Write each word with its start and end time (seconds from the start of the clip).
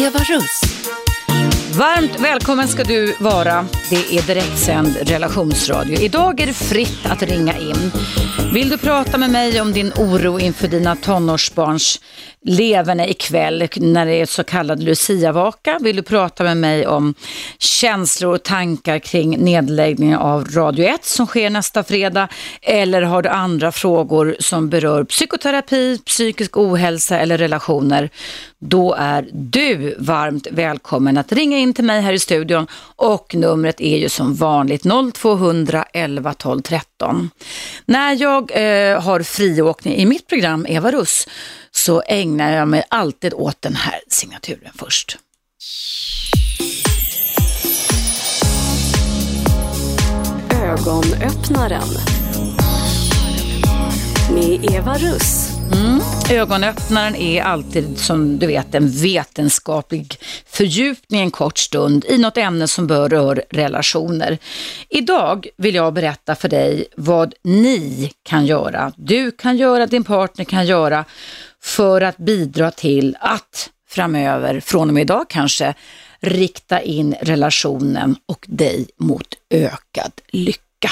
Eva 0.00 0.18
Russ. 0.18 0.60
Varmt 1.78 2.20
välkommen 2.20 2.68
ska 2.68 2.84
du 2.84 3.14
vara. 3.18 3.66
Det 3.90 4.16
är 4.16 4.26
direktsänd 4.26 4.96
relationsradio. 5.08 5.98
Idag 5.98 6.40
är 6.40 6.46
det 6.46 6.52
fritt 6.52 7.06
att 7.06 7.22
ringa 7.22 7.58
in. 7.58 7.92
Vill 8.54 8.68
du 8.68 8.78
prata 8.78 9.18
med 9.18 9.30
mig 9.30 9.60
om 9.60 9.72
din 9.72 9.92
oro 9.96 10.40
inför 10.40 10.68
dina 10.68 10.96
tonårsbarns 10.96 12.00
leverne 12.42 13.08
ikväll 13.08 13.68
när 13.76 14.06
det 14.06 14.14
är 14.14 14.26
så 14.26 14.44
kallad 14.44 14.82
Lucia-vaka? 14.82 15.78
Vill 15.80 15.96
du 15.96 16.02
prata 16.02 16.44
med 16.44 16.56
mig 16.56 16.86
om 16.86 17.14
känslor 17.58 18.34
och 18.34 18.42
tankar 18.42 18.98
kring 18.98 19.38
nedläggningen 19.44 20.18
av 20.18 20.44
Radio 20.44 20.84
1 20.84 21.04
som 21.04 21.26
sker 21.26 21.50
nästa 21.50 21.84
fredag? 21.84 22.28
Eller 22.62 23.02
har 23.02 23.22
du 23.22 23.28
andra 23.28 23.72
frågor 23.72 24.36
som 24.38 24.68
berör 24.68 25.04
psykoterapi, 25.04 25.98
psykisk 26.06 26.56
ohälsa 26.56 27.18
eller 27.18 27.38
relationer? 27.38 28.10
Då 28.58 28.94
är 28.94 29.28
du 29.32 29.94
varmt 29.98 30.46
välkommen 30.50 31.18
att 31.18 31.32
ringa 31.32 31.58
in 31.58 31.74
till 31.74 31.84
mig 31.84 32.00
här 32.00 32.12
i 32.12 32.18
studion 32.18 32.66
och 32.96 33.34
numret 33.34 33.79
är 33.80 33.98
ju 33.98 34.08
som 34.08 34.34
vanligt 34.34 34.82
0200 35.14 35.84
11 35.92 36.34
12 36.34 36.62
13. 36.62 37.30
När 37.86 38.22
jag 38.22 38.50
eh, 38.54 39.02
har 39.02 39.22
friåkning 39.22 39.94
i 39.94 40.06
mitt 40.06 40.26
program 40.26 40.66
Eva 40.68 40.90
Russ 40.90 41.28
så 41.70 42.02
ägnar 42.06 42.52
jag 42.56 42.68
mig 42.68 42.84
alltid 42.88 43.34
åt 43.34 43.62
den 43.62 43.74
här 43.74 44.00
signaturen 44.08 44.72
först. 44.74 45.18
Ögonöppnaren. 50.50 51.88
Med 54.34 54.74
Eva 54.74 54.98
Russ. 54.98 55.59
Mm. 55.72 56.00
Ögonöppnaren 56.30 57.16
är 57.16 57.42
alltid 57.42 57.98
som 57.98 58.38
du 58.38 58.46
vet 58.46 58.74
en 58.74 58.90
vetenskaplig 58.90 60.16
fördjupning 60.46 61.20
en 61.20 61.30
kort 61.30 61.58
stund 61.58 62.04
i 62.04 62.18
något 62.18 62.36
ämne 62.36 62.68
som 62.68 62.86
berör 62.86 63.42
relationer. 63.50 64.38
Idag 64.88 65.46
vill 65.56 65.74
jag 65.74 65.94
berätta 65.94 66.34
för 66.34 66.48
dig 66.48 66.86
vad 66.96 67.34
ni 67.42 68.12
kan 68.22 68.46
göra, 68.46 68.92
du 68.96 69.30
kan 69.30 69.56
göra, 69.56 69.86
din 69.86 70.04
partner 70.04 70.44
kan 70.44 70.66
göra 70.66 71.04
för 71.62 72.00
att 72.00 72.16
bidra 72.16 72.70
till 72.70 73.16
att 73.20 73.70
framöver, 73.88 74.60
från 74.60 74.88
och 74.88 74.94
med 74.94 75.00
idag 75.00 75.26
kanske, 75.28 75.74
rikta 76.20 76.80
in 76.80 77.14
relationen 77.20 78.16
och 78.26 78.46
dig 78.48 78.88
mot 78.96 79.34
ökad 79.50 80.12
lycka. 80.28 80.90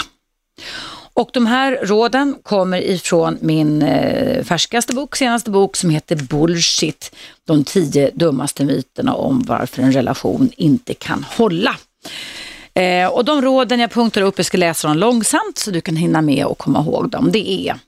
Och 1.19 1.30
de 1.33 1.47
här 1.47 1.78
råden 1.83 2.36
kommer 2.42 2.80
ifrån 2.80 3.38
min 3.41 3.83
eh, 3.83 4.44
färskaste 4.44 4.94
bok, 4.94 5.16
senaste 5.16 5.50
bok 5.50 5.77
som 5.77 5.91
heter 5.91 6.16
Bullshit, 6.16 7.14
de 7.44 7.64
tio 7.64 8.10
dummaste 8.14 8.64
myterna 8.64 9.14
om 9.14 9.42
varför 9.47 9.83
en 9.83 9.92
relation 9.92 10.50
inte 10.56 10.94
kan 10.94 11.27
hålla. 11.36 11.77
Eh, 12.75 13.06
och 13.06 13.25
de 13.25 13.42
råden 13.42 13.80
jag 13.80 13.91
punktar 13.91 14.22
upp, 14.22 14.34
jag 14.36 14.47
ska 14.47 14.58
läsa 14.58 14.88
dem 14.88 14.97
långsamt 14.97 15.58
så 15.58 15.70
du 15.70 15.80
kan 15.80 15.97
hinna 15.97 16.22
med 16.22 16.47
och 16.47 16.58
komma 16.58 16.80
ihåg 16.80 17.10
dem. 17.10 17.32
Det 17.32 17.50
är 17.50 17.78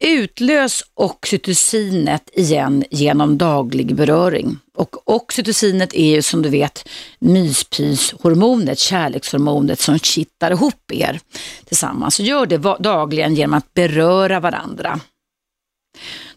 Utlös 0.00 0.84
oxytocinet 0.94 2.30
igen 2.32 2.84
genom 2.90 3.38
daglig 3.38 3.94
beröring. 3.94 4.58
Och 4.74 5.08
oxytocinet 5.14 5.94
är 5.94 6.14
ju 6.14 6.22
som 6.22 6.42
du 6.42 6.48
vet 6.48 6.88
myspyshormonet, 7.18 8.78
kärlekshormonet 8.78 9.80
som 9.80 9.98
kittar 9.98 10.50
ihop 10.50 10.92
er 10.92 11.20
tillsammans. 11.64 12.14
Så 12.14 12.22
gör 12.22 12.46
det 12.46 12.58
dagligen 12.80 13.34
genom 13.34 13.54
att 13.54 13.74
beröra 13.74 14.40
varandra. 14.40 15.00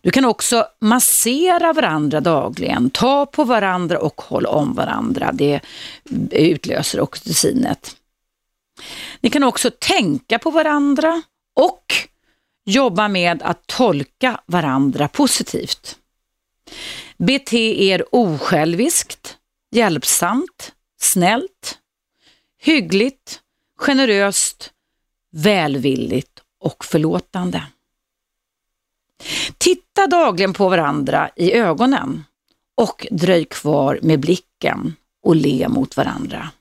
Du 0.02 0.12
kan 0.12 0.25
också 0.25 0.66
massera 0.80 1.74
varandra 1.74 2.22
dagligen, 2.22 2.90
ta 2.90 3.25
på 3.25 3.44
varandra 3.44 4.00
och 4.00 4.22
håll 4.22 4.46
om 4.46 4.74
varandra. 4.74 5.31
Det 5.34 5.59
utlöser 6.31 7.02
oxytocinet. 7.02 7.96
Ni 9.22 9.30
kan 9.30 9.44
också 9.44 9.72
tänka 9.80 10.40
på 10.40 10.52
varandra 10.52 11.22
och 11.56 11.86
Jobba 12.66 13.08
med 13.08 13.42
att 13.42 13.68
tolka 13.68 14.42
varandra 14.46 15.08
positivt. 15.08 16.00
Bete 17.18 17.84
er 17.84 18.16
osjälviskt, 18.16 19.38
hjälpsamt, 19.72 20.72
snällt, 21.00 21.80
hyggligt, 22.60 23.40
generöst, 23.78 24.72
välvilligt 25.32 26.42
och 26.60 26.86
förlåtande. 26.86 27.64
Titta 29.58 30.08
dagligen 30.08 30.54
på 30.54 30.70
varandra 30.70 31.30
i 31.36 31.54
ögonen 31.54 32.24
och 32.76 33.08
dröj 33.12 33.46
kvar 33.46 34.00
med 34.02 34.20
blicken 34.20 34.96
och 35.24 35.36
le 35.36 35.68
mot 35.70 35.98
varandra. 35.98 36.52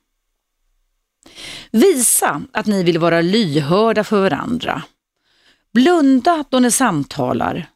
Visa 1.71 2.43
att 2.53 2.67
ni 2.67 2.83
vill 2.83 2.99
vara 2.99 3.21
lyhörda 3.21 4.05
för 4.05 4.21
varandra 4.21 4.83
Blunda 5.73 6.45
då 6.51 6.59
ni 6.59 6.71
samtalar 6.71 7.67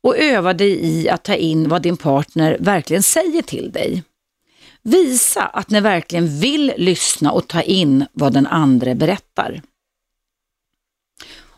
och 0.00 0.18
öva 0.18 0.52
dig 0.52 0.84
i 0.84 1.08
att 1.08 1.22
ta 1.22 1.34
in 1.34 1.68
vad 1.68 1.82
din 1.82 1.96
partner 1.96 2.56
verkligen 2.60 3.02
säger 3.02 3.42
till 3.42 3.72
dig. 3.72 4.02
Visa 4.82 5.42
att 5.42 5.70
ni 5.70 5.80
verkligen 5.80 6.40
vill 6.40 6.72
lyssna 6.76 7.32
och 7.32 7.48
ta 7.48 7.62
in 7.62 8.06
vad 8.12 8.32
den 8.32 8.46
andra 8.46 8.94
berättar. 8.94 9.62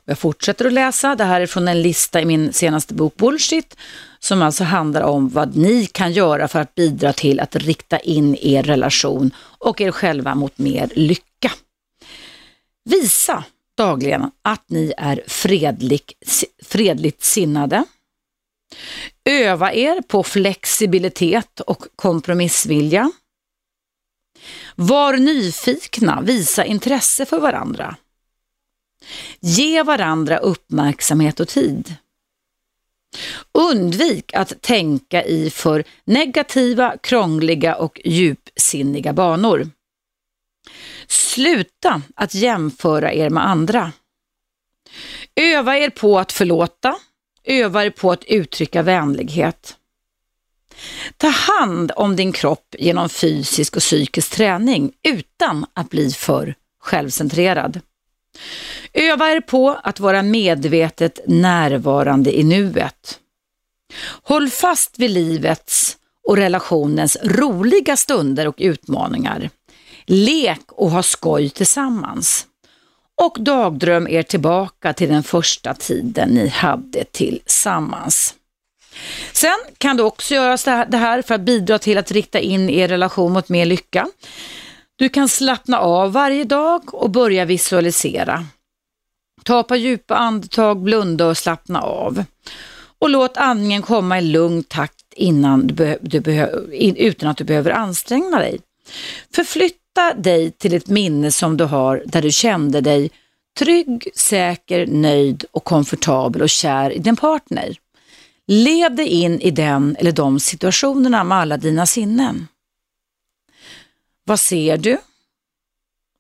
Jag 0.05 0.19
fortsätter 0.19 0.65
att 0.65 0.73
läsa. 0.73 1.15
Det 1.15 1.25
här 1.25 1.41
är 1.41 1.47
från 1.47 1.69
en 1.69 1.83
lista 1.83 2.21
i 2.21 2.25
min 2.25 2.53
senaste 2.53 2.95
bok 2.95 3.17
Bullshit 3.17 3.77
som 4.19 4.43
alltså 4.43 4.65
handlar 4.65 5.03
om 5.03 5.29
vad 5.29 5.57
ni 5.57 5.87
kan 5.87 6.13
göra 6.13 6.49
för 6.49 6.61
att 6.61 6.75
bidra 6.75 7.13
till 7.13 7.41
att 7.41 7.57
rikta 7.57 7.99
in 7.99 8.37
er 8.41 8.63
relation 8.63 9.31
och 9.39 9.81
er 9.81 9.91
själva 9.91 10.35
mot 10.35 10.59
mer 10.59 10.91
lycka. 10.95 11.53
Visa 12.85 13.45
dagligen 13.77 14.31
att 14.43 14.71
ni 14.71 14.93
är 14.97 15.23
fredlig, 15.27 16.13
fredligt 16.63 17.25
sinnade. 17.25 17.85
Öva 19.25 19.73
er 19.73 20.01
på 20.01 20.23
flexibilitet 20.23 21.61
och 21.61 21.85
kompromissvilja. 21.97 23.13
Var 24.75 25.17
nyfikna, 25.17 26.21
visa 26.21 26.65
intresse 26.65 27.27
för 27.27 27.41
varandra. 27.41 27.97
Ge 29.41 29.83
varandra 29.83 30.39
uppmärksamhet 30.39 31.41
och 31.41 31.49
tid. 31.49 31.95
Undvik 33.53 34.35
att 34.35 34.63
tänka 34.63 35.25
i 35.25 35.51
för 35.51 35.85
negativa, 36.05 36.97
krångliga 37.03 37.77
och 37.77 38.01
djupsinniga 38.05 39.13
banor. 39.13 39.71
Sluta 41.07 42.03
att 42.17 42.35
jämföra 42.35 43.13
er 43.13 43.31
med 43.31 43.47
andra. 43.47 43.93
Öva 45.35 45.79
er 45.79 45.91
på 45.91 46.19
att 46.19 46.33
förlåta. 46.33 46.97
Öva 47.45 47.85
er 47.85 47.91
på 47.91 48.13
att 48.13 48.25
uttrycka 48.25 48.83
vänlighet. 48.83 49.77
Ta 51.17 51.29
hand 51.29 51.93
om 51.97 52.17
din 52.17 52.33
kropp 52.33 52.75
genom 52.79 53.09
fysisk 53.09 53.77
och 53.77 53.83
psykisk 53.83 54.31
träning 54.31 54.93
utan 55.03 55.67
att 55.73 55.91
bli 55.91 56.11
för 56.11 56.55
självcentrerad. 56.81 57.81
Öva 58.93 59.31
er 59.31 59.41
på 59.41 59.81
att 59.83 60.01
vara 60.01 60.23
medvetet 60.23 61.21
närvarande 61.27 62.39
i 62.39 62.45
nuet. 62.45 63.21
Håll 64.23 64.51
fast 64.51 64.99
vid 64.99 65.11
livets 65.11 65.97
och 66.29 66.37
relationens 66.37 67.17
roliga 67.23 67.97
stunder 67.97 68.49
och 68.49 68.55
utmaningar. 68.59 69.51
Lek 70.07 70.61
och 70.69 70.91
ha 70.91 71.03
skoj 71.03 71.51
tillsammans. 71.51 72.47
Och 73.23 73.37
dagdröm 73.41 74.09
er 74.09 74.23
tillbaka 74.23 74.93
till 74.93 75.09
den 75.09 75.23
första 75.23 75.75
tiden 75.75 76.29
ni 76.29 76.49
hade 76.49 77.05
tillsammans. 77.05 78.35
Sen 79.33 79.59
kan 79.79 79.97
du 79.97 80.03
också 80.03 80.35
göra 80.35 80.85
det 80.85 80.97
här 80.97 81.23
för 81.23 81.35
att 81.35 81.41
bidra 81.41 81.79
till 81.79 81.99
att 81.99 82.11
rikta 82.11 82.39
in 82.39 82.71
er 82.71 82.89
relation 82.89 83.33
mot 83.33 83.49
mer 83.49 83.67
lycka. 83.67 84.09
Du 84.97 85.09
kan 85.09 85.29
slappna 85.29 85.79
av 85.79 86.13
varje 86.13 86.45
dag 86.45 86.95
och 86.95 87.11
börja 87.11 87.45
visualisera. 87.45 88.47
Ta 89.43 89.63
på 89.63 89.77
djupa 89.77 90.17
andetag, 90.17 90.83
blunda 90.83 91.27
och 91.27 91.37
slappna 91.37 91.81
av. 91.81 92.25
Och 92.99 93.11
låt 93.11 93.37
andningen 93.37 93.83
komma 93.83 94.19
i 94.19 94.23
lugn 94.23 94.65
takt 94.65 95.13
innan 95.17 95.67
du, 95.67 95.99
du 96.01 96.19
utan 96.97 97.29
att 97.29 97.37
du 97.37 97.45
behöver 97.45 97.71
anstränga 97.71 98.39
dig. 98.39 98.59
Förflytta 99.35 99.86
Flytta 99.97 100.15
dig 100.15 100.51
till 100.51 100.75
ett 100.75 100.89
minne 100.89 101.33
som 101.33 101.57
du 101.57 101.65
har 101.65 102.03
där 102.07 102.23
du 102.23 102.31
kände 102.31 102.81
dig 102.81 103.11
trygg, 103.59 104.09
säker, 104.15 104.87
nöjd 104.87 105.45
och 105.51 105.65
komfortabel 105.65 106.43
och 106.43 106.51
kär 106.51 106.91
i 106.91 106.99
din 106.99 107.17
partner. 107.17 107.77
Lev 108.47 108.95
dig 108.95 109.07
in 109.07 109.41
i 109.41 109.51
den 109.51 109.97
eller 109.99 110.13
de 110.13 110.41
situationerna 110.41 111.25
med 111.25 111.39
alla 111.39 111.57
dina 111.57 111.87
sinnen. 111.87 112.49
Vad 114.25 114.41
ser 114.41 114.77
du? 114.77 114.99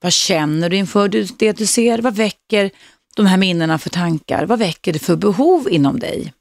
Vad 0.00 0.12
känner 0.12 0.70
du 0.70 0.76
inför 0.76 1.08
det 1.38 1.52
du 1.52 1.66
ser? 1.66 1.98
Vad 1.98 2.16
väcker 2.16 2.70
de 3.16 3.26
här 3.26 3.36
minnena 3.36 3.78
för 3.78 3.90
tankar? 3.90 4.46
Vad 4.46 4.58
väcker 4.58 4.92
det 4.92 4.98
för 4.98 5.16
behov 5.16 5.68
inom 5.70 5.98
dig? 5.98 6.32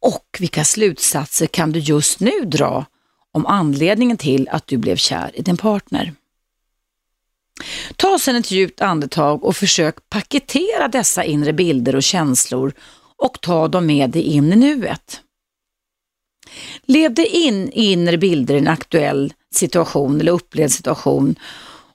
Och 0.00 0.36
vilka 0.38 0.64
slutsatser 0.64 1.46
kan 1.46 1.72
du 1.72 1.78
just 1.78 2.20
nu 2.20 2.44
dra 2.44 2.86
om 3.36 3.46
anledningen 3.46 4.16
till 4.16 4.48
att 4.48 4.66
du 4.66 4.76
blev 4.76 4.96
kär 4.96 5.30
i 5.34 5.42
din 5.42 5.56
partner? 5.56 6.12
Ta 7.96 8.18
sedan 8.18 8.36
ett 8.36 8.50
djupt 8.50 8.80
andetag 8.80 9.44
och 9.44 9.56
försök 9.56 10.08
paketera 10.08 10.88
dessa 10.88 11.24
inre 11.24 11.52
bilder 11.52 11.96
och 11.96 12.02
känslor 12.02 12.72
och 13.16 13.40
ta 13.40 13.68
dem 13.68 13.86
med 13.86 14.10
dig 14.10 14.22
in 14.22 14.52
i 14.52 14.56
nuet. 14.56 15.20
Lev 16.82 17.14
dig 17.14 17.26
in 17.26 17.68
i 17.68 17.92
inre 17.92 18.18
bilder 18.18 18.54
i 18.54 18.58
en 18.58 18.68
aktuell 18.68 19.34
situation 19.54 20.20
eller 20.20 20.32
upplevd 20.32 20.72
situation 20.72 21.38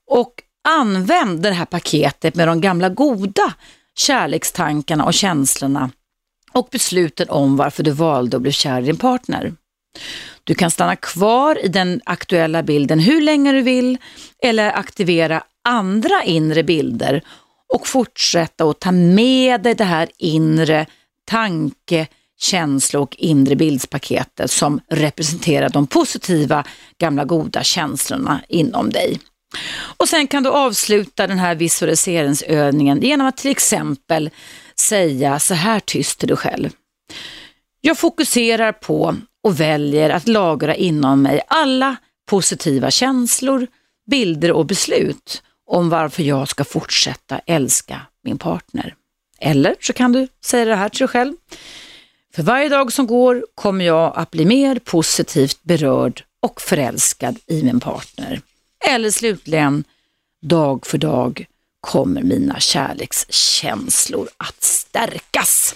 och 0.07 0.33
använd 0.67 1.41
det 1.41 1.51
här 1.51 1.65
paketet 1.65 2.35
med 2.35 2.47
de 2.47 2.61
gamla 2.61 2.89
goda 2.89 3.53
kärlekstankarna 3.95 5.05
och 5.05 5.13
känslorna 5.13 5.91
och 6.51 6.67
besluten 6.71 7.29
om 7.29 7.57
varför 7.57 7.83
du 7.83 7.91
valde 7.91 8.37
att 8.37 8.43
bli 8.43 8.51
kär 8.51 8.81
i 8.81 8.85
din 8.85 8.97
partner. 8.97 9.53
Du 10.43 10.55
kan 10.55 10.71
stanna 10.71 10.95
kvar 10.95 11.65
i 11.65 11.67
den 11.67 12.01
aktuella 12.05 12.63
bilden 12.63 12.99
hur 12.99 13.21
länge 13.21 13.51
du 13.51 13.61
vill 13.61 13.97
eller 14.43 14.77
aktivera 14.77 15.43
andra 15.69 16.23
inre 16.23 16.63
bilder 16.63 17.23
och 17.73 17.87
fortsätta 17.87 18.63
att 18.63 18.79
ta 18.79 18.91
med 18.91 19.61
dig 19.61 19.75
det 19.75 19.83
här 19.83 20.09
inre 20.17 20.85
tanke, 21.25 22.07
känsla 22.39 22.99
och 22.99 23.15
inre 23.19 23.55
bildspaketet 23.55 24.51
som 24.51 24.81
representerar 24.89 25.69
de 25.69 25.87
positiva 25.87 26.63
gamla 26.97 27.25
goda 27.25 27.63
känslorna 27.63 28.41
inom 28.47 28.89
dig. 28.89 29.19
Och 29.97 30.09
sen 30.09 30.27
kan 30.27 30.43
du 30.43 30.49
avsluta 30.49 31.27
den 31.27 31.39
här 31.39 31.55
visualiseringsövningen 31.55 33.01
genom 33.01 33.27
att 33.27 33.37
till 33.37 33.51
exempel 33.51 34.29
säga 34.75 35.39
så 35.39 35.53
här 35.53 35.79
tyst 35.79 36.19
till 36.19 36.27
dig 36.27 36.37
själv. 36.37 36.69
Jag 37.81 37.97
fokuserar 37.97 38.71
på 38.71 39.15
och 39.43 39.59
väljer 39.59 40.09
att 40.09 40.27
lagra 40.27 40.75
inom 40.75 41.21
mig 41.21 41.41
alla 41.47 41.95
positiva 42.25 42.91
känslor, 42.91 43.67
bilder 44.05 44.51
och 44.51 44.65
beslut 44.65 45.43
om 45.65 45.89
varför 45.89 46.23
jag 46.23 46.47
ska 46.47 46.63
fortsätta 46.63 47.39
älska 47.45 48.01
min 48.23 48.37
partner. 48.37 48.95
Eller 49.39 49.75
så 49.79 49.93
kan 49.93 50.11
du 50.11 50.27
säga 50.45 50.65
det 50.65 50.75
här 50.75 50.89
till 50.89 50.99
dig 50.99 51.07
själv. 51.07 51.33
För 52.35 52.43
varje 52.43 52.69
dag 52.69 52.93
som 52.93 53.07
går 53.07 53.45
kommer 53.55 53.85
jag 53.85 54.13
att 54.15 54.31
bli 54.31 54.45
mer 54.45 54.79
positivt 54.79 55.63
berörd 55.63 56.23
och 56.41 56.61
förälskad 56.61 57.39
i 57.47 57.63
min 57.63 57.79
partner. 57.79 58.41
Eller 58.89 59.11
slutligen, 59.11 59.83
dag 60.41 60.85
för 60.85 60.97
dag 60.97 61.45
kommer 61.81 62.21
mina 62.21 62.59
kärlekskänslor 62.59 64.29
att 64.37 64.63
stärkas. 64.63 65.75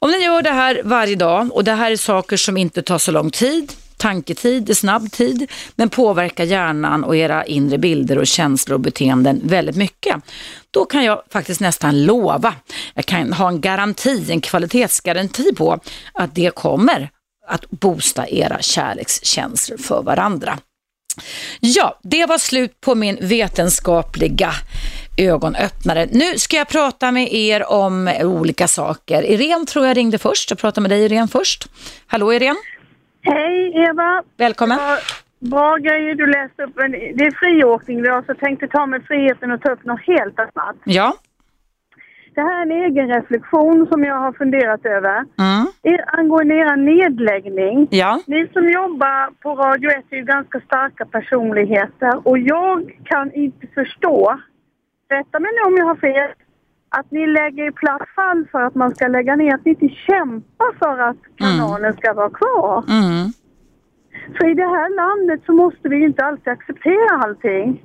Om 0.00 0.10
ni 0.10 0.18
gör 0.18 0.42
det 0.42 0.50
här 0.50 0.80
varje 0.84 1.16
dag 1.16 1.52
och 1.52 1.64
det 1.64 1.72
här 1.72 1.90
är 1.90 1.96
saker 1.96 2.36
som 2.36 2.56
inte 2.56 2.82
tar 2.82 2.98
så 2.98 3.10
lång 3.10 3.30
tid, 3.30 3.72
tanketid, 3.96 4.70
är 4.70 4.74
snabb 4.74 5.12
tid, 5.12 5.50
men 5.76 5.88
påverkar 5.88 6.44
hjärnan 6.44 7.04
och 7.04 7.16
era 7.16 7.44
inre 7.44 7.78
bilder 7.78 8.18
och 8.18 8.26
känslor 8.26 8.74
och 8.74 8.80
beteenden 8.80 9.40
väldigt 9.44 9.76
mycket. 9.76 10.16
Då 10.70 10.84
kan 10.84 11.04
jag 11.04 11.22
faktiskt 11.30 11.60
nästan 11.60 12.04
lova, 12.04 12.54
jag 12.94 13.06
kan 13.06 13.32
ha 13.32 13.48
en 13.48 13.60
garanti, 13.60 14.32
en 14.32 14.40
kvalitetsgaranti 14.40 15.54
på 15.54 15.80
att 16.12 16.34
det 16.34 16.54
kommer 16.54 17.10
att 17.46 17.70
boosta 17.70 18.28
era 18.28 18.62
kärlekskänslor 18.62 19.78
för 19.78 20.02
varandra. 20.02 20.58
Ja, 21.60 21.98
det 22.02 22.26
var 22.26 22.38
slut 22.38 22.80
på 22.80 22.94
min 22.94 23.18
vetenskapliga 23.20 24.50
ögonöppnare. 25.18 26.06
Nu 26.10 26.38
ska 26.38 26.56
jag 26.56 26.68
prata 26.68 27.12
med 27.12 27.32
er 27.32 27.72
om 27.72 28.10
olika 28.22 28.68
saker. 28.68 29.22
Irene 29.22 29.66
tror 29.66 29.86
jag 29.86 29.96
ringde 29.96 30.18
först. 30.18 30.50
Jag 30.50 30.58
pratar 30.58 30.82
med 30.82 30.90
dig 30.90 31.04
Irene 31.04 31.28
först. 31.28 31.66
Hallå 32.06 32.32
Irene. 32.32 32.58
Hej 33.22 33.72
Eva. 33.90 34.22
Välkommen. 34.36 34.78
Bra 35.38 35.76
grejer 35.76 36.14
du 36.14 36.26
läste 36.26 36.62
upp. 36.62 36.74
Det 37.14 37.24
är 37.24 37.38
friåkning 37.38 37.98
idag 37.98 38.24
så 38.24 38.30
jag 38.30 38.38
tänkte 38.38 38.68
ta 38.68 38.86
mig 38.86 39.00
friheten 39.02 39.50
och 39.50 39.60
ta 39.60 39.70
upp 39.70 39.84
något 39.84 40.00
helt 40.06 40.38
annat. 40.38 40.76
Ja. 40.84 41.16
Det 42.34 42.40
här 42.40 42.58
är 42.58 42.62
en 42.62 42.84
egen 42.84 43.08
reflektion 43.08 43.86
som 43.90 44.04
jag 44.04 44.18
har 44.18 44.32
funderat 44.32 44.86
över. 44.86 45.16
Mm. 45.16 45.66
Er, 45.82 46.18
angående 46.18 46.54
er 46.54 46.76
nedläggning. 46.76 47.88
Ja. 47.90 48.20
Ni 48.26 48.48
som 48.52 48.68
jobbar 48.68 49.30
på 49.42 49.54
Radio 49.54 49.90
1 49.90 50.04
är 50.10 50.16
ju 50.16 50.24
ganska 50.24 50.60
starka 50.60 51.04
personligheter 51.04 52.28
och 52.28 52.38
jag 52.38 52.98
kan 53.04 53.32
inte 53.32 53.66
förstå, 53.74 54.38
rätta 55.10 55.40
mig 55.40 55.50
nu 55.54 55.68
om 55.68 55.76
jag 55.76 55.86
har 55.86 55.96
fel, 55.96 56.30
att 56.88 57.10
ni 57.10 57.26
lägger 57.26 57.68
i 57.68 57.72
platt 57.72 58.08
fall 58.16 58.46
för 58.52 58.62
att 58.62 58.74
man 58.74 58.94
ska 58.94 59.08
lägga 59.08 59.36
ner, 59.36 59.54
att 59.54 59.64
ni 59.64 59.70
inte 59.70 59.88
kämpar 59.88 60.78
för 60.78 60.98
att 60.98 61.16
kanalen 61.36 61.92
ska 61.92 62.12
vara 62.12 62.30
kvar. 62.30 62.84
Mm. 62.88 63.32
För 64.36 64.50
i 64.50 64.54
det 64.54 64.70
här 64.76 64.96
landet 64.96 65.40
så 65.46 65.52
måste 65.52 65.88
vi 65.88 66.04
inte 66.04 66.24
alltid 66.24 66.48
acceptera 66.48 67.22
allting. 67.24 67.82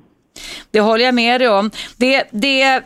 Det 0.71 0.79
håller 0.79 1.05
jag 1.05 1.15
med 1.15 1.41
dig 1.41 1.49
om. 1.49 1.71
Det, 1.97 2.27
det 2.31 2.83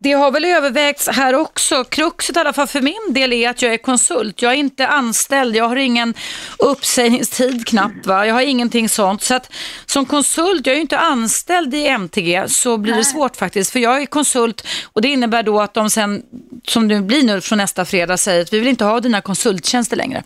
det 0.00 0.12
har 0.12 0.30
väl 0.30 0.44
övervägts 0.44 1.08
här 1.08 1.34
också. 1.34 1.84
Kruxet 1.84 2.36
i 2.36 2.40
alla 2.40 2.52
fall 2.52 2.66
för 2.66 2.80
min 2.80 3.14
del 3.14 3.32
är 3.32 3.50
att 3.50 3.62
jag 3.62 3.72
är 3.72 3.78
konsult. 3.78 4.42
Jag 4.42 4.52
är 4.52 4.56
inte 4.56 4.86
anställd, 4.86 5.56
jag 5.56 5.68
har 5.68 5.76
ingen 5.76 6.14
uppsägningstid 6.58 7.66
knappt. 7.66 8.06
Va? 8.06 8.26
Jag 8.26 8.34
har 8.34 8.42
ingenting 8.42 8.88
sånt. 8.88 9.22
Så 9.22 9.34
att 9.34 9.52
som 9.86 10.06
konsult, 10.06 10.66
jag 10.66 10.72
är 10.72 10.76
ju 10.76 10.82
inte 10.82 10.98
anställd 10.98 11.74
i 11.74 11.86
MTG, 11.86 12.48
så 12.48 12.76
blir 12.78 12.94
det 12.94 13.04
svårt 13.04 13.36
faktiskt. 13.36 13.72
För 13.72 13.78
jag 13.78 14.02
är 14.02 14.06
konsult 14.06 14.66
och 14.92 15.02
det 15.02 15.08
innebär 15.08 15.42
då 15.42 15.60
att 15.60 15.74
de 15.74 15.90
sen, 15.90 16.22
som 16.64 16.88
det 16.88 17.00
blir 17.00 17.22
nu 17.22 17.40
från 17.40 17.58
nästa 17.58 17.84
fredag, 17.84 18.16
säger 18.16 18.42
att 18.42 18.52
vi 18.52 18.58
vill 18.58 18.68
inte 18.68 18.84
ha 18.84 19.00
dina 19.00 19.20
konsulttjänster 19.20 19.96
längre. 19.96 20.22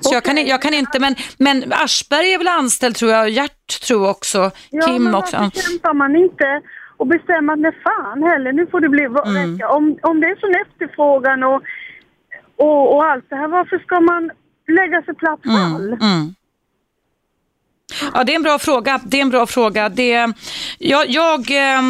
Så 0.00 0.08
okay. 0.08 0.16
jag, 0.16 0.24
kan, 0.24 0.46
jag 0.46 0.62
kan 0.62 0.74
inte, 0.74 0.98
men, 0.98 1.14
men 1.36 1.72
Aschberg 1.72 2.32
är 2.32 2.38
väl 2.38 2.48
anställd 2.48 2.96
tror 2.96 3.10
jag, 3.10 3.30
Gert 3.30 3.80
tror 3.82 4.08
också, 4.08 4.50
ja, 4.70 4.86
Kim 4.86 5.04
men 5.04 5.14
också. 5.14 5.36
varför 5.36 5.60
kämpar 5.60 5.94
man 5.94 6.16
inte 6.16 6.62
och 6.98 7.06
bestämma 7.06 7.52
att 7.52 7.58
nej 7.58 7.72
fan 7.82 8.22
heller, 8.22 8.52
nu 8.52 8.66
får 8.66 8.80
det 8.80 8.88
bli 8.88 9.04
mm. 9.04 9.34
räcka. 9.38 9.68
Om, 9.68 9.98
om 10.02 10.20
det 10.20 10.26
är 10.26 10.36
sån 10.36 10.60
efterfrågan 10.66 11.42
och, 11.42 11.62
och, 12.56 12.94
och 12.94 13.04
allt 13.04 13.26
det 13.30 13.36
här, 13.36 13.48
varför 13.48 13.78
ska 13.78 14.00
man 14.00 14.30
lägga 14.68 15.02
sig 15.02 15.14
platt 15.14 15.42
fall? 15.42 15.86
Mm. 15.86 16.00
Mm. 16.00 16.34
Ja, 18.18 18.24
det 18.24 18.32
är 18.32 18.36
en 18.36 18.42
bra 18.42 18.58
fråga. 18.58 19.00
Det 19.04 19.16
är 19.16 19.22
en 19.22 19.30
bra 19.30 19.46
fråga. 19.46 19.88
Det, 19.88 20.32
jag, 20.78 21.10
jag 21.10 21.50
eh, 21.50 21.82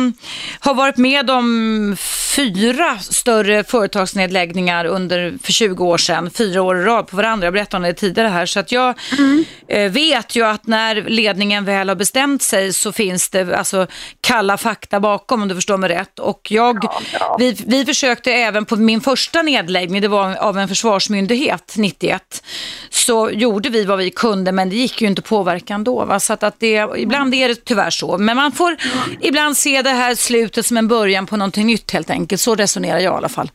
har 0.58 0.74
varit 0.74 0.96
med 0.96 1.30
om 1.30 1.96
fyra 2.36 2.98
större 2.98 3.64
företagsnedläggningar 3.64 4.84
under, 4.84 5.38
för 5.42 5.52
20 5.52 5.84
år 5.84 5.98
sedan, 5.98 6.30
fyra 6.30 6.62
år 6.62 6.78
i 6.80 6.82
rad 6.82 7.06
på 7.06 7.16
varandra. 7.16 7.46
Jag 7.46 7.52
berättade 7.52 7.76
om 7.76 7.82
det 7.82 7.94
tidigare 7.94 8.28
här. 8.28 8.46
Så 8.46 8.60
att 8.60 8.72
jag 8.72 8.98
mm. 9.18 9.44
eh, 9.68 9.90
vet 9.92 10.36
ju 10.36 10.46
att 10.46 10.66
när 10.66 10.94
ledningen 10.94 11.64
väl 11.64 11.88
har 11.88 11.96
bestämt 11.96 12.42
sig 12.42 12.72
så 12.72 12.92
finns 12.92 13.28
det 13.28 13.56
alltså, 13.56 13.86
kalla 14.20 14.56
fakta 14.56 15.00
bakom 15.00 15.42
om 15.42 15.48
du 15.48 15.54
förstår 15.54 15.76
mig 15.76 15.88
rätt. 15.90 16.18
Och 16.18 16.48
jag, 16.50 16.78
ja, 16.82 17.00
ja. 17.12 17.36
Vi, 17.38 17.56
vi 17.66 17.84
försökte 17.84 18.32
även 18.32 18.64
på 18.64 18.76
min 18.76 19.00
första 19.00 19.42
nedläggning, 19.42 20.00
det 20.00 20.08
var 20.08 20.36
av 20.36 20.58
en 20.58 20.68
försvarsmyndighet 20.68 21.74
91, 21.76 22.44
så 22.90 23.30
gjorde 23.30 23.68
vi 23.68 23.84
vad 23.84 23.98
vi 23.98 24.10
kunde 24.10 24.52
men 24.52 24.70
det 24.70 24.76
gick 24.76 25.02
ju 25.02 25.08
inte 25.08 25.20
att 25.20 25.28
påverka 25.28 25.74
ändå. 25.74 26.04
Va? 26.18 26.20
Så 26.20 26.32
att, 26.32 26.42
att 26.42 26.60
det, 26.60 26.88
ibland 26.96 27.34
är 27.34 27.48
det 27.48 27.64
tyvärr 27.64 27.90
så. 27.90 28.18
Men 28.18 28.36
man 28.36 28.52
får 28.52 28.76
ibland 29.20 29.56
se 29.56 29.82
det 29.82 29.90
här 29.90 30.14
slutet 30.14 30.66
som 30.66 30.76
en 30.76 30.88
början 30.88 31.26
på 31.26 31.36
någonting 31.36 31.66
nytt 31.66 31.92
helt 31.92 32.10
enkelt. 32.10 32.40
Så 32.40 32.54
resonerar 32.54 32.98
jag 32.98 33.14
i 33.14 33.16
alla 33.16 33.28
fall. 33.28 33.50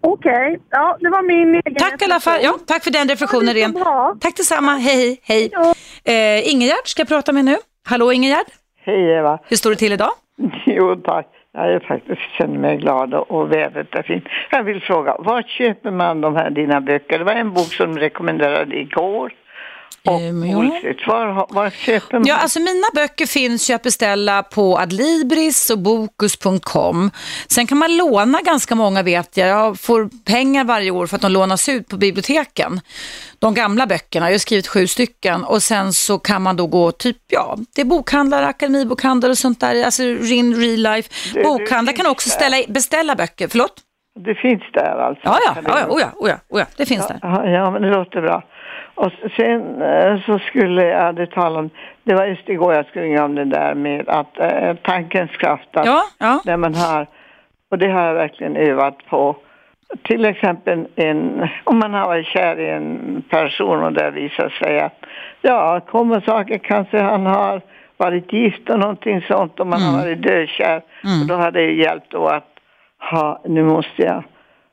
Okej, 0.00 0.32
okay. 0.32 0.58
ja 0.70 0.96
det 1.00 1.10
var 1.10 1.22
min 1.22 1.54
egen 1.54 1.74
Tack 1.74 2.02
i 2.02 2.04
alla 2.04 2.20
fall. 2.20 2.40
Ja, 2.42 2.58
tack 2.66 2.84
för 2.84 2.90
den 2.90 3.08
reflektionen 3.08 3.56
ja. 3.56 4.16
Tack 4.20 4.36
detsamma. 4.36 4.72
Hej, 4.72 5.20
hej. 5.22 5.50
hej. 6.04 6.38
Eh, 6.38 6.52
Ingegärd 6.52 6.86
ska 6.86 7.00
jag 7.00 7.08
prata 7.08 7.32
med 7.32 7.44
nu. 7.44 7.56
Hallå 7.88 8.12
Ingegärd. 8.12 8.46
Hej 8.84 9.10
Eva. 9.18 9.38
Hur 9.48 9.56
står 9.56 9.70
det 9.70 9.76
till 9.76 9.92
idag? 9.92 10.10
Jo 10.66 10.96
tack. 10.96 11.26
Jag 11.52 11.72
är 11.72 11.80
faktiskt 11.80 12.20
känner 12.38 12.58
mig 12.58 12.76
glad 12.76 13.14
och 13.14 13.52
vädret 13.52 13.94
är 13.94 14.02
fint. 14.02 14.24
Jag 14.50 14.62
vill 14.64 14.80
fråga, 14.80 15.16
var 15.18 15.42
köper 15.42 15.90
man 15.90 16.20
de 16.20 16.36
här 16.36 16.50
dina 16.50 16.80
böcker? 16.80 17.18
Det 17.18 17.24
var 17.24 17.32
en 17.32 17.52
bok 17.52 17.72
som 17.72 17.98
rekommenderade 17.98 18.76
igår. 18.76 19.32
Och 20.08 20.20
um, 20.20 20.46
ja. 20.46 20.56
var, 21.06 21.54
var 21.54 21.70
köper 21.70 22.18
man? 22.18 22.26
Ja, 22.26 22.36
alltså 22.36 22.60
mina 22.60 22.86
böcker 22.94 23.26
finns 23.26 23.70
ju 23.70 23.74
att 23.74 23.82
beställa 23.82 24.42
på 24.42 24.78
Adlibris 24.78 25.70
och 25.70 25.78
Bokus.com. 25.78 27.10
Sen 27.48 27.66
kan 27.66 27.78
man 27.78 27.96
låna 27.96 28.40
ganska 28.40 28.74
många 28.74 29.02
vet 29.02 29.36
jag. 29.36 29.48
Jag 29.48 29.80
får 29.80 30.08
pengar 30.24 30.64
varje 30.64 30.90
år 30.90 31.06
för 31.06 31.16
att 31.16 31.22
de 31.22 31.32
lånas 31.32 31.68
ut 31.68 31.88
på 31.88 31.96
biblioteken. 31.96 32.80
De 33.38 33.54
gamla 33.54 33.86
böckerna, 33.86 34.26
jag 34.26 34.34
har 34.34 34.38
skrivit 34.38 34.68
sju 34.68 34.86
stycken 34.86 35.44
och 35.44 35.62
sen 35.62 35.92
så 35.92 36.18
kan 36.18 36.42
man 36.42 36.56
då 36.56 36.66
gå 36.66 36.92
typ, 36.92 37.16
ja, 37.26 37.56
det 37.74 37.80
är 37.80 37.84
bokhandlare, 37.84 38.46
akademibokhandlare 38.46 39.30
och 39.30 39.38
sånt 39.38 39.60
där, 39.60 39.84
alltså 39.84 40.02
in 40.02 40.54
real 40.54 40.94
life. 40.94 41.42
Bokhandlare 41.42 41.96
kan 41.96 42.06
också 42.06 42.30
ställa, 42.30 42.56
beställa 42.68 43.14
böcker, 43.14 43.48
förlåt? 43.48 43.74
Det 44.24 44.34
finns 44.34 44.62
där 44.72 44.98
alltså? 44.98 45.22
Ja, 45.24 45.38
ja, 45.46 45.56
ja, 45.64 45.80
ja, 45.80 45.86
oh 45.86 46.00
ja, 46.00 46.10
oh 46.16 46.30
ja, 46.30 46.36
oh 46.48 46.60
ja, 46.60 46.66
det 46.76 46.86
finns 46.86 47.06
ja, 47.08 47.28
där. 47.28 47.50
Ja, 47.50 47.70
men 47.70 47.82
det 47.82 47.88
låter 47.88 48.20
bra. 48.20 48.42
Och 48.98 49.12
sen 49.36 49.82
eh, 49.82 50.20
så 50.26 50.38
skulle 50.38 50.84
jag, 50.84 51.14
det 51.14 51.26
tala 51.26 51.58
om, 51.58 51.70
det 52.04 52.14
var 52.14 52.26
just 52.26 52.48
igår 52.48 52.74
jag 52.74 52.86
skulle 52.86 53.22
om 53.22 53.34
det 53.34 53.44
där 53.44 53.74
med 53.74 54.08
att 54.08 54.38
eh, 54.38 54.74
tankens 54.74 55.30
kraft, 55.30 55.68
att 55.72 55.86
ja, 55.86 56.02
ja. 56.18 56.40
när 56.44 56.56
man 56.56 56.74
har, 56.74 57.06
och 57.70 57.78
det 57.78 57.88
har 57.88 58.02
jag 58.06 58.14
verkligen 58.14 58.56
övat 58.56 58.98
på, 59.06 59.36
till 60.02 60.24
exempel 60.24 60.86
en, 60.96 61.48
om 61.64 61.78
man 61.78 61.94
har 61.94 62.06
varit 62.06 62.26
kär 62.26 62.60
i 62.60 62.70
en 62.70 63.22
person 63.30 63.82
och 63.82 63.92
det 63.92 64.10
visar 64.10 64.48
sig 64.48 64.80
att 64.80 65.04
ja, 65.42 65.80
kommer 65.80 66.20
saker 66.20 66.58
kanske 66.58 66.98
han 66.98 67.26
har 67.26 67.60
varit 67.96 68.32
gift 68.32 68.70
och 68.70 68.78
någonting 68.78 69.22
sånt 69.28 69.60
och 69.60 69.66
man 69.66 69.80
mm. 69.80 69.94
har 69.94 70.00
varit 70.00 70.22
dödkär. 70.22 70.82
Mm. 71.04 71.20
Och 71.20 71.26
då 71.26 71.34
har 71.34 71.50
det 71.50 71.72
hjälpt 71.72 72.10
då 72.10 72.26
att 72.26 72.50
ha, 73.10 73.42
nu 73.44 73.62
måste 73.62 74.02
jag 74.02 74.22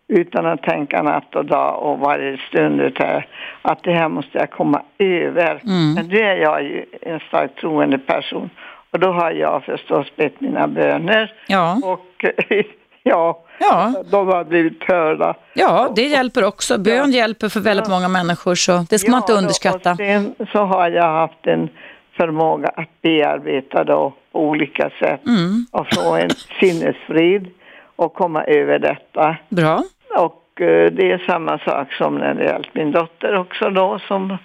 utan 0.07 0.45
att 0.45 0.63
tänka 0.63 1.01
natt 1.01 1.35
och 1.35 1.45
dag 1.45 1.83
och 1.83 1.99
varje 1.99 2.37
stund 2.37 2.81
här, 2.95 3.27
att 3.61 3.83
det 3.83 3.93
här 3.93 4.09
måste 4.09 4.37
jag 4.37 4.51
komma 4.51 4.81
över. 4.99 5.61
Mm. 5.63 5.93
Men 5.93 6.07
nu 6.07 6.19
är 6.19 6.35
jag 6.35 6.63
ju 6.63 6.85
en 7.01 7.19
starkt 7.19 7.57
troende 7.57 7.97
person 7.97 8.49
och 8.91 8.99
då 8.99 9.11
har 9.11 9.31
jag 9.31 9.63
förstås 9.63 10.15
bett 10.15 10.41
mina 10.41 10.67
böner. 10.67 11.33
Ja. 11.47 11.81
Och 11.83 12.25
ja, 13.03 13.43
ja, 13.59 14.03
de 14.11 14.27
har 14.27 14.43
blivit 14.43 14.83
hörda. 14.83 15.35
Ja, 15.53 15.93
det 15.95 16.07
hjälper 16.07 16.43
också. 16.43 16.77
Bön 16.77 17.11
ja. 17.11 17.17
hjälper 17.17 17.49
för 17.49 17.59
väldigt 17.59 17.89
många 17.89 18.07
människor 18.07 18.55
så 18.55 18.85
det 18.89 18.99
ska 18.99 19.07
ja, 19.07 19.11
man 19.11 19.21
inte 19.21 19.33
underskatta. 19.33 19.91
Och 19.91 19.97
sen 19.97 20.35
så 20.51 20.59
har 20.59 20.89
jag 20.89 21.11
haft 21.11 21.47
en 21.47 21.69
förmåga 22.17 22.67
att 22.67 23.01
bearbeta 23.01 23.83
då 23.83 24.13
på 24.31 24.39
olika 24.39 24.89
sätt 24.99 25.25
mm. 25.25 25.65
och 25.71 25.87
få 25.93 26.15
en 26.15 26.29
sinnesfrid 26.59 27.47
och 27.95 28.13
komma 28.13 28.43
över 28.43 28.79
detta. 28.79 29.37
Bra. 29.49 29.83
Och 30.17 30.61
eh, 30.61 30.91
det 30.91 31.11
är 31.11 31.17
samma 31.17 31.59
sak 31.59 31.93
som 31.93 32.15
när 32.15 32.33
det 32.33 32.43
gällt 32.43 32.75
min 32.75 32.91
dotter 32.91 33.37
också 33.37 33.69
då 33.69 33.99
som 33.99 34.37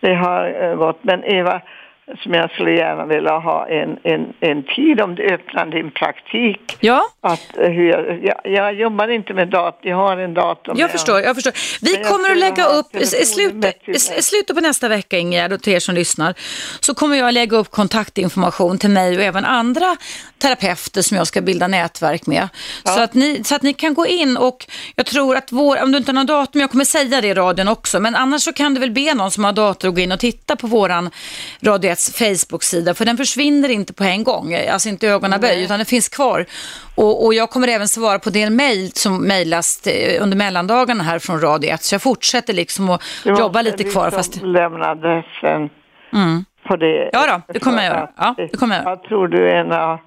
det 0.00 0.14
har 0.14 0.62
eh, 0.62 0.74
gått. 0.76 0.98
Men 1.02 1.24
Eva, 1.24 1.60
som 2.16 2.34
jag 2.34 2.50
skulle 2.50 2.72
gärna 2.72 3.06
vilja 3.06 3.38
ha 3.38 3.68
en, 3.68 3.98
en, 4.02 4.32
en 4.40 4.62
tid 4.62 5.00
om 5.00 5.14
du 5.14 5.22
öppnar 5.22 5.66
din 5.66 5.90
praktik. 5.90 6.76
Ja. 6.80 7.02
Att, 7.20 7.58
eh, 7.58 7.70
hur 7.70 7.88
jag, 7.88 8.24
jag, 8.24 8.36
jag 8.44 8.74
jobbar 8.74 9.08
inte 9.08 9.34
med 9.34 9.48
dator, 9.48 9.90
jag 9.90 9.96
har 9.96 10.16
en 10.16 10.34
dator. 10.34 10.74
Jag 10.78 10.90
förstår, 10.90 11.20
jag 11.20 11.34
förstår. 11.34 11.52
Vi 11.80 12.04
kommer 12.04 12.30
att 12.30 12.38
lägga 12.38 12.64
upp, 12.64 12.96
i 12.96 13.06
slutet, 13.06 13.76
slutet 14.24 14.56
på 14.56 14.62
nästa 14.62 14.88
vecka 14.88 15.18
Ingegärd 15.18 15.52
och 15.52 15.62
till 15.62 15.72
er 15.72 15.80
som 15.80 15.94
lyssnar, 15.94 16.34
så 16.80 16.94
kommer 16.94 17.16
jag 17.16 17.34
lägga 17.34 17.56
upp 17.56 17.70
kontaktinformation 17.70 18.78
till 18.78 18.90
mig 18.90 19.16
och 19.16 19.22
även 19.22 19.44
andra 19.44 19.96
terapeuter 20.38 21.02
som 21.02 21.16
jag 21.16 21.26
ska 21.26 21.40
bilda 21.40 21.68
nätverk 21.68 22.26
med. 22.26 22.48
Ja. 22.84 22.90
Så, 22.90 23.00
att 23.00 23.14
ni, 23.14 23.44
så 23.44 23.54
att 23.54 23.62
ni 23.62 23.72
kan 23.72 23.94
gå 23.94 24.06
in 24.06 24.36
och 24.36 24.66
jag 24.96 25.06
tror 25.06 25.36
att 25.36 25.52
vår, 25.52 25.82
om 25.82 25.92
du 25.92 25.98
inte 25.98 26.10
har 26.10 26.14
någon 26.14 26.26
datum, 26.26 26.60
jag 26.60 26.70
kommer 26.70 26.84
säga 26.84 27.20
det 27.20 27.28
i 27.28 27.34
radion 27.34 27.68
också, 27.68 28.00
men 28.00 28.14
annars 28.14 28.42
så 28.42 28.52
kan 28.52 28.74
du 28.74 28.80
väl 28.80 28.90
be 28.90 29.14
någon 29.14 29.30
som 29.30 29.44
har 29.44 29.52
dator 29.52 29.88
att 29.88 29.94
gå 29.94 30.00
in 30.00 30.12
och 30.12 30.20
titta 30.20 30.56
på 30.56 30.66
våran 30.66 31.10
Radio 31.62 31.97
Facebook-sida, 31.98 32.94
för 32.94 33.04
den 33.04 33.16
försvinner 33.16 33.68
inte 33.68 33.92
på 33.92 34.04
en 34.04 34.24
gång, 34.24 34.54
alltså 34.54 34.88
inte 34.88 35.08
ögonen 35.08 35.40
böj, 35.40 35.64
utan 35.64 35.78
den 35.78 35.86
finns 35.86 36.08
kvar. 36.08 36.46
Och, 36.94 37.24
och, 37.24 37.34
jag 37.34 37.50
kommer 37.50 37.68
även 37.68 37.88
svara 37.88 38.18
på 38.18 38.30
din 38.30 38.56
mejl 38.56 38.92
som 38.92 39.22
mejlas 39.22 39.86
eh, 39.86 40.22
under 40.22 40.36
mellandagarna 40.36 41.04
här 41.04 41.18
från 41.18 41.40
Radio 41.40 41.70
1, 41.70 41.82
så 41.82 41.94
jag 41.94 42.02
fortsätter 42.02 42.54
liksom 42.54 42.90
att 42.90 43.02
jobba 43.24 43.62
lite 43.62 43.84
kvar. 43.84 44.10
Fast... 44.10 44.42
lämnade 44.42 45.24
sen 45.40 45.70
mm. 46.12 46.44
på 46.66 46.76
det. 46.76 47.10
Ja 47.12 47.42
då, 47.46 47.52
det 47.52 47.60
kommer 47.60 47.84
jag 47.84 47.86
göra. 47.86 48.10
Ja, 48.16 48.34
det 48.36 48.58
kommer 48.58 48.76
jag. 48.76 48.84
jag 48.84 49.02
tror 49.02 49.28
du 49.28 49.50
är 49.50 49.54
en 49.54 49.72
av 49.72 49.98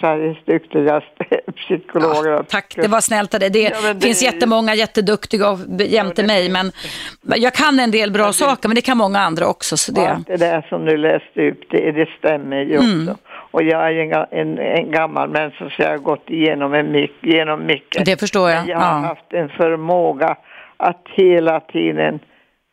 Sveriges 0.00 0.44
duktigaste 0.44 1.24
psykologer. 1.56 2.30
Ja, 2.30 2.42
tack, 2.42 2.74
det 2.76 2.88
var 2.88 3.00
snällt 3.00 3.34
av 3.34 3.40
dig. 3.40 3.50
Det, 3.50 3.62
ja, 3.62 3.92
det 3.94 4.00
finns 4.00 4.22
jättemånga 4.22 4.74
jätteduktiga 4.74 5.58
jämte 5.78 6.22
ja, 6.22 6.26
mig, 6.26 6.50
men 6.50 6.72
jag 7.22 7.54
kan 7.54 7.80
en 7.80 7.90
del 7.90 8.10
bra 8.12 8.26
det, 8.26 8.32
saker, 8.32 8.68
men 8.68 8.74
det 8.74 8.80
kan 8.80 8.98
många 8.98 9.18
andra 9.18 9.46
också. 9.46 9.76
Så 9.76 9.92
det... 9.92 10.00
Ja, 10.00 10.20
det 10.26 10.36
där 10.36 10.66
som 10.68 10.84
du 10.84 10.96
läste 10.96 11.48
upp, 11.48 11.60
det, 11.70 11.92
det 11.92 12.08
stämmer 12.18 12.60
ju 12.60 12.76
mm. 12.76 13.08
också. 13.08 13.16
Och 13.50 13.62
jag 13.62 13.86
är 13.86 13.92
en, 13.92 14.26
en, 14.30 14.58
en 14.58 14.90
gammal 14.90 15.28
människa 15.28 15.70
så 15.70 15.82
jag 15.82 15.90
har 15.90 15.98
gått 15.98 16.30
igenom, 16.30 16.74
en, 16.74 17.08
genom 17.22 17.66
mycket. 17.66 18.04
Det 18.04 18.20
förstår 18.20 18.50
jag. 18.50 18.68
Jag 18.68 18.78
har 18.78 19.00
haft 19.00 19.32
en 19.32 19.48
förmåga 19.48 20.36
att 20.76 21.02
hela 21.16 21.60
tiden 21.60 22.20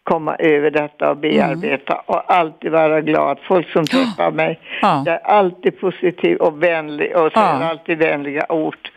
komma 0.05 0.35
över 0.35 0.71
detta 0.71 1.09
och 1.09 1.17
bearbeta 1.17 1.93
mm. 1.93 2.03
och 2.05 2.33
alltid 2.33 2.71
vara 2.71 3.01
glad. 3.01 3.39
Folk 3.47 3.69
som 3.69 3.85
träffar 3.85 4.31
mig, 4.31 4.59
ja. 4.81 5.03
jag 5.05 5.15
är 5.15 5.25
alltid 5.25 5.79
positiv 5.79 6.37
och 6.37 6.63
vänlig 6.63 7.15
och 7.15 7.31
säger 7.31 7.61
ja. 7.61 7.69
alltid 7.69 7.97
vänliga 7.97 8.45
ord 8.49 8.89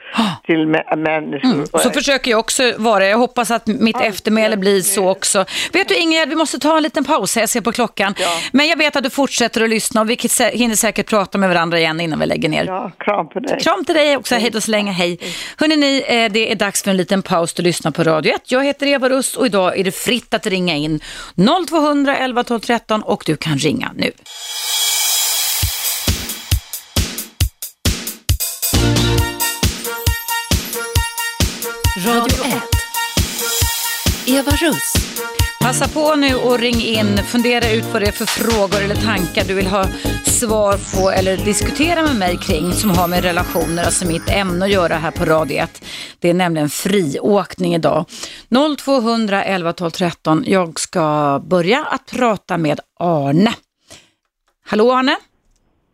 till 0.44 0.66
människor. 0.96 1.52
Mm. 1.52 1.66
Så 1.66 1.90
försöker 1.90 2.30
jag 2.30 2.40
också 2.40 2.72
vara. 2.78 3.06
Jag 3.06 3.18
hoppas 3.18 3.50
att 3.50 3.66
mitt 3.66 4.00
eftermäle 4.00 4.56
blir 4.56 4.80
så 4.80 5.08
också. 5.08 5.44
Vet 5.72 5.88
du 5.88 5.94
Ingrid, 5.94 6.28
vi 6.28 6.34
måste 6.34 6.58
ta 6.58 6.76
en 6.76 6.82
liten 6.82 7.04
paus 7.04 7.36
jag 7.36 7.48
ser 7.48 7.60
på 7.60 7.72
klockan. 7.72 8.14
Ja. 8.18 8.28
Men 8.52 8.68
jag 8.68 8.76
vet 8.76 8.96
att 8.96 9.04
du 9.04 9.10
fortsätter 9.10 9.62
att 9.62 9.70
lyssna 9.70 10.00
och 10.00 10.10
vi 10.10 10.18
hinner 10.52 10.74
säkert 10.74 11.06
prata 11.06 11.38
med 11.38 11.48
varandra 11.48 11.78
igen 11.78 12.00
innan 12.00 12.18
vi 12.18 12.26
lägger 12.26 12.48
ner. 12.48 12.64
Ja, 12.64 12.90
kram 12.98 13.28
på 13.28 13.40
dig. 13.40 13.60
Kram 13.60 13.84
till 13.84 13.94
dig 13.94 14.16
också, 14.16 14.34
hej 14.34 14.50
då 14.50 14.60
så 14.60 14.70
länge, 14.70 14.92
hej. 14.92 15.18
Hörrni, 15.56 15.76
ni, 15.76 16.04
eh, 16.06 16.32
det 16.32 16.52
är 16.52 16.54
dags 16.54 16.82
för 16.82 16.90
en 16.90 16.96
liten 16.96 17.22
paus 17.22 17.52
att 17.52 17.58
lyssna 17.58 17.92
på 17.92 18.02
Radio 18.02 18.34
1. 18.34 18.50
Jag 18.50 18.64
heter 18.64 18.86
Eva 18.86 19.08
Russ 19.08 19.36
och 19.36 19.46
idag 19.46 19.78
är 19.78 19.84
det 19.84 19.92
fritt 19.92 20.34
att 20.34 20.46
ringa 20.46 20.74
in 20.74 21.00
0200 21.68 22.16
11 22.16 22.44
12 22.44 22.60
13 22.60 23.02
och 23.02 23.22
du 23.26 23.36
kan 23.36 23.58
ringa 23.58 23.90
nu. 23.94 24.10
Radio 32.06 32.44
1. 32.44 32.62
Eva 34.26 34.50
Russ. 34.50 34.92
Passa 35.60 35.88
på 35.88 36.16
nu 36.16 36.34
och 36.34 36.58
ring 36.58 36.80
in. 36.80 37.16
Fundera 37.16 37.72
ut 37.72 37.84
vad 37.92 38.02
det 38.02 38.08
är 38.08 38.12
för 38.12 38.26
frågor 38.26 38.84
eller 38.84 38.94
tankar 38.94 39.44
du 39.48 39.54
vill 39.54 39.66
ha 39.66 39.84
svar 40.24 40.74
på 40.94 41.10
eller 41.10 41.36
diskutera 41.36 42.02
med 42.02 42.16
mig 42.18 42.36
kring 42.36 42.72
som 42.72 42.90
har 42.90 43.08
med 43.08 43.22
relationer, 43.24 43.84
alltså 43.84 44.06
mitt 44.06 44.30
ämne 44.30 44.64
att 44.64 44.70
göra 44.70 44.94
här 44.94 45.10
på 45.10 45.24
Radio 45.24 45.56
1. 45.56 45.84
Det 46.18 46.30
är 46.30 46.34
nämligen 46.34 46.68
friåkning 46.68 47.74
idag. 47.74 48.04
0200 48.78 49.44
11 49.44 49.72
12 49.72 49.90
13. 49.90 50.44
Jag 50.46 50.80
ska 50.80 51.40
börja 51.44 51.84
att 51.84 52.10
prata 52.18 52.58
med 52.58 52.80
Arne. 53.00 53.50
Hallå 54.66 54.92
Arne? 54.92 55.16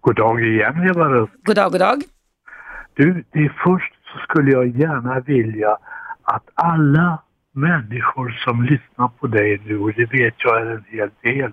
God 0.00 0.16
dag 0.16 0.40
igen 0.40 0.88
Eva 0.90 1.04
Russ. 1.04 1.30
God 1.44 1.56
dag, 1.56 1.72
god 1.72 1.80
dag. 1.80 2.02
Du, 2.96 3.24
det 3.32 3.38
är 3.38 3.60
först 3.64 3.93
så 4.14 4.20
skulle 4.20 4.50
jag 4.50 4.68
gärna 4.68 5.20
vilja 5.20 5.76
att 6.22 6.50
alla 6.54 7.22
människor 7.52 8.30
som 8.44 8.62
lyssnar 8.62 9.08
på 9.08 9.26
dig 9.26 9.60
nu, 9.64 9.78
och 9.78 9.92
det 9.92 10.12
vet 10.12 10.34
jag 10.38 10.60
är 10.60 10.66
en 10.66 10.84
hel 10.88 11.10
del, 11.22 11.52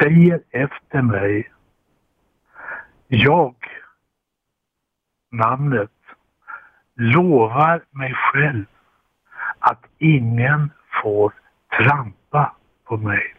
säger 0.00 0.40
efter 0.50 1.02
mig. 1.02 1.52
Jag, 3.08 3.54
namnet, 5.32 5.90
lovar 6.94 7.84
mig 7.90 8.14
själv 8.14 8.64
att 9.58 9.84
ingen 9.98 10.70
får 11.02 11.32
trampa 11.78 12.56
på 12.84 12.96
mig. 12.96 13.34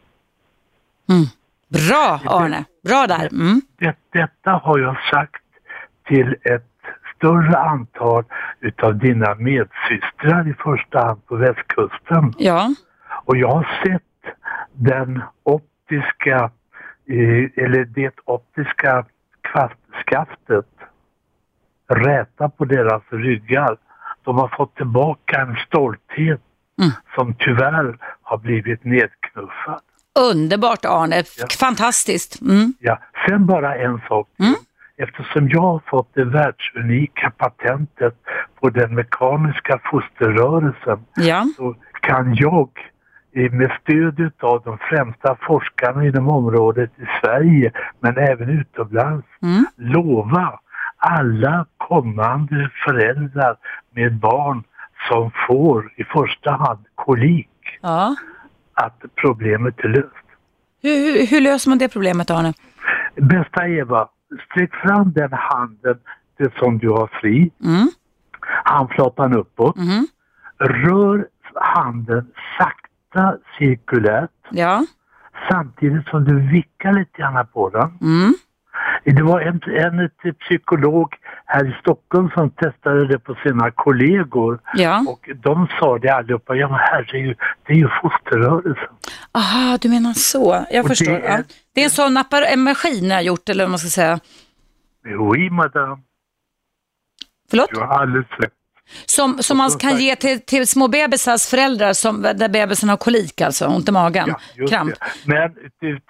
Mm. 1.09 1.25
Bra 1.69 2.19
Arne, 2.25 2.65
bra 2.83 3.05
där. 3.07 3.33
Mm. 3.33 3.61
Det, 3.77 3.95
detta 4.11 4.51
har 4.51 4.79
jag 4.79 4.97
sagt 5.11 5.43
till 6.07 6.35
ett 6.41 6.66
större 7.17 7.57
antal 7.57 8.23
utav 8.59 8.97
dina 8.97 9.35
medsystrar 9.35 10.49
i 10.49 10.53
första 10.53 11.05
hand 11.05 11.25
på 11.25 11.35
västkusten. 11.35 12.33
Ja. 12.37 12.69
Och 13.25 13.37
jag 13.37 13.49
har 13.49 13.81
sett 13.85 14.01
den 14.73 15.21
optiska, 15.43 16.51
eh, 17.09 17.63
eller 17.63 17.85
det 17.85 18.13
optiska 18.25 19.05
kvastskaftet 19.41 20.65
räta 21.87 22.49
på 22.49 22.65
deras 22.65 23.03
ryggar. 23.09 23.77
De 24.23 24.37
har 24.37 24.47
fått 24.57 24.75
tillbaka 24.75 25.41
en 25.41 25.55
stolthet 25.67 26.41
mm. 26.81 26.91
som 27.15 27.35
tyvärr 27.39 27.97
har 28.21 28.37
blivit 28.37 28.83
nedknuffad. 28.83 29.81
Underbart 30.31 30.85
Arne, 30.85 31.23
ja. 31.37 31.45
fantastiskt. 31.59 32.41
Mm. 32.41 32.73
Ja. 32.79 32.99
Sen 33.27 33.45
bara 33.45 33.75
en 33.75 34.01
sak. 34.07 34.29
Mm. 34.39 34.55
Eftersom 34.97 35.49
jag 35.49 35.61
har 35.61 35.81
fått 35.85 36.13
det 36.13 36.25
världsunika 36.25 37.31
patentet 37.37 38.15
på 38.59 38.69
den 38.69 38.95
mekaniska 38.95 39.79
fosterrörelsen 39.91 41.05
ja. 41.15 41.45
så 41.57 41.75
kan 42.01 42.35
jag 42.35 42.69
med 43.51 43.71
stöd 43.81 44.31
av 44.39 44.61
de 44.65 44.77
främsta 44.77 45.37
forskarna 45.41 46.05
inom 46.05 46.27
området 46.27 46.91
i 46.97 47.05
Sverige 47.21 47.71
men 47.99 48.17
även 48.17 48.49
utomlands 48.49 49.27
mm. 49.41 49.65
lova 49.75 50.59
alla 50.97 51.65
kommande 51.77 52.69
föräldrar 52.85 53.57
med 53.91 54.15
barn 54.15 54.63
som 55.09 55.31
får 55.47 55.93
i 55.95 56.03
första 56.03 56.51
hand 56.51 56.85
kolik 56.95 57.49
ja. 57.81 58.15
att 58.73 59.01
problemet 59.15 59.79
är 59.79 59.89
löst. 59.89 60.25
Hur, 60.81 60.95
hur, 60.95 61.27
hur 61.27 61.41
löser 61.41 61.69
man 61.69 61.77
det 61.77 61.89
problemet 61.89 62.31
Arne? 62.31 62.53
Bästa 63.15 63.67
Eva, 63.67 64.07
sträck 64.45 64.75
fram 64.75 65.13
den 65.13 65.33
handen 65.33 65.99
som 66.59 66.77
du 66.77 66.89
har 66.89 67.07
fri. 67.21 67.51
Mm. 67.63 67.87
Handflatan 68.63 69.33
uppåt. 69.33 69.77
Mm. 69.77 70.07
Rör 70.57 71.27
handen 71.53 72.31
sakta 72.57 73.37
cirkulärt. 73.57 74.31
Ja. 74.49 74.85
Samtidigt 75.51 76.07
som 76.07 76.23
du 76.23 76.51
vickar 76.51 76.93
lite 76.93 77.17
grann 77.17 77.47
på 77.53 77.69
den. 77.69 77.97
Mm. 78.01 78.33
Det 79.15 79.21
var 79.23 79.39
en, 79.41 79.61
en 79.67 80.09
psykolog 80.39 81.15
här 81.45 81.65
i 81.67 81.75
Stockholm 81.81 82.29
som 82.33 82.49
testade 82.49 83.07
det 83.07 83.19
på 83.19 83.35
sina 83.43 83.71
kollegor. 83.71 84.59
Ja. 84.73 85.05
Och 85.09 85.29
de 85.35 85.67
sa 85.79 85.97
det 85.97 86.09
allihopa, 86.09 86.55
ja 86.55 86.67
men 86.69 86.79
herregud, 86.79 87.37
det 87.67 87.73
är 87.73 87.77
ju 87.77 87.87
fosterrörelsen. 88.01 88.89
Aha, 89.31 89.77
du 89.81 89.89
menar 89.89 90.13
så. 90.13 90.65
Jag 90.71 90.83
Och 90.83 90.87
förstår. 90.89 91.11
det 91.11 91.19
är- 91.19 91.37
ja. 91.37 91.43
Det 91.73 91.81
är 91.81 91.85
en 91.85 91.89
sån 91.89 92.17
appar- 92.17 92.45
en 92.53 92.59
maskin 92.63 93.07
jag 93.09 93.15
har 93.15 93.21
gjort, 93.21 93.49
eller 93.49 93.63
vad 93.63 93.69
man 93.71 93.79
ska 93.79 93.89
säga. 93.89 94.19
Oui 95.19 95.49
madame, 95.49 95.97
Förlåt? 97.49 97.69
du 97.73 97.79
har 97.79 97.87
alldeles 97.87 98.27
rätt. 98.39 98.53
Som, 99.05 99.37
som 99.43 99.57
man 99.57 99.69
kan 99.71 99.97
ge 99.97 100.15
till, 100.15 100.41
till 100.41 100.67
små 100.67 100.87
bebisars 100.87 101.47
föräldrar 101.47 101.93
som, 101.93 102.21
där 102.21 102.49
bebisen 102.49 102.89
har 102.89 102.97
kolik, 102.97 103.41
alltså 103.41 103.65
ont 103.67 103.89
i 103.89 103.91
magen, 103.91 104.33
Ja, 104.55 104.67
kramp. 104.67 104.93
det. 105.25 105.51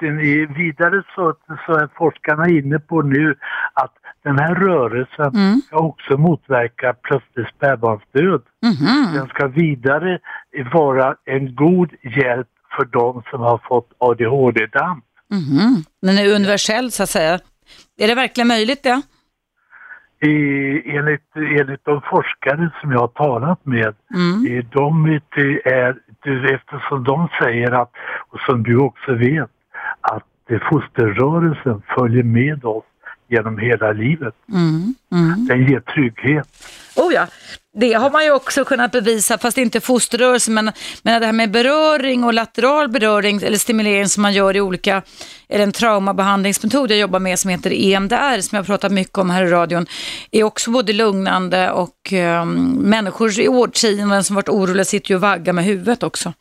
Men 0.02 0.20
i- 0.22 0.46
vidare 0.46 1.04
så, 1.16 1.34
så 1.66 1.72
är 1.74 1.90
forskarna 1.98 2.50
inne 2.50 2.80
på 2.80 3.02
nu 3.02 3.36
att 3.74 3.94
den 4.24 4.40
här 4.40 4.56
rörelsen 4.56 5.36
Mm. 5.36 5.62
ska 5.68 5.78
också 5.78 6.18
motverka 6.18 6.94
plötslig 6.94 7.46
spädbarnsdöd. 7.58 8.42
Mhm. 8.66 9.14
Den 9.14 9.28
ska 9.28 9.48
vidare 9.48 10.20
vara 10.74 11.16
en 11.26 11.56
god 11.56 11.90
hjälp 12.18 12.48
för 12.78 12.86
de 12.86 13.24
som 13.32 13.42
har 13.42 13.62
fått 13.68 13.90
ADHD-damp. 13.98 15.04
Mhm. 15.32 15.84
Den 16.02 16.18
är 16.18 16.36
universell 16.36 16.92
så 16.92 17.04
att 17.04 17.10
säga. 17.10 17.40
Är 18.00 18.08
det 18.08 18.16
verkligen 18.16 18.48
möjligt 18.48 18.84
det? 18.84 19.02
I, 20.20 20.96
enligt, 20.98 21.36
enligt 21.36 21.86
de 21.86 22.02
forskare 22.02 22.70
som 22.82 22.92
jag 22.92 23.00
har 23.00 23.08
talat 23.08 23.66
med, 23.66 23.96
Mm. 24.16 24.66
de 24.72 25.20
är, 25.66 25.96
eftersom 26.54 27.04
de 27.04 27.28
säger 27.42 27.72
att, 27.72 27.92
och 28.30 28.40
som 28.40 28.64
du 28.64 28.78
också 28.78 29.14
vet, 29.14 29.50
att 30.02 30.24
fosterrörelsen 30.70 31.82
följer 31.98 32.24
med 32.24 32.66
oss 32.66 32.84
genom 33.28 33.58
hela 33.58 33.92
livet. 33.92 34.36
Mm. 34.52 34.96
Mm. 35.12 35.46
Den 35.48 35.68
ger 35.68 35.80
trygghet. 35.80 36.48
Oh 36.96 37.14
ja, 37.14 37.28
det 37.80 37.94
har 37.94 38.12
man 38.12 38.26
ju 38.26 38.32
också 38.32 38.66
kunnat 38.66 38.92
bevisa, 38.92 39.38
fast 39.38 39.58
inte 39.58 39.80
fosterrörelse, 39.80 40.52
men, 40.52 40.72
men 41.04 41.22
det 41.22 41.26
här 41.26 41.34
med 41.34 41.52
beröring 41.52 42.24
och 42.24 42.34
lateral 42.34 42.90
beröring 42.90 43.42
eller 43.44 43.58
stimulering 43.58 44.08
som 44.08 44.22
man 44.22 44.34
gör 44.34 44.56
i 44.56 44.62
olika, 44.62 45.02
eller 45.50 45.64
en 45.64 45.72
traumabehandlingsmetod 45.72 46.92
jag 46.92 46.98
jobbar 47.00 47.20
med 47.20 47.40
som 47.40 47.50
heter 47.50 47.74
EMDR, 47.74 48.42
som 48.42 48.56
jag 48.56 48.66
pratat 48.66 48.92
mycket 48.92 49.18
om 49.18 49.30
här 49.30 49.44
i 49.44 49.50
radion, 49.50 49.86
är 50.32 50.44
också 50.44 50.72
både 50.72 50.94
lugnande 50.94 51.72
och 51.72 52.14
um, 52.42 52.72
människor 52.74 53.40
i 53.40 53.48
vårdtiden 53.48 54.24
som 54.24 54.36
varit 54.36 54.50
oroliga 54.50 54.86
sitter 54.86 55.10
ju 55.10 55.16
och 55.16 55.22
vaggar 55.22 55.54
med 55.54 55.66
huvudet 55.66 56.04
också. 56.04 56.34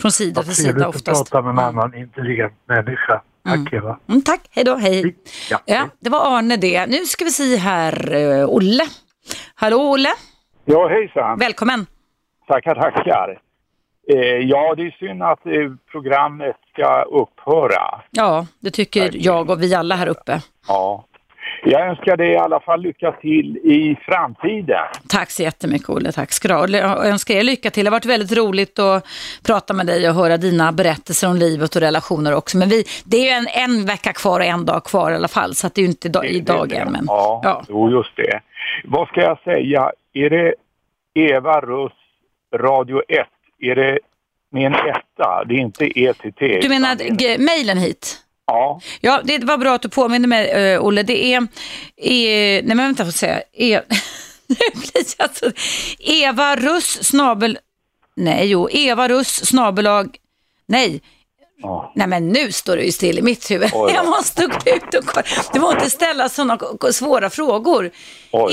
Från 0.00 0.12
sida 0.12 0.42
till 0.42 0.54
sida 0.54 0.86
att 0.86 0.94
oftast. 0.94 1.30
prata 1.30 1.42
med 1.42 1.50
en 1.52 1.58
annan 1.58 1.94
intelligent 1.94 2.54
människa. 2.68 3.22
Tack 3.44 3.72
Eva. 3.72 3.98
Mm, 4.08 4.22
tack, 4.22 4.40
hej 4.50 4.64
då, 4.64 4.74
hej. 4.74 5.16
Ja. 5.50 5.58
Ja, 5.64 5.88
det 6.00 6.10
var 6.10 6.38
Arne 6.38 6.56
det. 6.56 6.86
Nu 6.86 6.96
ska 6.96 7.24
vi 7.24 7.30
se 7.30 7.56
här, 7.56 8.14
eh, 8.14 8.48
Olle. 8.48 8.84
Hallå 9.54 9.76
Olle, 9.90 10.08
Ja, 10.64 10.88
hejsan. 10.88 11.38
välkommen. 11.38 11.86
Tackar, 12.48 12.74
tackar. 12.74 13.38
Eh, 14.12 14.18
ja, 14.18 14.74
det 14.74 14.82
är 14.82 14.90
synd 14.98 15.22
att 15.22 15.46
eh, 15.46 15.52
programmet 15.92 16.56
ska 16.72 17.02
upphöra. 17.02 18.00
Ja, 18.10 18.46
det 18.60 18.70
tycker 18.70 19.10
jag 19.14 19.50
och 19.50 19.62
vi 19.62 19.74
alla 19.74 19.94
här 19.94 20.06
uppe. 20.06 20.40
Ja. 20.68 21.04
Jag 21.66 21.88
önskar 21.88 22.16
dig 22.16 22.30
i 22.30 22.36
alla 22.36 22.60
fall 22.60 22.80
lycka 22.82 23.12
till 23.12 23.56
i 23.56 23.96
framtiden. 24.02 24.84
Tack 25.08 25.30
så 25.30 25.42
jättemycket 25.42 25.88
Olle, 25.88 26.12
tack 26.12 26.32
ska 26.32 26.48
du 26.48 26.54
ha. 26.54 26.68
Jag 26.68 27.06
önskar 27.06 27.34
er 27.34 27.42
lycka 27.42 27.70
till. 27.70 27.84
Det 27.84 27.90
har 27.90 27.96
varit 27.96 28.06
väldigt 28.06 28.38
roligt 28.38 28.78
att 28.78 29.06
prata 29.46 29.74
med 29.74 29.86
dig 29.86 30.08
och 30.08 30.14
höra 30.14 30.36
dina 30.36 30.72
berättelser 30.72 31.28
om 31.28 31.36
livet 31.36 31.76
och 31.76 31.82
relationer 31.82 32.34
också. 32.34 32.58
Men 32.58 32.68
vi, 32.68 32.84
det 33.04 33.16
är 33.16 33.22
ju 33.22 33.28
en, 33.28 33.46
en 33.48 33.86
vecka 33.86 34.12
kvar 34.12 34.40
och 34.40 34.46
en 34.46 34.64
dag 34.64 34.84
kvar 34.84 35.12
i 35.12 35.14
alla 35.14 35.28
fall, 35.28 35.54
så 35.54 35.66
att 35.66 35.74
det 35.74 35.80
är 35.80 35.82
ju 35.82 35.88
inte 35.88 36.08
dag, 36.08 36.26
idag 36.26 36.72
än. 36.72 36.92
Men, 36.92 37.04
Ja, 37.06 37.40
ja. 37.44 37.64
Jo, 37.68 37.90
just 37.90 38.16
det. 38.16 38.40
Vad 38.84 39.08
ska 39.08 39.20
jag 39.20 39.38
säga? 39.44 39.90
Är 40.12 40.30
det 40.30 40.54
Eva 41.14 41.60
Russ, 41.60 41.92
Radio 42.54 43.02
1? 43.08 43.26
Är 43.58 43.74
det 43.74 43.98
med 44.50 44.66
en 44.66 44.74
etta? 44.74 45.44
Det 45.44 45.54
är 45.54 45.58
inte 45.58 46.00
ETT. 46.00 46.62
Du 46.62 46.68
menar 46.68 47.38
mejlen 47.38 47.78
hit? 47.78 48.23
Ja, 48.46 48.80
Ja, 49.00 49.20
det 49.24 49.44
var 49.44 49.58
bra 49.58 49.74
att 49.74 49.82
du 49.82 49.88
påminner 49.88 50.28
mig, 50.28 50.48
eh, 50.50 50.84
Olle. 50.84 51.02
Det 51.02 51.24
är, 51.34 51.46
är 51.96 52.62
nej 52.62 52.76
men 52.76 52.76
vänta, 52.76 53.04
får 53.04 53.12
säga. 53.12 53.42
E, 53.52 53.80
nu 54.46 54.56
blir 54.74 55.04
jag 55.18 55.36
så, 55.36 55.50
Eva 55.98 56.56
Russ 56.56 57.04
snabel, 57.04 57.58
nej 58.16 58.46
jo, 58.46 58.68
Eva 58.70 59.08
Russ 59.08 59.46
snabelag, 59.46 60.16
nej, 60.66 61.00
ja. 61.62 61.92
nej 61.96 62.06
men 62.06 62.28
nu 62.28 62.52
står 62.52 62.76
det 62.76 62.82
ju 62.82 62.92
still 62.92 63.18
i 63.18 63.22
mitt 63.22 63.50
huvud. 63.50 63.70
Jag 63.72 64.06
måste 64.06 64.46
gå 64.46 64.56
ut 64.76 64.94
och 64.94 65.06
kolla. 65.06 65.26
Du 65.52 65.60
får 65.60 65.72
inte 65.74 65.90
ställa 65.90 66.28
sådana 66.28 66.58
svåra 66.92 67.30
frågor. 67.30 67.90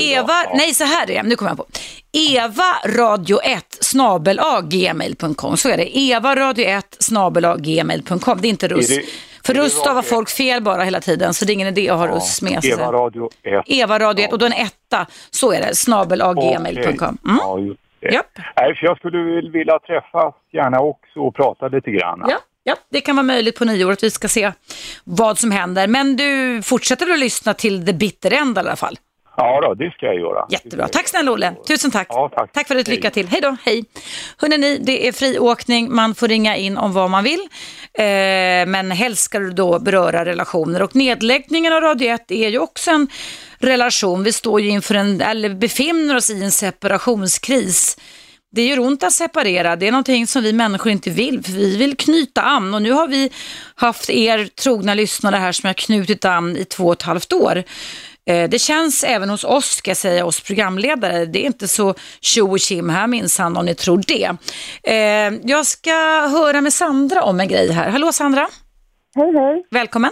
Eva, 0.00 0.32
ja. 0.44 0.52
nej 0.54 0.74
så 0.74 0.84
här 0.84 1.10
är 1.10 1.22
det, 1.22 1.22
nu 1.28 1.36
kommer 1.36 1.50
jag 1.50 1.58
på. 1.58 1.66
Eva 2.12 2.76
radio 2.86 3.40
1 3.40 3.78
snabel 3.80 4.40
gmail.com, 4.62 5.56
så 5.56 5.68
är 5.68 5.76
det. 5.76 5.98
Eva 5.98 6.36
radio 6.36 6.66
1 6.66 6.96
snabel 6.98 7.56
gmail.com, 7.58 8.40
det 8.40 8.48
är 8.48 8.50
inte 8.50 8.68
russ. 8.68 8.90
Är 8.90 8.96
det- 8.96 9.06
För 9.44 9.54
russ 9.54 9.72
stavar 9.72 10.02
folk 10.02 10.30
fel 10.30 10.62
bara 10.62 10.82
hela 10.82 11.00
tiden, 11.00 11.34
så 11.34 11.44
det 11.44 11.52
är 11.52 11.54
ingen 11.54 11.68
idé 11.68 11.90
att 11.90 11.98
ha 11.98 12.06
russ 12.06 12.42
med 12.42 12.62
sig. 12.62 12.70
Eva 12.70 12.92
Radio 12.92 13.30
1. 13.42 13.64
Eva 13.66 13.98
radio 13.98 14.24
1 14.24 14.32
och 14.32 14.38
då 14.38 14.46
en 14.46 14.52
etta, 14.52 15.06
så 15.30 15.52
är 15.52 15.60
det, 15.60 15.74
snabel 15.74 16.18
gmail.com. 16.18 17.18
Mm. 17.24 17.38
Ja, 17.40 17.58
just 17.58 17.80
det. 18.00 18.14
Japp. 18.14 18.38
Nej, 18.56 18.74
för 18.74 18.86
jag 18.86 18.98
skulle 18.98 19.50
vilja 19.50 19.78
träffas 19.78 20.34
gärna 20.52 20.80
också 20.80 21.20
och 21.20 21.34
prata 21.34 21.68
lite 21.68 21.90
grann. 21.90 22.24
Ja, 22.28 22.38
ja, 22.64 22.76
det 22.90 23.00
kan 23.00 23.16
vara 23.16 23.26
möjligt 23.26 23.58
på 23.58 23.64
nyår 23.64 23.92
att 23.92 24.02
vi 24.02 24.10
ska 24.10 24.28
se 24.28 24.52
vad 25.04 25.38
som 25.38 25.50
händer. 25.50 25.86
Men 25.86 26.16
du 26.16 26.62
fortsätter 26.62 27.12
att 27.12 27.18
lyssna 27.18 27.54
till 27.54 27.86
The 27.86 27.92
Bitter 27.92 28.32
End 28.32 28.56
i 28.56 28.60
alla 28.60 28.76
fall. 28.76 28.98
Ja 29.36 29.60
då, 29.60 29.74
det 29.74 29.90
ska 29.90 30.06
jag 30.06 30.14
göra. 30.14 30.46
Jättebra. 30.50 30.88
Tack 30.88 31.08
snälla 31.08 31.32
Olle. 31.32 31.54
Tusen 31.68 31.90
tack. 31.90 32.06
Ja, 32.10 32.48
tack. 32.52 32.68
för 32.68 32.74
ditt 32.74 32.88
lycka 32.88 33.10
till. 33.10 33.28
Hej 33.28 33.40
då. 33.40 33.56
Hej. 33.64 33.84
Hörrni, 34.38 34.78
det 34.78 35.08
är 35.08 35.12
friåkning. 35.12 35.94
Man 35.94 36.14
får 36.14 36.28
ringa 36.28 36.56
in 36.56 36.76
om 36.76 36.92
vad 36.92 37.10
man 37.10 37.24
vill. 37.24 37.48
Eh, 37.94 38.04
men 38.66 38.90
helst 38.90 39.22
ska 39.22 39.38
det 39.38 39.52
då 39.52 39.78
beröra 39.78 40.24
relationer. 40.24 40.82
Och 40.82 40.96
nedläggningen 40.96 41.72
av 41.72 41.80
Radio 41.80 42.08
1 42.08 42.30
är 42.30 42.48
ju 42.48 42.58
också 42.58 42.90
en 42.90 43.08
relation. 43.58 44.22
Vi 44.22 44.32
står 44.32 44.60
ju 44.60 44.68
inför 44.68 44.94
en, 44.94 45.20
eller 45.20 45.48
befinner 45.48 46.16
oss 46.16 46.30
i 46.30 46.42
en 46.42 46.52
separationskris. 46.52 47.96
Det 48.54 48.66
gör 48.66 48.78
ont 48.78 49.02
att 49.02 49.12
separera. 49.12 49.76
Det 49.76 49.88
är 49.88 49.92
någonting 49.92 50.26
som 50.26 50.42
vi 50.42 50.52
människor 50.52 50.92
inte 50.92 51.10
vill. 51.10 51.42
För 51.42 51.52
vi 51.52 51.76
vill 51.76 51.96
knyta 51.96 52.42
an. 52.42 52.74
Och 52.74 52.82
nu 52.82 52.92
har 52.92 53.08
vi 53.08 53.30
haft 53.74 54.10
er 54.10 54.44
trogna 54.46 54.94
lyssnare 54.94 55.36
här 55.36 55.52
som 55.52 55.66
har 55.66 55.74
knutit 55.74 56.24
an 56.24 56.56
i 56.56 56.64
två 56.64 56.86
och 56.86 56.92
ett 56.92 57.02
halvt 57.02 57.32
år. 57.32 57.62
Eh, 58.26 58.48
Det 58.50 58.58
känns 58.58 59.04
även 59.04 59.30
hos 59.30 59.44
oss, 59.44 59.66
ska 59.66 59.90
jag 59.90 59.96
säga, 59.96 60.24
oss 60.26 60.40
programledare. 60.40 61.24
Det 61.26 61.38
är 61.42 61.46
inte 61.46 61.68
så 61.68 61.94
tjo 62.20 62.50
och 62.50 62.58
tjim 62.60 62.88
här 62.88 63.06
minsann 63.06 63.56
om 63.56 63.64
ni 63.66 63.74
tror 63.74 64.00
det. 64.06 64.28
Eh, 64.92 65.38
Jag 65.42 65.66
ska 65.66 65.90
höra 66.38 66.60
med 66.60 66.72
Sandra 66.72 67.22
om 67.22 67.40
en 67.40 67.48
grej 67.48 67.72
här. 67.72 67.90
Hallå 67.90 68.12
Sandra, 68.12 68.46
Hej, 69.14 69.32
hej. 69.34 69.64
välkommen. 69.70 70.10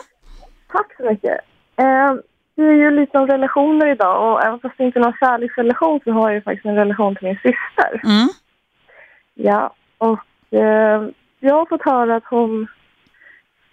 Tack 0.73 0.97
så 0.97 1.03
mycket. 1.11 1.39
Eh, 1.77 2.15
det 2.57 2.63
är 2.63 2.73
ju 2.73 2.91
lite 3.01 3.19
om 3.19 3.27
relationer 3.27 3.87
idag 3.93 4.33
och 4.33 4.45
även 4.45 4.61
fast 4.61 4.75
det 4.79 4.85
inte 4.85 4.99
är 4.99 5.01
någon 5.03 5.17
kärleksrelation 5.21 6.01
så 6.05 6.11
har 6.13 6.29
jag 6.29 6.35
ju 6.35 6.43
faktiskt 6.43 6.67
en 6.67 6.75
relation 6.77 7.17
till 7.17 7.27
min 7.29 7.37
syster. 7.37 8.01
Mm. 8.05 8.29
Ja, 9.35 9.75
och 9.99 10.59
eh, 10.61 11.03
jag 11.41 11.55
har 11.55 11.67
fått 11.67 11.83
höra 11.85 12.17
att 12.17 12.25
hon, 12.31 12.67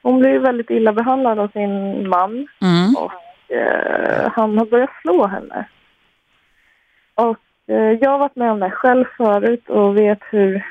hon 0.01 0.19
blir 0.19 0.39
väldigt 0.39 0.69
illa 0.69 0.93
behandlad 0.93 1.39
av 1.39 1.47
sin 1.47 2.07
man 2.09 2.47
Mm. 2.61 2.95
och 2.97 3.11
eh, 3.49 4.31
han 4.35 4.57
har 4.57 4.65
börjat 4.65 4.89
slå 5.01 5.27
henne. 5.27 5.67
Och 7.15 7.73
eh, 7.73 7.91
jag 8.01 8.09
har 8.09 8.19
varit 8.19 8.35
med 8.35 8.51
om 8.51 8.59
det 8.59 8.71
själv 8.71 9.05
förut 9.17 9.69
och 9.69 9.97
vet 9.97 10.19
hur, 10.29 10.65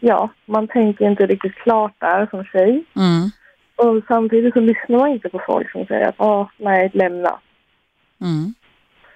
ja, 0.00 0.28
man 0.44 0.68
tänker 0.68 1.06
inte 1.06 1.26
riktigt 1.26 1.54
klart 1.54 1.92
där 1.98 2.26
som 2.30 2.44
tjej. 2.44 2.84
Mm. 2.96 3.30
Och 3.76 4.02
samtidigt 4.08 4.54
så 4.54 4.60
lyssnar 4.60 4.98
man 4.98 5.08
inte 5.08 5.28
på 5.28 5.42
folk 5.46 5.72
som 5.72 5.86
säger 5.86 6.08
att 6.08 6.20
ah, 6.20 6.50
nej, 6.56 6.90
lämna. 6.94 7.38
Mm. 8.20 8.54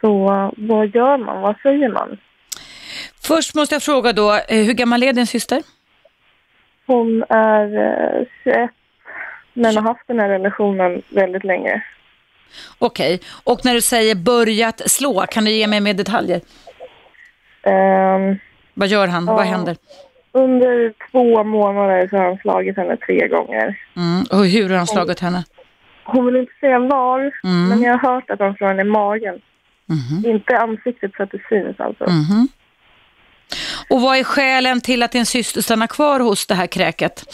Så 0.00 0.32
eh, 0.32 0.50
vad 0.56 0.94
gör 0.94 1.18
man? 1.18 1.42
Vad 1.42 1.56
säger 1.62 1.88
man? 1.88 2.18
Först 3.22 3.54
måste 3.54 3.74
jag 3.74 3.82
fråga 3.82 4.12
då, 4.12 4.32
eh, 4.48 4.64
hur 4.66 4.74
gammal 4.74 5.02
är 5.02 5.12
din 5.12 5.26
syster? 5.26 5.62
Hon 6.86 7.24
är 7.28 7.64
eh, 7.76 8.26
21 8.44 8.70
men 9.54 9.76
har 9.76 9.82
haft 9.82 10.06
den 10.06 10.20
här 10.20 10.28
relationen 10.28 11.02
väldigt 11.10 11.44
länge. 11.44 11.82
Okej, 12.78 13.20
och 13.44 13.64
när 13.64 13.74
du 13.74 13.80
säger 13.80 14.14
börjat 14.14 14.90
slå, 14.90 15.26
kan 15.30 15.44
du 15.44 15.50
ge 15.50 15.66
mig 15.66 15.80
mer 15.80 15.94
detaljer? 15.94 16.40
Ehm, 17.62 18.36
Vad 18.74 18.88
gör 18.88 19.06
han? 19.08 19.24
Ja. 19.26 19.34
Vad 19.34 19.46
händer? 19.46 19.76
under 20.34 20.92
två 21.10 21.44
månader 21.44 22.08
så 22.08 22.16
har 22.16 22.24
han 22.24 22.36
slagit 22.38 22.76
henne 22.76 22.96
tre 22.96 23.28
gånger. 23.28 23.78
Mm. 23.96 24.24
Och 24.30 24.46
hur 24.46 24.68
har 24.68 24.76
han 24.76 24.86
slagit 24.86 25.20
henne? 25.20 25.44
Hon 26.04 26.26
vill 26.26 26.36
inte 26.36 26.52
säga 26.60 26.78
var, 26.78 27.18
Mm. 27.20 27.68
men 27.68 27.82
jag 27.82 27.98
har 27.98 28.14
hört 28.14 28.30
att 28.30 28.40
han 28.40 28.54
slår 28.54 28.68
henne 28.68 28.82
i 28.82 28.84
magen. 28.84 29.40
Mhm. 29.86 30.30
Inte 30.34 30.56
ansiktet 30.58 31.10
så 31.16 31.22
att 31.22 31.30
det 31.30 31.40
syns 31.48 31.80
alltså. 31.80 32.04
Mhm. 32.04 32.48
Och 33.90 34.00
vad 34.00 34.16
är 34.16 34.24
skälen 34.24 34.80
till 34.80 35.02
att 35.02 35.12
din 35.12 35.26
syster 35.26 35.60
stannar 35.60 35.86
kvar 35.86 36.20
hos 36.20 36.46
det 36.46 36.54
här 36.54 36.66
kräket? 36.66 37.24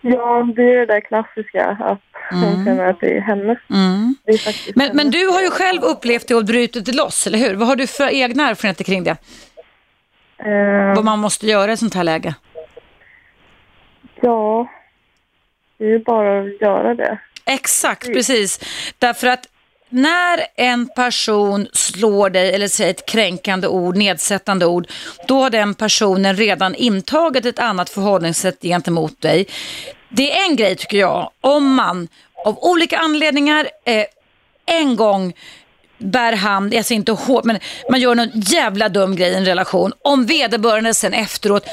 Ja, 0.00 0.48
det 0.56 0.62
är 0.62 0.76
det 0.78 0.86
där 0.86 1.00
klassiska 1.00 1.66
att 1.66 2.00
Hon 2.30 2.44
Mm. 2.44 2.64
känner 2.64 2.84
att 2.90 3.00
det 3.00 3.16
är 3.16 3.20
hennes. 3.20 3.58
Mm. 3.70 4.14
Det 4.24 4.32
är 4.32 4.76
Men, 4.78 4.96
men 4.96 5.10
du 5.10 5.26
har 5.26 5.40
ju 5.40 5.50
själv 5.50 5.82
upplevt 5.82 6.28
det 6.28 6.34
och 6.34 6.44
brutit 6.44 6.84
det 6.86 6.92
loss, 6.96 7.26
eller 7.26 7.38
hur? 7.38 7.54
Vad 7.54 7.68
har 7.68 7.76
du 7.76 7.86
för 7.86 8.08
egna 8.14 8.50
erfarenheter 8.50 8.84
kring 8.84 9.04
det? 9.04 9.16
Eh, 10.38 10.94
Vad 10.94 11.04
man 11.04 11.18
måste 11.18 11.46
göra 11.46 11.72
i 11.72 11.76
sånt 11.76 11.94
här 11.94 12.04
läge? 12.04 12.34
ja, 14.22 14.68
det 15.78 15.84
är 15.84 15.88
ju 15.88 15.98
bara 15.98 16.40
att 16.40 16.60
göra 16.60 16.94
det. 16.94 17.18
Exakt, 17.46 18.06
precis. 18.06 18.60
Därför 18.98 19.26
att 19.26 19.46
när 19.90 20.46
en 20.56 20.88
person 20.88 21.68
slår 21.72 22.30
dig 22.30 22.54
eller 22.54 22.68
säger 22.68 22.90
ett 22.90 23.06
kränkande 23.06 23.68
ord, 23.68 23.96
nedsättande 23.96 24.66
ord, 24.66 24.86
då 25.28 25.42
har 25.42 25.50
den 25.50 25.74
personen 25.74 26.36
redan 26.36 26.74
intagit 26.74 27.46
ett 27.46 27.58
annat 27.58 27.90
förhållningssätt 27.90 28.62
gentemot 28.62 29.20
dig. 29.20 29.46
Det 30.08 30.38
är 30.38 30.48
en 30.48 30.56
grej 30.56 30.76
tycker 30.76 30.98
jag, 30.98 31.30
om 31.40 31.74
man 31.74 32.08
av 32.44 32.58
olika 32.58 32.98
anledningar 32.98 33.68
eh, 33.84 34.04
en 34.66 34.96
gång 34.96 35.32
bär 35.98 36.32
hand, 36.32 36.74
alltså 36.74 36.94
inte 36.94 37.12
hårt, 37.12 37.44
men 37.44 37.58
man 37.90 38.00
gör 38.00 38.14
någon 38.14 38.30
jävla 38.34 38.88
dum 38.88 39.16
grej 39.16 39.30
i 39.30 39.34
en 39.34 39.44
relation. 39.44 39.92
Om 40.02 40.26
vederbörande 40.26 40.94
sen 40.94 41.14
efteråt 41.14 41.66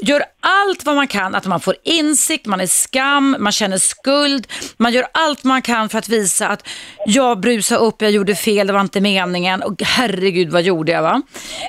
gör 0.00 0.22
allt 0.40 0.84
vad 0.84 0.96
man 0.96 1.06
kan, 1.06 1.34
att 1.34 1.46
man 1.46 1.60
får 1.60 1.76
insikt, 1.84 2.46
man 2.46 2.60
är 2.60 2.66
skam, 2.66 3.36
man 3.38 3.52
känner 3.52 3.78
skuld. 3.78 4.46
Man 4.76 4.92
gör 4.92 5.06
allt 5.12 5.44
man 5.44 5.62
kan 5.62 5.88
för 5.88 5.98
att 5.98 6.08
visa 6.08 6.48
att 6.48 6.68
jag 7.06 7.40
brusade 7.40 7.80
upp, 7.80 8.02
jag 8.02 8.10
gjorde 8.10 8.34
fel, 8.34 8.66
det 8.66 8.72
var 8.72 8.80
inte 8.80 9.00
meningen 9.00 9.62
och 9.62 9.82
herregud 9.82 10.50
vad 10.50 10.62
gjorde 10.62 10.92
jag 10.92 11.02
va? 11.02 11.22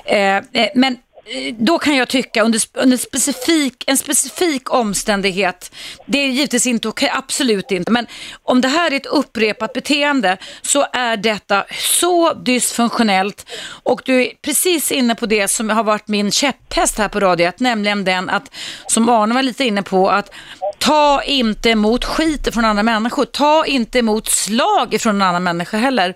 Eh, 0.04 0.36
eh, 0.36 0.68
men 0.74 0.96
Eh, 1.32 1.54
då 1.58 1.78
kan 1.78 1.96
jag 1.96 2.08
tycka 2.08 2.42
under, 2.42 2.60
under 2.74 2.96
specifik, 2.96 3.84
en 3.86 3.96
specifik 3.96 4.74
omständighet, 4.74 5.72
det 6.06 6.18
är 6.18 6.26
givetvis 6.28 6.66
inte 6.66 6.88
okej, 6.88 7.10
absolut 7.14 7.70
inte, 7.70 7.90
men 7.90 8.06
om 8.42 8.60
det 8.60 8.68
här 8.68 8.90
är 8.92 8.96
ett 8.96 9.06
upprepat 9.06 9.72
beteende 9.72 10.36
så 10.62 10.86
är 10.92 11.16
detta 11.16 11.64
så 11.78 12.32
dysfunktionellt. 12.34 13.46
Och 13.82 14.02
du 14.04 14.22
är 14.22 14.32
precis 14.42 14.92
inne 14.92 15.14
på 15.14 15.26
det 15.26 15.48
som 15.48 15.70
har 15.70 15.84
varit 15.84 16.08
min 16.08 16.30
käpphäst 16.30 16.98
här 16.98 17.08
på 17.08 17.20
Radio 17.20 17.52
nämligen 17.58 18.04
den 18.04 18.30
att, 18.30 18.54
som 18.86 19.08
Arne 19.08 19.34
var 19.34 19.42
lite 19.42 19.64
inne 19.64 19.82
på, 19.82 20.10
att 20.10 20.30
ta 20.78 21.22
inte 21.22 21.70
emot 21.70 22.04
skit 22.04 22.54
från 22.54 22.64
andra 22.64 22.82
människor, 22.82 23.24
ta 23.24 23.66
inte 23.66 23.98
emot 23.98 24.28
slag 24.28 24.96
från 25.00 25.14
en 25.14 25.22
annan 25.22 25.42
människa 25.42 25.76
heller. 25.76 26.14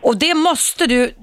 Och 0.00 0.16
det 0.16 0.34
måste 0.34 0.86
du 0.86 1.14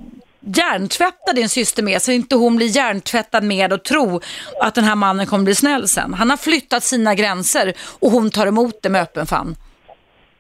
hjärntvätta 0.46 1.34
din 1.34 1.50
syster 1.50 1.84
med 1.84 2.02
så 2.02 2.12
inte 2.12 2.36
hon 2.36 2.56
blir 2.56 2.68
hjärntvättad 2.68 3.44
med 3.44 3.74
och 3.74 3.84
tro 3.84 4.22
att 4.62 4.76
den 4.76 4.84
här 4.84 4.96
mannen 4.96 5.26
kommer 5.26 5.44
bli 5.44 5.56
snäll 5.56 5.88
sen. 5.88 6.14
Han 6.14 6.30
har 6.30 6.38
flyttat 6.38 6.84
sina 6.84 7.16
gränser 7.16 7.74
och 8.00 8.12
hon 8.12 8.30
tar 8.30 8.48
emot 8.48 8.80
det 8.82 8.90
med 8.90 9.02
öppen 9.02 9.26
famn. 9.26 9.56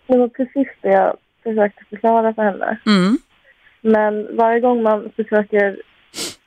Det 0.07 0.17
var 0.17 0.27
precis 0.27 0.67
det 0.81 0.89
jag 0.89 1.15
försökte 1.43 1.83
förklara 1.89 2.33
för 2.33 2.41
henne. 2.43 2.77
Mm. 2.85 3.17
Men 3.81 4.37
varje 4.37 4.59
gång 4.59 4.83
man 4.83 5.11
försöker 5.15 5.77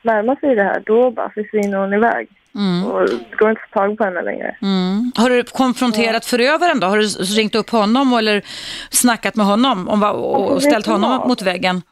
närma 0.03 0.37
sig 0.37 0.55
det 0.55 0.63
här, 0.63 0.83
då 0.87 1.11
bara 1.11 1.31
försvinner 1.31 1.79
hon 1.79 1.95
iväg. 1.95 2.29
Mm. 2.55 2.87
Och 2.87 3.01
det 3.09 3.37
går 3.39 3.51
inte 3.51 3.63
att 3.65 3.71
få 3.73 3.79
tag 3.79 3.99
på 3.99 4.05
henne 4.05 4.23
längre. 4.23 4.57
Mm. 4.63 5.13
Har 5.17 5.31
du 5.31 5.43
konfronterat 5.45 6.25
förövaren 6.25 6.81
då? 6.81 6.87
Har 6.87 6.99
du 6.99 7.07
ringt 7.41 7.55
upp 7.55 7.71
honom 7.71 8.13
eller 8.13 8.43
snackat 8.91 9.37
med 9.37 9.47
honom 9.47 9.89
om, 9.89 10.01
vad- 10.01 10.15
och 10.15 10.53
Alltså, 10.53 10.69
ställt 10.71 10.87
honom 10.87 11.29
mot 11.29 11.43
väggen? 11.43 11.83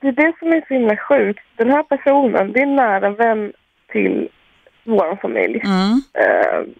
Det 0.00 0.08
är 0.08 0.12
det 0.12 0.32
som 0.38 0.52
är 0.52 0.64
så 0.68 0.74
himla 0.74 0.96
sjukt. 0.96 1.44
Den 1.56 1.70
här 1.70 1.82
personen, 1.82 2.52
det 2.52 2.58
är 2.60 2.62
en 2.62 2.76
nära 2.76 3.10
vän 3.10 3.52
till 3.92 4.28
vår 4.84 5.16
familj. 5.22 5.62
Mm. 5.64 6.02
Eh, 6.14 6.74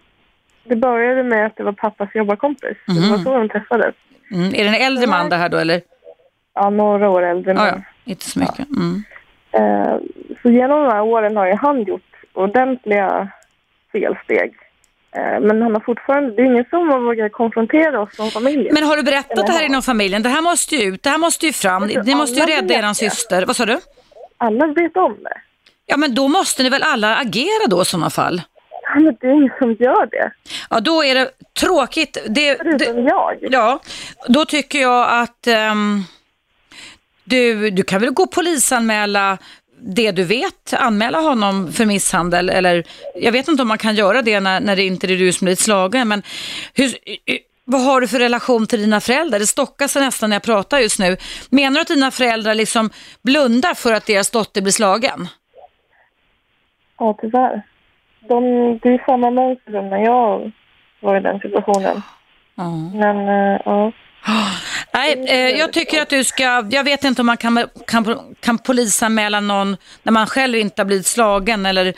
det 0.64 0.76
började 0.76 1.22
med 1.22 1.46
att 1.46 1.56
det 1.56 1.62
var 1.62 1.72
pappas 1.72 2.14
jobbarkompis. 2.14 2.76
Det 2.86 3.10
var 3.10 3.18
så 3.18 3.38
de 3.38 3.48
träffades. 3.48 3.94
Mm. 4.32 4.54
Är 4.54 4.64
det 4.64 4.68
en 4.68 4.86
äldre 4.86 5.06
man 5.06 5.28
det 5.28 5.36
här 5.36 5.48
då 5.48 5.56
eller? 5.56 5.80
Ja, 6.54 6.70
några 6.70 7.10
år 7.10 7.22
äldre. 7.22 7.54
Men, 7.54 7.66
ja. 7.66 7.82
Inte 8.04 8.24
så 8.24 8.40
mycket. 8.40 8.66
Mm. 8.70 9.02
Eh, 9.52 9.96
så 10.42 10.50
genom 10.50 10.84
de 10.84 10.92
här 10.92 11.02
åren 11.02 11.36
har 11.36 11.46
ju 11.46 11.54
han 11.54 11.82
gjort 11.82 12.02
ordentliga 12.32 13.28
felsteg. 13.92 14.54
Eh, 15.16 15.40
men 15.40 15.62
han 15.62 15.74
har 15.74 15.80
fortfarande, 15.80 16.30
det 16.36 16.42
är 16.42 16.46
ingen 16.46 16.64
som 16.70 16.88
har 16.88 17.00
vågat 17.00 17.32
konfrontera 17.32 18.00
oss 18.00 18.16
som 18.16 18.30
familj. 18.30 18.70
Men 18.72 18.82
har 18.82 18.96
du 18.96 19.02
berättat 19.02 19.46
det 19.46 19.52
här 19.52 19.64
inom 19.64 19.82
familjen? 19.82 20.22
Det 20.22 20.28
här 20.28 20.42
måste 20.42 20.76
ju 20.76 20.82
ut, 20.94 21.02
det 21.02 21.10
här 21.10 21.18
måste 21.18 21.46
ju 21.46 21.52
fram. 21.52 21.86
Ni 22.04 22.14
måste 22.14 22.40
ju 22.40 22.46
rädda 22.46 22.82
det. 22.82 22.94
syster. 22.94 23.46
Vad 23.46 23.56
sa 23.56 23.66
du? 23.66 23.80
Alla 24.38 24.66
vet 24.66 24.96
om 24.96 25.16
det. 25.22 25.40
Ja, 25.86 25.96
men 25.96 26.14
då 26.14 26.28
måste 26.28 26.62
ni 26.62 26.68
väl 26.68 26.82
alla 26.82 27.16
agera 27.16 27.66
då 27.70 27.82
i 27.82 27.84
sådana 27.84 28.10
fall? 28.10 28.42
Ja, 28.82 29.00
men 29.00 29.16
det 29.20 29.26
är 29.26 29.32
ingen 29.32 29.52
som 29.58 29.72
gör 29.72 30.06
det. 30.06 30.32
Ja, 30.70 30.80
då 30.80 31.04
är 31.04 31.14
det 31.14 31.30
tråkigt. 31.60 32.18
Det, 32.28 32.52
det, 32.52 32.56
Förutom 32.58 33.06
jag. 33.06 33.36
ja, 33.40 33.80
då 34.28 34.44
tycker 34.44 34.78
jag 34.80 35.22
att 35.22 35.46
ehm, 35.46 36.02
du, 37.24 37.70
du 37.70 37.82
kan 37.82 38.00
väl 38.00 38.10
gå 38.10 38.22
och 38.22 38.32
polisanmäla 38.32 39.38
det 39.82 40.10
du 40.10 40.24
vet, 40.24 40.74
anmäla 40.78 41.18
honom 41.18 41.72
för 41.72 41.86
misshandel 41.86 42.48
eller 42.48 42.84
jag 43.14 43.32
vet 43.32 43.48
inte 43.48 43.62
om 43.62 43.68
man 43.68 43.78
kan 43.78 43.94
göra 43.94 44.22
det 44.22 44.40
när, 44.40 44.60
när 44.60 44.76
det 44.76 44.82
inte 44.82 45.06
är 45.06 45.18
du 45.18 45.32
som 45.32 45.44
blivit 45.44 45.58
slagen 45.58 46.08
men 46.08 46.22
hur, 46.74 46.94
vad 47.64 47.84
har 47.84 48.00
du 48.00 48.08
för 48.08 48.18
relation 48.18 48.66
till 48.66 48.80
dina 48.80 49.00
föräldrar? 49.00 49.38
Det 49.38 49.46
stockar 49.46 49.88
sig 49.88 50.02
nästan 50.02 50.30
när 50.30 50.34
jag 50.34 50.42
pratar 50.42 50.78
just 50.78 50.98
nu. 50.98 51.16
Menar 51.50 51.74
du 51.74 51.80
att 51.80 51.88
dina 51.88 52.10
föräldrar 52.10 52.54
liksom 52.54 52.90
blundar 53.22 53.74
för 53.74 53.92
att 53.92 54.06
deras 54.06 54.30
dotter 54.30 54.62
blir 54.62 54.72
slagen? 54.72 55.28
Ja, 56.98 57.18
tyvärr. 57.20 57.62
De, 58.28 58.42
det 58.82 58.88
är 58.88 59.04
samma 59.06 59.30
mönster 59.30 59.82
när 59.82 60.04
jag 60.04 60.52
var 61.00 61.16
i 61.16 61.20
den 61.20 61.40
situationen. 61.40 62.02
Ja. 62.54 62.70
Men, 62.94 63.28
eh, 63.28 63.60
ja. 63.64 63.92
Nej, 64.92 65.24
eh, 65.26 65.58
jag 65.58 65.72
tycker 65.72 66.02
att 66.02 66.08
du 66.08 66.24
ska, 66.24 66.66
jag 66.70 66.84
vet 66.84 67.04
inte 67.04 67.22
om 67.22 67.26
man 67.26 67.36
kan, 67.36 67.68
kan, 67.86 68.34
kan 68.40 68.58
polisanmäla 68.58 69.40
någon 69.40 69.76
när 70.02 70.12
man 70.12 70.26
själv 70.26 70.56
inte 70.56 70.82
har 70.82 70.86
blivit 70.86 71.06
slagen 71.06 71.66
eller 71.66 71.94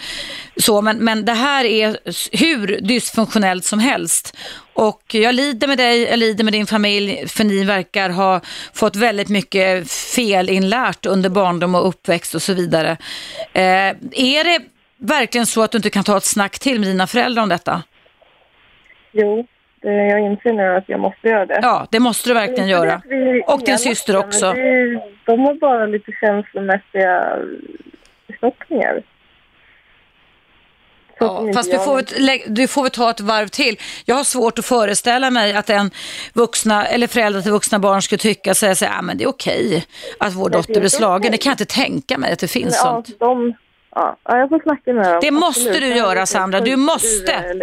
så, 0.57 0.83
men, 0.83 0.97
men 0.97 1.25
det 1.25 1.33
här 1.33 1.65
är 1.65 1.97
hur 2.33 2.81
dysfunktionellt 2.81 3.65
som 3.65 3.79
helst. 3.79 4.37
Och 4.75 5.03
jag 5.15 5.35
lider 5.35 5.69
med 5.69 5.79
dig, 5.79 6.03
jag 6.03 6.19
lider 6.19 6.45
med 6.45 6.53
din 6.53 6.67
familj, 6.67 7.29
för 7.29 7.45
ni 7.45 7.65
verkar 7.65 8.11
ha 8.11 8.41
fått 8.75 8.97
väldigt 8.97 9.29
mycket 9.29 9.91
felinlärt 9.91 11.07
under 11.07 11.31
barndom 11.31 11.75
och 11.75 11.89
uppväxt 11.89 12.35
och 12.35 12.43
så 12.43 12.55
vidare. 12.55 12.91
Eh, 13.53 13.63
är 14.13 14.45
det 14.45 14.61
verkligen 14.99 15.47
så 15.47 15.63
att 15.63 15.71
du 15.71 15.79
inte 15.79 15.91
kan 15.91 16.05
ta 16.05 16.17
ett 16.17 16.25
snack 16.25 16.59
till 16.59 16.81
med 16.81 16.89
dina 16.89 17.07
föräldrar 17.07 17.43
om 17.43 17.49
detta? 17.49 17.83
Jo, 19.13 19.47
jag 19.83 20.21
inser 20.21 20.53
nu 20.53 20.77
att 20.77 20.89
jag 20.89 21.01
måste 21.01 21.29
göra 21.29 21.47
det. 21.47 21.59
Ja, 21.63 21.87
det 21.91 22.01
måste 22.01 22.29
du 22.31 22.35
verkligen 22.35 22.69
göra. 22.69 22.95
att 22.95 23.55
Och 23.55 23.61
din 23.65 23.79
syster 23.79 24.13
men 24.13 24.23
också. 24.25 24.53
det 24.53 25.01
De 25.27 25.41
har 25.41 25.55
bara 25.55 25.87
lite 25.87 26.13
känslomässiga 26.21 27.19
att 27.21 28.41
de 28.41 29.03
Ja, 31.19 31.53
fast 31.55 31.71
du 31.71 31.79
får, 31.79 32.21
lä- 32.21 32.43
du 32.47 32.69
får 32.69 32.83
väl 32.83 32.91
ta 32.91 33.11
ett 33.11 33.21
varv 33.21 33.47
till. 33.49 33.77
Jag 34.05 34.15
har 34.15 34.25
svårt 34.25 34.59
att 34.59 34.65
föreställa 34.65 35.31
mig 35.31 35.55
att 35.57 35.71
en 35.71 35.91
vuxna 36.35 36.87
eller 36.87 37.07
föräldrar 37.07 37.41
till 37.43 37.51
vuxna 37.53 37.79
barn 37.79 38.03
skulle 38.03 38.19
tycka 38.19 38.55
här, 38.67 38.77
"Ja, 38.83 39.03
men 39.03 39.19
det 39.19 39.25
är 39.25 39.29
okej 39.29 39.85
att 40.21 40.35
vår 40.35 40.51
dotter 40.51 40.81
blir 40.81 40.89
slagen. 40.89 41.33
Det 41.33 41.39
kan 41.39 41.51
jag 41.51 41.55
inte 41.55 41.75
tänka 41.75 42.19
mig 42.19 42.33
att 42.33 42.39
det 42.39 42.49
finns 42.49 42.81
Ja, 42.85 42.91
sånt. 43.05 43.19
de, 43.21 43.55
ja, 43.95 44.17
ja, 44.25 44.39
jag 44.39 44.49
får 44.49 44.61
snacka 44.63 44.93
med 44.93 45.05
dem. 45.05 45.19
Det 45.21 45.31
måste 45.31 45.61
Absolut. 45.71 45.81
du 45.81 45.97
göra, 45.97 46.27
Sandra. 46.27 46.61
Du 46.61 46.77
måste. 46.77 47.55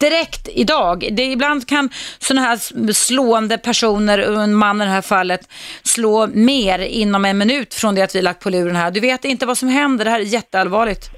Direkt 0.00 0.48
idag. 0.48 1.08
Det, 1.12 1.22
ibland 1.24 1.68
kan 1.68 1.90
sådana 2.18 2.46
här 2.46 2.92
slående 2.92 3.58
personer, 3.58 4.18
en 4.18 4.54
man 4.54 4.82
i 4.82 4.84
det 4.84 4.90
här 4.90 5.02
fallet, 5.02 5.40
slå 5.82 6.26
mer 6.26 6.78
inom 6.78 7.24
en 7.24 7.38
minut 7.38 7.74
från 7.74 7.94
det 7.94 8.02
att 8.02 8.14
vi 8.14 8.22
lagt 8.22 8.42
på 8.42 8.50
luren 8.50 8.76
här. 8.76 8.90
Du 8.90 9.00
vet 9.00 9.24
inte 9.24 9.46
vad 9.46 9.58
som 9.58 9.68
händer. 9.68 10.04
Det 10.04 10.10
här 10.10 10.20
är 10.20 10.24
jätteallvarligt. 10.24 11.10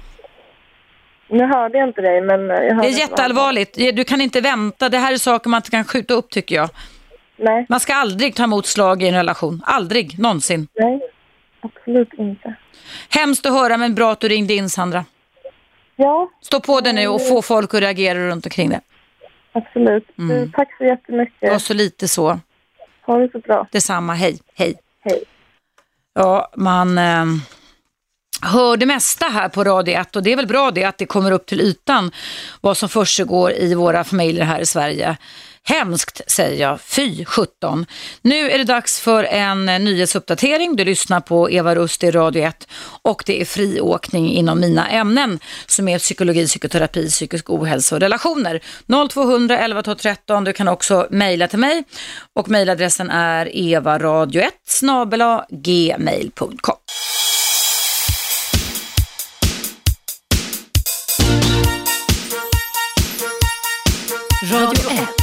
Nu 1.29 1.45
hörde 1.45 1.77
jag 1.77 1.87
inte 1.89 2.01
dig, 2.01 2.21
men 2.21 2.39
jag 2.47 2.81
Det 2.81 2.87
är 2.87 2.99
jätteallvarligt. 2.99 3.73
Du 3.93 4.03
kan 4.03 4.21
inte 4.21 4.41
vänta. 4.41 4.89
Det 4.89 4.97
här 4.97 5.13
är 5.13 5.17
saker 5.17 5.49
man 5.49 5.57
inte 5.57 5.71
kan 5.71 5.85
skjuta 5.85 6.13
upp 6.13 6.29
tycker 6.29 6.55
jag. 6.55 6.69
Nej, 7.37 7.65
Man 7.69 7.79
ska 7.79 7.93
aldrig 7.93 8.35
ta 8.35 8.43
emot 8.43 8.65
slag 8.65 9.03
i 9.03 9.07
en 9.07 9.15
relation. 9.15 9.61
Aldrig, 9.65 10.19
någonsin. 10.19 10.67
nej, 10.75 11.01
absolut 11.61 12.13
inte. 12.13 12.55
Hemskt 13.09 13.45
att 13.45 13.51
höra, 13.53 13.77
men 13.77 13.95
bra 13.95 14.11
att 14.11 14.19
du 14.19 14.27
ringde 14.27 14.53
in 14.53 14.69
Sandra. 14.69 15.05
Ja, 15.95 16.29
Stå 16.41 16.59
på 16.59 16.81
det 16.81 16.93
nu 16.93 17.07
och 17.07 17.27
få 17.27 17.41
folk 17.41 17.73
att 17.73 17.79
reagera 17.81 18.27
runt 18.27 18.45
omkring 18.45 18.69
det. 18.69 18.81
absolut. 19.51 20.17
Mm. 20.17 20.37
Du, 20.45 20.51
tack 20.51 20.77
så 20.77 20.83
jättemycket. 20.83 21.53
Och 21.53 21.61
så 21.61 21.73
lite 21.73 22.07
så. 22.07 22.39
Ha 23.05 23.17
det 23.17 23.31
så 23.31 23.39
bra. 23.39 23.67
Detsamma, 23.71 24.13
hej, 24.13 24.39
hej. 24.55 24.75
Hej. 25.03 25.23
Ja, 26.13 26.51
man 26.55 26.97
eh, 26.97 27.25
hör 28.41 28.77
det 28.77 28.85
mesta 28.85 29.25
här 29.25 29.49
på 29.49 29.63
Radio 29.63 29.93
1 29.99 30.15
och 30.15 30.23
det 30.23 30.31
är 30.31 30.35
väl 30.35 30.47
bra 30.47 30.71
det 30.71 30.83
att 30.83 30.97
det 30.97 31.05
kommer 31.05 31.31
upp 31.31 31.45
till 31.45 31.61
ytan 31.61 32.11
vad 32.61 32.77
som 32.77 32.89
försiggår 32.89 33.51
i 33.51 33.75
våra 33.75 34.03
familjer 34.03 34.43
här 34.43 34.59
i 34.59 34.65
Sverige. 34.65 35.17
Hemskt 35.63 36.21
säger 36.27 36.61
jag, 36.61 36.81
fy 36.81 37.25
17. 37.25 37.85
Nu 38.21 38.51
är 38.51 38.57
det 38.57 38.63
dags 38.63 38.99
för 38.99 39.23
en 39.23 39.69
eh, 39.69 39.79
nyhetsuppdatering. 39.79 40.75
Du 40.75 40.85
lyssnar 40.85 41.19
på 41.19 41.51
Eva 41.51 41.75
Rust 41.75 42.03
i 42.03 42.11
Radio 42.11 42.43
1 42.43 42.67
och 43.01 43.23
det 43.25 43.41
är 43.41 43.45
friåkning 43.45 44.31
inom 44.31 44.59
mina 44.59 44.89
ämnen 44.89 45.39
som 45.67 45.87
är 45.87 45.99
psykologi, 45.99 46.47
psykoterapi, 46.47 47.09
psykisk 47.09 47.49
ohälsa 47.49 47.95
och 47.95 48.01
relationer. 48.01 48.59
0200 49.09 49.59
11 49.59 49.83
12 49.83 49.95
13. 49.95 50.43
Du 50.43 50.53
kan 50.53 50.67
också 50.67 51.07
mejla 51.11 51.47
till 51.47 51.59
mig 51.59 51.83
och 52.35 52.49
mejladressen 52.49 53.09
är 53.09 53.45
evaradio1 53.45 54.51
gmail.com. 55.49 56.75
Radio 64.51 64.91
1. 64.91 65.20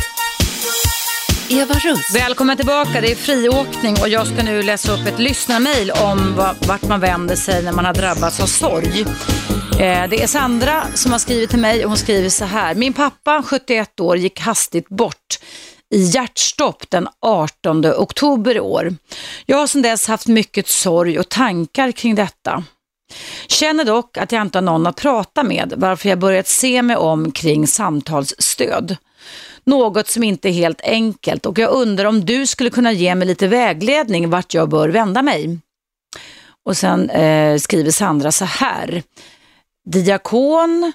Eva 1.51 1.75
Russ. 1.75 2.15
Välkommen 2.15 2.57
tillbaka, 2.57 3.01
det 3.01 3.13
är 3.13 3.17
friåkning 3.17 3.97
och 4.01 4.09
jag 4.09 4.27
ska 4.27 4.43
nu 4.43 4.63
läsa 4.63 4.93
upp 4.93 5.07
ett 5.07 5.19
lyssnarmail 5.19 5.91
om 5.91 6.35
vart 6.67 6.83
man 6.89 7.01
vänder 7.01 7.37
sig 7.37 7.63
när 7.65 7.73
man 7.73 7.85
har 7.85 7.95
drabbats 7.95 8.41
av 8.41 8.47
sorg. 8.47 9.01
Eh, 9.81 10.09
det 10.11 10.23
är 10.23 10.27
Sandra 10.27 10.85
som 10.95 11.13
har 11.13 11.19
skrivit 11.19 11.51
till 11.51 11.59
mig 11.59 11.85
och 11.85 11.91
hon 11.91 11.99
skriver 11.99 12.29
så 12.29 12.45
här. 12.45 12.75
Min 12.75 12.93
pappa, 12.93 13.43
71 13.47 14.01
år, 14.01 14.17
gick 14.17 14.41
hastigt 14.41 14.89
bort 14.89 15.39
i 15.95 16.03
hjärtstopp 16.03 16.91
den 16.91 17.09
18 17.21 17.87
oktober 17.87 18.57
i 18.57 18.61
år. 18.61 18.95
Jag 19.47 19.57
har 19.57 19.67
sedan 19.67 19.83
dess 19.83 20.09
haft 20.09 20.27
mycket 20.27 20.69
sorg 20.69 21.19
och 21.19 21.29
tankar 21.29 21.93
kring 21.93 22.15
detta. 22.15 22.65
Känner 23.47 23.85
dock 23.85 24.17
att 24.17 24.33
jag 24.33 24.43
inte 24.43 24.59
har 24.59 24.63
någon 24.63 24.87
att 24.87 24.97
prata 24.97 25.43
med 25.43 25.75
varför 25.77 26.09
jag 26.09 26.19
börjat 26.19 26.49
se 26.49 26.83
mig 26.83 26.97
om 26.97 27.33
kring 27.33 27.67
samtalsstöd. 27.67 28.97
Något 29.69 30.09
som 30.09 30.23
inte 30.23 30.49
är 30.49 30.53
helt 30.53 30.81
enkelt 30.81 31.47
och 31.47 31.59
jag 31.59 31.71
undrar 31.71 32.05
om 32.05 32.25
du 32.25 32.47
skulle 32.47 32.71
kunna 32.71 32.93
ge 32.93 33.15
mig 33.15 33.29
lite 33.29 33.49
vägledning 33.49 34.31
vart 34.31 34.55
jag 34.55 34.69
bör 34.69 34.89
vända 34.89 35.23
mig. 35.23 35.59
Och 36.65 36.77
sen 36.77 37.11
eh, 37.11 37.59
skriver 37.59 37.91
Sandra 37.91 38.33
så 38.33 38.45
här. 38.45 39.03
Diakon, 39.91 40.93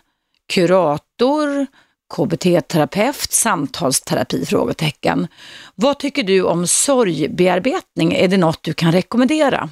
kurator, 0.53 1.67
KBT-terapeut, 2.13 3.31
samtalsterapi? 3.31 4.45
Frågetecken. 4.45 5.27
Vad 5.75 5.99
tycker 5.99 6.23
du 6.23 6.43
om 6.43 6.67
sorgbearbetning? 6.67 8.13
Är 8.13 8.27
det 8.27 8.37
något 8.37 8.63
du 8.63 8.73
kan 8.73 8.91
rekommendera? 8.91 9.69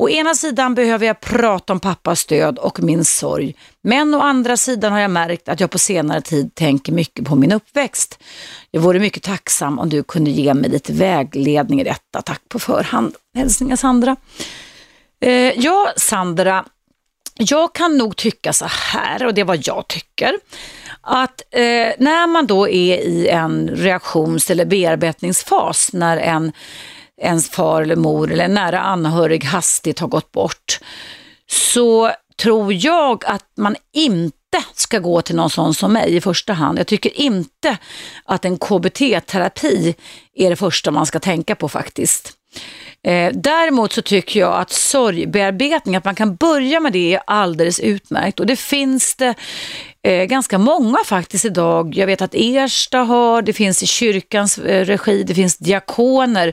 Å 0.00 0.08
ena 0.08 0.34
sidan 0.34 0.74
behöver 0.74 1.06
jag 1.06 1.20
prata 1.20 1.72
om 1.72 1.80
pappas 1.80 2.26
död 2.26 2.58
och 2.58 2.82
min 2.82 3.04
sorg, 3.04 3.54
men 3.82 4.14
å 4.14 4.20
andra 4.20 4.56
sidan 4.56 4.92
har 4.92 5.00
jag 5.00 5.10
märkt 5.10 5.48
att 5.48 5.60
jag 5.60 5.70
på 5.70 5.78
senare 5.78 6.20
tid 6.20 6.54
tänker 6.54 6.92
mycket 6.92 7.24
på 7.24 7.36
min 7.36 7.52
uppväxt. 7.52 8.18
Jag 8.70 8.80
vore 8.80 8.98
mycket 8.98 9.22
tacksam 9.22 9.78
om 9.78 9.88
du 9.88 10.02
kunde 10.02 10.30
ge 10.30 10.54
mig 10.54 10.70
lite 10.70 10.92
vägledning 10.92 11.80
i 11.80 11.84
detta. 11.84 12.22
Tack 12.22 12.42
på 12.48 12.58
förhand. 12.58 13.14
Hälsningar 13.34 13.76
Sandra. 13.76 14.16
Eh, 15.20 15.60
ja, 15.60 15.92
Sandra, 15.96 16.64
jag 17.34 17.74
kan 17.74 17.96
nog 17.96 18.16
tycka 18.16 18.52
så 18.52 18.66
här, 18.68 19.26
och 19.26 19.34
det 19.34 19.40
är 19.40 19.44
vad 19.44 19.66
jag 19.66 19.88
tycker, 19.88 20.38
att 21.00 21.42
eh, 21.50 21.92
när 21.98 22.26
man 22.26 22.46
då 22.46 22.68
är 22.68 22.98
i 22.98 23.28
en 23.28 23.68
reaktions 23.68 24.50
eller 24.50 24.64
bearbetningsfas, 24.64 25.92
när 25.92 26.16
en 26.16 26.52
ens 27.20 27.50
far 27.50 27.82
eller 27.82 27.96
mor 27.96 28.32
eller 28.32 28.44
en 28.44 28.54
nära 28.54 28.80
anhörig 28.80 29.44
hastigt 29.44 29.98
har 29.98 30.08
gått 30.08 30.32
bort, 30.32 30.80
så 31.50 32.12
tror 32.42 32.72
jag 32.72 33.24
att 33.26 33.46
man 33.56 33.76
inte 33.92 34.64
ska 34.74 34.98
gå 34.98 35.22
till 35.22 35.36
någon 35.36 35.50
sån 35.50 35.74
som 35.74 35.92
mig 35.92 36.16
i 36.16 36.20
första 36.20 36.52
hand. 36.52 36.78
Jag 36.78 36.86
tycker 36.86 37.20
inte 37.20 37.76
att 38.24 38.44
en 38.44 38.58
KBT-terapi 38.58 39.94
är 40.34 40.50
det 40.50 40.56
första 40.56 40.90
man 40.90 41.06
ska 41.06 41.18
tänka 41.18 41.54
på 41.54 41.68
faktiskt. 41.68 42.38
Eh, 43.02 43.32
däremot 43.34 43.92
så 43.92 44.02
tycker 44.02 44.40
jag 44.40 44.60
att 44.60 44.72
sorgbearbetning, 44.72 45.96
att 45.96 46.04
man 46.04 46.14
kan 46.14 46.36
börja 46.36 46.80
med 46.80 46.92
det 46.92 47.14
är 47.14 47.20
alldeles 47.26 47.80
utmärkt 47.80 48.40
och 48.40 48.46
det 48.46 48.56
finns 48.56 49.16
det 49.16 49.34
eh, 50.02 50.24
ganska 50.24 50.58
många 50.58 50.98
faktiskt 51.04 51.44
idag. 51.44 51.94
Jag 51.96 52.06
vet 52.06 52.22
att 52.22 52.34
Ersta 52.34 52.98
har, 52.98 53.42
det 53.42 53.52
finns 53.52 53.82
i 53.82 53.86
kyrkans 53.86 54.58
eh, 54.58 54.84
regi, 54.84 55.22
det 55.22 55.34
finns 55.34 55.58
diakoner 55.58 56.52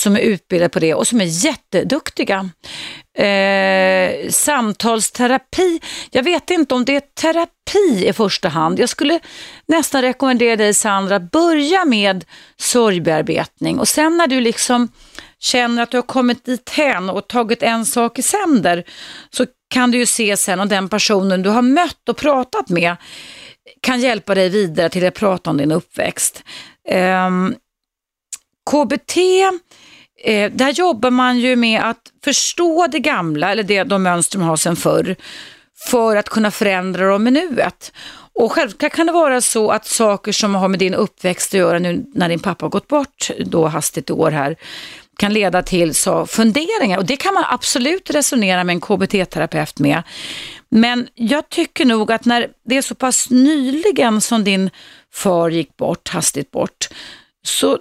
som 0.00 0.16
är 0.16 0.20
utbildade 0.20 0.68
på 0.68 0.78
det 0.78 0.94
och 0.94 1.06
som 1.06 1.20
är 1.20 1.44
jätteduktiga. 1.44 2.50
Eh, 3.18 4.30
samtalsterapi, 4.30 5.80
jag 6.10 6.22
vet 6.22 6.50
inte 6.50 6.74
om 6.74 6.84
det 6.84 6.96
är 6.96 7.00
terapi 7.00 8.08
i 8.08 8.12
första 8.12 8.48
hand. 8.48 8.78
Jag 8.78 8.88
skulle 8.88 9.20
nästan 9.66 10.02
rekommendera 10.02 10.56
dig 10.56 10.74
Sandra, 10.74 11.16
att 11.16 11.30
börja 11.30 11.84
med 11.84 12.24
sorgbearbetning 12.56 13.78
och 13.78 13.88
sen 13.88 14.16
när 14.16 14.26
du 14.26 14.40
liksom 14.40 14.88
känner 15.38 15.82
att 15.82 15.90
du 15.90 15.96
har 15.96 16.02
kommit 16.02 16.44
dit 16.44 16.70
hän 16.70 17.10
och 17.10 17.28
tagit 17.28 17.62
en 17.62 17.86
sak 17.86 18.18
i 18.18 18.22
sänder 18.22 18.84
så 19.30 19.46
kan 19.70 19.90
du 19.90 19.98
ju 19.98 20.06
se 20.06 20.36
sen 20.36 20.60
om 20.60 20.68
den 20.68 20.88
personen 20.88 21.42
du 21.42 21.50
har 21.50 21.62
mött 21.62 22.08
och 22.08 22.16
pratat 22.16 22.68
med 22.68 22.96
kan 23.82 24.00
hjälpa 24.00 24.34
dig 24.34 24.48
vidare 24.48 24.88
till 24.88 25.06
att 25.06 25.14
prata 25.14 25.50
om 25.50 25.56
din 25.56 25.72
uppväxt. 25.72 26.42
Eh, 26.88 27.30
KBT, 28.70 29.16
eh, 30.24 30.52
där 30.52 30.70
jobbar 30.70 31.10
man 31.10 31.38
ju 31.38 31.56
med 31.56 31.82
att 31.82 32.00
förstå 32.24 32.86
det 32.86 32.98
gamla 32.98 33.52
eller 33.52 33.62
det, 33.62 33.84
de 33.84 34.02
mönster 34.02 34.38
man 34.38 34.48
har 34.48 34.56
sedan 34.56 34.76
förr 34.76 35.16
för 35.88 36.16
att 36.16 36.28
kunna 36.28 36.50
förändra 36.50 37.10
dem 37.10 37.28
i 37.28 37.30
nuet. 37.30 37.92
Och 38.32 38.52
självklart 38.52 38.92
kan 38.92 39.06
det 39.06 39.12
vara 39.12 39.40
så 39.40 39.70
att 39.70 39.86
saker 39.86 40.32
som 40.32 40.54
har 40.54 40.68
med 40.68 40.78
din 40.78 40.94
uppväxt 40.94 41.54
att 41.54 41.58
göra 41.58 41.78
nu 41.78 42.04
när 42.14 42.28
din 42.28 42.40
pappa 42.40 42.64
har 42.64 42.70
gått 42.70 42.88
bort 42.88 43.30
då 43.46 43.66
hastigt 43.66 44.10
år 44.10 44.30
här 44.30 44.56
kan 45.16 45.32
leda 45.32 45.62
till 45.62 45.94
så 45.94 46.26
funderingar 46.26 46.98
och 46.98 47.06
det 47.06 47.16
kan 47.16 47.34
man 47.34 47.44
absolut 47.48 48.10
resonera 48.10 48.64
med 48.64 48.74
en 48.74 48.80
KBT-terapeut 48.80 49.78
med. 49.78 50.02
Men 50.68 51.08
jag 51.14 51.48
tycker 51.48 51.84
nog 51.84 52.12
att 52.12 52.24
när 52.24 52.48
det 52.64 52.76
är 52.76 52.82
så 52.82 52.94
pass 52.94 53.30
nyligen 53.30 54.20
som 54.20 54.44
din 54.44 54.70
far 55.12 55.50
gick 55.50 55.76
bort, 55.76 56.08
hastigt 56.08 56.50
bort, 56.50 56.88
så 57.42 57.78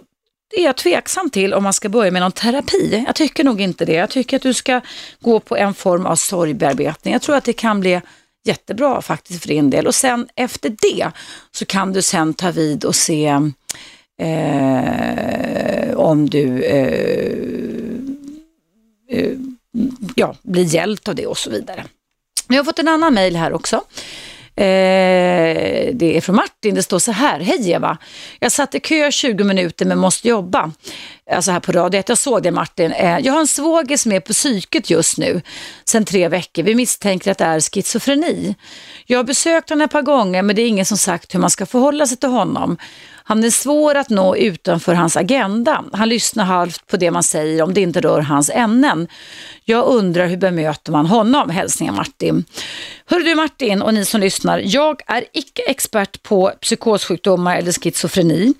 är 0.51 0.63
jag 0.63 0.77
tveksam 0.77 1.29
till 1.29 1.53
om 1.53 1.63
man 1.63 1.73
ska 1.73 1.89
börja 1.89 2.11
med 2.11 2.21
någon 2.21 2.31
terapi. 2.31 3.03
Jag 3.07 3.15
tycker 3.15 3.43
nog 3.43 3.61
inte 3.61 3.85
det. 3.85 3.93
Jag 3.93 4.09
tycker 4.09 4.37
att 4.37 4.43
du 4.43 4.53
ska 4.53 4.81
gå 5.19 5.39
på 5.39 5.57
en 5.57 5.73
form 5.73 6.05
av 6.05 6.15
sorgbearbetning. 6.15 7.13
Jag 7.13 7.21
tror 7.21 7.35
att 7.35 7.43
det 7.43 7.53
kan 7.53 7.79
bli 7.79 8.01
jättebra 8.45 9.01
faktiskt 9.01 9.41
för 9.41 9.47
din 9.47 9.69
del. 9.69 9.87
Och 9.87 9.95
sen 9.95 10.27
efter 10.35 10.69
det 10.69 11.11
så 11.51 11.65
kan 11.65 11.93
du 11.93 12.01
sen 12.01 12.33
ta 12.33 12.51
vid 12.51 12.85
och 12.85 12.95
se 12.95 13.25
eh, 14.21 15.95
om 15.95 16.29
du 16.29 16.63
eh, 16.63 17.99
eh, 19.09 19.31
ja, 20.15 20.35
blir 20.41 20.63
hjälpt 20.63 21.07
av 21.07 21.15
det 21.15 21.27
och 21.27 21.37
så 21.37 21.49
vidare. 21.49 21.85
Jag 22.47 22.57
har 22.57 22.63
fått 22.63 22.79
en 22.79 22.87
annan 22.87 23.13
mail 23.13 23.35
här 23.35 23.53
också. 23.53 23.83
Eh, 24.59 25.93
det 25.93 26.17
är 26.17 26.21
från 26.21 26.35
Martin, 26.35 26.75
det 26.75 26.83
står 26.83 26.99
så 26.99 27.11
här. 27.11 27.39
Hej 27.39 27.71
Eva, 27.71 27.97
jag 28.39 28.51
satt 28.51 28.75
i 28.75 28.79
kö 28.79 29.11
20 29.11 29.43
minuter 29.43 29.85
men 29.85 29.97
måste 29.97 30.27
jobba. 30.27 30.71
Alltså 31.31 31.51
här 31.51 31.59
på 31.59 31.71
radio 31.71 32.03
jag 32.07 32.17
såg 32.17 32.43
det 32.43 32.51
Martin. 32.51 32.91
Eh, 32.91 33.19
jag 33.19 33.33
har 33.33 33.39
en 33.39 33.47
svåger 33.47 33.97
som 33.97 34.11
är 34.11 34.19
på 34.19 34.33
psyket 34.33 34.89
just 34.89 35.17
nu, 35.17 35.41
sedan 35.85 36.05
tre 36.05 36.27
veckor. 36.27 36.63
Vi 36.63 36.75
misstänker 36.75 37.31
att 37.31 37.37
det 37.37 37.45
är 37.45 37.59
schizofreni. 37.59 38.55
Jag 39.05 39.19
har 39.19 39.23
besökt 39.23 39.69
honom 39.69 39.85
ett 39.85 39.91
par 39.91 40.01
gånger 40.01 40.41
men 40.41 40.55
det 40.55 40.61
är 40.61 40.67
ingen 40.67 40.85
som 40.85 40.97
sagt 40.97 41.33
hur 41.35 41.39
man 41.39 41.49
ska 41.49 41.65
förhålla 41.65 42.07
sig 42.07 42.17
till 42.17 42.29
honom. 42.29 42.77
Han 43.29 43.43
är 43.43 43.49
svår 43.49 43.95
att 43.95 44.09
nå 44.09 44.35
utanför 44.35 44.93
hans 44.93 45.17
agenda. 45.17 45.83
Han 45.93 46.09
lyssnar 46.09 46.43
halvt 46.43 46.87
på 46.87 46.97
det 46.97 47.11
man 47.11 47.23
säger 47.23 47.63
om 47.63 47.73
det 47.73 47.81
inte 47.81 48.01
rör 48.01 48.21
hans 48.21 48.49
ämnen. 48.49 49.07
Jag 49.65 49.85
undrar 49.85 50.27
hur 50.27 50.37
bemöter 50.37 50.91
man 50.91 51.05
honom? 51.05 51.49
Hälsningar 51.49 51.93
Martin. 51.93 52.45
Hör 53.11 53.19
du 53.19 53.35
Martin 53.35 53.81
och 53.81 53.93
ni 53.93 54.05
som 54.05 54.21
lyssnar, 54.21 54.61
jag 54.65 55.01
är 55.07 55.23
icke 55.33 55.61
expert 55.67 56.23
på 56.23 56.51
psykossjukdomar 56.61 57.57
eller 57.57 57.71
schizofreni. 57.71 58.53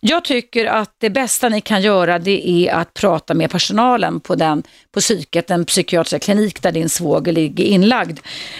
Jag 0.00 0.24
tycker 0.24 0.66
att 0.66 0.94
det 0.98 1.10
bästa 1.10 1.48
ni 1.48 1.60
kan 1.60 1.82
göra 1.82 2.18
det 2.18 2.48
är 2.50 2.74
att 2.74 2.94
prata 2.94 3.34
med 3.34 3.50
personalen 3.50 4.20
på, 4.20 4.34
den, 4.34 4.62
på 4.92 5.00
psyket, 5.00 5.46
den 5.46 5.64
psykiatriska 5.64 6.18
klinik 6.18 6.62
där 6.62 6.72
din 6.72 6.88
svåger 6.88 7.32
ligger 7.32 7.64
inlagd. 7.64 8.18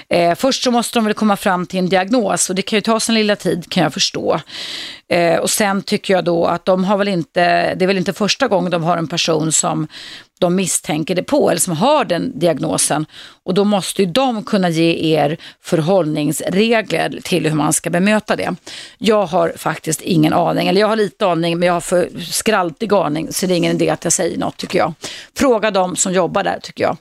Eh, 0.09 0.35
först 0.35 0.63
så 0.63 0.71
måste 0.71 0.99
de 0.99 1.05
väl 1.05 1.15
komma 1.15 1.37
fram 1.37 1.67
till 1.67 1.79
en 1.79 1.89
diagnos 1.89 2.51
och 2.51 2.55
det 2.55 2.63
kan 2.63 2.77
ju 2.77 2.81
ta 2.81 3.01
sin 3.01 3.15
lilla 3.15 3.37
tid 3.37 3.71
kan 3.71 3.83
jag 3.83 3.93
förstå. 3.93 4.41
Eh, 5.09 5.37
och 5.37 5.51
sen 5.51 5.83
tycker 5.83 6.15
jag 6.15 6.25
då 6.25 6.47
att 6.47 6.65
de 6.65 6.85
har 6.85 6.97
väl 6.97 7.09
inte, 7.09 7.75
det 7.75 7.85
är 7.85 7.87
väl 7.87 7.99
inte 7.99 8.13
första 8.13 8.49
gången 8.49 8.71
de 8.71 8.83
har 8.83 8.97
en 8.97 9.09
person 9.09 9.53
som 9.53 9.89
de 10.41 10.55
misstänker 10.55 11.15
det 11.15 11.23
på 11.23 11.51
eller 11.51 11.61
som 11.61 11.77
har 11.77 12.05
den 12.05 12.39
diagnosen. 12.39 13.07
Och 13.43 13.55
då 13.55 13.65
måste 13.65 14.03
ju 14.03 14.07
de 14.07 14.45
kunna 14.45 14.69
ge 14.69 15.17
er 15.17 15.37
förhållningsregler 15.61 17.19
till 17.23 17.47
hur 17.47 17.55
man 17.55 17.73
ska 17.73 17.91
bemöta 17.91 18.37
det. 18.37 18.55
Jag 18.99 19.27
har 19.27 19.53
faktiskt 19.57 20.01
ingen 20.01 20.33
aning, 20.33 20.69
eller 20.69 20.81
jag 20.81 20.89
har 20.89 20.97
lite 20.97 21.27
aning 21.27 21.59
men 21.59 21.67
jag 21.67 21.73
har 21.73 21.81
för 21.81 22.09
skraltig 22.31 22.95
aning 22.95 23.33
så 23.33 23.47
det 23.47 23.55
är 23.55 23.57
ingen 23.57 23.77
idé 23.77 23.91
att 23.91 24.05
jag 24.05 24.13
säger 24.13 24.39
något 24.39 24.57
tycker 24.57 24.79
jag. 24.79 24.95
Fråga 25.37 25.71
de 25.71 25.97
som 25.97 26.13
jobbar 26.13 26.45
där 26.45 26.59
tycker 26.63 26.85
jag. 26.85 26.97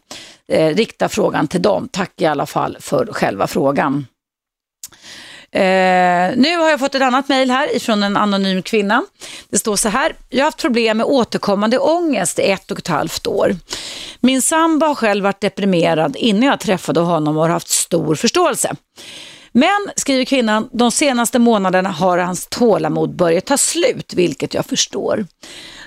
Eh, 0.48 0.76
rikta 0.76 1.10
frågan 1.10 1.48
till 1.48 1.62
dem. 1.62 1.90
Tack 1.92 2.22
i 2.22 2.26
alla 2.26 2.46
fall 2.46 2.78
för 2.80 3.06
själva 3.12 3.48
frågan. 3.48 4.06
Eh, 5.52 6.36
nu 6.36 6.58
har 6.58 6.70
jag 6.70 6.80
fått 6.80 6.96
ett 6.96 7.02
annat 7.02 7.30
mejl 7.30 7.52
här 7.52 7.76
ifrån 7.76 8.04
en 8.04 8.18
anonym 8.18 8.62
kvinna. 8.62 9.04
Det 9.50 9.58
står 9.58 9.76
så 9.76 9.90
här. 9.90 10.16
Jag 10.30 10.40
har 10.40 10.46
haft 10.46 10.62
problem 10.62 10.98
med 10.98 11.06
återkommande 11.06 11.78
ångest 11.78 12.40
i 12.40 12.42
ett 12.42 12.72
och 12.72 12.80
ett 12.80 12.88
halvt 12.88 13.28
år. 13.28 13.56
Min 14.20 14.42
sambo 14.42 14.86
har 14.86 14.96
själv 14.96 15.24
varit 15.24 15.42
deprimerad 15.42 16.16
innan 16.16 16.44
jag 16.44 16.60
träffade 16.60 17.00
honom 17.00 17.38
och 17.38 17.44
har 17.44 17.50
haft 17.50 17.70
stor 17.70 18.16
förståelse. 18.16 18.76
Men, 19.52 19.92
skriver 19.96 20.26
kvinnan, 20.26 20.70
de 20.72 20.92
senaste 20.92 21.40
månaderna 21.40 21.90
har 21.90 22.18
hans 22.18 22.48
tålamod 22.48 23.16
börjat 23.16 23.46
ta 23.46 23.58
slut, 23.58 24.14
vilket 24.14 24.54
jag 24.54 24.66
förstår. 24.66 25.26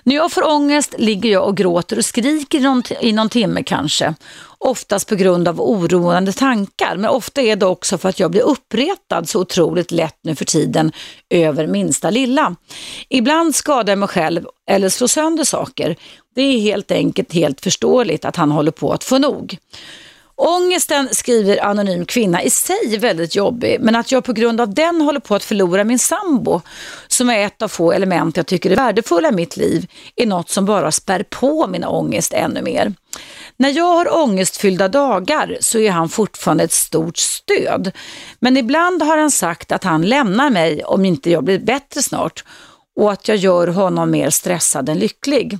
När 0.04 0.14
jag 0.14 0.32
får 0.32 0.50
ångest 0.50 0.94
ligger 0.98 1.30
jag 1.30 1.48
och 1.48 1.56
gråter 1.56 1.98
och 1.98 2.04
skriker 2.04 2.58
i 2.58 2.62
någon, 2.62 2.82
i 3.00 3.12
någon 3.12 3.28
timme 3.28 3.62
kanske. 3.62 4.14
Oftast 4.58 5.08
på 5.08 5.14
grund 5.14 5.48
av 5.48 5.60
oroande 5.60 6.32
tankar, 6.32 6.96
men 6.96 7.10
ofta 7.10 7.42
är 7.42 7.56
det 7.56 7.66
också 7.66 7.98
för 7.98 8.08
att 8.08 8.20
jag 8.20 8.30
blir 8.30 8.42
uppretad 8.42 9.28
så 9.28 9.40
otroligt 9.40 9.90
lätt 9.90 10.18
nu 10.22 10.34
för 10.34 10.44
tiden 10.44 10.92
över 11.30 11.66
minsta 11.66 12.10
lilla. 12.10 12.56
Ibland 13.08 13.54
skadar 13.54 13.92
jag 13.92 13.98
mig 13.98 14.08
själv 14.08 14.46
eller 14.70 14.88
slår 14.88 15.08
sönder 15.08 15.44
saker. 15.44 15.96
Det 16.34 16.42
är 16.42 16.60
helt 16.60 16.90
enkelt 16.90 17.32
helt 17.32 17.60
förståeligt 17.60 18.24
att 18.24 18.36
han 18.36 18.50
håller 18.50 18.72
på 18.72 18.92
att 18.92 19.04
få 19.04 19.18
nog. 19.18 19.58
Ångesten, 20.44 21.08
skriver 21.12 21.64
anonym 21.64 22.04
kvinna, 22.06 22.42
i 22.42 22.50
sig 22.50 22.98
väldigt 22.98 23.36
jobbig, 23.36 23.78
men 23.80 23.96
att 23.96 24.12
jag 24.12 24.24
på 24.24 24.32
grund 24.32 24.60
av 24.60 24.74
den 24.74 25.00
håller 25.00 25.20
på 25.20 25.34
att 25.34 25.44
förlora 25.44 25.84
min 25.84 25.98
sambo, 25.98 26.60
som 27.12 27.30
är 27.30 27.46
ett 27.46 27.62
av 27.62 27.68
få 27.68 27.92
element 27.92 28.36
jag 28.36 28.46
tycker 28.46 28.70
är 28.70 28.76
värdefulla 28.76 29.28
i 29.28 29.32
mitt 29.32 29.56
liv, 29.56 29.86
är 30.16 30.26
något 30.26 30.50
som 30.50 30.64
bara 30.64 30.92
spär 30.92 31.22
på 31.22 31.66
min 31.66 31.84
ångest 31.84 32.32
ännu 32.32 32.62
mer. 32.62 32.94
När 33.56 33.70
jag 33.70 33.84
har 33.84 34.16
ångestfyllda 34.22 34.88
dagar 34.88 35.56
så 35.60 35.78
är 35.78 35.90
han 35.90 36.08
fortfarande 36.08 36.64
ett 36.64 36.72
stort 36.72 37.16
stöd. 37.16 37.92
Men 38.40 38.56
ibland 38.56 39.02
har 39.02 39.18
han 39.18 39.30
sagt 39.30 39.72
att 39.72 39.84
han 39.84 40.02
lämnar 40.02 40.50
mig 40.50 40.84
om 40.84 41.04
inte 41.04 41.30
jag 41.30 41.44
blir 41.44 41.58
bättre 41.58 42.02
snart 42.02 42.44
och 42.96 43.12
att 43.12 43.28
jag 43.28 43.36
gör 43.36 43.66
honom 43.66 44.10
mer 44.10 44.30
stressad 44.30 44.88
än 44.88 44.98
lycklig. 44.98 45.58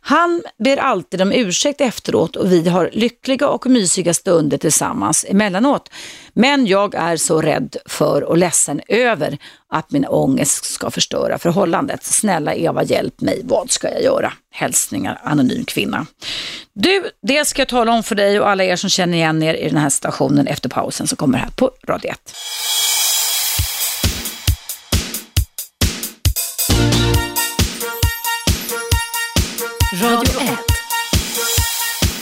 Han 0.00 0.42
ber 0.64 0.76
alltid 0.76 1.22
om 1.22 1.32
ursäkt 1.32 1.80
efteråt 1.80 2.36
och 2.36 2.52
vi 2.52 2.68
har 2.68 2.90
lyckliga 2.92 3.48
och 3.48 3.66
mysiga 3.66 4.14
stunder 4.14 4.58
tillsammans 4.58 5.24
emellanåt. 5.28 5.90
Men 6.32 6.66
jag 6.66 6.94
är 6.94 7.16
så 7.16 7.42
rädd 7.42 7.76
för 7.86 8.22
och 8.22 8.38
ledsen 8.38 8.80
över 8.88 9.38
att 9.68 9.90
min 9.90 10.06
ångest 10.06 10.64
ska 10.64 10.90
förstöra 10.90 11.38
förhållandet. 11.38 12.04
Snälla 12.04 12.54
Eva, 12.54 12.82
hjälp 12.82 13.20
mig. 13.20 13.40
Vad 13.44 13.70
ska 13.70 13.88
jag 13.90 14.02
göra? 14.02 14.32
Hälsningar 14.50 15.20
anonym 15.24 15.64
kvinna. 15.64 16.06
Du, 16.72 17.10
det 17.22 17.44
ska 17.44 17.60
jag 17.60 17.68
tala 17.68 17.92
om 17.92 18.02
för 18.02 18.14
dig 18.14 18.40
och 18.40 18.48
alla 18.48 18.64
er 18.64 18.76
som 18.76 18.90
känner 18.90 19.16
igen 19.16 19.42
er 19.42 19.54
i 19.54 19.68
den 19.68 19.78
här 19.78 19.90
situationen 19.90 20.46
efter 20.46 20.68
pausen 20.68 21.06
som 21.06 21.16
kommer 21.16 21.38
här 21.38 21.50
på 21.50 21.70
Radio 21.86 22.10
1. 22.10 22.32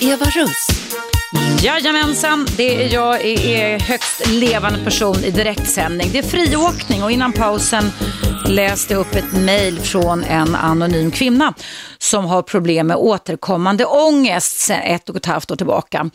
Eva 0.00 0.26
Russ. 0.26 0.66
Jajamensan, 1.62 2.46
det 2.56 2.84
är 2.84 2.94
jag 2.94 3.24
är 3.24 3.78
högst 3.80 4.28
levande 4.28 4.84
person 4.84 5.24
i 5.24 5.30
direktsändning. 5.30 6.08
Det 6.12 6.18
är 6.18 6.22
friåkning 6.22 7.02
och 7.02 7.10
innan 7.10 7.32
pausen 7.32 7.84
läste 8.46 8.94
jag 8.94 9.00
upp 9.00 9.14
ett 9.14 9.32
mejl 9.32 9.80
från 9.80 10.24
en 10.24 10.54
anonym 10.54 11.10
kvinna 11.10 11.54
som 11.98 12.24
har 12.24 12.42
problem 12.42 12.86
med 12.86 12.96
återkommande 12.96 13.84
ångest 13.84 14.58
sedan 14.58 14.80
ett 14.82 15.08
och 15.08 15.16
ett 15.16 15.26
halvt 15.26 15.50
år 15.50 15.56
tillbaka. 15.56 16.10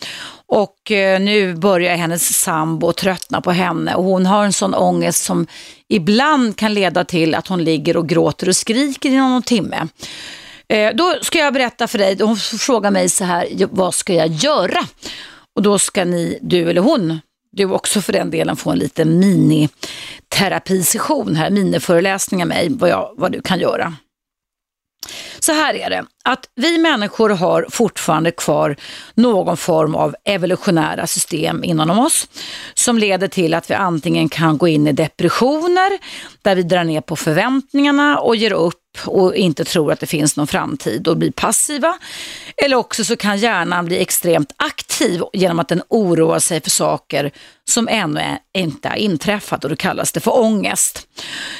Och 0.45 0.91
eh, 0.91 1.19
nu 1.19 1.55
börjar 1.55 1.95
hennes 1.95 2.41
sambo 2.41 2.93
tröttna 2.93 3.41
på 3.41 3.51
henne 3.51 3.95
och 3.95 4.03
hon 4.03 4.25
har 4.25 4.45
en 4.45 4.53
sån 4.53 4.73
ångest 4.73 5.23
som 5.23 5.47
ibland 5.89 6.57
kan 6.57 6.73
leda 6.73 7.05
till 7.05 7.35
att 7.35 7.47
hon 7.47 7.63
ligger 7.63 7.97
och 7.97 8.09
gråter 8.09 8.49
och 8.49 8.55
skriker 8.55 9.09
i 9.09 9.17
någon 9.17 9.43
timme. 9.43 9.87
Eh, 10.73 10.95
då 10.95 11.15
ska 11.21 11.39
jag 11.39 11.53
berätta 11.53 11.87
för 11.87 11.97
dig, 11.97 12.17
hon 12.21 12.37
frågar 12.37 12.91
mig 12.91 13.09
så 13.09 13.23
här, 13.23 13.67
vad 13.71 13.93
ska 13.93 14.13
jag 14.13 14.27
göra? 14.27 14.79
Och 15.55 15.61
då 15.61 15.79
ska 15.79 16.05
ni, 16.05 16.39
du 16.41 16.69
eller 16.69 16.81
hon, 16.81 17.19
du 17.51 17.65
också 17.65 18.01
för 18.01 18.13
den 18.13 18.31
delen, 18.31 18.55
få 18.55 18.71
en 18.71 18.79
liten 18.79 19.19
miniterapisession 19.19 21.35
här, 21.35 21.49
miniföreläsning 21.49 22.41
av 22.41 22.47
mig, 22.47 22.67
vad, 22.69 22.89
jag, 22.89 23.13
vad 23.17 23.31
du 23.31 23.41
kan 23.41 23.59
göra. 23.59 23.93
Så 25.39 25.51
här 25.51 25.73
är 25.73 25.89
det, 25.89 26.05
att 26.23 26.49
vi 26.55 26.77
människor 26.77 27.29
har 27.29 27.67
fortfarande 27.69 28.31
kvar 28.31 28.75
någon 29.13 29.57
form 29.57 29.95
av 29.95 30.15
evolutionära 30.25 31.07
system 31.07 31.63
inom 31.63 31.99
oss 31.99 32.27
som 32.73 32.97
leder 32.97 33.27
till 33.27 33.53
att 33.53 33.69
vi 33.69 33.73
antingen 33.73 34.29
kan 34.29 34.57
gå 34.57 34.67
in 34.67 34.87
i 34.87 34.91
depressioner 34.91 35.99
där 36.41 36.55
vi 36.55 36.63
drar 36.63 36.83
ner 36.83 37.01
på 37.01 37.15
förväntningarna 37.15 38.19
och 38.19 38.35
ger 38.35 38.53
upp 38.53 38.82
och 39.05 39.35
inte 39.35 39.63
tror 39.63 39.91
att 39.91 39.99
det 39.99 40.05
finns 40.05 40.37
någon 40.37 40.47
framtid 40.47 41.07
och 41.07 41.17
blir 41.17 41.31
passiva. 41.31 41.97
Eller 42.65 42.77
också 42.77 43.03
så 43.03 43.15
kan 43.15 43.37
hjärnan 43.37 43.85
bli 43.85 44.01
extremt 44.01 44.53
aktiv 44.57 45.21
genom 45.33 45.59
att 45.59 45.67
den 45.67 45.81
oroar 45.89 46.39
sig 46.39 46.61
för 46.61 46.69
saker 46.69 47.31
som 47.69 47.87
ännu 47.87 48.37
inte 48.53 48.89
har 48.89 48.95
inträffat 48.95 49.63
och 49.63 49.69
då 49.69 49.75
kallas 49.75 50.11
det 50.11 50.19
för 50.19 50.39
ångest. 50.39 51.07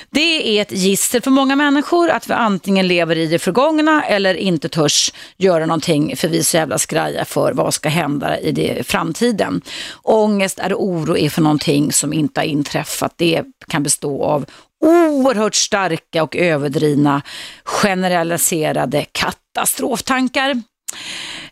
Det 0.10 0.58
är 0.58 0.62
ett 0.62 0.72
gissel 0.72 1.22
för 1.22 1.32
många 1.32 1.56
människor 1.56 2.10
att 2.10 2.30
vi 2.30 2.34
antingen 2.34 2.88
lever 2.88 3.18
i 3.18 3.28
det 3.28 3.40
förgångna 3.40 4.04
eller 4.04 4.36
inte 4.36 4.70
törs 4.70 5.14
göra 5.38 5.66
någonting 5.66 6.16
för 6.18 6.28
vi 6.28 6.40
är 6.40 6.44
så 6.44 6.58
jävla 6.58 6.78
skraja 6.78 7.26
för 7.26 7.54
vad 7.54 7.74
ska 7.74 7.90
hända 7.90 8.40
i 8.40 8.52
det 8.52 8.88
framtiden. 8.88 9.62
Ångest 10.02 10.60
är 10.60 10.74
oro 10.74 11.18
är 11.18 11.30
för 11.30 11.42
någonting 11.42 11.92
som 11.92 12.14
inte 12.14 12.40
har 12.40 12.46
inträffat. 12.46 13.14
Det 13.18 13.44
kan 13.68 13.84
bestå 13.84 14.24
av 14.24 14.46
oerhört 14.84 15.56
starka 15.56 16.24
och 16.24 16.36
överdrivna 16.36 17.22
generaliserade 17.64 19.06
katastroftankar. 19.12 20.50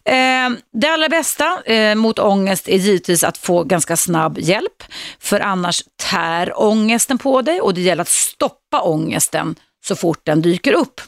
Eh, 0.05 0.49
det 0.73 0.87
allra 0.87 1.09
bästa 1.09 1.61
eh, 1.65 1.95
mot 1.95 2.19
ångest 2.19 2.69
är 2.69 2.77
givetvis 2.77 3.23
att 3.23 3.37
få 3.37 3.63
ganska 3.63 3.97
snabb 3.97 4.37
hjälp, 4.39 4.83
för 5.19 5.39
annars 5.39 5.83
tär 6.09 6.61
ångesten 6.61 7.17
på 7.17 7.41
dig 7.41 7.61
och 7.61 7.73
det 7.73 7.81
gäller 7.81 8.01
att 8.01 8.07
stoppa 8.07 8.81
ångesten 8.81 9.55
så 9.85 9.95
fort 9.95 10.21
den 10.23 10.41
dyker 10.41 10.73
upp. 10.73 11.01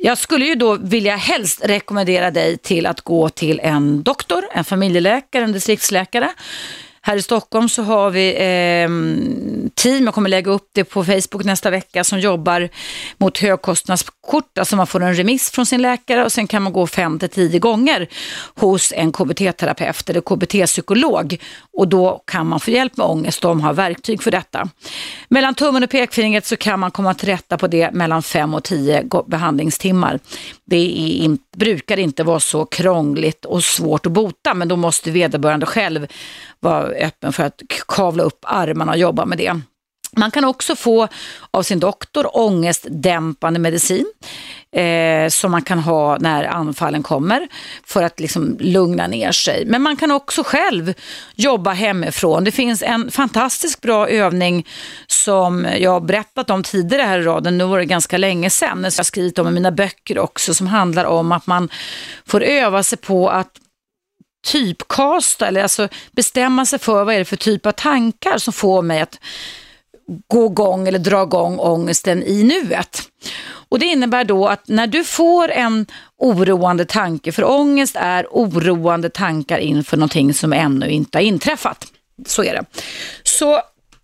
Jag 0.00 0.18
skulle 0.18 0.44
ju 0.44 0.54
då 0.54 0.74
vilja 0.74 1.16
helst 1.16 1.64
rekommendera 1.64 2.30
dig 2.30 2.58
till 2.58 2.86
att 2.86 3.00
gå 3.00 3.28
till 3.28 3.60
en 3.60 4.02
doktor, 4.02 4.44
en 4.52 4.64
familjeläkare, 4.64 5.44
en 5.44 5.52
distriktsläkare 5.52 6.30
här 7.08 7.16
i 7.16 7.22
Stockholm 7.22 7.68
så 7.68 7.82
har 7.82 8.10
vi 8.10 8.28
eh, 8.30 8.88
team, 9.74 10.04
jag 10.04 10.14
kommer 10.14 10.28
lägga 10.28 10.50
upp 10.50 10.68
det 10.74 10.84
på 10.84 11.04
Facebook 11.04 11.44
nästa 11.44 11.70
vecka, 11.70 12.04
som 12.04 12.20
jobbar 12.20 12.68
mot 13.18 13.38
högkostnadskort. 13.38 14.58
Alltså 14.58 14.76
man 14.76 14.86
får 14.86 15.02
en 15.02 15.14
remiss 15.14 15.50
från 15.50 15.66
sin 15.66 15.82
läkare 15.82 16.24
och 16.24 16.32
sen 16.32 16.46
kan 16.46 16.62
man 16.62 16.72
gå 16.72 16.86
fem 16.86 17.18
till 17.18 17.28
tio 17.28 17.58
gånger 17.58 18.08
hos 18.54 18.92
en 18.96 19.12
KBT-terapeut 19.12 20.10
eller 20.10 20.20
KBT-psykolog 20.20 21.40
och 21.78 21.88
då 21.88 22.22
kan 22.26 22.46
man 22.46 22.60
få 22.60 22.70
hjälp 22.70 22.96
med 22.96 23.06
ångest. 23.06 23.42
De 23.42 23.60
har 23.60 23.72
verktyg 23.72 24.22
för 24.22 24.30
detta. 24.30 24.68
Mellan 25.28 25.54
tummen 25.54 25.82
och 25.82 25.90
pekfingret 25.90 26.46
så 26.46 26.56
kan 26.56 26.80
man 26.80 26.90
komma 26.90 27.14
till 27.14 27.28
rätta 27.28 27.58
på 27.58 27.66
det 27.66 27.92
mellan 27.92 28.22
fem 28.22 28.54
och 28.54 28.64
tio 28.64 29.04
behandlingstimmar. 29.26 30.18
Det 30.66 30.76
är, 30.76 31.56
brukar 31.56 31.98
inte 31.98 32.24
vara 32.24 32.40
så 32.40 32.64
krångligt 32.64 33.44
och 33.44 33.64
svårt 33.64 34.06
att 34.06 34.12
bota, 34.12 34.54
men 34.54 34.68
då 34.68 34.76
måste 34.76 35.10
vederbörande 35.10 35.66
själv 35.66 36.06
vara 36.60 36.97
öppen 37.06 37.32
för 37.32 37.42
att 37.42 37.62
kavla 37.88 38.22
upp 38.22 38.38
armarna 38.42 38.92
och 38.92 38.98
jobba 38.98 39.24
med 39.24 39.38
det. 39.38 39.60
Man 40.16 40.30
kan 40.30 40.44
också 40.44 40.76
få 40.76 41.08
av 41.50 41.62
sin 41.62 41.80
doktor 41.80 42.36
ångestdämpande 42.36 43.60
medicin 43.60 44.06
eh, 44.72 45.28
som 45.28 45.50
man 45.50 45.62
kan 45.62 45.78
ha 45.78 46.16
när 46.18 46.44
anfallen 46.44 47.02
kommer 47.02 47.48
för 47.84 48.02
att 48.02 48.20
liksom 48.20 48.56
lugna 48.60 49.06
ner 49.06 49.32
sig. 49.32 49.64
Men 49.66 49.82
man 49.82 49.96
kan 49.96 50.10
också 50.10 50.42
själv 50.42 50.94
jobba 51.34 51.72
hemifrån. 51.72 52.44
Det 52.44 52.50
finns 52.50 52.82
en 52.82 53.10
fantastiskt 53.10 53.80
bra 53.80 54.08
övning 54.08 54.66
som 55.06 55.66
jag 55.78 55.90
har 55.90 56.00
berättat 56.00 56.50
om 56.50 56.62
tidigare 56.62 57.02
här 57.02 57.18
i 57.18 57.22
raden. 57.22 57.58
Nu 57.58 57.64
var 57.64 57.78
det 57.78 57.84
ganska 57.84 58.18
länge 58.18 58.50
sedan. 58.50 58.84
Jag 58.84 58.92
har 58.92 59.04
skrivit 59.04 59.38
om 59.38 59.48
i 59.48 59.50
mina 59.50 59.70
böcker 59.70 60.18
också 60.18 60.54
som 60.54 60.66
handlar 60.66 61.04
om 61.04 61.32
att 61.32 61.46
man 61.46 61.68
får 62.26 62.42
öva 62.42 62.82
sig 62.82 62.98
på 62.98 63.28
att 63.28 63.50
typkasta 64.46 65.48
eller 65.48 65.62
alltså 65.62 65.88
bestämma 66.12 66.66
sig 66.66 66.78
för 66.78 67.04
vad 67.04 67.14
är 67.14 67.18
det 67.18 67.24
för 67.24 67.36
typ 67.36 67.66
av 67.66 67.72
tankar 67.72 68.38
som 68.38 68.52
får 68.52 68.82
mig 68.82 69.00
att 69.00 69.20
gå 70.28 70.46
igång 70.46 70.88
eller 70.88 70.98
dra 70.98 71.22
igång 71.22 71.58
ångesten 71.58 72.22
i 72.22 72.42
nuet. 72.42 73.02
Och 73.70 73.78
Det 73.78 73.86
innebär 73.86 74.24
då 74.24 74.46
att 74.46 74.68
när 74.68 74.86
du 74.86 75.04
får 75.04 75.50
en 75.50 75.86
oroande 76.16 76.84
tanke, 76.84 77.32
för 77.32 77.44
ångest 77.44 77.96
är 77.98 78.26
oroande 78.30 79.10
tankar 79.10 79.58
inför 79.58 79.96
någonting 79.96 80.34
som 80.34 80.52
ännu 80.52 80.88
inte 80.88 81.18
har 81.18 81.22
inträffat. 81.22 81.86
Så 82.26 82.44
är 82.44 82.52
det. 82.52 82.64
Så 83.22 83.60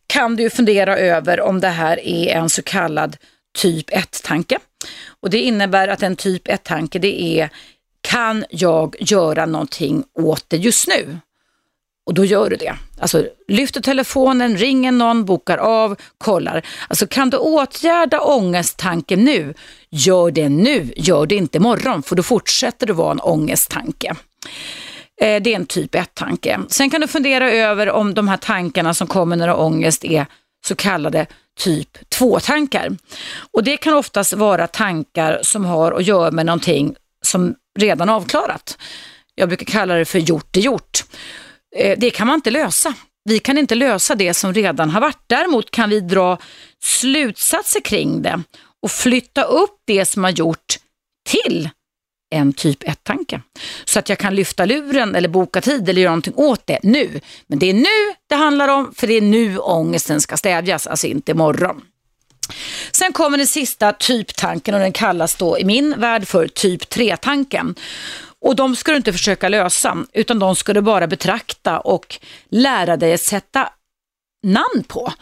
kan 0.06 0.36
du 0.36 0.50
fundera 0.50 0.98
över 0.98 1.40
om 1.40 1.60
det 1.60 1.68
här 1.68 2.06
är 2.06 2.36
en 2.36 2.50
så 2.50 2.62
kallad 2.62 3.16
typ 3.58 3.90
1-tanke. 3.90 4.58
Och 5.20 5.30
Det 5.30 5.40
innebär 5.40 5.88
att 5.88 6.02
en 6.02 6.16
typ 6.16 6.48
1-tanke 6.48 6.98
det 6.98 7.22
är 7.22 7.50
kan 8.04 8.44
jag 8.50 8.96
göra 9.00 9.46
någonting 9.46 10.04
åt 10.14 10.44
det 10.48 10.56
just 10.56 10.88
nu? 10.88 11.18
Och 12.06 12.14
då 12.14 12.24
gör 12.24 12.50
du 12.50 12.56
det. 12.56 12.74
Alltså 13.00 13.26
lyfter 13.48 13.80
telefonen, 13.80 14.56
ringer 14.56 14.92
någon, 14.92 15.24
bokar 15.24 15.58
av, 15.58 15.96
kollar. 16.18 16.66
Alltså 16.88 17.06
kan 17.06 17.30
du 17.30 17.36
åtgärda 17.36 18.20
ångesttanken 18.20 19.24
nu, 19.24 19.54
gör 19.90 20.30
det 20.30 20.48
nu, 20.48 20.92
gör 20.96 21.26
det 21.26 21.34
inte 21.34 21.58
imorgon 21.58 22.02
för 22.02 22.16
då 22.16 22.22
fortsätter 22.22 22.86
det 22.86 22.92
vara 22.92 23.10
en 23.10 23.20
ångesttanke. 23.20 24.16
Eh, 25.20 25.42
det 25.42 25.52
är 25.52 25.56
en 25.56 25.66
typ 25.66 25.94
1-tanke. 25.94 26.60
Sen 26.68 26.90
kan 26.90 27.00
du 27.00 27.08
fundera 27.08 27.50
över 27.50 27.90
om 27.90 28.14
de 28.14 28.28
här 28.28 28.36
tankarna 28.36 28.94
som 28.94 29.06
kommer 29.06 29.36
när 29.36 29.46
du 29.46 29.52
har 29.52 29.60
ångest 29.60 30.04
är 30.04 30.26
så 30.66 30.74
kallade 30.74 31.26
typ 31.58 31.98
2-tankar. 32.18 32.96
Och 33.52 33.64
det 33.64 33.76
kan 33.76 33.94
oftast 33.94 34.32
vara 34.32 34.66
tankar 34.66 35.38
som 35.42 35.64
har 35.64 35.92
att 35.92 36.06
göra 36.06 36.30
med 36.30 36.46
någonting 36.46 36.94
som 37.24 37.54
redan 37.78 38.08
avklarat. 38.08 38.78
Jag 39.34 39.48
brukar 39.48 39.66
kalla 39.66 39.94
det 39.94 40.04
för 40.04 40.18
gjort 40.18 40.56
är 40.56 40.60
gjort. 40.60 41.04
Eh, 41.76 41.98
det 41.98 42.10
kan 42.10 42.26
man 42.26 42.34
inte 42.34 42.50
lösa. 42.50 42.94
Vi 43.24 43.38
kan 43.38 43.58
inte 43.58 43.74
lösa 43.74 44.14
det 44.14 44.34
som 44.34 44.54
redan 44.54 44.90
har 44.90 45.00
varit. 45.00 45.22
Däremot 45.26 45.70
kan 45.70 45.90
vi 45.90 46.00
dra 46.00 46.38
slutsatser 46.82 47.80
kring 47.80 48.22
det 48.22 48.42
och 48.82 48.90
flytta 48.90 49.42
upp 49.42 49.80
det 49.86 50.06
som 50.06 50.24
har 50.24 50.30
gjort 50.30 50.76
till 51.28 51.68
en 52.34 52.52
typ 52.52 52.82
1-tanke. 52.82 53.40
Så 53.84 53.98
att 53.98 54.08
jag 54.08 54.18
kan 54.18 54.34
lyfta 54.34 54.64
luren 54.64 55.14
eller 55.14 55.28
boka 55.28 55.60
tid 55.60 55.88
eller 55.88 56.02
göra 56.02 56.10
någonting 56.10 56.34
åt 56.36 56.66
det 56.66 56.78
nu. 56.82 57.20
Men 57.46 57.58
det 57.58 57.70
är 57.70 57.74
nu 57.74 58.14
det 58.28 58.34
handlar 58.34 58.68
om, 58.68 58.94
för 58.94 59.06
det 59.06 59.14
är 59.14 59.20
nu 59.20 59.58
ångesten 59.58 60.20
ska 60.20 60.36
stävjas, 60.36 60.86
alltså 60.86 61.06
inte 61.06 61.32
imorgon. 61.32 61.82
Sen 62.92 63.12
kommer 63.12 63.38
den 63.38 63.46
sista 63.46 63.92
typtanken 63.92 64.74
och 64.74 64.80
den 64.80 64.92
kallas 64.92 65.36
då 65.36 65.58
i 65.58 65.64
min 65.64 66.00
värld 66.00 66.26
för 66.26 66.48
typ 66.48 66.82
3-tanken. 66.82 67.74
Och 68.40 68.56
de 68.56 68.76
ska 68.76 68.92
du 68.92 68.96
inte 68.96 69.12
försöka 69.12 69.48
lösa, 69.48 69.96
utan 70.12 70.38
de 70.38 70.56
ska 70.56 70.72
du 70.72 70.80
bara 70.80 71.06
betrakta 71.06 71.80
och 71.80 72.18
lära 72.48 72.96
dig 72.96 73.14
att 73.14 73.20
sätta 73.20 73.68
namn 74.42 74.84
på. 74.88 75.12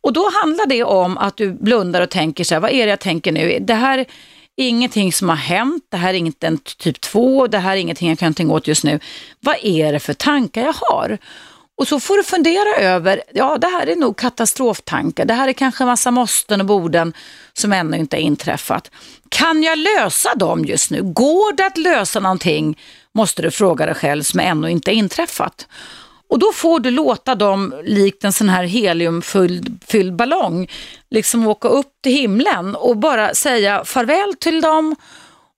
Och 0.00 0.12
då 0.12 0.30
handlar 0.40 0.66
det 0.66 0.84
om 0.84 1.18
att 1.18 1.36
du 1.36 1.52
blundar 1.52 2.00
och 2.00 2.10
tänker 2.10 2.44
så 2.44 2.54
här, 2.54 2.60
vad 2.60 2.70
är 2.70 2.86
det 2.86 2.90
jag 2.90 3.00
tänker 3.00 3.32
nu? 3.32 3.58
Det 3.60 3.74
här 3.74 3.98
är 3.98 4.06
ingenting 4.56 5.12
som 5.12 5.28
har 5.28 5.36
hänt, 5.36 5.84
det 5.88 5.96
här 5.96 6.14
är 6.14 6.18
inte 6.18 6.46
en 6.46 6.58
typ 6.58 7.00
2, 7.00 7.46
det 7.46 7.58
här 7.58 7.72
är 7.72 7.76
ingenting 7.76 8.08
jag 8.08 8.18
kan 8.18 8.34
tänka 8.34 8.54
åt 8.54 8.66
just 8.66 8.84
nu. 8.84 9.00
Vad 9.40 9.56
är 9.62 9.92
det 9.92 10.00
för 10.00 10.14
tankar 10.14 10.62
jag 10.62 10.74
har? 10.80 11.18
Och 11.76 11.88
så 11.88 12.00
får 12.00 12.16
du 12.16 12.24
fundera 12.24 12.74
över, 12.76 13.22
ja 13.34 13.58
det 13.58 13.66
här 13.66 13.86
är 13.86 13.96
nog 13.96 14.16
katastroftankar, 14.16 15.24
det 15.24 15.34
här 15.34 15.48
är 15.48 15.52
kanske 15.52 15.84
en 15.84 15.88
massa 15.88 16.10
måsten 16.10 16.60
och 16.60 16.66
borden 16.66 17.12
som 17.52 17.72
ännu 17.72 17.96
inte 17.96 18.16
har 18.16 18.20
inträffat. 18.20 18.90
Kan 19.28 19.62
jag 19.62 19.78
lösa 19.78 20.34
dem 20.34 20.64
just 20.64 20.90
nu? 20.90 21.02
Går 21.02 21.56
det 21.56 21.66
att 21.66 21.78
lösa 21.78 22.20
någonting? 22.20 22.78
Måste 23.14 23.42
du 23.42 23.50
fråga 23.50 23.86
dig 23.86 23.94
själv 23.94 24.22
som 24.22 24.40
ännu 24.40 24.70
inte 24.70 24.92
inträffat. 24.92 25.66
Och 26.28 26.38
då 26.38 26.52
får 26.52 26.80
du 26.80 26.90
låta 26.90 27.34
dem, 27.34 27.74
likt 27.84 28.24
en 28.24 28.32
sån 28.32 28.48
här 28.48 28.64
heliumfylld 28.64 30.16
ballong, 30.16 30.70
liksom 31.10 31.46
åka 31.46 31.68
upp 31.68 31.92
till 32.02 32.12
himlen 32.12 32.76
och 32.76 32.96
bara 32.96 33.34
säga 33.34 33.84
farväl 33.84 34.34
till 34.34 34.60
dem 34.60 34.96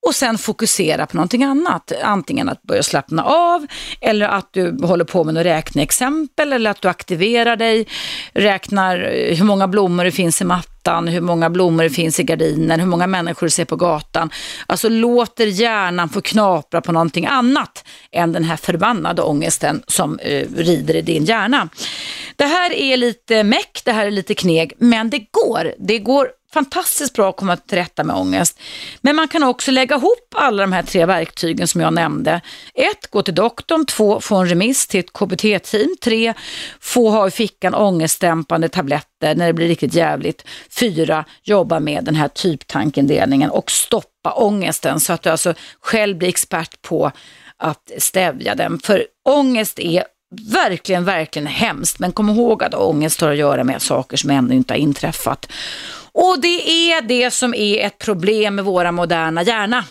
och 0.07 0.15
sen 0.15 0.39
fokusera 0.39 1.07
på 1.07 1.17
någonting 1.17 1.45
annat. 1.45 1.93
Antingen 2.03 2.49
att 2.49 2.63
börja 2.63 2.83
slappna 2.83 3.25
av 3.25 3.67
eller 4.01 4.29
att 4.29 4.49
du 4.53 4.79
håller 4.83 5.05
på 5.05 5.25
med 5.25 5.35
några 5.35 5.57
räkneexempel 5.57 6.53
eller 6.53 6.71
att 6.71 6.83
du 6.83 6.89
aktiverar 6.89 7.57
dig, 7.57 7.87
räknar 8.33 8.97
hur 9.35 9.45
många 9.45 9.69
blommor 9.69 10.05
det 10.05 10.13
finns 10.13 10.41
i 10.41 10.45
mattan, 10.45 11.09
hur 11.09 11.21
många 11.21 11.51
blommor 11.51 11.83
det 11.83 11.91
finns 11.91 12.21
i 12.21 12.23
gardinen, 12.23 12.81
hur 12.81 12.87
många 12.87 13.07
människor 13.07 13.47
du 13.47 13.51
ser 13.51 13.65
på 13.65 13.77
gatan. 13.77 14.31
Alltså 14.67 14.89
låter 14.89 15.47
hjärnan 15.47 16.09
få 16.09 16.21
knapra 16.21 16.81
på 16.81 16.93
någonting 16.93 17.27
annat 17.27 17.85
än 18.13 18.33
den 18.33 18.45
här 18.45 18.57
förbannade 18.57 19.23
ångesten 19.23 19.83
som 19.87 20.19
eh, 20.19 20.47
rider 20.57 20.97
i 20.97 21.03
din 21.03 21.25
hjärna. 21.25 21.69
Det 22.37 22.45
här 22.45 22.73
är 22.73 22.97
lite 22.97 23.45
meck, 23.45 23.83
det 23.85 23.93
här 23.93 24.07
är 24.07 24.11
lite 24.11 24.35
kneg, 24.35 24.73
men 24.79 25.11
det 25.11 25.27
går. 25.31 25.75
Det 25.79 25.99
går 25.99 26.29
fantastiskt 26.55 27.13
bra 27.13 27.31
att 27.31 27.37
komma 27.37 27.57
till 27.57 27.79
rätta 27.79 28.05
med 28.05 28.17
ångest. 28.17 28.61
Men 29.01 29.17
man 29.17 29.29
kan 29.29 29.43
också 29.43 29.71
lägga 29.71 29.97
ihop 29.97 30.35
alla 30.35 30.63
de 30.63 30.73
här 30.73 30.83
tre 30.83 31.07
verktygen 31.07 31.69
som 31.69 31.81
jag 31.81 31.93
nämnde. 31.93 32.41
Ett, 32.75 33.11
gå 33.11 33.23
till 33.23 33.35
doktorn. 33.35 33.87
Två, 33.87 34.21
få 34.21 34.37
en 34.37 34.49
remiss 34.49 34.87
till 34.87 35.01
ett 35.01 35.13
KBT-team. 35.13 35.97
Tre, 36.01 36.35
få 36.81 37.11
ha 37.11 37.29
i 37.29 37.31
fickan 37.31 37.75
ångestdämpande 37.75 38.69
tabletter 38.69 39.35
när 39.35 39.47
det 39.47 39.53
blir 39.53 39.69
riktigt 39.69 39.95
jävligt. 39.95 40.45
Fyra, 40.71 41.25
jobba 41.43 41.81
med 41.81 42.05
den 42.05 42.15
här 42.15 42.29
typtankindelningen 42.29 43.51
och 43.51 43.71
stoppa 43.71 44.33
ångesten 44.33 45.01
så 45.01 45.13
att 45.13 45.23
du 45.23 45.31
alltså 45.31 45.55
själv 45.81 46.19
blir 46.19 46.29
expert 46.29 46.83
på 46.83 47.13
att 47.57 47.91
stävja 47.99 48.55
den. 48.55 48.79
För 48.79 49.07
ångest 49.29 49.79
är 49.79 50.05
verkligen, 50.53 51.05
verkligen 51.05 51.47
hemskt. 51.47 51.99
Men 51.99 52.13
kom 52.13 52.29
ihåg 52.29 52.65
att 52.65 52.75
ångest 52.75 53.21
har 53.21 53.31
att 53.31 53.37
göra 53.37 53.65
med 53.65 53.83
saker 53.83 54.17
som 54.17 54.31
ännu 54.31 54.55
inte 54.55 54.75
har 54.75 54.79
inträffat. 54.79 55.47
Och 56.15 56.41
det 56.41 56.71
är 56.71 57.03
det 57.03 57.31
som 57.31 57.55
är 57.55 57.87
ett 57.87 57.99
problem 57.99 58.55
med 58.55 58.65
våra 58.65 58.93
moderna 58.93 59.43
hjärna. 59.43 59.85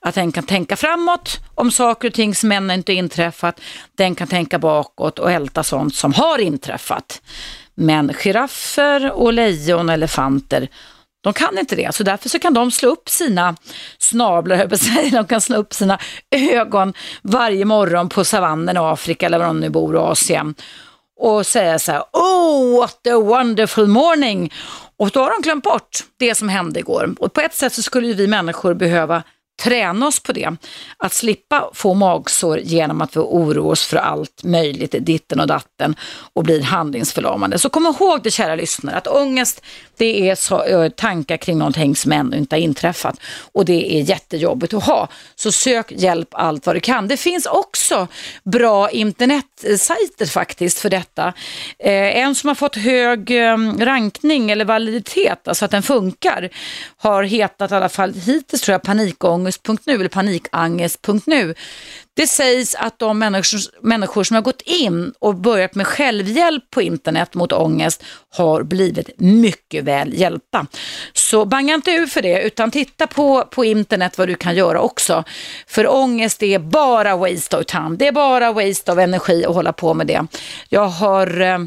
Att 0.00 0.14
den 0.14 0.32
kan 0.32 0.44
tänka 0.44 0.76
framåt 0.76 1.40
om 1.54 1.70
saker 1.70 2.08
och 2.08 2.14
ting 2.14 2.34
som 2.34 2.52
ännu 2.52 2.74
inte 2.74 2.92
inträffat. 2.92 3.60
Den 3.94 4.14
kan 4.14 4.28
tänka 4.28 4.58
bakåt 4.58 5.18
och 5.18 5.32
älta 5.32 5.62
sånt 5.62 5.94
som 5.94 6.12
har 6.12 6.38
inträffat. 6.38 7.22
Men 7.74 8.14
giraffer 8.14 9.12
och 9.12 9.32
lejon 9.32 9.88
och 9.88 9.94
elefanter 9.94 10.68
de 11.22 11.32
kan 11.32 11.58
inte 11.58 11.76
det, 11.76 11.94
så 11.94 12.02
därför 12.02 12.28
så 12.28 12.38
kan 12.38 12.54
de 12.54 12.70
slå 12.70 12.88
upp 12.88 13.08
sina 13.08 13.56
snablar, 13.98 15.10
de 15.10 15.26
kan 15.26 15.40
slå 15.40 15.56
upp 15.56 15.74
sina 15.74 15.98
ögon 16.30 16.94
varje 17.22 17.64
morgon 17.64 18.08
på 18.08 18.24
savannen 18.24 18.76
i 18.76 18.78
Afrika 18.78 19.26
eller 19.26 19.38
var 19.38 19.46
de 19.46 19.60
nu 19.60 19.70
bor 19.70 19.94
i 19.94 19.98
Asien 19.98 20.54
och 21.20 21.46
säga 21.46 21.78
så 21.78 21.92
här, 21.92 22.02
oh 22.12 22.80
what 22.80 23.06
a 23.06 23.18
wonderful 23.18 23.86
morning. 23.86 24.52
Och 24.96 25.10
då 25.10 25.20
har 25.20 25.30
de 25.30 25.42
glömt 25.42 25.64
bort 25.64 25.98
det 26.16 26.34
som 26.34 26.48
hände 26.48 26.80
igår. 26.80 27.14
Och 27.18 27.32
på 27.32 27.40
ett 27.40 27.54
sätt 27.54 27.72
så 27.72 27.82
skulle 27.82 28.14
vi 28.14 28.26
människor 28.26 28.74
behöva 28.74 29.22
träna 29.60 30.06
oss 30.06 30.20
på 30.20 30.32
det. 30.32 30.56
Att 30.96 31.12
slippa 31.12 31.70
få 31.74 31.94
magsår 31.94 32.58
genom 32.58 33.00
att 33.00 33.16
vi 33.16 33.20
oroar 33.20 33.72
oss 33.72 33.86
för 33.86 33.96
allt 33.96 34.44
möjligt, 34.44 34.94
ditten 35.00 35.40
och 35.40 35.46
datten 35.46 35.94
och 36.32 36.44
blir 36.44 36.62
handlingsförlamande. 36.62 37.58
Så 37.58 37.68
kom 37.68 37.86
ihåg 37.86 38.22
det 38.22 38.30
kära 38.30 38.54
lyssnare, 38.54 38.96
att 38.96 39.06
ångest 39.06 39.62
det 39.96 40.30
är 40.30 40.34
så, 40.34 40.90
tankar 40.96 41.36
kring 41.36 41.58
någonting 41.58 41.96
som 41.96 42.12
ännu 42.12 42.36
inte 42.36 42.56
har 42.56 42.60
inträffat 42.60 43.16
och 43.52 43.64
det 43.64 43.96
är 43.96 44.02
jättejobbigt 44.02 44.74
att 44.74 44.84
ha. 44.84 45.08
Så 45.36 45.52
sök 45.52 45.92
hjälp 45.92 46.28
allt 46.32 46.66
vad 46.66 46.76
du 46.76 46.80
kan. 46.80 47.08
Det 47.08 47.16
finns 47.16 47.46
också 47.46 48.06
bra 48.44 48.90
internetsajter 48.90 50.26
faktiskt 50.26 50.78
för 50.78 50.90
detta. 50.90 51.32
Eh, 51.78 52.16
en 52.16 52.34
som 52.34 52.48
har 52.48 52.54
fått 52.54 52.76
hög 52.76 53.30
ehm, 53.30 53.78
rankning 53.80 54.50
eller 54.50 54.64
validitet, 54.64 55.48
alltså 55.48 55.64
att 55.64 55.70
den 55.70 55.82
funkar, 55.82 56.48
har 56.96 57.22
hetat 57.22 57.70
i 57.70 57.74
alla 57.74 57.88
fall 57.88 58.14
hittills 58.14 58.62
tror 58.62 58.72
jag 58.72 58.82
panikångest 58.82 59.49
panikångest.nu 59.58 59.94
eller 59.94 60.08
panikangest.nu. 60.08 61.54
Det 62.16 62.26
sägs 62.26 62.74
att 62.74 62.98
de 62.98 63.18
människor, 63.18 63.58
människor 63.82 64.24
som 64.24 64.34
har 64.34 64.42
gått 64.42 64.62
in 64.62 65.12
och 65.18 65.34
börjat 65.34 65.74
med 65.74 65.86
självhjälp 65.86 66.70
på 66.70 66.82
internet 66.82 67.34
mot 67.34 67.52
ångest 67.52 68.04
har 68.36 68.62
blivit 68.62 69.20
mycket 69.20 69.84
väl 69.84 70.14
hjälpta. 70.14 70.66
Så 71.12 71.44
banga 71.44 71.74
inte 71.74 71.90
ur 71.90 72.06
för 72.06 72.22
det 72.22 72.42
utan 72.42 72.70
titta 72.70 73.06
på, 73.06 73.44
på 73.44 73.64
internet 73.64 74.18
vad 74.18 74.28
du 74.28 74.34
kan 74.34 74.54
göra 74.54 74.80
också. 74.80 75.24
För 75.66 75.94
ångest 75.94 76.42
är 76.42 76.58
bara 76.58 77.16
waste 77.16 77.56
of 77.56 77.66
time. 77.66 77.96
Det 77.96 78.06
är 78.06 78.12
bara 78.12 78.52
waste 78.52 78.92
of 78.92 78.98
energi 78.98 79.44
att 79.44 79.54
hålla 79.54 79.72
på 79.72 79.94
med 79.94 80.06
det. 80.06 80.26
Jag 80.68 80.88
har 80.88 81.40
eh, 81.40 81.58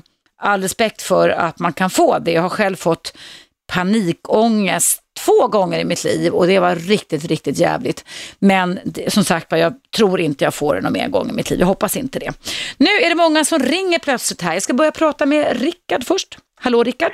all 0.41 0.61
respekt 0.61 1.01
för 1.01 1.29
att 1.29 1.59
man 1.59 1.73
kan 1.73 1.89
få 1.89 2.19
det. 2.19 2.31
Jag 2.31 2.41
har 2.41 2.49
själv 2.49 2.75
fått 2.75 3.13
panikångest 3.67 5.02
två 5.25 5.47
gånger 5.47 5.79
i 5.79 5.85
mitt 5.85 6.03
liv 6.03 6.33
och 6.33 6.47
det 6.47 6.59
var 6.59 6.75
riktigt, 6.75 7.25
riktigt 7.25 7.57
jävligt. 7.57 8.05
Men 8.39 8.79
det, 8.85 9.13
som 9.13 9.23
sagt 9.23 9.51
jag 9.51 9.73
tror 9.95 10.21
inte 10.21 10.43
jag 10.43 10.53
får 10.53 10.75
det 10.75 10.81
någon 10.81 10.93
mer 10.93 11.07
gång 11.07 11.29
i 11.29 11.33
mitt 11.33 11.49
liv. 11.49 11.59
Jag 11.59 11.67
hoppas 11.67 11.97
inte 11.97 12.19
det. 12.19 12.31
Nu 12.77 12.89
är 12.89 13.09
det 13.09 13.15
många 13.15 13.45
som 13.45 13.59
ringer 13.59 13.99
plötsligt 13.99 14.41
här. 14.41 14.53
Jag 14.53 14.63
ska 14.63 14.73
börja 14.73 14.91
prata 14.91 15.25
med 15.25 15.61
Rickard 15.61 16.03
först. 16.03 16.37
Hallå 16.55 16.83
Rickard? 16.83 17.11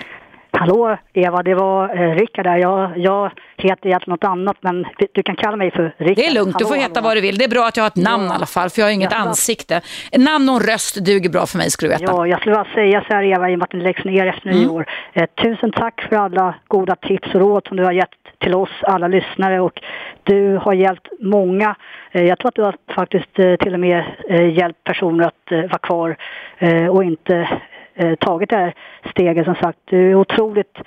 Hallå 0.51 0.97
Eva, 1.13 1.43
det 1.43 1.55
var 1.55 1.83
eh, 1.83 2.15
Rickard 2.15 2.45
där. 2.45 2.57
Jag, 2.57 2.97
jag 2.97 3.31
heter 3.57 3.87
egentligen 3.87 4.11
något 4.11 4.23
annat 4.23 4.57
men 4.61 4.85
du 5.13 5.23
kan 5.23 5.35
kalla 5.35 5.57
mig 5.57 5.71
för 5.71 5.95
Rickard. 5.97 6.15
Det 6.15 6.25
är 6.25 6.33
lugnt, 6.33 6.59
du 6.59 6.65
får 6.65 6.75
heta 6.75 7.01
vad 7.01 7.17
du 7.17 7.21
vill. 7.21 7.37
Det 7.37 7.45
är 7.45 7.49
bra 7.49 7.67
att 7.67 7.77
jag 7.77 7.83
har 7.83 7.87
ett 7.87 7.95
namn 7.95 8.25
ja. 8.25 8.33
i 8.33 8.35
alla 8.35 8.45
fall 8.45 8.69
för 8.69 8.81
jag 8.81 8.87
har 8.87 8.93
inget 8.93 9.11
ja, 9.11 9.17
ansikte. 9.17 9.81
Namn 10.17 10.49
och 10.49 10.55
en 10.55 10.61
röst 10.61 11.05
duger 11.05 11.29
bra 11.29 11.45
för 11.45 11.57
mig 11.57 11.71
ska 11.71 11.85
du 11.85 11.89
veta. 11.89 12.03
Ja, 12.03 12.27
jag 12.27 12.39
skulle 12.39 12.55
bara 12.55 12.73
säga 12.73 13.03
så 13.07 13.13
här 13.13 13.23
Eva 13.23 13.49
i 13.49 13.55
och 13.55 13.59
med 13.59 13.63
att 13.63 13.71
den 13.71 13.83
läggs 13.83 14.05
ner 14.05 14.27
efter 14.27 14.49
mm. 14.49 14.61
nyår. 14.61 14.85
Eh, 15.13 15.25
tusen 15.43 15.71
tack 15.71 16.01
för 16.09 16.15
alla 16.15 16.55
goda 16.67 16.95
tips 16.95 17.27
och 17.33 17.41
råd 17.41 17.67
som 17.67 17.77
du 17.77 17.83
har 17.83 17.91
gett 17.91 18.09
till 18.39 18.55
oss 18.55 18.69
alla 18.81 19.07
lyssnare 19.07 19.59
och 19.59 19.81
du 20.23 20.59
har 20.61 20.73
hjälpt 20.73 21.07
många. 21.19 21.75
Eh, 22.11 22.23
jag 22.23 22.39
tror 22.39 22.47
att 22.47 22.55
du 22.55 22.61
har 22.61 22.75
faktiskt 22.95 23.39
eh, 23.39 23.55
till 23.55 23.73
och 23.73 23.79
med 23.79 24.03
eh, 24.29 24.57
hjälpt 24.57 24.83
personer 24.83 25.27
att 25.27 25.51
eh, 25.51 25.59
vara 25.59 25.77
kvar 25.77 26.15
och 26.89 27.03
inte 27.03 27.49
tagit 28.19 28.49
det 28.49 28.55
här 28.57 28.73
steget 29.11 29.45
som 29.45 29.55
sagt. 29.55 29.79
Du 29.85 30.11
är 30.11 30.15
otroligt 30.15 30.77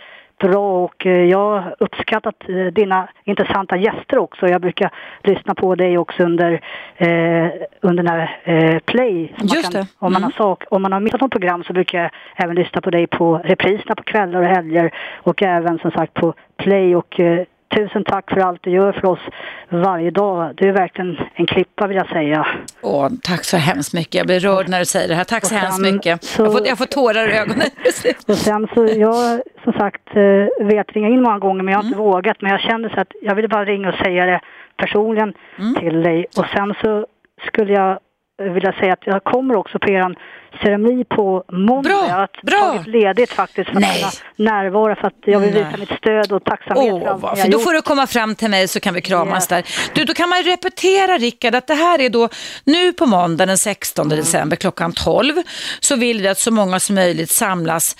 bra 0.42 0.84
och 0.84 1.06
eh, 1.06 1.24
jag 1.24 1.38
har 1.38 1.74
uppskattat 1.78 2.34
eh, 2.48 2.66
dina 2.66 3.08
intressanta 3.24 3.76
gäster 3.76 4.18
också. 4.18 4.48
Jag 4.48 4.60
brukar 4.60 4.90
lyssna 5.22 5.54
på 5.54 5.74
dig 5.74 5.98
också 5.98 6.22
under, 6.22 6.52
eh, 6.96 7.48
under 7.80 8.02
den 8.02 8.08
här 8.08 8.38
eh, 8.44 8.78
Play. 8.78 9.34
Just 9.42 9.62
kan, 9.62 9.72
det. 9.72 9.86
Om, 9.98 10.12
man 10.12 10.22
Mm. 10.22 10.22
har 10.22 10.30
sak, 10.30 10.64
om 10.70 10.82
man 10.82 10.92
har 10.92 11.00
missat 11.00 11.20
något 11.20 11.30
program 11.30 11.64
så 11.64 11.72
brukar 11.72 11.98
jag 11.98 12.10
även 12.36 12.56
lyssna 12.56 12.80
på 12.80 12.90
dig 12.90 13.06
på 13.06 13.40
repriserna 13.44 13.94
på 13.94 14.02
kvällar 14.02 14.40
och 14.42 14.48
helger 14.48 14.90
och 15.22 15.42
även 15.42 15.78
som 15.78 15.90
sagt 15.90 16.14
på 16.14 16.34
Play 16.56 16.96
och 16.96 17.20
eh, 17.20 17.44
Tusen 17.76 18.04
tack 18.04 18.30
för 18.30 18.40
allt 18.40 18.62
du 18.62 18.70
gör 18.70 18.92
för 18.92 19.06
oss 19.08 19.20
varje 19.68 20.10
dag. 20.10 20.52
Du 20.56 20.68
är 20.68 20.72
verkligen 20.72 21.16
en 21.34 21.46
klippa 21.46 21.86
vill 21.86 21.96
jag 21.96 22.08
säga. 22.08 22.46
Åh, 22.82 23.08
tack 23.22 23.44
så 23.44 23.56
hemskt 23.56 23.94
mycket. 23.94 24.14
Jag 24.14 24.26
blir 24.26 24.40
rörd 24.40 24.68
när 24.68 24.78
du 24.78 24.84
säger 24.84 25.08
det 25.08 25.14
här. 25.14 25.24
Tack 25.24 25.44
så 25.44 25.54
hemskt 25.54 25.80
mycket. 25.80 26.24
så- 26.24 26.42
Jag, 26.44 26.52
får, 26.52 26.66
jag 26.66 26.78
får 26.78 26.86
tårar 26.86 27.28
i 27.28 27.32
ögonen. 27.38 27.66
Och 28.28 28.34
sen 28.36 28.68
så, 28.74 28.86
jag 28.86 29.40
som 29.64 29.72
sagt 29.72 30.16
eh, 30.16 30.66
vet 30.66 30.92
ringa 30.92 31.08
in 31.08 31.22
många 31.22 31.38
gånger 31.38 31.62
men 31.62 31.72
jag 31.72 31.78
har 31.78 31.84
inte 31.84 31.98
vågat. 31.98 32.36
Men 32.40 32.50
jag 32.50 32.60
kände 32.60 32.90
så 32.94 33.00
att 33.00 33.12
jag 33.22 33.34
ville 33.34 33.48
bara 33.48 33.64
ringa 33.64 33.88
och 33.88 33.94
säga 33.94 34.26
det 34.26 34.40
personligen 34.76 35.34
till 35.80 36.02
dig. 36.02 36.26
Och 36.38 36.46
sen 36.46 36.74
så 36.82 37.06
skulle 37.46 37.72
jag 37.72 37.98
vilja 38.38 38.72
säga 38.72 38.92
att 38.92 39.06
jag 39.06 39.24
kommer 39.24 39.54
också 39.56 39.78
på 39.78 39.90
er 39.90 40.14
ceremoni 40.62 41.04
på 41.04 41.44
måndag. 41.52 41.88
Bra, 41.88 42.04
jag 42.08 42.14
har 42.14 42.28
bra. 42.42 42.58
tagit 42.58 42.86
ledigt 42.86 43.30
faktiskt 43.32 43.68
för 43.70 43.76
att 43.76 43.80
Nej. 43.80 43.98
kunna 44.36 44.50
närvara 44.50 44.96
för 44.96 45.06
att 45.06 45.14
jag 45.24 45.40
vill 45.40 45.52
visa 45.54 45.68
Nej. 45.70 45.78
mitt 45.80 45.98
stöd 45.98 46.32
och 46.32 46.44
tacksamhet 46.44 47.02
för 47.02 47.18
Åh, 47.22 47.24
allt. 47.30 47.50
Då 47.52 47.58
får 47.58 47.72
du 47.72 47.82
komma 47.82 48.06
fram 48.06 48.34
till 48.34 48.50
mig 48.50 48.68
så 48.68 48.80
kan 48.80 48.94
vi 48.94 49.00
kramas 49.00 49.34
Yes. 49.34 49.48
där. 49.48 49.64
Du, 49.94 50.04
då 50.04 50.14
kan 50.14 50.28
man 50.28 50.42
repetera 50.42 51.18
Rickard 51.18 51.54
att 51.54 51.66
det 51.66 51.74
här 51.74 52.00
är 52.00 52.08
då 52.10 52.28
nu 52.64 52.92
på 52.92 53.06
måndag 53.06 53.46
den 53.46 53.58
16 53.58 54.08
december 54.08 54.56
klockan 54.56 54.92
12 54.92 55.32
så 55.80 55.96
vill 55.96 56.22
vi 56.22 56.28
att 56.28 56.38
så 56.38 56.50
många 56.50 56.80
som 56.80 56.94
möjligt 56.94 57.30
samlas 57.30 57.96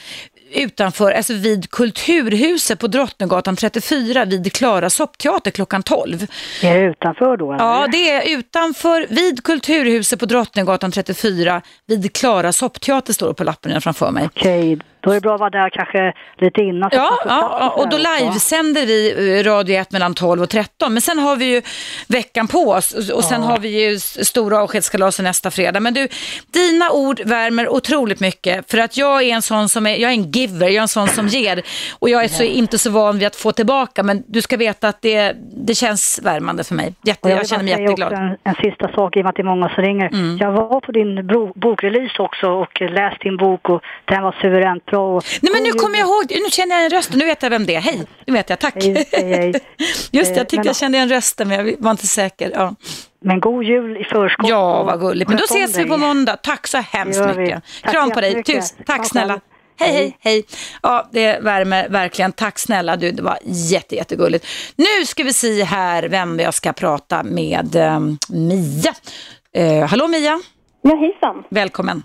utanför, 0.55 1.12
alltså 1.12 1.34
vid 1.34 1.70
Kulturhuset 1.70 2.78
på 2.78 2.86
Drottninggatan 2.86 3.57
34 3.57 4.24
vid 4.24 4.53
Klara 4.53 4.90
soppteater 4.90 5.50
klockan 5.50 5.82
12. 5.82 6.26
Är 6.62 6.78
det 6.78 6.90
utanför 6.90 7.36
då? 7.36 7.53
Eller? 7.53 7.64
Ja, 7.64 7.88
det 7.92 8.11
är 8.11 8.38
utanför, 8.38 9.07
vid 9.11 9.44
Kulturhuset 9.44 10.20
på 10.20 10.26
Drottninggatan 10.26 10.90
34 10.92 11.62
vid 11.86 12.12
Klara 12.12 12.53
soppteater 12.53 13.12
står 13.12 13.28
det 13.28 13.34
på 13.34 13.44
lappen 13.44 13.80
framför 13.80 14.11
mig. 14.11 14.24
Okej, 14.24 14.78
då 15.03 15.11
är 15.11 15.14
det 15.14 15.20
bra 15.20 15.34
att 15.34 15.40
vara 15.40 15.50
där 15.50 15.70
kanske 15.70 16.12
lite 16.36 16.61
innan. 16.61 16.90
Ja, 16.92 17.18
ja, 17.24 17.57
ja, 17.61 17.70
och 17.70 17.88
då 17.88 17.96
livesänder 17.96 18.86
vi 18.86 19.11
eh, 19.38 19.44
Radio 19.44 19.76
1 19.76 19.92
mellan 19.92 20.14
12 20.14 20.42
och 20.42 20.48
13. 20.48 20.92
Men 20.92 21.03
sen 21.03 21.18
har 21.18 21.36
vi 21.36 21.44
ju 21.44 21.62
veckan 22.09 22.48
på 22.48 22.59
oss 22.59 23.11
och 23.11 23.24
sen 23.24 23.42
har 23.42 23.59
vi 23.59 23.68
ju 23.84 23.98
stora 23.98 24.62
avskedskalasen 24.62 25.24
nästa 25.24 25.50
fredag. 25.50 25.80
Men 25.80 25.94
du, 25.94 26.09
dina 26.53 26.90
ord 26.90 27.20
värmer 27.24 27.68
otroligt 27.68 28.20
mycket 28.20 28.70
för 28.70 28.78
att 28.78 28.96
jag 28.96 29.22
är 29.22 29.34
en 29.34 29.42
sån 29.42 29.68
som 29.68 29.86
är, 29.86 29.96
jag 29.96 30.11
är 30.11 30.14
en 30.14 30.30
giver, 30.30 30.66
jag 30.66 30.74
är 30.74 30.80
en 30.80 30.88
sån 30.88 31.09
som 31.09 31.26
ger 31.26 31.62
och 31.98 32.11
jag 32.11 32.24
är 32.24 32.28
så, 32.28 32.42
inte 32.42 32.78
så 32.78 32.90
van 32.90 33.18
vid 33.18 33.26
att 33.26 33.36
få 33.36 33.53
tillbaka 33.53 34.03
men 34.03 34.22
du 34.26 34.42
ska 34.42 34.57
veta 34.57 34.88
att 34.88 35.03
det, 35.03 35.36
det 35.66 35.74
känns 35.74 36.20
värmande 36.22 36.64
för 36.64 36.74
mig. 36.74 36.94
Jätte, 37.05 37.28
jag, 37.28 37.36
vill 37.36 37.48
känner 37.48 37.64
mig 37.64 37.82
jätteglad. 37.82 38.12
Mm. 38.12 38.24
En, 38.24 38.36
en 38.44 38.55
sista 38.55 38.88
sak 38.88 39.16
i 39.16 39.20
och 39.20 39.24
med 39.24 39.30
att 39.30 39.36
det 39.36 39.42
är 39.42 39.44
många 39.44 39.68
som 39.68 39.84
ringer. 39.84 40.11
Jag 40.40 40.53
var 40.53 40.80
på 40.80 40.92
din 40.92 41.30
bokrelease 41.55 42.22
också 42.22 42.46
och 42.46 42.80
läste 42.80 43.18
din 43.22 43.36
bok 43.36 43.68
och 43.68 43.82
den 44.05 44.22
var 44.22 44.36
suveränt 44.40 44.91
bra. 44.93 45.16
Och, 45.16 45.24
Nej 45.40 45.53
men 45.53 45.62
nu 45.62 45.72
kommer 45.72 45.99
jag 45.99 46.09
ihåg, 46.09 46.24
nu 46.45 46.51
känner 46.51 46.76
jag 46.76 46.84
en 46.84 46.90
röst 46.90 47.11
nu 47.14 47.24
vet 47.24 47.43
jag 47.43 47.51
vem 47.51 47.66
det 47.66 47.74
är. 47.74 47.80
Hej, 47.80 48.07
nu 48.26 48.32
vet 48.32 48.51
jag, 48.51 48.59
tack. 48.59 48.74
Hej, 48.76 49.09
hej, 49.12 49.32
hej. 49.34 49.53
Just 50.11 50.34
det, 50.34 50.36
jag 50.36 50.36
Eh, 50.36 50.40
tyckte 50.43 50.57
men- 50.57 50.66
jag 50.66 50.76
kände 50.76 50.99
en 50.99 51.09
röst 51.09 51.38
men 51.38 51.51
jag 51.51 51.74
var 51.78 51.90
inte 51.90 52.07
säker. 52.07 52.51
Ja. 52.55 52.74
Men 53.24 53.40
god 53.40 53.64
jul 53.64 53.97
i 54.01 54.05
förskott. 54.05 54.49
Ja, 54.49 54.82
vad 54.82 55.01
gulligt. 55.01 55.28
Men 55.28 55.38
då 55.38 55.45
ses 55.45 55.78
vi 55.78 55.84
på 55.84 55.97
måndag. 55.97 56.36
Tack 56.36 56.66
så 56.66 56.78
hemskt 56.78 57.20
mycket. 57.36 57.62
Tack 57.82 57.93
Kram 57.93 58.11
på 58.11 58.20
dig. 58.20 58.43
Tusen, 58.45 58.76
tack 58.86 59.09
snälla. 59.09 59.40
hej, 59.80 59.93
Hej. 59.93 60.16
hej. 60.20 60.45
Ja, 60.82 61.09
det 61.12 61.38
värmer 61.40 61.88
verkligen. 61.88 62.32
Tack 62.32 62.59
snälla 62.59 62.97
du, 62.97 63.12
det 63.12 63.22
var 63.22 63.38
jätte, 63.45 63.97
jättegulligt. 63.97 64.47
Nu 64.76 65.07
ska 65.07 65.24
vi 65.24 65.32
se 65.32 65.64
här 65.64 66.03
vem 66.03 66.40
jag 66.40 66.55
ska 66.55 66.72
prata 66.72 67.22
med. 67.22 67.76
Eh, 67.76 68.01
Mia. 68.28 68.95
Eh, 69.57 69.86
hallå 69.88 70.09
Mia, 70.09 70.40
Ja, 70.82 70.97
hejsan. 70.97 71.45
välkommen. 71.51 72.03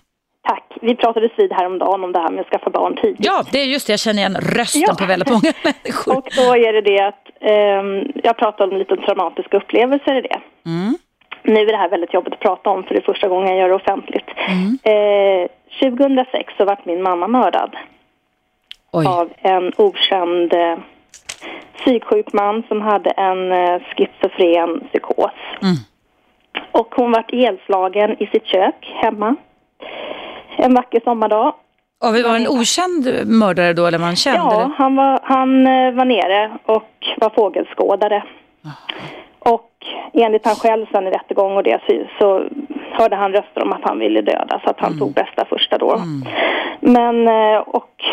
Vi 0.88 0.96
pratade 0.96 1.30
vid 1.38 1.54
häromdagen 1.54 2.04
om 2.04 2.12
det 2.12 2.20
här 2.20 2.30
med 2.30 2.42
att 2.42 2.50
skaffa 2.50 2.70
barn 2.70 2.96
tidigt. 3.02 3.26
Ja, 3.26 3.44
det 3.52 3.60
är 3.62 3.66
just 3.66 3.88
det, 3.88 3.94
jag 3.94 4.00
känner 4.00 4.20
igen 4.20 4.36
rösten 4.36 4.82
Ja. 4.88 4.96
på 5.00 5.06
väldigt 5.06 5.30
många 5.30 5.54
människor. 5.64 6.18
Och 6.18 6.28
då 6.38 6.56
är 6.56 6.74
det 6.74 6.82
det 6.82 7.00
att 7.00 7.24
ehm, 7.40 8.12
jag 8.24 8.38
pratade 8.38 8.72
om 8.72 8.80
lite 8.80 8.96
traumatiska 8.98 9.58
upplevelser 9.58 10.16
i 10.16 10.22
det. 10.22 10.40
Mm. 10.66 10.98
Nu 11.44 11.60
är 11.60 11.66
det 11.66 11.78
här 11.78 11.90
väldigt 11.90 12.14
jobbigt 12.14 12.34
att 12.34 12.40
prata 12.40 12.70
om 12.70 12.84
för 12.84 12.94
det 12.94 13.00
är 13.00 13.14
första 13.14 13.28
gången 13.28 13.48
jag 13.48 13.58
gör 13.58 13.70
det 13.70 13.76
offentligt. 13.76 14.30
Mm. 14.48 14.80
Eh, 14.84 15.50
2006 15.92 16.54
så 16.58 16.66
vart 16.66 16.86
min 16.86 17.04
mamma 17.04 17.28
mördad 17.28 17.76
Oj, 18.92 19.06
av 19.08 19.34
en 19.42 19.72
okänd 19.78 20.54
eh, 20.54 20.78
psyksjuk 21.78 22.34
man 22.34 22.64
som 22.68 22.82
hade 22.82 23.10
en 23.10 23.52
eh, 23.52 23.82
schizofren 23.82 24.88
psykos. 24.90 25.32
Mm. 25.62 25.76
Och 26.72 26.96
hon 26.96 27.12
vart 27.12 27.34
ihjälslagen 27.34 28.24
i 28.24 28.28
sitt 28.28 28.46
kök 28.46 28.94
hemma 29.02 29.36
en 30.58 30.74
vacker 30.74 31.02
sommardag. 31.04 31.54
och 32.04 32.16
vi 32.16 32.24
var 32.24 32.36
en 32.36 32.48
okänd 32.48 33.28
mördare 33.28 33.74
då, 33.74 33.86
eller 33.86 33.98
var 33.98 34.06
han 34.06 34.16
känd? 34.16 34.38
Ja, 34.38 34.54
eller? 34.54 34.76
han 34.78 34.96
var, 34.96 35.20
han 35.24 35.68
eh, 35.68 35.92
var 35.92 36.06
nere 36.06 36.58
och 36.66 36.94
var 37.18 37.30
fågelskådare. 37.30 38.24
Och 39.40 39.72
enligt 40.14 40.46
han 40.46 40.56
själv 40.56 40.86
sen 40.92 41.08
i 41.08 41.12
rättegång 41.12 41.58
och 41.58 41.64
det 41.64 41.82
så, 42.20 42.44
hörde 42.92 43.16
han 43.16 43.32
röster 43.32 43.64
om 43.64 43.74
att 43.74 43.84
han 43.84 44.00
ville 44.00 44.22
döda 44.22 44.62
så 44.64 44.70
att 44.70 44.80
han 44.80 45.00
tog 45.00 45.14
bästa 45.14 45.46
första 45.46 45.78
då. 45.78 46.02
Men 46.80 47.28
eh, 47.28 47.60
och 47.60 48.04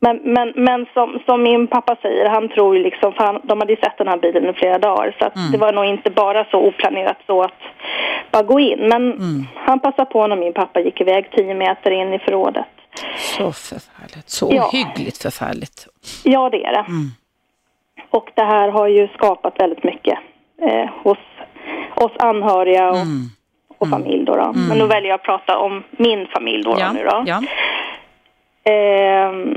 men, 0.00 0.16
men, 0.24 0.52
men 0.56 0.86
som, 0.94 1.18
som 1.26 1.42
min 1.42 1.66
pappa 1.66 1.96
säger, 2.02 2.28
han 2.28 2.48
tror 2.48 2.76
ju 2.76 2.82
liksom, 2.82 3.12
för 3.12 3.24
han, 3.24 3.40
de 3.42 3.58
hade 3.60 3.72
ju 3.72 3.76
sett 3.80 3.98
den 3.98 4.08
här 4.08 4.16
bilen 4.16 4.48
i 4.48 4.52
flera 4.52 4.78
dagar 4.78 5.16
så 5.18 5.24
att 5.26 5.52
det 5.52 5.58
var 5.58 5.72
nog 5.72 5.84
inte 5.84 6.10
bara 6.10 6.44
så 6.44 6.58
oplanerat 6.58 7.16
så 7.26 7.42
att 7.42 7.52
bara 8.30 8.42
gå 8.42 8.60
in. 8.60 8.78
Men 8.88 9.18
han 9.54 9.80
passade 9.80 10.10
på 10.10 10.26
när 10.26 10.36
min 10.36 10.52
pappa 10.52 10.80
gick 10.80 11.00
iväg 11.00 11.30
tio 11.30 11.54
meter 11.54 11.90
in 11.90 12.14
i 12.14 12.18
förrådet. 12.18 12.64
Så 13.16 13.52
förfärligt, 13.52 14.30
så 14.30 14.48
Ja. 14.52 14.68
ohyggligt 14.68 15.22
förfärligt. 15.22 15.86
Ja, 16.24 16.50
det 16.50 16.64
är 16.64 16.72
det. 16.72 16.84
Och 18.10 18.30
det 18.34 18.42
här 18.44 18.68
har 18.68 18.86
ju 18.88 19.08
skapat 19.08 19.60
väldigt 19.60 19.84
mycket 19.84 20.18
eh, 20.62 20.90
hos 21.02 21.18
oss 21.94 22.12
anhöriga 22.18 22.90
och, 22.90 22.96
och 23.78 23.88
familj. 23.90 24.24
Då, 24.24 24.36
då. 24.36 24.52
Men 24.68 24.78
nu 24.78 24.86
väljer 24.86 25.08
jag 25.10 25.14
att 25.14 25.22
prata 25.22 25.58
om 25.58 25.82
min 25.90 26.26
familj 26.26 26.62
då, 26.64 26.76
Ja, 26.78 26.86
då, 26.86 26.92
nu 26.92 27.04
då. 27.04 27.22
ja. 27.26 27.42
Ehm, 28.72 29.56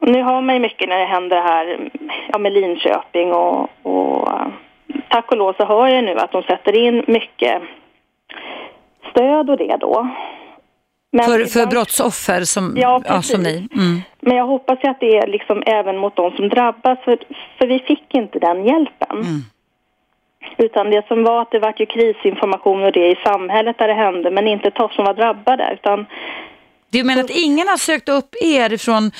nu 0.00 0.22
har 0.22 0.40
man 0.40 0.54
ju 0.54 0.60
mycket 0.60 0.88
när 0.88 0.98
det 0.98 1.04
händer 1.04 1.42
här 1.42 1.90
ja, 2.32 2.38
med 2.38 2.52
Linköping 2.52 3.32
och, 3.32 3.70
och 3.82 4.28
tack 5.08 5.30
och 5.30 5.36
lov 5.36 5.52
så 5.52 5.64
hör 5.66 5.88
jag 5.88 6.04
nu 6.04 6.18
att 6.18 6.32
de 6.32 6.42
sätter 6.42 6.76
in 6.76 7.04
mycket 7.06 7.62
stöd 9.10 9.50
och 9.50 9.56
det 9.56 9.76
då. 9.80 10.08
Men 11.12 11.24
För, 11.24 11.44
för 11.44 11.66
brottsoffer 11.66 12.40
som, 12.40 12.74
Ja, 12.76 13.02
ja, 13.06 13.22
som 13.22 13.42
ni. 13.42 13.68
Mm. 13.74 14.00
Men 14.20 14.36
jag 14.36 14.46
hoppas 14.46 14.78
ju 14.82 14.88
att 14.88 15.00
det 15.00 15.16
är 15.18 15.26
liksom 15.26 15.62
även 15.66 15.98
mot 15.98 16.16
de 16.16 16.30
som 16.36 16.48
drabbas, 16.48 16.98
för, 17.04 17.18
för 17.58 17.66
vi 17.66 17.78
fick 17.78 18.14
inte 18.14 18.38
den 18.38 18.64
hjälpen. 18.64 19.24
Utan 20.56 20.90
det 20.90 21.06
som 21.08 21.24
var 21.24 21.42
att 21.42 21.50
det 21.50 21.58
var 21.58 21.74
ju 21.76 21.86
krisinformation 21.86 22.84
och 22.84 22.92
det 22.92 23.10
i 23.10 23.16
samhället 23.24 23.78
där 23.78 23.88
det 23.88 23.94
hände, 23.94 24.30
men 24.30 24.48
inte 24.48 24.70
oss 24.82 24.94
som 24.94 25.04
var 25.04 25.14
drabbade. 25.14 25.70
Utan 25.72 26.06
Du 26.94 27.04
menar 27.04 27.24
att 27.24 27.30
ingen 27.30 27.68
har 27.68 27.76
sökt 27.76 28.08
upp 28.08 28.34
er 28.40 28.76
från 28.76 29.10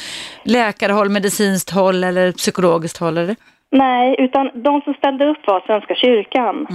läkarhåll, 0.45 1.09
medicinskt 1.09 1.71
håll 1.71 2.05
eller 2.05 2.33
psykologiskt 2.33 2.99
håll? 2.99 3.19
Eller? 3.19 3.37
nej, 3.75 4.15
utan 4.19 4.51
de 4.55 4.81
som 4.81 4.95
ställde 4.95 5.27
upp 5.27 5.47
var 5.47 5.61
Svenska 5.67 5.95
kyrkan. 5.95 6.67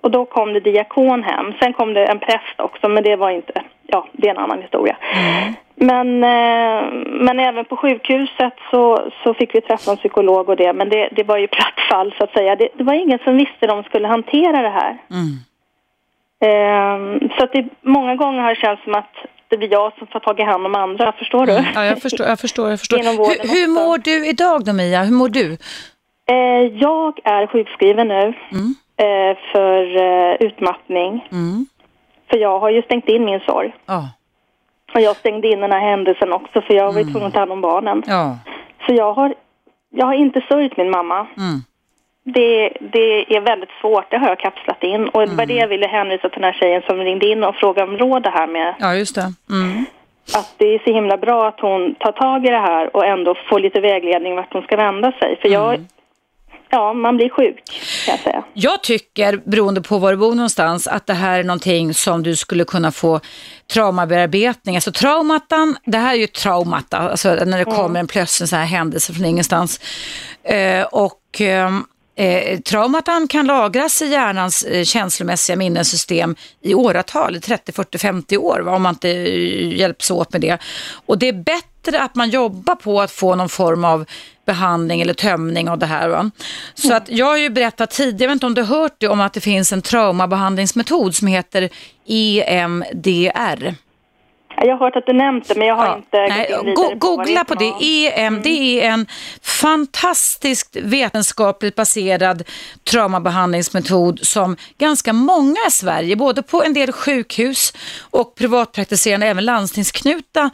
Och 0.00 0.10
då 0.10 0.24
kom 0.24 0.52
det 0.52 0.60
diakon 0.60 1.22
hem. 1.22 1.52
Sen 1.60 1.72
kom 1.72 1.94
det 1.94 2.06
en 2.06 2.18
präst 2.18 2.56
också, 2.58 2.88
men 2.88 3.02
det 3.04 3.16
var 3.16 3.30
inte, 3.30 3.62
ja, 3.86 4.06
det 4.12 4.28
är 4.28 4.30
en 4.30 4.38
annan 4.38 4.62
historia. 4.62 4.96
Men, 5.74 6.24
eh, 6.24 6.82
men 7.04 7.40
även 7.40 7.64
på 7.64 7.76
sjukhuset 7.76 8.54
så, 8.70 9.10
så 9.24 9.34
fick 9.34 9.54
vi 9.54 9.60
träffa 9.60 9.90
en 9.90 9.96
psykolog 9.96 10.48
och 10.48 10.56
det, 10.56 10.72
men 10.72 10.88
det, 10.88 11.08
det 11.12 11.22
var 11.22 11.38
ju 11.38 11.46
platt 11.56 11.80
fall 11.90 12.14
så 12.18 12.24
att 12.24 12.32
säga. 12.32 12.56
Det, 12.56 12.68
det 12.74 12.84
var 12.84 12.94
ingen 12.94 13.18
som 13.24 13.36
visste 13.36 13.56
hur 13.60 13.68
de 13.68 13.82
skulle 13.82 14.08
hantera 14.08 14.62
det 14.62 14.74
här. 14.80 14.96
Eh, 16.40 17.28
så 17.36 17.44
att 17.44 17.52
det, 17.52 17.68
många 17.82 18.14
gånger 18.14 18.42
har 18.42 18.48
det 18.48 18.60
känts 18.60 18.84
som 18.84 18.94
att 18.94 19.16
det 19.48 19.56
blir 19.56 19.72
jag 19.72 19.92
som 19.98 20.06
får 20.06 20.20
tag 20.20 20.40
i 20.40 20.42
hand 20.42 20.66
om 20.66 20.74
andra, 20.74 21.12
förstår 21.12 21.46
du? 21.46 21.52
Ja, 21.74 21.84
jag 21.84 22.02
förstår. 22.02 22.26
Jag 22.26 22.40
förstår, 22.40 22.70
jag 22.70 22.78
förstår. 22.78 22.96
Hur, 23.02 23.48
hur 23.48 23.68
mår 23.74 23.98
du 23.98 24.26
idag 24.26 24.64
då 24.64 24.72
Mia? 24.72 25.02
Hur 25.02 25.12
mår 25.12 25.28
du? 25.28 25.52
Eh, 26.28 26.64
jag 26.74 27.20
är 27.24 27.46
sjukskriven 27.46 28.08
nu 28.08 28.34
eh, 28.96 29.36
för 29.52 29.96
eh, 29.96 30.36
utmattning. 30.40 31.28
Mm. 31.32 31.66
För 32.30 32.36
jag 32.36 32.60
har 32.60 32.70
ju 32.70 32.82
stängt 32.82 33.08
in 33.08 33.24
min 33.24 33.40
sorg. 33.40 33.74
Ja. 33.86 34.08
Och 34.94 35.00
jag 35.00 35.16
stängde 35.16 35.48
in 35.48 35.60
den 35.60 35.72
här 35.72 35.80
händelsen 35.80 36.32
också 36.32 36.60
för 36.60 36.74
jag 36.74 36.92
var 36.92 37.00
ju 37.00 37.04
tvungen 37.04 37.28
att 37.28 37.32
ta 37.32 37.38
hand 37.40 37.52
om 37.52 37.60
barnen. 37.60 38.02
ja. 38.06 38.38
Så 38.86 38.94
jag 38.94 39.12
har, 39.12 39.34
jag 39.90 40.06
har 40.06 40.14
inte 40.14 40.40
sörjt 40.48 40.76
min 40.76 40.90
mamma. 40.90 41.26
Mm. 42.26 42.32
Det, 42.34 42.72
det 42.92 43.36
är 43.36 43.40
väldigt 43.40 43.70
svårt, 43.80 44.10
det 44.10 44.18
har 44.18 44.28
jag 44.28 44.38
kapslat 44.38 44.82
in. 44.82 45.08
Och 45.08 45.28
det 45.28 45.34
var 45.34 45.46
det 45.46 45.54
jag 45.54 45.68
ville 45.68 45.86
hänvisa 45.86 46.28
till 46.28 46.40
den 46.40 46.52
här 46.52 46.60
tjejen 46.60 46.82
som 46.86 46.98
ringde 46.98 47.26
in 47.26 47.44
och 47.44 47.54
frågade 47.56 47.90
om 47.92 47.98
råd 47.98 48.22
det 48.22 48.30
här 48.30 48.46
med. 48.46 48.74
Ja, 48.78 48.94
just 48.94 49.14
det. 49.14 49.32
Mm. 49.50 49.84
att 50.34 50.54
det 50.58 50.74
är 50.74 50.78
så 50.84 50.92
himla 50.92 51.16
bra 51.16 51.48
att 51.48 51.60
hon 51.60 51.94
tar 51.94 52.12
tag 52.12 52.44
i 52.46 52.50
det 52.50 52.58
här 52.58 52.96
och 52.96 53.06
ändå 53.06 53.34
får 53.48 53.60
lite 53.60 53.80
vägledning 53.80 54.36
vart 54.36 54.52
hon 54.52 54.62
ska 54.62 54.76
vända 54.76 55.12
sig. 55.12 55.38
För 55.42 55.48
jag, 55.48 55.74
Mm. 55.74 55.86
ja, 56.70 56.92
man 56.92 57.16
blir 57.16 57.28
sjuk 57.28 57.62
kan 58.06 58.12
jag 58.14 58.20
säga. 58.20 58.44
Jag 58.52 58.82
tycker, 58.82 59.36
beroende 59.44 59.82
på 59.82 59.98
var 59.98 60.10
du 60.10 60.16
bor 60.16 60.34
någonstans, 60.34 60.86
att 60.86 61.06
det 61.06 61.14
här 61.14 61.38
är 61.38 61.44
någonting 61.44 61.94
som 61.94 62.22
du 62.22 62.36
skulle 62.36 62.64
kunna 62.64 62.92
få 62.92 63.20
traumabearbetning. 63.72 64.74
Alltså 64.74 64.92
traumatan, 64.92 65.76
det 65.84 65.98
här 65.98 66.14
är 66.14 66.18
ju 66.18 66.26
traumata, 66.26 66.98
alltså 66.98 67.28
när 67.34 67.58
det 67.58 67.64
kommer 67.64 68.00
en 68.00 68.06
plötslig 68.06 68.48
sån 68.48 68.58
här 68.58 68.66
händelse 68.66 69.12
från 69.12 69.24
ingenstans. 69.24 69.80
Eh, 70.44 70.82
och 70.92 71.20
ehm, 71.40 71.84
Eh, 72.18 72.60
traumatan 72.60 73.28
kan 73.28 73.46
lagras 73.46 74.02
i 74.02 74.06
hjärnans 74.06 74.62
eh, 74.62 74.84
känslomässiga 74.84 75.56
minnessystem 75.56 76.36
i 76.62 76.74
åratal, 76.74 77.36
i 77.36 77.40
30, 77.40 77.72
40, 77.72 77.98
50 77.98 78.36
år, 78.36 78.60
va, 78.60 78.76
om 78.76 78.82
man 78.82 78.94
inte 78.94 79.10
eh, 79.10 79.78
hjälps 79.78 80.10
åt 80.10 80.32
med 80.32 80.40
det. 80.40 80.58
Och 81.06 81.18
det 81.18 81.28
är 81.28 81.32
bättre 81.32 82.02
att 82.02 82.14
man 82.14 82.30
jobbar 82.30 82.74
på 82.74 83.00
att 83.00 83.10
få 83.10 83.34
någon 83.34 83.48
form 83.48 83.84
av 83.84 84.04
behandling 84.46 85.00
eller 85.00 85.14
tömning 85.14 85.68
av 85.68 85.78
det 85.78 85.86
här. 85.86 86.08
Va? 86.08 86.30
Så 86.74 86.94
att 86.94 87.08
jag 87.08 87.26
har 87.26 87.36
ju 87.36 87.50
berättat 87.50 87.90
tidigare, 87.90 88.22
jag 88.22 88.28
vet 88.28 88.34
inte 88.34 88.46
om 88.46 88.54
du 88.54 88.62
har 88.62 88.80
hört 88.80 88.96
det, 88.98 89.08
om 89.08 89.20
att 89.20 89.32
det 89.32 89.40
finns 89.40 89.72
en 89.72 89.82
traumabehandlingsmetod 89.82 91.14
som 91.14 91.26
heter 91.26 91.68
EMDR. 92.06 93.74
Jag 94.56 94.76
har 94.76 94.78
hört 94.78 94.96
att 94.96 95.06
du 95.06 95.12
nämnt 95.12 95.48
det, 95.48 95.54
men 95.54 95.68
jag 95.68 95.76
har 95.76 95.86
Ja, 95.86 95.96
inte 95.96 96.16
nej, 96.16 96.50
gått 96.56 96.66
in 96.66 96.74
go- 96.74 96.90
på 96.90 96.96
Googla 96.98 97.44
på 97.44 97.54
för 97.54 97.58
det. 97.80 98.16
EM, 98.20 98.42
det 98.42 98.80
är 98.84 98.90
en 98.90 99.06
fantastiskt 99.42 100.76
vetenskapligt 100.82 101.74
baserad 101.74 102.42
traumabehandlingsmetod 102.90 104.20
som 104.26 104.56
ganska 104.78 105.12
många 105.12 105.56
i 105.68 105.70
Sverige, 105.70 106.16
både 106.16 106.42
på 106.42 106.62
en 106.64 106.74
del 106.74 106.92
sjukhus 106.92 107.72
och 108.10 108.34
privatpraktiserande, 108.34 109.26
även 109.26 109.44
landstingsknutna 109.44 110.50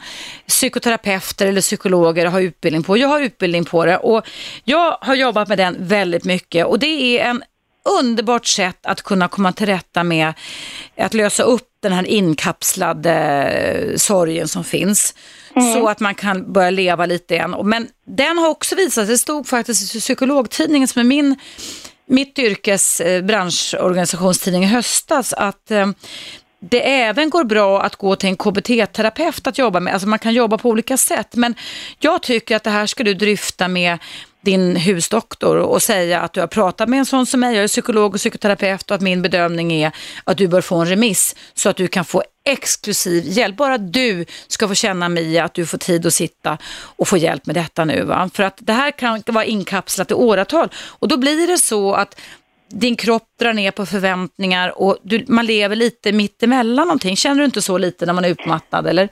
psykoterapeuter 0.47 1.47
eller 1.47 1.61
psykologer 1.61 2.25
har 2.25 2.41
utbildning 2.41 2.83
på. 2.83 2.97
Jag 2.97 3.07
har 3.07 3.19
utbildning 3.21 3.65
på 3.65 3.85
det 3.85 3.97
och 3.97 4.27
jag 4.63 4.97
har 5.01 5.15
jobbat 5.15 5.47
med 5.47 5.57
den 5.57 5.75
väldigt 5.79 6.25
mycket 6.25 6.65
och 6.65 6.79
det 6.79 7.19
är 7.19 7.25
en 7.29 7.43
underbart 7.99 8.45
sätt 8.45 8.85
att 8.85 9.01
kunna 9.01 9.27
komma 9.27 9.53
till 9.53 9.65
rätta 9.65 10.03
med 10.03 10.33
att 10.97 11.13
lösa 11.13 11.43
upp 11.43 11.69
den 11.79 11.91
här 11.91 12.07
inkapslade 12.07 13.13
eh, 13.13 13.95
sorgen 13.97 14.47
som 14.47 14.63
finns. 14.63 15.15
Så 15.73 15.87
att 15.87 15.99
man 15.99 16.15
kan 16.15 16.53
börja 16.53 16.69
leva 16.69 17.05
lite 17.05 17.33
igen. 17.33 17.55
Men 17.63 17.87
den 18.05 18.37
har 18.37 18.49
också 18.49 18.75
visat, 18.75 19.07
det 19.07 19.17
stod 19.17 19.47
faktiskt 19.47 19.95
i 19.95 19.99
psykologtidningen 19.99 20.87
som 20.87 20.99
är 20.99 21.03
min, 21.03 21.35
mitt 22.05 22.39
yrkes 22.39 23.01
eh, 23.01 23.23
branschorganisationstidning 23.23 24.63
i 24.63 24.67
höstas, 24.67 25.33
att 25.33 25.71
eh, 25.71 25.87
det 26.69 27.01
även 27.01 27.29
går 27.29 27.43
bra 27.43 27.81
att 27.81 27.95
gå 27.95 28.15
till 28.15 28.29
en 28.29 28.37
KBT-terapeut 28.37 29.47
att 29.47 29.57
jobba 29.57 29.79
med. 29.79 29.93
Alltså 29.93 30.07
man 30.07 30.19
kan 30.19 30.33
jobba 30.33 30.57
på 30.57 30.69
olika 30.69 30.97
sätt. 30.97 31.35
Men 31.35 31.55
jag 31.99 32.21
tycker 32.21 32.55
att 32.55 32.63
det 32.63 32.69
här 32.69 32.85
ska 32.85 33.03
du 33.03 33.13
dryfta 33.13 33.67
med 33.67 33.97
din 34.43 34.75
husdoktor 34.75 35.57
och 35.57 35.81
säga 35.81 36.21
att 36.21 36.33
du 36.33 36.39
har 36.39 36.47
pratat 36.47 36.89
med 36.89 36.99
en 36.99 37.05
sån 37.05 37.25
som 37.25 37.39
mig, 37.39 37.55
jag 37.55 37.63
är 37.63 37.67
psykolog 37.67 38.13
och 38.13 38.19
psykoterapeut 38.19 38.91
och 38.91 38.95
att 38.95 39.01
min 39.01 39.21
bedömning 39.21 39.73
är 39.73 39.91
att 40.23 40.37
du 40.37 40.47
bör 40.47 40.61
få 40.61 40.75
en 40.75 40.85
remiss 40.85 41.35
så 41.53 41.69
att 41.69 41.75
du 41.75 41.87
kan 41.87 42.05
få 42.05 42.23
exklusiv 42.45 43.23
hjälp. 43.25 43.57
Bara 43.57 43.77
du 43.77 44.25
ska 44.47 44.67
få 44.67 44.75
känna 44.75 45.09
Mia 45.09 45.43
att 45.43 45.53
du 45.53 45.65
får 45.65 45.77
tid 45.77 46.05
att 46.05 46.13
sitta 46.13 46.57
och 46.95 47.07
få 47.07 47.17
hjälp 47.17 47.45
med 47.45 47.55
detta 47.55 47.85
nu. 47.85 48.03
Va? 48.03 48.29
För 48.33 48.43
att 48.43 48.57
det 48.59 48.73
här 48.73 48.91
kan 48.91 49.23
vara 49.25 49.45
inkapslat 49.45 50.11
i 50.11 50.13
åratal 50.13 50.69
och 50.99 51.07
då 51.07 51.17
blir 51.17 51.47
det 51.47 51.57
så 51.57 51.93
att 51.93 52.19
din 52.69 52.95
kropp 52.95 53.23
drar 53.39 53.53
ner 53.53 53.71
på 53.71 53.85
förväntningar 53.85 54.81
och 54.81 54.97
du, 55.01 55.25
man 55.27 55.45
lever 55.45 55.75
lite 55.75 56.11
mitt 56.11 56.43
emellan 56.43 56.87
någonting. 56.87 57.15
Känner 57.15 57.39
du 57.39 57.45
inte 57.45 57.61
så 57.61 57.77
lite 57.77 58.05
när 58.05 58.13
man 58.13 58.25
är 58.25 58.29
utmattad 58.29 58.87
eller? 58.87 59.09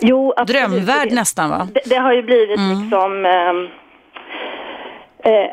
Jo, 0.00 0.34
absolut. 0.36 0.62
Drömvärld 0.62 1.12
nästan 1.12 1.50
va? 1.50 1.68
Det, 1.74 1.80
det 1.86 1.96
har 1.96 2.12
ju 2.12 2.22
blivit 2.22 2.58
liksom... 2.58 3.26
ehm, 3.26 3.85
eh, 5.30 5.50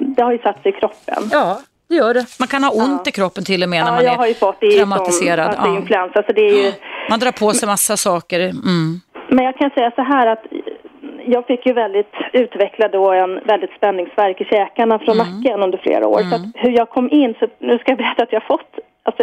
det 0.00 0.22
har 0.22 0.32
ju 0.32 0.38
satt 0.38 0.62
sig 0.62 0.72
i 0.76 0.80
kroppen. 0.80 1.22
Ja, 1.32 1.58
det 1.88 1.94
gör 1.94 2.14
det. 2.14 2.24
Man 2.38 2.48
kan 2.48 2.64
ha 2.64 2.70
ont 2.70 3.08
i 3.08 3.12
kroppen 3.12 3.44
till 3.44 3.62
och 3.62 3.68
med 3.68 3.80
när 3.84 3.90
Ja, 3.90 3.94
man 3.94 4.04
jag 4.04 4.12
har 4.12 4.26
ju 4.26 4.30
är 4.30 4.34
fått 4.34 4.60
det 4.60 4.66
är 4.66 4.70
ju 4.72 4.78
som 4.78 4.90
traumatiserad. 4.90 5.46
alltså, 5.48 5.66
Ja. 5.66 5.76
influensa. 5.76 6.22
Så 6.26 6.32
det 6.32 6.40
är 6.42 6.64
ju, 6.64 6.72
Man 7.10 7.18
drar 7.20 7.32
på 7.32 7.50
sig 7.52 7.68
massa 7.68 7.96
saker. 7.96 8.40
Mm. 8.40 9.00
men 9.28 9.44
jag 9.44 9.56
kan 9.56 9.70
säga 9.70 9.90
så 9.96 10.02
här 10.02 10.26
att 10.26 10.44
jag 11.26 11.46
fick 11.46 11.66
ju 11.66 11.72
väldigt 11.72 12.12
utveckla 12.32 12.88
då 12.88 13.12
en 13.12 13.40
väldigt 13.44 13.70
spänningsvärk 13.76 14.40
i 14.40 14.44
käkarna 14.44 14.98
från 14.98 15.16
nacken 15.16 15.62
under 15.62 15.78
flera 15.78 16.06
år. 16.06 16.20
Så 16.30 16.34
att 16.36 16.42
hur 16.54 16.70
jag 16.70 16.90
kom 16.90 17.10
in, 17.10 17.34
så 17.40 17.46
nu 17.58 17.78
ska 17.78 17.90
jag 17.90 17.98
berätta 17.98 18.22
att 18.22 18.32
jag 18.32 18.46
fått, 18.46 18.70
alltså 19.02 19.22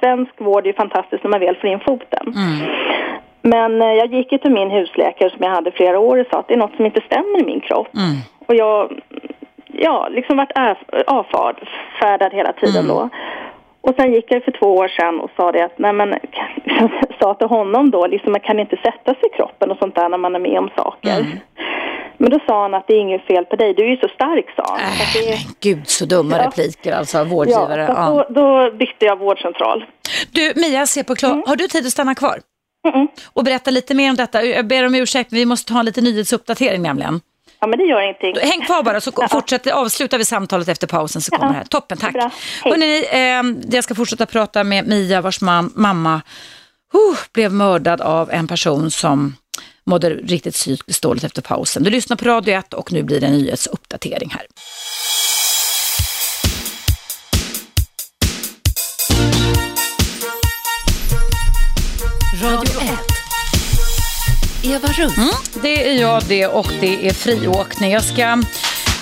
svensk 0.00 0.32
vård 0.40 0.62
är 0.64 0.66
ju 0.66 0.72
fantastiskt 0.74 1.24
när 1.24 1.30
man 1.30 1.40
väl 1.40 1.56
får 1.56 1.70
in 1.70 1.80
foten. 1.80 2.34
Men 3.42 3.82
eh, 3.82 3.88
jag 3.88 4.14
gick 4.14 4.32
ju 4.32 4.38
till 4.38 4.52
min 4.52 4.70
husläkare 4.70 5.30
som 5.30 5.38
jag 5.40 5.50
hade 5.50 5.70
flera 5.72 5.98
år 5.98 6.18
och 6.20 6.26
sa 6.30 6.38
att 6.38 6.48
det 6.48 6.54
är 6.54 6.58
något 6.58 6.76
som 6.76 6.86
inte 6.86 7.00
stämmer 7.06 7.40
i 7.42 7.44
min 7.44 7.60
kropp. 7.60 7.88
Och 8.46 8.54
jag, 8.54 9.00
ja, 9.72 10.08
liksom 10.10 10.36
varit 10.36 10.52
är- 10.54 11.04
avfärdad 11.06 12.32
hela 12.32 12.52
tiden 12.52 12.88
då. 12.88 13.08
Och 13.80 13.94
sen 13.96 14.12
gick 14.14 14.24
jag 14.28 14.44
för 14.44 14.52
två 14.52 14.74
år 14.76 14.88
sedan 14.88 15.20
och 15.20 15.30
sa 15.36 15.52
det 15.52 15.64
att, 15.64 15.78
nej 15.78 15.92
men, 15.92 16.14
sa 17.20 17.34
till 17.34 17.46
honom 17.48 17.90
då, 17.90 18.06
liksom 18.06 18.32
man 18.32 18.40
kan 18.40 18.60
inte 18.60 18.76
sätta 18.76 19.14
sig 19.14 19.28
i 19.32 19.36
kroppen 19.36 19.70
och 19.70 19.78
sånt 19.78 19.94
där 19.94 20.08
när 20.08 20.18
man 20.18 20.34
är 20.34 20.38
med 20.38 20.58
om 20.58 20.70
saker. 20.76 21.26
Men 22.18 22.30
då 22.30 22.38
sa 22.46 22.62
han 22.62 22.74
att 22.74 22.86
det 22.86 22.94
är 22.94 22.98
inget 23.00 23.26
fel 23.26 23.44
på 23.44 23.56
dig, 23.56 23.74
du 23.74 23.82
är 23.84 23.88
ju 23.90 23.96
så 23.96 24.08
stark 24.08 24.46
sa 24.56 24.64
han. 24.68 24.78
Så 24.92 25.02
att 25.02 25.24
det, 25.24 25.32
Äh, 25.32 25.38
Gud 25.60 25.88
så 25.88 26.04
dumma 26.04 26.36
Ja. 26.36 26.46
repliker 26.46 26.92
alltså 26.92 27.18
av 27.18 27.26
ja, 27.28 27.34
vårdgivare. 27.34 27.86
så 27.86 27.92
att 27.92 27.98
Ja. 27.98 28.26
då, 28.30 28.40
då 28.68 28.76
bytte 28.76 29.04
jag 29.04 29.18
vårdcentral. 29.18 29.84
Du 30.32 30.52
Mia, 30.56 30.86
ser 30.86 31.02
på 31.02 31.14
klar. 31.14 31.42
har 31.46 31.56
du 31.56 31.68
tid 31.68 31.86
att 31.86 31.92
stanna 31.92 32.14
kvar? 32.14 32.36
Mm. 32.94 33.08
Och 33.32 33.44
berätta 33.44 33.70
lite 33.70 33.94
mer 33.94 34.10
om 34.10 34.16
detta. 34.16 34.42
Jag 34.44 34.66
ber 34.66 34.86
om 34.86 34.94
ursäkt, 34.94 35.30
men 35.30 35.38
vi 35.40 35.46
måste 35.46 35.72
ta 35.72 35.78
en 35.78 35.84
liten 35.86 36.04
nyhetsuppdatering 36.04 36.82
nämligen. 36.82 37.20
Ja 37.60 37.66
men 37.66 37.78
det 37.78 37.84
gör 37.84 38.00
ingenting. 38.02 38.50
Häng 38.50 38.66
kvar 38.66 38.82
bara 38.82 39.00
så 39.00 39.12
Ja. 39.16 39.28
fortsätter, 39.28 39.72
avslutar 39.72 40.18
vi 40.18 40.24
samtalet 40.24 40.68
efter 40.68 40.86
pausen 40.86 41.22
så 41.22 41.30
kommer 41.30 41.52
det 41.52 41.58
här. 41.58 41.64
Toppen, 41.64 41.98
tack. 41.98 42.14
Hörrni, 42.64 43.06
eh, 43.10 43.70
jag 43.74 43.84
ska 43.84 43.94
fortsätta 43.94 44.26
prata 44.26 44.64
med 44.64 44.86
Mia 44.88 45.20
vars 45.20 45.40
mam- 45.40 45.72
mamma 45.74 46.14
uh, 46.94 47.18
blev 47.32 47.52
mördad 47.52 48.00
av 48.00 48.30
en 48.30 48.46
person 48.48 48.90
som 48.90 49.36
mådde 49.86 50.10
riktigt 50.10 50.54
psykiskt 50.54 51.02
dåligt 51.02 51.24
efter 51.24 51.42
pausen. 51.42 51.82
Du 51.82 51.90
lyssnar 51.90 52.16
på 52.16 52.24
Radio 52.24 52.54
1 52.58 52.74
och 52.74 52.92
nu 52.92 53.02
blir 53.02 53.20
det 53.20 53.26
en 53.26 53.32
nyhetsuppdatering 53.32 54.30
här. 54.30 54.46
Radio 62.42 62.80
1. 62.80 62.83
Eva 64.66 64.88
Russ. 64.88 65.16
Mm, 65.16 65.28
det 65.62 65.88
är 65.88 66.00
jag 66.00 66.22
det 66.28 66.46
och 66.46 66.68
det 66.80 67.08
är 67.08 67.12
friåkning. 67.12 67.92
Jag 67.92 68.04
ska 68.04 68.42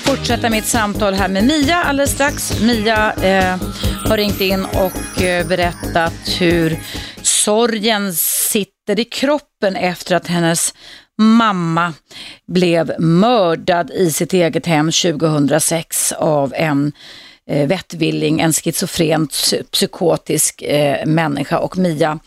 fortsätta 0.04 0.50
mitt 0.50 0.66
samtal 0.66 1.14
här 1.14 1.28
med 1.28 1.44
Mia 1.44 1.76
alldeles 1.76 2.10
strax. 2.10 2.60
Mia 2.60 3.12
eh, 3.12 3.56
har 4.04 4.16
ringt 4.16 4.40
in 4.40 4.64
och 4.64 5.22
eh, 5.22 5.46
berättat 5.46 6.12
hur 6.40 6.78
sorgen 7.22 8.14
sitter 8.14 9.00
i 9.00 9.04
kroppen 9.04 9.76
efter 9.76 10.16
att 10.16 10.26
hennes 10.26 10.74
mamma 11.18 11.92
blev 12.46 12.92
mördad 12.98 13.90
i 13.90 14.10
sitt 14.10 14.32
eget 14.32 14.66
hem 14.66 14.90
2006 14.92 16.12
av 16.12 16.54
en 16.56 16.92
eh, 17.46 17.68
vettvilling, 17.68 18.40
en 18.40 18.52
schizofren 18.52 19.28
psykotisk 19.72 20.62
eh, 20.62 21.06
människa 21.06 21.58
och 21.58 21.78
Mia 21.78 22.18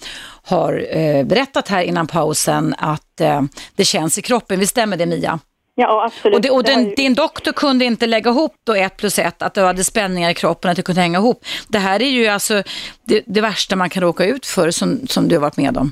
har 0.45 0.97
eh, 0.97 1.25
berättat 1.25 1.67
här 1.67 1.81
innan 1.81 2.07
pausen 2.07 2.75
att 2.77 3.21
eh, 3.21 3.41
det 3.75 3.83
känns 3.83 4.17
i 4.17 4.21
kroppen. 4.21 4.59
Visst 4.59 4.71
stämmer 4.71 4.97
det 4.97 5.05
Mia? 5.05 5.39
Ja 5.75 6.05
absolut. 6.05 6.35
Och, 6.35 6.41
det, 6.41 6.49
och 6.49 6.63
den, 6.63 6.93
din 6.95 7.13
doktor 7.13 7.51
kunde 7.51 7.85
inte 7.85 8.07
lägga 8.07 8.31
ihop 8.31 8.53
då 8.63 8.73
ett 8.73 8.97
plus 8.97 9.19
ett, 9.19 9.41
att 9.41 9.53
du 9.53 9.61
hade 9.61 9.83
spänningar 9.83 10.29
i 10.29 10.33
kroppen, 10.33 10.71
att 10.71 10.77
det 10.77 10.83
kunde 10.83 11.01
hänga 11.01 11.19
ihop. 11.19 11.45
Det 11.67 11.79
här 11.79 12.01
är 12.01 12.09
ju 12.09 12.27
alltså 12.27 12.63
det, 13.07 13.23
det 13.25 13.41
värsta 13.41 13.75
man 13.75 13.89
kan 13.89 14.03
råka 14.03 14.25
ut 14.25 14.45
för 14.45 14.71
som, 14.71 15.07
som 15.07 15.27
du 15.27 15.35
har 15.35 15.41
varit 15.41 15.57
med 15.57 15.77
om. 15.77 15.91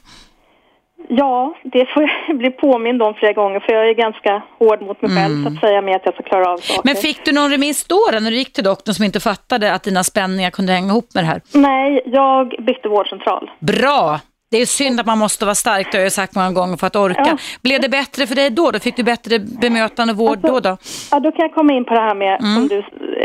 Ja, 1.09 1.55
det 1.63 1.85
får 1.93 2.03
jag 2.27 2.37
bli 2.37 2.51
påmind 2.51 3.01
om 3.01 3.13
flera 3.13 3.33
gånger 3.33 3.59
för 3.59 3.73
jag 3.73 3.89
är 3.89 3.93
ganska 3.93 4.43
hård 4.59 4.81
mot 4.81 5.01
mig 5.01 5.11
själv 5.17 5.43
så 5.43 5.53
att 5.53 5.59
säga 5.59 5.81
med 5.81 5.95
att 5.95 6.01
jag 6.05 6.13
ska 6.13 6.23
klara 6.23 6.51
av 6.51 6.57
saker. 6.57 6.73
Mm. 6.73 6.81
Men 6.83 6.95
fick 6.95 7.25
du 7.25 7.31
någon 7.31 7.51
remiss 7.51 7.83
då, 7.83 7.99
då 8.11 8.19
när 8.19 8.31
du 8.31 8.37
gick 8.37 8.53
till 8.53 8.63
doktorn 8.63 8.95
som 8.95 9.05
inte 9.05 9.19
fattade 9.19 9.73
att 9.73 9.83
dina 9.83 10.03
spänningar 10.03 10.49
kunde 10.49 10.73
hänga 10.73 10.87
ihop 10.87 11.13
med 11.13 11.23
det 11.23 11.27
här? 11.27 11.41
Nej, 11.53 12.01
jag 12.05 12.49
bytte 12.49 12.89
vårdcentral. 12.89 13.51
Bra! 13.59 14.19
Det 14.53 14.61
är 14.61 14.65
synd 14.65 14.99
att 14.99 15.05
man 15.05 15.17
måste 15.17 15.45
vara 15.45 15.55
stark, 15.55 15.87
det 15.91 15.97
har 15.97 16.03
jag 16.03 16.11
sagt 16.21 16.35
många 16.35 16.51
gånger, 16.51 16.77
för 16.77 16.87
att 16.87 16.95
orka. 16.95 17.23
Ja. 17.25 17.37
Blev 17.63 17.81
det 17.81 17.89
bättre 17.89 18.27
för 18.27 18.35
dig 18.35 18.49
då? 18.49 18.71
Då 18.71 18.79
fick 18.79 18.95
du 18.95 19.03
bättre 19.03 19.39
bemötande 19.39 20.11
och 20.13 20.17
vård 20.19 20.37
Alltså, 20.37 20.53
då? 20.53 20.59
då? 20.69 20.77
Ja, 21.11 21.19
då 21.19 21.31
kan 21.31 21.41
jag 21.47 21.53
komma 21.53 21.73
in 21.73 21.85
på 21.85 21.93
det 21.93 21.99
här 22.09 22.15
med, 22.15 22.33
Mm. 22.41 22.55
som 22.55 22.67
du 22.73 22.77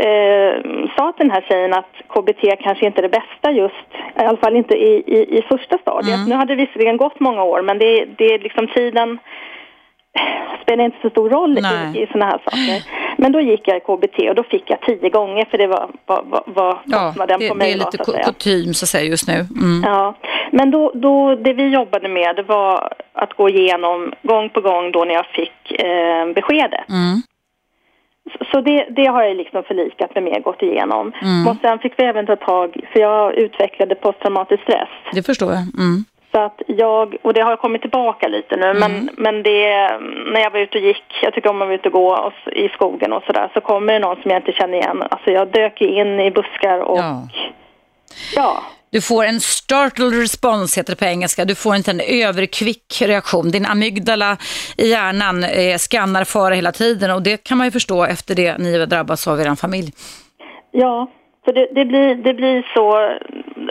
eh, 0.07 0.53
sa 0.95 1.11
till 1.11 1.27
den 1.27 1.31
här 1.35 1.41
tjejen, 1.49 1.73
att 1.73 1.93
KBT 2.13 2.41
kanske 2.65 2.85
inte 2.85 2.99
är 3.01 3.07
det 3.09 3.17
bästa 3.21 3.51
just, 3.51 3.87
i 4.21 4.25
alla 4.29 4.37
fall 4.37 4.55
inte 4.55 4.75
i, 4.75 4.91
i, 5.17 5.37
i 5.37 5.41
första 5.51 5.77
stadiet. 5.77 6.15
Mm. 6.17 6.29
Nu 6.29 6.35
hade 6.35 6.55
det 6.55 6.61
visserligen 6.65 6.97
gått 6.97 7.19
många 7.19 7.43
år, 7.43 7.61
men 7.61 7.79
det, 7.79 8.05
det 8.17 8.25
är 8.33 8.39
liksom 8.39 8.67
tiden 8.67 9.09
spelar 10.63 10.85
inte 10.85 10.97
så 11.01 11.09
stor 11.09 11.29
roll 11.29 11.59
Nej. 11.61 11.97
i, 11.99 12.03
i 12.03 12.07
sådana 12.07 12.25
här 12.25 12.41
saker. 12.45 12.83
Men 13.17 13.31
då 13.31 13.41
gick 13.41 13.67
jag 13.67 13.77
i 13.77 13.79
KBT 13.79 14.29
och 14.29 14.35
då 14.35 14.43
fick 14.43 14.63
jag 14.69 14.81
tio 14.81 15.09
gånger 15.09 15.45
för 15.45 15.57
det 15.57 15.67
var 15.67 15.89
vad, 16.05 16.77
ja, 16.85 17.07
kostnaden 17.07 17.39
det, 17.39 17.49
på 17.49 17.55
mig 17.55 17.67
det 17.67 17.73
är 17.73 17.85
lite 17.85 18.23
kutym 18.23 18.73
så 18.73 18.85
att 18.85 18.89
säga 18.89 19.03
just 19.03 19.27
nu. 19.27 19.33
Mm. 19.33 19.83
Ja, 19.85 20.15
men 20.51 20.71
då, 20.71 20.91
då, 20.95 21.35
det 21.35 21.53
vi 21.53 21.67
jobbade 21.67 22.09
med 22.09 22.35
det 22.35 22.43
var 22.43 22.93
att 23.13 23.33
gå 23.33 23.49
igenom 23.49 24.13
gång 24.23 24.49
på 24.49 24.61
gång 24.61 24.91
då 24.91 25.05
när 25.05 25.13
jag 25.13 25.25
fick 25.25 25.81
eh, 25.81 26.33
beskedet. 26.35 26.89
Mm. 26.89 27.21
Så- 28.51 28.61
det, 28.61 28.87
det 28.89 29.05
har 29.05 29.23
jag 29.23 29.37
liksom 29.37 29.63
förlikat 29.63 30.15
med 30.15 30.23
mig, 30.23 30.41
gått 30.41 30.61
igenom. 30.61 31.11
Mm. 31.21 31.47
Och 31.47 31.55
sen 31.61 31.79
fick 31.79 31.93
vi 31.97 32.03
även 32.03 32.25
ta 32.25 32.35
tag, 32.35 32.77
för 32.93 32.99
jag 32.99 33.33
utvecklade 33.33 33.95
posttraumatisk 33.95 34.63
stress. 34.63 34.89
Det 35.13 35.23
förstår 35.23 35.51
jag. 35.51 35.61
Mm. 35.61 36.03
Så 36.31 36.39
att 36.39 36.61
jag, 36.67 37.15
och 37.21 37.33
det 37.33 37.41
har 37.41 37.55
kommit 37.57 37.81
tillbaka 37.81 38.27
lite 38.27 38.55
nu, 38.55 38.65
Mm. 38.65 38.79
men, 38.79 39.09
men 39.17 39.43
det, 39.43 39.89
när 40.33 40.41
jag 40.41 40.51
var 40.51 40.59
ute 40.59 40.77
och 40.77 40.83
gick, 40.83 41.03
jag 41.21 41.33
tycker 41.33 41.49
om 41.49 41.61
att 41.61 41.67
vara 41.67 41.75
ute 41.75 41.87
och 41.89 41.93
gå 41.93 42.09
och, 42.15 42.53
i 42.53 42.69
skogen 42.69 43.13
och 43.13 43.23
sådär, 43.23 43.51
så 43.53 43.61
kommer 43.61 43.93
det 43.93 43.99
någon 43.99 44.21
som 44.21 44.31
jag 44.31 44.39
inte 44.39 44.51
känner 44.51 44.73
igen. 44.77 45.03
Alltså 45.11 45.31
jag 45.31 45.47
dök 45.51 45.81
in 45.81 46.19
i 46.19 46.31
buskar 46.31 46.79
och 46.79 46.97
Ja. 46.99 47.27
ja, 48.35 48.63
Du 48.91 49.01
får 49.01 49.23
en 49.25 49.39
startled 49.39 50.19
response, 50.21 50.79
heter 50.79 50.93
det 50.93 50.99
på 50.99 51.05
engelska. 51.05 51.45
Du 51.45 51.55
får 51.55 51.75
inte 51.75 51.91
en 51.91 52.01
överkvick 52.27 53.01
reaktion. 53.01 53.51
Din 53.51 53.65
amygdala 53.65 54.37
i 54.77 54.87
hjärnan 54.89 55.43
eh, 55.43 55.77
skannar 55.77 56.23
fara 56.23 56.53
hela 56.53 56.71
tiden 56.71 57.11
och 57.11 57.21
det 57.21 57.43
kan 57.43 57.57
man 57.57 57.67
ju 57.67 57.71
förstå 57.71 58.03
efter 58.05 58.35
det 58.35 58.57
ni 58.57 58.79
har 58.79 58.85
drabbats 58.85 59.27
av 59.27 59.39
i 59.39 59.43
er 59.43 59.55
familj. 59.55 59.91
Ja, 60.71 61.07
för 61.45 61.53
det, 61.53 61.67
det, 61.75 61.85
blir, 61.85 62.15
det 62.15 62.33
blir 62.33 62.67
så, 62.73 63.17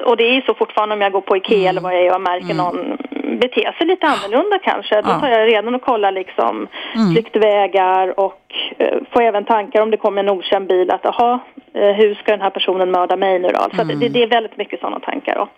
och 0.04 0.16
det 0.16 0.24
är 0.24 0.34
ju 0.34 0.42
så 0.42 0.54
fortfarande 0.54 0.94
om 0.94 1.00
jag 1.00 1.12
går 1.12 1.20
på 1.20 1.36
Ikea 1.36 1.70
eller 1.70 1.80
vad 1.80 1.94
jag 1.94 2.02
är 2.06 2.14
och 2.14 2.20
märker 2.20 2.54
någon 2.54 2.98
bete 3.40 3.72
sig 3.78 3.86
lite 3.86 4.06
annorlunda 4.06 4.58
kanske. 4.58 5.02
Då 5.02 5.08
tar 5.20 5.28
jag 5.28 5.48
redan 5.48 5.74
och 5.74 5.82
kollar 5.82 6.12
liksom 6.12 6.66
Mm. 6.94 7.12
flyktvägar 7.12 8.20
och 8.20 8.54
eh, 8.78 8.98
får 9.12 9.22
även 9.22 9.44
tankar 9.44 9.82
om 9.82 9.90
det 9.90 9.96
kommer 9.96 10.22
en 10.22 10.28
okänd 10.28 10.66
bil 10.68 10.90
att 10.90 11.00
jaha, 11.04 11.38
eh, 11.74 11.90
hur 11.92 12.14
ska 12.14 12.32
den 12.32 12.40
här 12.40 12.50
personen 12.50 12.90
mörda 12.90 13.16
mig 13.16 13.38
nu 13.38 13.48
då? 13.48 13.60
Så 13.76 13.82
att 13.82 13.88
det, 13.88 14.08
det 14.08 14.22
är 14.22 14.26
väldigt 14.26 14.56
mycket 14.56 14.80
sådana 14.80 15.00
tankar 15.00 15.34
då. 15.34 15.48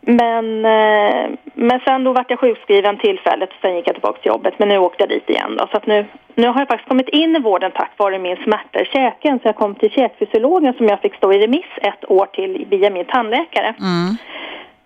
Men, 0.00 0.64
eh, 0.64 1.30
men 1.60 1.80
sen 1.80 2.04
då 2.04 2.12
vart 2.12 2.30
jag 2.30 2.40
sjukskriven 2.40 2.98
tillfället, 2.98 3.50
sen 3.60 3.76
gick 3.76 3.88
jag 3.88 3.94
tillbaka 3.94 4.18
till 4.20 4.28
jobbet. 4.28 4.54
Men 4.58 4.68
nu 4.68 4.78
åkte 4.78 5.02
jag 5.02 5.08
dit 5.08 5.30
igen 5.30 5.56
då. 5.58 5.68
Så 5.70 5.76
att 5.76 5.86
nu, 5.86 6.06
nu 6.34 6.46
har 6.48 6.58
jag 6.60 6.68
faktiskt 6.68 6.88
kommit 6.88 7.08
in 7.08 7.36
i 7.36 7.40
vården 7.40 7.72
tack 7.74 7.92
vare 7.96 8.18
min 8.18 8.36
smärta 8.36 8.80
i 8.80 8.84
käken. 8.84 9.38
Så 9.38 9.48
jag 9.48 9.56
kom 9.56 9.74
till 9.74 9.90
käkfysiologen 9.90 10.74
som 10.74 10.86
jag 10.86 11.00
fick 11.00 11.14
stå 11.14 11.32
i 11.32 11.38
remiss 11.38 11.72
ett 11.82 12.10
år 12.10 12.26
till 12.26 12.66
via 12.70 12.90
min 12.90 13.04
tandläkare. 13.04 13.74
Mm. 13.80 14.16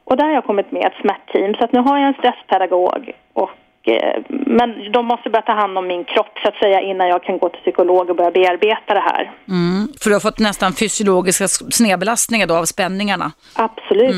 Och 0.05 0.17
där 0.17 0.25
har 0.25 0.33
jag 0.33 0.45
kommit 0.45 0.73
med 0.73 0.85
ett 0.87 1.01
smärtteam. 1.01 1.55
Så 1.55 1.65
att 1.65 1.73
nu 1.73 1.81
har 1.81 1.99
jag 1.99 2.09
en 2.09 2.15
stresspedagog. 2.15 3.13
Och, 3.33 3.89
eh, 3.89 4.23
men 4.29 4.93
de 4.93 5.07
måste 5.07 5.31
börja 5.31 5.43
ta 5.43 5.53
hand 5.53 5.79
om 5.79 5.87
min 5.87 6.05
kropp 6.05 6.39
så 6.43 6.49
att 6.49 6.57
säga 6.57 6.81
innan 6.81 7.09
jag 7.09 7.23
kan 7.23 7.39
gå 7.39 7.49
till 7.49 7.61
psykolog 7.61 8.11
och 8.11 8.17
börja 8.17 8.31
bearbeta 8.31 8.95
det 8.95 9.07
här. 9.11 9.33
Mm. 9.49 9.89
För 10.01 10.11
du 10.11 10.15
har 10.15 10.21
fått 10.21 10.39
nästan 10.39 10.73
fysiologiska 10.73 11.49
snedbelastningar 11.49 12.47
då 12.47 12.55
av 12.55 12.65
spänningarna. 12.65 13.33
Absolut. 13.57 14.17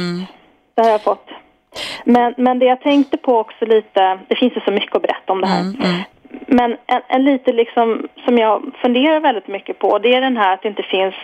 Det 0.74 0.82
har 0.82 0.90
jag 0.90 1.02
fått. 1.02 1.28
Men, 2.04 2.34
men 2.36 2.58
det 2.58 2.64
jag 2.66 2.80
tänkte 2.80 3.16
på 3.16 3.38
också 3.38 3.64
lite, 3.64 4.18
det 4.28 4.36
finns 4.36 4.56
ju 4.56 4.60
så 4.60 4.70
mycket 4.70 4.96
att 4.96 5.02
berätta 5.02 5.32
om 5.32 5.40
det 5.40 5.46
här. 5.46 5.62
Men 6.46 6.76
en, 6.86 7.02
en 7.08 7.24
lite 7.24 7.52
liksom 7.52 8.08
som 8.24 8.38
jag 8.38 8.62
funderar 8.82 9.20
väldigt 9.20 9.48
mycket 9.48 9.78
på, 9.78 9.98
det 9.98 10.14
är 10.14 10.20
den 10.20 10.36
här 10.36 10.54
att 10.54 10.62
det 10.62 10.68
inte 10.68 10.82
finns 10.82 11.14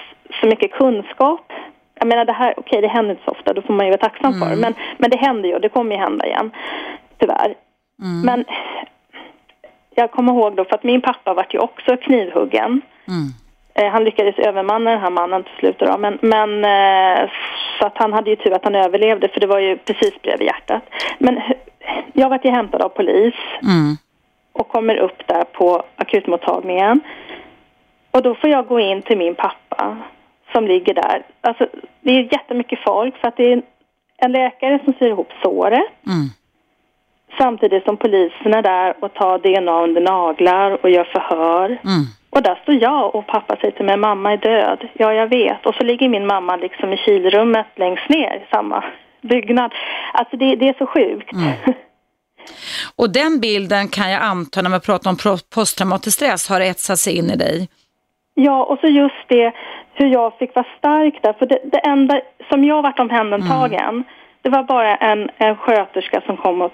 så 0.41 0.47
mycket 0.47 0.73
kunskap. 0.73 1.53
Jag 1.95 2.09
menar 2.09 2.25
det 2.25 2.33
här, 2.33 2.55
okej 2.57 2.81
det 2.81 2.89
händer 2.89 3.11
inte 3.11 3.25
så 3.25 3.31
ofta, 3.31 3.53
då 3.53 3.63
får 3.63 3.75
man 3.75 3.87
ju 3.87 3.91
vara 3.91 4.01
tacksam 4.01 4.33
för. 4.33 4.57
Men, 4.57 4.75
men 4.99 5.11
det 5.11 5.17
händer 5.17 5.49
ju 5.49 5.55
och 5.55 5.61
det 5.61 5.69
kommer 5.69 5.93
ju 5.97 6.01
hända 6.01 6.27
igen, 6.27 6.51
tyvärr. 7.19 7.55
Men 8.25 8.45
jag 9.95 10.11
kommer 10.11 10.33
ihåg 10.33 10.57
då, 10.57 10.65
för 10.65 10.75
att 10.75 10.85
min 10.85 11.01
pappa 11.01 11.35
vart 11.35 11.55
ju 11.55 11.59
också 11.59 11.97
knivhuggen. 11.97 12.83
Eh, 13.81 13.89
han 13.93 14.05
lyckades 14.05 14.39
övermanna 14.39 14.91
den 14.91 15.01
här 15.01 15.11
mannen 15.11 15.43
till 15.43 15.55
slut 15.59 15.79
då, 15.79 15.99
men, 15.99 16.19
men 16.23 16.65
eh, 16.65 17.31
så 17.79 17.87
att 17.87 17.99
han 17.99 18.13
hade 18.13 18.31
ju 18.31 18.37
tur 18.37 18.53
att 18.53 18.65
han 18.65 18.75
överlevde 18.75 19.29
för 19.29 19.41
det 19.41 19.47
var 19.47 19.59
ju 19.59 19.77
precis 19.77 20.23
bredvid 20.23 20.47
hjärtat. 20.47 20.83
Men 21.19 21.41
jag 22.13 22.29
vart 22.29 22.45
ju 22.45 22.51
hämtad 22.51 22.83
av 22.83 22.89
polis 22.89 23.35
Mm. 23.63 23.97
och 24.53 24.69
kommer 24.69 24.97
upp 24.97 25.27
där 25.27 25.45
på 25.45 25.83
akutmottagningen. 25.97 27.01
Och 28.11 28.23
då 28.23 28.35
får 28.35 28.51
jag 28.51 28.67
gå 28.67 28.81
in 28.81 29.03
till 29.03 29.19
min 29.19 29.35
pappa 29.35 29.97
som 30.53 30.67
ligger 30.67 30.95
där. 30.95 31.23
Alltså, 31.41 31.67
det 32.01 32.11
är 32.11 32.23
jättemycket 32.23 32.79
folk 32.85 33.17
för 33.17 33.29
att 33.29 33.37
det 33.37 33.53
är 33.53 33.63
en 34.17 34.33
läkare 34.33 34.79
som 34.85 34.95
syr 34.99 35.07
ihop 35.07 35.33
såret. 35.43 35.89
Mm. 36.07 36.29
Samtidigt 37.39 37.85
som 37.85 37.97
polisen 37.97 38.55
är 38.55 38.63
där 38.63 38.95
och 39.05 39.15
tar 39.15 39.39
DNA 39.39 39.83
under 39.83 40.01
naglar 40.01 40.79
och 40.83 40.91
gör 40.91 41.05
förhör. 41.05 41.67
Mm. 41.67 42.05
Och 42.31 42.43
där 42.43 42.59
står 42.63 42.75
jag 42.75 43.15
och 43.15 43.27
pappa 43.27 43.57
säger 43.57 43.71
till 43.77 43.85
mig, 43.85 43.97
mamma 43.97 44.33
är 44.33 44.37
död. 44.37 44.89
Ja, 44.93 45.13
jag 45.15 45.29
vet. 45.29 45.67
Och 45.67 45.75
så 45.75 45.85
ligger 45.85 46.09
min 46.09 46.27
mamma 46.27 46.57
liksom 46.57 46.93
i 46.93 46.97
kylrummet 46.97 47.67
längst 47.77 48.09
ner 48.09 48.35
i 48.37 48.47
samma 48.51 48.85
byggnad. 49.21 49.73
Alltså 50.13 50.37
det, 50.37 50.57
det 50.57 50.69
är 50.69 50.75
så 50.79 50.87
sjukt. 50.87 51.31
Och 52.97 53.13
den 53.13 53.41
bilden 53.41 53.89
kan 53.89 54.11
jag 54.11 54.23
anta 54.23 54.63
när 54.63 54.71
man 54.71 54.81
pratar 54.81 55.11
om 55.11 55.17
posttraumatisk 55.55 56.17
stress 56.17 56.49
har 56.49 56.61
etsat 56.61 56.99
sig 56.99 57.19
in 57.19 57.31
i 57.31 57.37
dig. 57.37 57.69
Ja, 58.35 58.65
och 58.65 58.79
så 58.79 58.87
just 58.87 59.29
det 59.29 59.53
hur 59.95 60.07
jag 60.07 60.39
fick 60.39 60.55
vara 60.55 60.67
stark 60.79 61.23
där. 61.23 61.33
För 61.33 61.47
det, 61.47 61.59
det 61.65 61.79
enda 61.79 62.21
som 62.51 62.65
jag 62.65 62.83
varit 62.83 63.01
omhändertagen, 63.01 64.05
det 64.43 64.49
var 64.49 64.63
bara 64.63 64.97
en, 64.97 65.31
en 65.37 65.57
sköterska 65.57 66.23
som 66.27 66.37
kom 66.37 66.63
och 66.63 66.73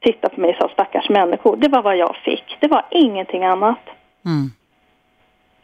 tittade 0.00 0.34
på 0.34 0.40
mig 0.40 0.50
och 0.50 0.56
sa 0.56 0.68
stackars 0.68 1.08
människor. 1.08 1.56
Det 1.56 1.68
var 1.68 1.82
vad 1.82 1.96
jag 1.96 2.16
fick. 2.16 2.56
Det 2.60 2.68
var 2.68 2.86
ingenting 2.90 3.44
annat. 3.44 3.78
Mm. 4.24 4.50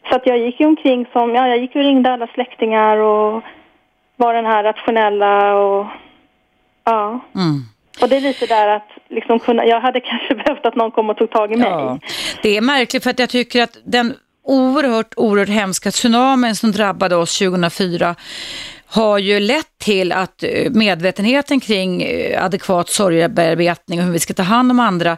Så 0.09 0.15
att 0.15 0.27
jag 0.27 0.37
gick 0.37 0.59
ju 0.59 0.65
omkring 0.65 1.05
som, 1.13 1.35
ja 1.35 1.47
jag 1.47 1.57
gick 1.57 1.75
och 1.75 1.81
ringde 1.81 2.11
alla 2.11 2.27
släktingar 2.27 2.97
och 2.97 3.43
var 4.15 4.33
den 4.33 4.45
här 4.45 4.63
rationella 4.63 5.55
och 5.55 5.85
ja. 6.83 7.19
Mm. 7.35 7.61
Och 8.01 8.09
det 8.09 8.17
är 8.17 8.21
lite 8.21 8.45
där 8.45 8.67
att 8.67 8.89
liksom 9.09 9.39
kunna, 9.39 9.65
jag 9.65 9.81
hade 9.81 9.99
kanske 10.11 10.35
behövt 10.35 10.65
att 10.65 10.75
någon 10.75 10.91
kom 10.91 11.09
och 11.09 11.17
tog 11.17 11.31
tag 11.31 11.53
i 11.53 11.57
mig. 11.57 11.69
Ja. 11.69 11.99
Det 12.41 12.57
är 12.57 12.61
märkligt 12.61 13.03
för 13.03 13.09
att 13.09 13.19
jag 13.19 13.29
tycker 13.29 13.63
att 13.63 13.77
den 13.85 14.13
oerhört, 14.43 15.13
oerhört 15.15 15.49
hemska 15.49 15.91
tsunamin 15.91 16.55
som 16.55 16.71
drabbade 16.71 17.15
oss 17.15 17.39
2004 17.39 18.15
har 18.85 19.17
ju 19.17 19.39
lett 19.39 19.77
till 19.77 20.11
att 20.11 20.43
eh, 20.43 20.71
medvetenheten 20.71 21.59
kring 21.59 22.01
eh, 22.03 22.45
adekvat 22.45 22.89
sorgebearbetning 22.89 23.99
och 23.99 24.05
hur 24.05 24.11
vi 24.11 24.19
ska 24.19 24.33
ta 24.33 24.43
hand 24.43 24.71
om 24.71 24.79
andra 24.79 25.17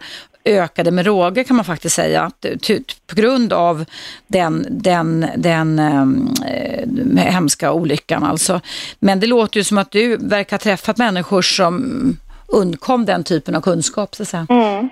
ökade 0.49 0.91
med 0.91 1.05
råge 1.05 1.43
kan 1.43 1.55
man 1.55 1.65
faktiskt 1.65 1.95
säga. 1.95 2.31
Eh, 2.41 2.79
På 3.07 3.15
grund 3.15 3.53
av 3.53 3.85
den, 4.27 4.67
den, 4.69 5.25
den 5.37 5.79
eh, 5.79 7.23
hemska 7.23 7.71
olyckan 7.71 8.23
alltså. 8.23 8.61
Men 8.99 9.19
det 9.19 9.27
låter 9.27 9.57
ju 9.57 9.63
som 9.63 9.77
att 9.77 9.91
du 9.91 10.17
verkar 10.17 10.57
ha 10.57 10.59
träffat 10.59 10.97
människor 10.97 11.41
som 11.41 12.17
undkom 12.51 13.05
den 13.05 13.23
typen 13.23 13.55
av 13.55 13.61
kunskap 13.61 14.15
så 14.15 14.23
att 14.23 14.29
säga. 14.29 14.47
Mm. 14.49 14.89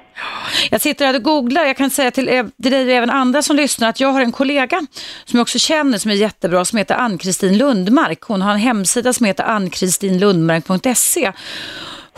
Jag 0.72 0.82
sitter 0.82 1.06
här 1.06 1.16
och 1.16 1.24
googlar. 1.24 1.66
Jag 1.66 1.78
kan 1.78 1.90
säga 1.90 2.12
till, 2.12 2.50
till 2.64 2.72
dig 2.72 2.86
och 2.86 2.92
även 2.92 3.10
andra 3.10 3.42
som 3.42 3.56
lyssnar 3.56 3.90
att 3.90 4.00
jag 4.00 4.12
har 4.12 4.22
en 4.22 4.32
kollega 4.32 4.82
som 5.26 5.38
jag 5.38 5.42
också 5.42 5.60
känner 5.60 5.98
som 5.98 6.12
är 6.12 6.16
jättebra 6.16 6.66
som 6.66 6.78
heter 6.78 6.96
Ann-Kristin 6.96 7.58
Lundmark. 7.58 8.22
Hon 8.22 8.42
har 8.42 8.52
en 8.52 8.58
hemsida 8.58 9.14
som 9.14 9.26
heter 9.26 9.44
annkristinlundmark.se. 9.44 11.32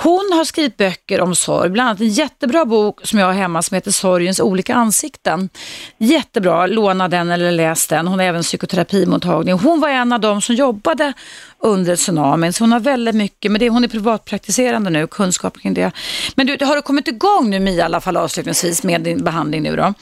Hon 0.01 0.29
har 0.33 0.45
skrivit 0.45 0.77
böcker 0.77 1.21
om 1.21 1.35
sorg, 1.35 1.69
bland 1.69 1.89
annat 1.89 2.01
en 2.01 2.09
jättebra 2.09 2.65
bok 2.65 2.99
som 3.03 3.19
jag 3.19 3.25
har 3.25 3.33
hemma 3.33 3.61
som 3.61 3.75
heter 3.75 3.91
Sorgens 3.91 4.39
olika 4.39 4.75
ansikten. 4.75 5.49
Jättebra, 5.97 6.67
låna 6.67 7.07
den 7.07 7.31
eller 7.31 7.51
läs 7.51 7.87
den. 7.87 8.07
Hon 8.07 8.19
har 8.19 8.25
även 8.25 8.41
psykoterapimottagning. 8.41 9.55
Hon 9.55 9.79
var 9.79 9.89
en 9.89 10.13
av 10.13 10.19
dem 10.19 10.41
som 10.41 10.55
jobbade 10.55 11.13
under 11.59 11.95
tsunamin, 11.95 12.53
så 12.53 12.63
hon 12.63 12.71
har 12.71 12.79
väldigt 12.79 13.15
mycket, 13.15 13.51
men 13.51 13.59
det, 13.59 13.69
hon 13.69 13.83
är 13.83 13.87
privatpraktiserande 13.87 14.89
nu, 14.89 15.07
kunskap 15.07 15.57
kring 15.57 15.73
det. 15.73 15.91
Men 16.35 16.47
du, 16.47 16.65
har 16.65 16.75
du 16.75 16.81
kommit 16.81 17.07
igång 17.07 17.49
nu 17.49 17.59
Mia, 17.59 17.75
i 17.75 17.81
alla 17.81 18.01
fall 18.01 18.17
avslutningsvis 18.17 18.83
med 18.83 19.01
din 19.01 19.23
behandling 19.23 19.63
nu 19.63 19.75
då? 19.75 19.93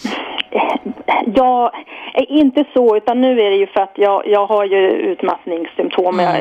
Ja, 1.38 1.72
inte 2.28 2.66
så, 2.74 2.98
utan 2.98 3.22
nu 3.22 3.32
är 3.42 3.50
det 3.50 3.56
ju 3.56 3.68
för 3.68 3.80
att 3.82 3.94
jag, 3.96 4.28
jag 4.28 4.46
har 4.46 4.66
ju 4.66 4.92
utmattningssymptom. 4.92 6.20
Jag, 6.20 6.34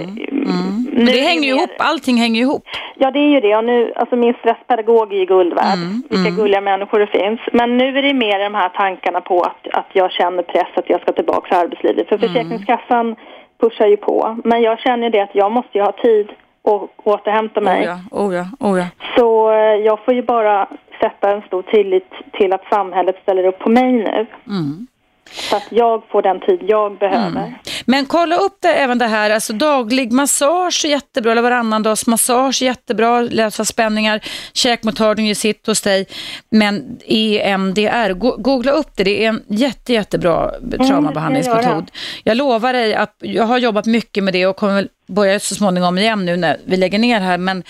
Men 0.92 1.06
det 1.06 1.20
hänger 1.20 1.48
ju 1.48 1.54
ihop, 1.54 1.70
allting 1.78 2.16
hänger 2.16 2.40
ihop. 2.40 2.62
Ja, 2.94 3.10
det 3.10 3.18
är 3.18 3.30
ju 3.30 3.40
det. 3.40 3.56
Och 3.56 3.64
nu, 3.64 3.92
alltså 3.96 4.16
min 4.16 4.34
stresspedagog 4.34 5.12
är 5.12 5.18
ju 5.18 5.24
guld 5.24 5.54
värd. 5.54 5.78
Vilka 6.10 6.30
gulliga 6.30 6.60
människor 6.60 6.98
det 6.98 7.06
finns. 7.06 7.40
Men 7.52 7.76
nu 7.76 7.98
är 7.98 8.02
det 8.02 8.14
mer 8.14 8.38
de 8.38 8.54
här 8.54 8.68
tankarna 8.68 9.20
på 9.20 9.40
att, 9.40 9.74
att 9.74 9.90
jag 9.92 10.12
känner 10.12 10.42
press 10.42 10.68
att 10.74 10.90
jag 10.90 11.00
ska 11.00 11.12
tillbaka 11.12 11.48
till 11.48 11.58
arbetslivet. 11.58 12.08
För 12.08 12.18
Försäkringskassan 12.18 13.16
pushar 13.60 13.86
ju 13.86 13.96
på. 13.96 14.36
Men 14.44 14.62
jag 14.62 14.78
känner 14.78 15.10
det 15.10 15.20
att 15.20 15.34
jag 15.34 15.52
måste 15.52 15.78
ju 15.78 15.84
ha 15.84 15.92
tid 15.92 16.28
att 16.66 16.90
återhämta 17.04 17.60
mig. 17.60 17.80
Oh 17.80 17.86
ja, 17.86 17.98
oh 18.10 18.34
ja, 18.34 18.46
oh 18.60 18.78
ja. 18.78 18.86
Så 19.16 19.50
eh, 19.50 19.56
jag 19.58 20.04
får 20.04 20.14
ju 20.14 20.22
bara 20.22 20.68
sätta 21.00 21.30
en 21.30 21.42
stor 21.42 21.62
tillit 21.62 22.10
till 22.32 22.52
att 22.52 22.64
samhället 22.70 23.16
ställer 23.22 23.44
upp 23.44 23.58
på 23.58 23.70
mig 23.70 23.92
nu. 23.92 24.26
Mm. 24.46 24.86
Så 25.30 25.56
att 25.56 25.66
jag 25.70 26.02
får 26.08 26.22
den 26.22 26.40
tid 26.40 26.60
jag 26.62 26.98
behöver. 26.98 27.54
Men 27.86 28.06
kolla 28.06 28.36
upp 28.36 28.58
det, 28.60 28.68
även 28.68 28.98
det 28.98 29.06
här, 29.06 29.30
alltså 29.30 29.52
daglig 29.52 30.12
massage 30.12 30.84
är 30.84 30.88
jättebra, 30.88 31.32
eller 31.32 31.42
varannan 31.42 31.82
dags 31.82 32.06
massage 32.06 32.62
är 32.62 32.66
jättebra, 32.66 33.20
lösa 33.20 33.64
spänningar, 33.64 34.20
käkmottagning 34.52 35.26
gör 35.26 35.34
sitt 35.34 35.66
hos 35.66 35.80
dig. 35.80 36.06
Men 36.50 36.98
EMDR, 37.06 38.12
googla 38.42 38.72
upp 38.72 38.90
det, 38.94 39.04
det 39.04 39.24
är 39.24 39.28
en 39.28 39.42
jätte, 39.48 39.92
jättebra 39.92 40.50
mm, 40.62 40.86
traumabehandlingsmetod. 40.86 41.72
Mm, 41.72 41.86
jag 42.24 42.36
lovar 42.36 42.72
dig 42.72 42.94
att 42.94 43.16
jag 43.18 43.44
har 43.44 43.58
jobbat 43.58 43.86
mycket 43.86 44.24
med 44.24 44.34
det 44.34 44.46
och 44.46 44.56
kommer 44.56 44.88
börja 45.06 45.40
så 45.40 45.54
småningom 45.54 45.98
igen 45.98 46.24
nu 46.24 46.36
när 46.36 46.56
vi 46.64 46.76
lägger 46.76 46.98
ner 46.98 47.20
här 47.20 47.38
men, 47.38 47.62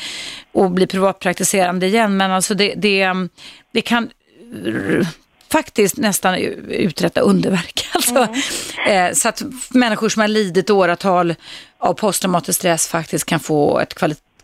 och 0.52 0.70
blir 0.70 0.86
privatpraktiserande 0.86 1.86
igen. 1.86 2.16
Men 2.16 2.30
alltså 2.30 2.54
det, 2.54 2.74
det, 2.76 3.12
det 3.72 3.80
kan 3.80 4.10
faktiskt 5.53 5.97
nästan 5.97 6.34
uträtta 6.68 7.20
underverk. 7.20 7.82
Alltså, 7.94 8.16
mm. 8.86 9.07
eh, 9.07 9.12
så 9.12 9.28
att 9.28 9.42
människor 9.70 10.09
som 10.09 10.20
har 10.20 10.28
lidit 10.28 10.70
åratal 10.70 11.34
av 11.78 11.94
posttraumatisk 11.94 12.59
stress 12.59 12.88
faktiskt 12.88 13.26
kan 13.26 13.40
få 13.40 13.78
ett 13.78 13.94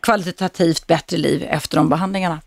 kvalitativt 0.00 0.86
bättre 0.86 1.16
liv 1.16 1.46
efter 1.50 1.76
de 1.76 1.88
behandlingarna. 1.88 2.40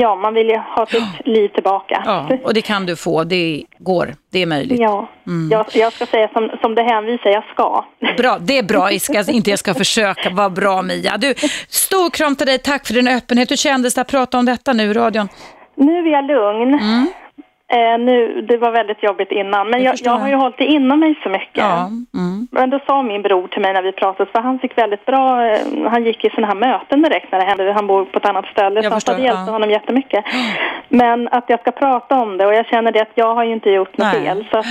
Ja, 0.00 0.14
man 0.14 0.34
vill 0.34 0.46
ju 0.48 0.56
ha 0.56 0.86
sitt 0.86 1.26
liv 1.26 1.48
tillbaka. 1.48 2.02
Ja, 2.06 2.28
och 2.44 2.54
det 2.54 2.62
kan 2.62 2.86
du 2.86 2.96
få. 2.96 3.24
Det 3.24 3.64
går. 3.78 4.14
Det 4.32 4.42
är 4.42 4.46
möjligt. 4.46 4.80
Ja, 4.80 5.08
mm. 5.26 5.50
jag, 5.50 5.66
jag, 5.72 5.92
ska 5.92 6.06
säga 6.06 6.28
som, 6.28 6.50
som 6.60 6.74
det 6.74 6.82
hänvisar, 6.82 7.30
jag 7.30 7.44
ska. 7.52 7.84
Bra, 8.16 8.38
det 8.40 8.58
är 8.58 8.62
bra. 8.62 8.92
Jag 8.92 9.00
ska, 9.00 9.32
inte 9.32 9.50
jag 9.50 9.58
ska 9.58 9.74
försöka. 9.74 10.30
Vad 10.30 10.52
bra 10.52 10.82
Mia. 10.82 11.16
Du, 11.16 11.34
stor 11.68 12.10
kram 12.10 12.36
till 12.36 12.46
dig. 12.46 12.58
Tack 12.58 12.86
för 12.86 12.94
din 12.94 13.08
öppenhet. 13.08 13.50
Hur 13.50 13.56
kändes 13.56 13.94
det 13.94 14.00
att 14.00 14.08
prata 14.08 14.38
om 14.38 14.44
detta 14.44 14.72
nu 14.72 14.90
i 14.90 14.92
radion? 14.92 15.28
Nu 15.74 15.98
är 15.98 16.12
jag 16.12 16.24
lugn. 16.24 16.74
Mm. 16.74 17.06
Eh, 17.70 17.98
nu, 17.98 18.40
det 18.40 18.56
var 18.56 18.70
väldigt 18.70 19.02
jobbigt 19.02 19.32
innan, 19.32 19.70
men 19.70 19.82
jag, 19.82 19.94
jag, 20.02 20.12
har 20.12 20.28
ju 20.28 20.34
hållit 20.34 20.58
det 20.58 20.64
inom 20.64 21.00
mig 21.00 21.18
så 21.22 21.28
mycket. 21.28 21.64
Ja. 21.64 21.86
Mm. 22.14 22.48
Men 22.50 22.70
då 22.70 22.80
sa 22.86 23.02
min 23.02 23.22
bror 23.22 23.48
till 23.48 23.62
mig 23.62 23.72
när 23.72 23.82
vi 23.82 23.92
pratade, 23.92 24.30
för 24.30 24.40
han 24.40 24.58
fick 24.58 24.78
väldigt 24.78 25.06
bra, 25.06 25.46
eh, 25.46 25.58
han 25.90 26.04
gick 26.04 26.24
i 26.24 26.30
sådana 26.30 26.46
här 26.46 26.54
möten 26.54 27.02
direkt 27.02 27.32
när 27.32 27.38
det 27.38 27.44
hände, 27.44 27.72
han 27.72 27.86
bor 27.86 28.04
på 28.04 28.18
ett 28.18 28.26
annat 28.26 28.46
ställe, 28.46 28.80
jag 28.80 29.02
så 29.02 29.12
det 29.12 29.22
hjälpte 29.22 29.44
ja. 29.46 29.52
honom 29.52 29.70
jättemycket. 29.70 30.24
Men 30.88 31.28
att 31.28 31.44
jag 31.46 31.60
ska 31.60 31.70
prata 31.70 32.20
om 32.20 32.36
det, 32.36 32.46
och 32.46 32.54
jag 32.54 32.66
känner 32.66 32.92
det 32.92 33.02
att 33.02 33.12
jag 33.14 33.34
har 33.34 33.44
ju 33.44 33.52
inte 33.52 33.70
gjort 33.70 33.98
något 33.98 34.12
Nej. 34.12 34.24
fel, 34.24 34.44
så 34.50 34.62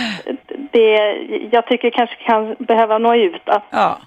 det, 0.71 1.17
jag 1.51 1.65
tycker 1.65 1.89
kanske 1.89 2.15
kan 2.15 2.55
behöva 2.59 2.97
nå 2.97 3.15
ut 3.15 3.49
att 3.49 3.65
ja. 3.69 3.97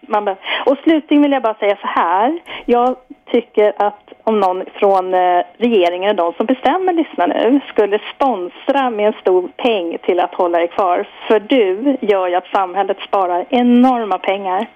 man 0.00 0.28
Och 0.66 0.78
slutligen 0.82 1.22
vill 1.22 1.32
jag 1.32 1.42
bara 1.42 1.54
säga 1.54 1.76
så 1.80 1.86
här, 1.86 2.40
jag 2.64 2.96
tycker 3.32 3.72
att 3.76 4.09
om 4.30 4.40
någon 4.40 4.64
från 4.74 5.14
eh, 5.14 5.40
regeringen, 5.58 6.16
de 6.16 6.32
som 6.32 6.46
bestämmer 6.46 6.92
lyssna 6.92 7.26
nu, 7.26 7.60
skulle 7.72 8.00
sponsra 8.14 8.90
med 8.90 9.06
en 9.06 9.20
stor 9.20 9.48
peng 9.56 9.98
till 10.06 10.20
att 10.20 10.34
hålla 10.34 10.62
er 10.62 10.66
kvar. 10.66 11.08
För 11.26 11.40
du 11.40 11.96
gör 12.00 12.28
ju 12.28 12.34
att 12.34 12.50
samhället 12.58 12.98
sparar 13.08 13.46
enorma 13.50 14.18
pengar 14.18 14.66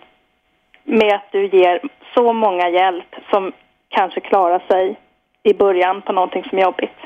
med 0.85 1.15
att 1.15 1.29
du 1.33 1.47
ger 1.47 1.81
så 2.15 2.33
många 2.33 2.69
hjälp 2.69 3.11
som 3.31 3.53
kanske 3.89 4.21
klarar 4.21 4.63
sig 4.69 4.97
i 5.43 5.55
början 5.55 6.03
på 6.03 6.13
någonting 6.13 6.45
som 6.45 6.59
är 6.59 6.63
jobbigt. 6.63 6.99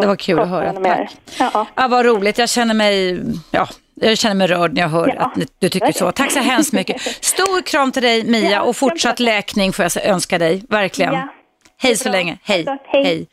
Det 0.00 0.06
var 0.06 0.16
kul 0.16 0.38
att 0.38 0.48
höra. 0.48 0.72
Tack. 0.72 1.16
Ja. 1.38 1.66
Ja, 1.74 1.88
vad 1.88 2.06
roligt. 2.06 2.38
Jag 2.38 2.48
känner 2.48 2.74
mig, 2.74 3.20
ja, 3.50 3.68
jag 3.94 4.18
känner 4.18 4.34
mig 4.34 4.46
rörd 4.46 4.74
när 4.74 4.82
jag 4.82 4.88
hör 4.88 5.14
ja. 5.16 5.24
att 5.24 5.48
du 5.58 5.68
tycker 5.68 5.92
så. 5.92 6.12
Tack 6.12 6.32
så 6.32 6.38
hemskt 6.38 6.72
mycket. 6.72 7.00
Stor 7.24 7.62
kram 7.62 7.92
till 7.92 8.02
dig 8.02 8.24
Mia 8.24 8.62
och 8.62 8.76
fortsatt 8.76 9.20
läkning 9.20 9.72
får 9.72 9.82
jag 9.82 10.06
önska 10.06 10.38
dig, 10.38 10.62
verkligen. 10.68 11.14
Ja. 11.14 11.28
Hej 11.78 11.96
så 11.96 12.08
länge. 12.08 12.38
Hej. 12.42 12.66
Hej. 12.92 13.04
Hej. 13.04 13.26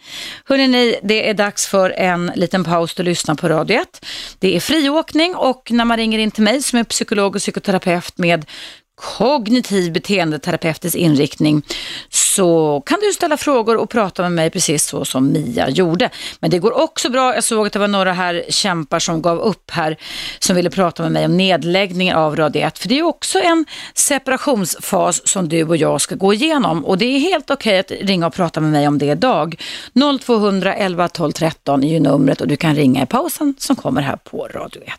Hörrni, 0.45 0.99
det 1.03 1.29
är 1.29 1.33
dags 1.33 1.67
för 1.67 1.89
en 1.89 2.31
liten 2.35 2.63
paus 2.63 2.99
och 2.99 3.05
lyssna 3.05 3.35
på 3.35 3.49
Radio 3.49 3.81
1. 3.81 4.05
Det 4.39 4.55
är 4.55 4.59
friåkning 4.59 5.35
och 5.35 5.71
när 5.71 5.85
man 5.85 5.97
ringer 5.97 6.19
in 6.19 6.31
till 6.31 6.43
mig 6.43 6.61
som 6.61 6.79
är 6.79 6.83
psykolog 6.83 7.35
och 7.35 7.41
psykoterapeut 7.41 8.17
med 8.17 8.45
kognitiv 9.03 9.93
beteendeterapeutisk 9.93 10.95
inriktning 10.95 11.61
så 12.09 12.81
kan 12.85 12.99
du 12.99 13.13
ställa 13.13 13.37
frågor 13.37 13.77
och 13.77 13.89
prata 13.89 14.21
med 14.21 14.31
mig 14.31 14.49
precis 14.49 14.85
så 14.85 15.05
som 15.05 15.31
Mia 15.31 15.69
gjorde. 15.69 16.09
Men 16.39 16.51
det 16.51 16.59
går 16.59 16.77
också 16.77 17.09
bra, 17.09 17.33
jag 17.33 17.43
såg 17.43 17.67
att 17.67 17.73
det 17.73 17.79
var 17.79 17.87
några 17.87 18.13
här 18.13 18.43
kämpar 18.49 18.99
som 18.99 19.21
gav 19.21 19.39
upp 19.39 19.71
här 19.71 19.97
som 20.39 20.55
ville 20.55 20.69
prata 20.69 21.03
med 21.03 21.11
mig 21.11 21.25
om 21.25 21.37
nedläggning 21.37 22.13
av 22.13 22.35
Radio 22.35 22.61
1 22.61 22.79
för 22.79 22.89
det 22.89 22.99
är 22.99 23.03
också 23.03 23.39
en 23.39 23.65
separationsfas 23.93 25.27
som 25.27 25.49
du 25.49 25.63
och 25.63 25.77
jag 25.77 26.01
ska 26.01 26.15
gå 26.15 26.33
igenom 26.33 26.85
och 26.85 26.97
det 26.97 27.05
är 27.05 27.19
helt 27.19 27.51
okej 27.51 27.79
okay 27.79 27.97
att 27.97 28.07
ringa 28.07 28.27
och 28.27 28.33
prata 28.33 28.61
med 28.61 28.71
mig 28.71 28.87
om 28.87 28.97
det 28.97 29.05
idag. 29.05 29.61
0200 30.21 30.75
11 30.75 31.07
12 31.07 31.31
13 31.31 31.83
är 31.83 31.93
ju 31.93 31.99
numret 31.99 32.41
och 32.41 32.47
du 32.47 32.55
kan 32.55 32.75
ringa 32.75 33.03
i 33.03 33.05
pausen 33.05 33.55
som 33.57 33.75
kommer 33.75 34.01
här 34.01 34.15
på 34.15 34.47
Radio 34.53 34.81
1. 34.81 34.93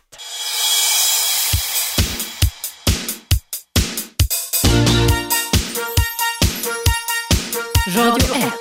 Radio 7.97 8.35
1. 8.35 8.53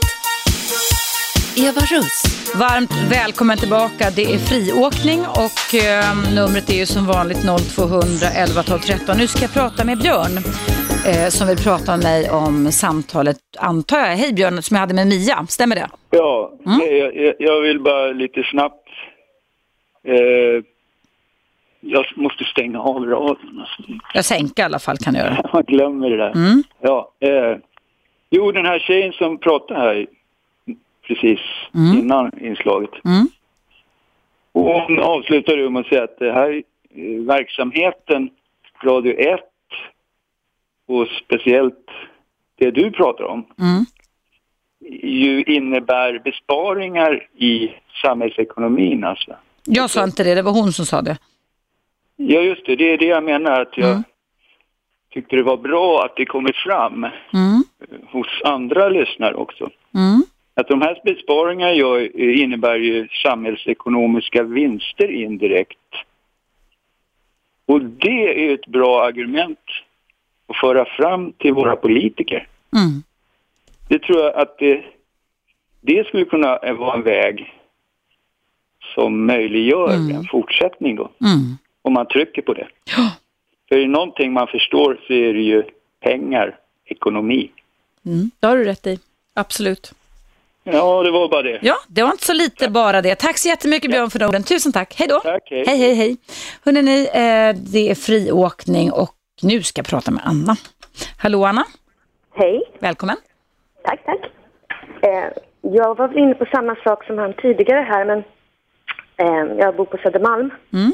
Eva 1.57 1.81
Russ. 1.81 2.23
Varmt 2.59 2.93
välkommen 3.11 3.59
tillbaka. 3.59 4.11
Det 4.17 4.25
är 4.35 4.39
friåkning 4.39 5.21
och 5.21 5.75
eh, 5.75 6.35
numret 6.39 6.71
är 6.71 6.79
ju 6.83 6.87
som 6.87 7.07
vanligt 7.07 7.43
0200 7.77 8.27
11 8.45 8.63
12 8.63 8.79
13. 8.79 9.17
Nu 9.19 9.27
ska 9.27 9.41
jag 9.43 9.53
prata 9.53 9.85
med 9.85 9.99
Björn 9.99 10.35
eh, 11.11 11.29
som 11.29 11.49
vill 11.49 11.59
prata 11.69 11.91
med 11.97 12.05
mig 12.05 12.31
om 12.31 12.73
samtalet, 12.73 13.39
antar 13.59 13.99
jag. 13.99 14.17
Hej 14.17 14.33
Björn, 14.33 14.63
som 14.63 14.75
jag 14.75 14.81
hade 14.81 14.95
med 14.95 15.07
Mia. 15.07 15.47
Stämmer 15.49 15.77
det? 15.77 15.89
Ja, 16.11 16.53
mm? 16.67 16.81
jag, 16.99 17.35
jag, 17.39 17.61
vill 17.61 17.81
bara 17.81 18.07
lite 18.07 18.43
snabbt 18.43 18.89
eh, 20.07 20.65
jag 21.81 22.05
måste 22.17 22.45
stänga 22.45 22.81
av 22.81 23.07
radion. 23.07 23.65
Jag 24.15 24.25
sänker 24.25 24.63
i 24.63 24.67
alla 24.67 24.79
fall 24.79 24.97
kan 24.97 25.15
du 25.15 25.21
göra. 25.21 25.37
Man 25.53 25.63
glömmer 25.63 26.11
det 26.11 26.17
där. 26.17 26.31
Mm. 26.31 26.63
Ja, 26.81 27.11
eh, 27.21 27.57
Jo, 28.31 28.53
den 28.53 28.67
här 28.67 28.79
tjejen 28.79 29.13
som 29.13 29.39
pratade 29.39 29.81
här 29.81 30.07
precis 31.07 31.41
mm. 31.75 31.99
innan 31.99 32.39
inslaget. 32.39 32.91
Mm. 33.05 33.29
hon 34.53 34.99
avslutade 34.99 35.71
med 35.71 35.81
att 35.81 35.87
säga 35.87 36.05
att 36.05 36.19
det 36.19 36.33
här 36.33 36.63
eh, 36.95 37.21
verksamheten, 37.21 38.31
Radio 38.83 39.13
1 39.13 39.41
och 40.87 41.09
speciellt 41.25 41.91
det 42.57 42.71
du 42.71 42.91
pratar 42.91 43.25
om, 43.25 43.47
mm. 43.59 43.85
ju 45.03 45.43
innebär 45.43 46.19
besparingar 46.25 47.29
i 47.37 47.71
samhällsekonomin 48.03 49.05
alltså. 49.05 49.37
Jag 49.65 49.91
sa 49.91 50.05
inte 50.05 50.25
det, 50.25 50.35
det 50.35 50.43
var 50.43 50.53
hon 50.53 50.73
som 50.73 50.87
sa 50.87 51.03
det. 51.03 51.19
Ja, 52.17 52.41
just 52.41 52.67
det. 52.67 52.77
Det 52.77 52.93
är 52.93 52.99
det 52.99 53.07
jag 53.07 53.25
menar. 53.25 53.61
att 53.61 53.79
jag... 53.79 53.91
Mm 53.91 54.05
tyckte 55.15 55.37
det 55.37 55.43
var 55.43 55.57
bra 55.57 56.05
att 56.05 56.17
det 56.17 56.25
kommit 56.25 56.57
fram 56.57 57.05
mm. 57.33 57.65
Hos 58.11 58.27
andra 58.45 58.89
lyssnare 58.89 59.35
också. 59.35 59.71
Mm. 59.95 60.23
Att 60.55 60.69
de 60.69 60.83
här 60.83 61.01
besparingarna 61.05 61.73
gör, 61.73 62.21
innebär 62.21 62.77
ju 62.77 63.09
samhällsekonomiska 63.09 64.43
vinster 64.43 65.11
indirekt. 65.11 65.79
Och 67.67 67.83
det 67.83 68.49
är 68.49 68.55
ett 68.55 68.67
bra 68.67 69.05
argument 69.05 69.59
att 70.47 70.57
föra 70.57 70.85
fram 70.85 71.33
till 71.33 71.53
våra 71.53 71.77
politiker. 71.77 72.49
Mm. 72.77 73.03
Det 73.89 73.99
tror 73.99 74.21
jag 74.21 74.35
att 74.35 74.59
det, 74.59 74.85
det 75.81 76.07
skulle 76.07 76.25
kunna 76.25 76.59
vara 76.79 76.95
en 76.95 77.03
väg 77.03 77.55
som 78.95 79.27
möjliggör 79.27 79.95
mm. 79.95 80.17
en 80.17 80.25
fortsättning 80.25 80.97
då. 80.97 81.11
Mm. 81.21 81.59
Om 81.83 81.93
man 81.93 82.07
trycker 82.07 82.43
på 82.43 82.53
det. 82.55 82.69
Ja. 82.97 83.11
För 83.69 83.77
är 83.77 83.81
det 83.81 83.89
någonting 83.89 84.33
man 84.33 84.47
förstår 84.47 85.01
så 85.07 85.13
är 85.13 85.35
det 85.35 85.43
ju 85.43 85.63
pengar, 86.01 86.59
ekonomi. 86.85 87.51
Mm, 88.07 88.31
det 88.41 88.47
har 88.47 88.57
du 88.57 88.65
rätt 88.65 88.87
i, 88.87 88.99
absolut. 89.35 89.93
Ja, 90.65 91.03
det 91.03 91.11
var 91.11 91.29
bara 91.29 91.43
det. 91.43 91.59
Ja, 91.63 91.75
det 91.89 92.03
var 92.03 92.11
inte 92.11 92.25
så 92.25 92.33
lite 92.33 92.65
tack. 92.65 92.71
bara 92.71 93.03
det. 93.03 93.15
Tack 93.15 93.39
så 93.39 93.49
jättemycket 93.49 93.91
Björn 93.91 94.11
för 94.11 94.27
orden. 94.29 94.43
Tusen 94.43 94.73
tack. 94.73 94.95
Hej 94.99 95.09
då. 95.09 95.21
Tack, 95.21 95.43
hej. 95.51 95.65
Hej, 95.67 95.79
hej, 95.79 95.95
hej. 95.95 96.17
Hörrni, 96.65 97.01
eh, 97.07 97.57
det 97.73 97.91
är 97.91 97.95
friåkning 97.95 98.93
och 98.93 99.15
nu 99.43 99.63
ska 99.63 99.79
jag 99.79 99.87
prata 99.87 100.11
med 100.11 100.23
Anna. 100.25 100.57
Hallå 101.19 101.45
Anna. 101.45 101.65
Hej. 102.35 102.63
Välkommen. 102.79 103.17
Tack, 103.85 104.01
tack. 104.05 104.21
Eh, 105.03 105.29
jag 105.61 105.97
var 105.97 106.19
inne 106.19 106.35
på 106.35 106.45
samma 106.45 106.77
sak 106.85 107.05
som 107.05 107.19
han 107.19 107.33
tidigare 107.33 107.81
här, 107.81 108.05
men 108.05 108.19
eh, 109.17 109.59
jag 109.59 109.77
bor 109.77 109.85
på 109.85 109.97
Södermalm. 109.97 110.51
Mm. 110.73 110.93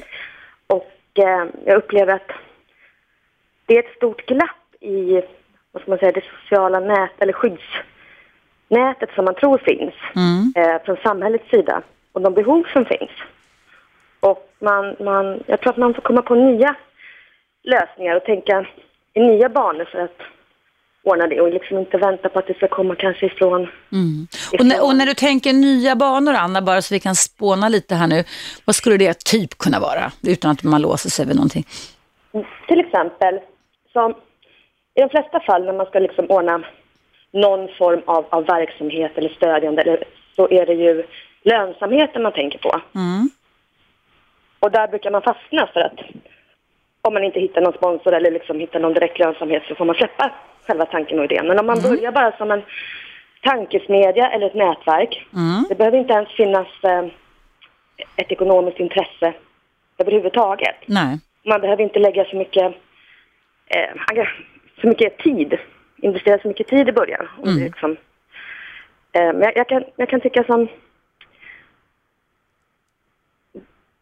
Och 0.66 0.90
jag 1.64 1.76
upplever 1.76 2.12
att 2.14 2.30
det 3.66 3.74
är 3.74 3.78
ett 3.82 3.96
stort 3.96 4.26
glapp 4.26 4.74
i 4.82 5.22
vad 5.72 5.82
ska 5.82 5.90
man 5.90 5.98
säga, 5.98 6.12
det 6.12 6.24
sociala 6.40 6.80
nät 6.80 7.10
eller 7.18 7.32
skyddsnätet 7.32 9.10
som 9.14 9.24
man 9.24 9.34
tror 9.34 9.58
finns 9.58 9.94
mm. 10.16 10.52
eh, 10.56 10.82
från 10.84 10.96
samhällets 10.96 11.50
sida 11.50 11.82
och 12.12 12.20
de 12.20 12.34
behov 12.34 12.64
som 12.72 12.84
finns. 12.84 13.10
Och 14.20 14.50
man, 14.58 14.96
man, 15.00 15.42
jag 15.46 15.60
tror 15.60 15.72
att 15.72 15.76
man 15.76 15.94
får 15.94 16.02
komma 16.02 16.22
på 16.22 16.34
nya 16.34 16.76
lösningar 17.62 18.16
och 18.16 18.24
tänka 18.24 18.66
i 19.14 19.20
nya 19.20 19.48
banor 19.48 19.84
för 19.84 19.98
att 19.98 20.18
ordna 21.02 21.26
det 21.26 21.40
och 21.40 21.52
liksom 21.52 21.78
inte 21.78 21.98
vänta 21.98 22.28
på 22.28 22.38
att 22.38 22.46
det 22.46 22.54
ska 22.54 22.68
komma 22.68 22.94
kanske 22.94 23.26
ifrån. 23.26 23.68
Mm. 23.92 24.26
Och, 24.52 24.66
när, 24.66 24.84
och, 24.84 24.96
när, 24.96 25.06
du 25.06 25.14
tänker 25.14 25.52
nya 25.52 25.96
banor, 25.96 26.34
Anna, 26.34 26.62
bara 26.62 26.82
så 26.82 26.94
vi 26.94 27.00
kan 27.00 27.14
spåna 27.14 27.68
lite 27.68 27.94
här 27.94 28.06
nu, 28.06 28.24
vad 28.64 28.76
skulle 28.76 28.96
det 28.96 29.24
typ 29.24 29.58
kunna 29.58 29.80
vara 29.80 30.12
utan 30.22 30.50
att 30.50 30.62
man 30.62 30.82
låser 30.82 31.10
sig 31.10 31.26
vid 31.26 31.36
någonting? 31.36 31.64
till 32.68 32.80
exempel, 32.80 33.40
som 33.92 34.14
i 34.94 35.00
de 35.00 35.08
flesta 35.08 35.40
fall 35.40 35.64
när 35.64 35.72
man 35.72 35.86
ska 35.86 35.98
liksom 35.98 36.26
ordna 36.30 36.62
någon 37.32 37.68
form 37.78 38.02
av, 38.06 38.26
av 38.30 38.44
verksamhet 38.46 39.12
eller 39.18 39.28
stödjande 39.28 40.02
så 40.36 40.48
är 40.50 40.66
det 40.66 40.74
ju 40.74 41.04
lönsamheten 41.42 42.22
man 42.22 42.32
tänker 42.32 42.58
på. 42.58 42.80
Mm. 42.94 43.30
Och 44.60 44.70
där 44.70 44.88
brukar 44.88 45.10
man 45.10 45.22
fastna 45.22 45.66
för 45.66 45.80
att 45.80 46.00
om 47.02 47.14
man 47.14 47.24
inte 47.24 47.40
hittar 47.40 47.60
någon 47.60 47.72
sponsor 47.72 48.12
eller 48.14 48.30
liksom 48.30 48.60
hittar 48.60 48.80
någon 48.80 48.94
direkt 48.94 49.18
lönsamhet 49.18 49.62
så 49.68 49.74
får 49.74 49.84
man 49.84 49.94
släppa 49.96 50.30
själva 50.66 50.86
tanken 50.86 51.18
och 51.18 51.24
idén. 51.24 51.46
Men 51.46 51.58
om 51.58 51.66
man 51.66 51.78
Mm. 51.78 51.90
börjar 51.90 52.12
bara 52.12 52.36
som 52.36 52.50
en 52.50 52.62
tankesmedja 53.42 54.30
eller 54.30 54.46
ett 54.46 54.54
nätverk, 54.54 55.26
Mm. 55.34 55.64
det 55.68 55.74
behöver 55.74 55.98
inte 55.98 56.12
ens 56.12 56.28
finnas 56.30 56.66
eh, 56.82 57.04
ett 58.16 58.32
ekonomiskt 58.32 58.80
intresse 58.80 59.32
överhuvudtaget. 59.98 60.76
Nej. 60.86 61.18
Man 61.44 61.60
behöver 61.60 61.82
inte 61.82 61.98
lägga 61.98 62.24
så 62.24 62.36
mycket, 62.36 62.74
eh, 63.66 63.90
så 64.80 64.86
mycket 64.86 65.18
tid, 65.18 65.58
investera 65.96 66.42
så 66.42 66.48
mycket 66.48 66.68
tid 66.68 66.88
i 66.88 66.92
början. 66.92 67.28
Om 67.38 67.44
Mm. 67.48 67.58
det 67.58 67.64
liksom, 67.64 67.90
eh, 69.12 69.32
men 69.32 69.40
jag, 69.42 69.56
jag, 69.56 69.68
kan, 69.68 69.84
jag 69.96 70.08
kan 70.08 70.20
tycka 70.20 70.44
som 70.44 70.68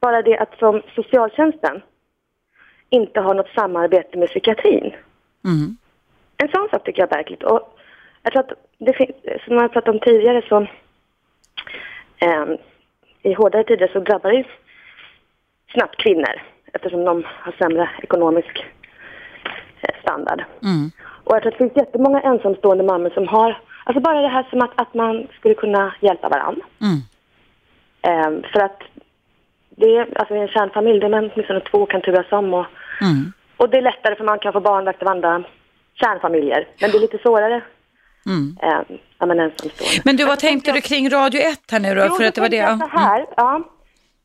bara 0.01 0.23
det 0.23 0.39
att 0.39 0.59
som 0.59 0.83
socialtjänsten 0.95 1.83
inte 2.91 3.21
har 3.21 3.35
något 3.35 3.49
samarbete 3.55 4.19
med 4.19 4.29
psykiatrin. 4.29 4.95
Mm. 5.45 5.77
En 6.37 6.49
sån 6.49 6.69
sak 6.71 6.85
tycker 6.85 7.03
jag 7.03 7.13
är 7.13 7.17
verkligt. 7.17 7.43
Och 7.43 7.79
jag 8.23 8.33
tror 8.33 8.43
att 8.43 8.53
det 8.79 8.93
finns, 8.93 9.11
som 9.45 9.57
jag 9.57 9.73
pratat 9.73 9.95
om 9.95 10.01
tidigare 10.01 10.43
så 10.49 10.67
ehm, 12.19 12.57
i 13.23 13.33
hårdare 13.33 13.65
tider 13.65 13.89
så 13.93 14.01
drabbar 14.01 14.31
det 14.31 14.45
snabbt 15.73 15.97
kvinnor 15.97 16.43
eftersom 16.73 17.05
de 17.05 17.25
har 17.27 17.53
sämre 17.53 17.91
ekonomisk 18.03 18.59
eh, 18.59 18.78
standard. 20.09 20.45
Mm. 20.63 20.91
Och 21.25 21.35
jag 21.35 21.43
tror 21.43 21.53
att 21.53 21.59
det 21.59 21.65
finns 21.65 21.77
jättemånga 21.77 22.21
ensamstående 22.21 22.85
mammor 22.85 23.11
som 23.11 23.29
har, 23.29 23.59
alltså 23.85 24.01
bara 24.01 24.21
det 24.23 24.29
här 24.29 24.47
som 24.51 24.61
att, 24.63 24.71
att 24.75 24.95
man 24.95 25.27
skulle 25.39 25.55
kunna 25.55 25.95
hjälpa 26.01 26.29
varandra. 26.29 26.63
Mm. 26.81 26.99
Ehm, 28.03 28.43
för 28.53 28.61
att 28.61 28.81
det 29.71 29.97
är, 29.97 30.19
alltså 30.19 30.35
i 30.35 30.39
en 30.39 30.49
kärnfamilj, 30.49 31.01
det 31.01 31.07
är 31.07 31.11
man 31.11 31.31
åtminstone 31.35 31.61
två 31.61 31.87
kan 31.87 32.01
turas 32.01 32.33
om 32.33 32.55
och, 32.55 32.67
Mm. 33.01 33.33
och 33.57 33.69
det 33.71 33.77
är 33.79 33.83
lättare 33.83 34.17
för 34.17 34.25
man 34.25 34.39
kan 34.39 34.53
få 34.53 34.61
barnvakt 34.61 35.03
av 35.03 35.09
andra 35.09 35.45
kärnfamiljer. 35.95 36.69
Men 36.81 36.91
det 36.91 36.97
är 36.97 37.01
lite 37.01 37.19
svårare 37.19 37.63
Mm. 38.27 38.57
ja, 39.19 39.27
men. 39.27 39.51
Men 40.05 40.17
du, 40.17 40.25
vad 40.25 40.39
tänkte 40.39 40.73
du 40.73 40.81
kring 40.81 41.11
Radio 41.11 41.41
1 41.41 41.61
här 41.71 41.81
nu 41.81 41.95
då? 41.95 42.05
Jo, 42.09 42.15
För 42.15 42.25
att 42.25 42.35
det 42.35 42.41
var 42.41 42.49
det. 42.49 42.57
jag 42.57 42.79
så 42.79 42.87
här, 42.99 43.27
ja. 43.37 43.63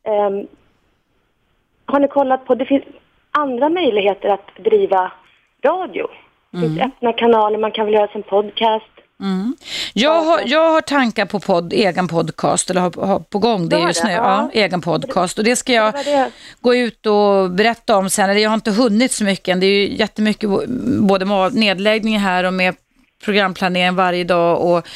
Ehm, 0.04 0.46
har 1.86 2.00
ni 2.00 2.08
kollat 2.08 2.44
på, 2.46 2.54
det 2.54 2.64
finns 2.64 2.84
andra 3.30 3.68
möjligheter 3.68 4.28
att 4.28 4.64
driva 4.64 5.12
radio. 5.64 6.06
Det 6.50 6.60
finns 6.60 6.80
öppna 6.80 7.12
kanaler, 7.12 7.58
man 7.58 7.72
kan 7.72 7.84
väl 7.84 7.94
göra 7.94 8.08
som 8.08 8.22
podcast. 8.22 8.94
Mm. 9.20 9.56
Jag, 9.92 10.22
har, 10.24 10.40
jag 10.46 10.72
har 10.72 10.80
tankar 10.80 11.26
på 11.26 11.40
podd, 11.40 11.72
egen 11.72 12.08
podcast, 12.08 12.70
eller 12.70 12.80
har, 12.80 13.06
har 13.06 13.18
på 13.18 13.38
gång 13.38 13.68
det 13.68 13.78
just 13.78 14.04
nu. 14.04 14.10
ja. 14.10 14.50
Egen 14.52 14.80
podcast. 14.80 15.38
Och 15.38 15.44
det 15.44 15.56
ska 15.56 15.72
jag 15.72 15.94
gå 16.60 16.74
ut 16.74 17.06
och 17.06 17.50
berätta 17.50 17.96
om 17.96 18.10
sen. 18.10 18.40
Jag 18.40 18.50
har 18.50 18.54
inte 18.54 18.70
hunnit 18.70 19.12
så 19.12 19.24
mycket 19.24 19.52
än. 19.52 19.60
Det 19.60 19.66
är 19.66 19.88
ju 19.88 19.96
jättemycket 19.96 20.50
både 21.00 21.24
med 21.24 21.54
nedläggningar 21.54 22.20
här 22.20 22.44
och 22.44 22.54
med 22.54 22.74
programplanering 23.24 23.96
varje 23.96 24.24
dag 24.24 24.60
och 24.60 24.86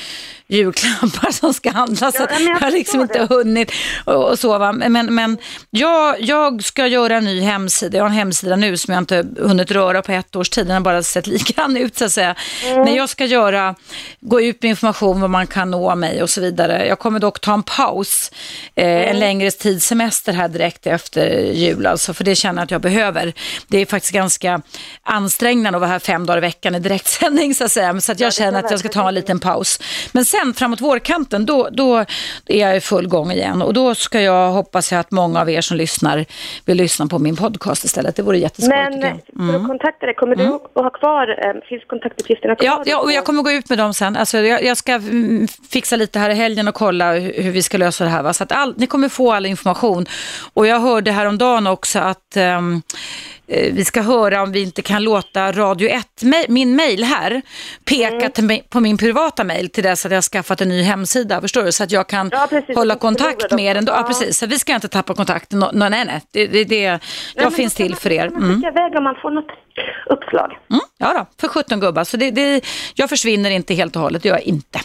julklappar 0.49 1.31
som 1.31 1.55
ska 1.55 1.71
handlas. 1.71 2.15
Ja, 2.19 2.27
jag 2.31 2.43
jag 2.43 2.61
har 2.61 2.71
liksom 2.71 3.01
inte 3.01 3.27
hunnit 3.31 3.73
och, 4.05 4.31
och 4.31 4.39
så. 4.39 4.59
Va? 4.59 4.73
Men, 4.73 5.15
men 5.15 5.39
jag, 5.71 6.21
jag 6.21 6.65
ska 6.65 6.87
göra 6.87 7.17
en 7.17 7.25
ny 7.25 7.41
hemsida. 7.41 7.97
Jag 7.99 8.05
har 8.05 8.09
en 8.11 8.15
hemsida 8.17 8.57
nu 8.57 8.77
som 8.77 8.95
jag 8.95 9.01
inte 9.01 9.27
hunnit 9.39 9.71
röra 9.71 10.03
på 10.03 10.13
ett 10.13 10.37
års 10.37 10.51
tid. 10.51 10.67
Den 10.67 10.75
har 10.75 10.81
bara 10.81 11.03
sett 11.03 11.27
likadan 11.27 11.77
ut 11.77 11.99
så 11.99 12.05
att 12.05 12.13
säga. 12.13 12.35
Mm. 12.65 12.85
Men 12.85 12.95
jag 12.95 13.09
ska 13.09 13.25
göra, 13.25 13.75
gå 14.21 14.41
ut 14.41 14.63
med 14.63 14.71
information 14.71 15.21
var 15.21 15.29
man 15.29 15.47
kan 15.47 15.71
nå 15.71 15.95
mig 15.95 16.23
och 16.23 16.31
så 16.31 16.41
vidare. 16.41 16.87
Jag 16.87 16.99
kommer 16.99 17.19
dock 17.21 17.41
ta 17.41 17.55
en 17.55 17.63
paus, 17.63 18.33
eh, 18.75 18.89
Mm. 18.99 19.11
en 19.11 19.19
längre 19.19 19.51
tids 19.51 19.87
semester 19.87 20.33
här 20.33 20.49
direkt 20.49 20.87
efter 20.87 21.41
jul 21.53 21.87
alltså. 21.87 22.15
För 22.15 22.25
det 22.25 22.35
känner 22.35 22.61
jag 22.61 22.65
att 22.65 22.71
jag 22.71 22.81
behöver. 22.81 23.33
Det 23.69 23.79
är 23.79 23.87
faktiskt 23.87 24.13
ganska 24.15 24.61
ansträngande 25.03 25.77
att 25.77 25.81
vara 25.81 25.91
här 25.91 25.99
fem 25.99 26.27
dagar 26.27 26.39
i 26.39 26.41
veckan 26.41 26.75
i 26.75 26.81
direktsändning 26.81 27.55
så 27.55 27.65
att 27.65 27.73
säga. 27.73 28.01
Så 28.01 28.13
att 28.13 28.21
jag 28.21 28.35
känner 28.35 28.59
att 28.65 28.71
jag 28.71 28.81
ska 28.81 28.89
ta 28.89 29.09
en 29.09 29.15
liten 29.15 29.41
paus. 29.41 29.81
Men 30.13 30.25
sen 30.25 30.38
framåt 30.57 30.81
vårkanten, 30.81 31.47
då, 31.47 31.69
då 31.73 31.97
är 32.47 32.59
jag 32.59 32.77
i 32.77 32.81
full 32.81 33.09
gång 33.09 33.31
igen. 33.31 33.63
Och 33.63 33.75
då 33.75 33.95
ska 33.95 34.21
jag, 34.21 34.51
hoppas 34.51 34.93
jag 34.93 35.01
att 35.01 35.11
många 35.11 35.41
av 35.41 35.51
er 35.51 35.61
som 35.61 35.77
lyssnar 35.77 36.25
vill 36.65 36.77
lyssna 36.77 37.07
på 37.07 37.19
min 37.19 37.37
podcast 37.37 37.85
istället. 37.85 38.17
Det 38.17 38.23
vore 38.23 38.39
jätteskoj 38.39 38.69
Men 38.69 39.01
jag. 39.01 39.51
för 39.53 39.61
att 39.61 39.67
kontakta 39.67 40.07
dig, 40.07 40.15
kommer 40.15 40.37
du 40.37 40.45
att 40.47 40.75
ha 40.75 40.91
kvar, 40.91 41.47
eh, 41.47 41.69
finns 41.69 41.85
kontaktuppgifterna 41.85 42.57
kvar? 42.57 42.67
Ja, 42.67 42.83
ja, 42.87 42.99
och 42.99 43.13
jag 43.13 43.25
kommer 43.25 43.43
gå 43.43 43.51
ut 43.51 43.69
med 43.69 43.79
dem 43.79 43.95
sen. 43.95 44.17
Alltså, 44.17 44.39
jag, 44.39 44.65
jag 44.65 44.77
ska 44.77 44.93
mm, 44.93 45.49
fixa 45.71 45.97
lite 45.97 46.19
här 46.19 46.31
i 46.31 46.35
helgen 46.35 46.69
och 46.69 46.75
kolla 46.75 47.13
hur, 47.13 47.51
vi 47.51 47.63
ska 47.63 47.79
lösa 47.79 48.05
det 48.05 48.11
här. 48.11 48.23
Va? 48.23 48.33
Så 48.33 48.43
att 48.45 48.53
all, 48.53 48.75
ni 48.77 48.87
kommer 48.87 49.09
få 49.09 49.33
all 49.33 49.47
information. 49.47 50.07
Och 50.55 50.67
jag 50.67 50.81
hörde 50.81 51.11
häromdagen 51.11 51.67
också 51.67 51.99
att 51.99 52.37
eh, 52.37 52.61
vi 53.51 53.85
ska 53.85 54.01
höra 54.03 54.43
om 54.43 54.53
vi 54.53 54.63
inte 54.63 54.83
kan 54.83 55.03
låta 55.05 55.53
Radio 55.53 55.89
1, 55.89 56.05
ma- 56.23 56.45
min 56.49 56.77
mail 56.77 57.05
här, 57.05 57.43
peka 57.85 58.31
Mm. 58.43 58.61
på 58.69 58.81
min 58.81 58.99
privata 58.99 59.45
mail 59.45 59.69
till 59.69 59.85
dess 59.85 60.07
att 60.07 60.13
jag 60.13 60.17
har 60.17 60.23
skaffat 60.23 60.61
en 60.61 60.69
ny 60.69 60.83
hemsida. 60.83 61.41
Förstår 61.41 61.63
du? 61.63 61.73
Så 61.73 61.85
att 61.85 61.93
jag 61.93 62.09
kan 62.09 62.31
Ja, 62.33 62.49
hålla 62.75 62.95
Jag 62.95 63.01
kontakt 63.01 63.53
med 63.53 63.65
er 63.65 63.75
ändå. 63.75 63.93
Ja, 63.93 64.03
precis. 64.03 64.39
Så 64.39 64.47
vi 64.47 64.59
ska 64.59 64.75
inte 64.75 64.89
tappa 64.89 65.15
kontakten. 65.15 65.59
No, 65.59 65.71
nej, 65.73 65.91
nej. 65.91 66.21
Det, 66.31 66.47
det, 66.47 66.65
det, 66.65 66.83
jag 66.83 67.01
men 67.37 67.51
finns 67.53 67.75
till 67.75 67.97
för 67.97 68.13
er. 68.13 68.27
Mm. 68.27 68.55
skicka 68.55 68.69
iväg 68.69 68.95
om 68.97 69.05
man 69.05 69.15
får 69.23 69.31
något 69.31 69.51
uppslag. 70.11 70.51
Mm, 70.71 70.81
ja 70.99 71.13
då, 71.13 71.27
för 71.41 71.49
17 71.49 71.81
gubbar. 71.81 72.05
Så 72.05 72.17
det, 72.17 72.31
det, 72.31 72.65
jag 72.95 73.09
försvinner 73.09 73.51
inte 73.51 73.75
helt 73.75 73.97
och 73.97 74.03
hållet, 74.03 74.23
det 74.23 74.29
gör 74.29 74.37
jag 74.37 74.45
inte. 74.45 74.81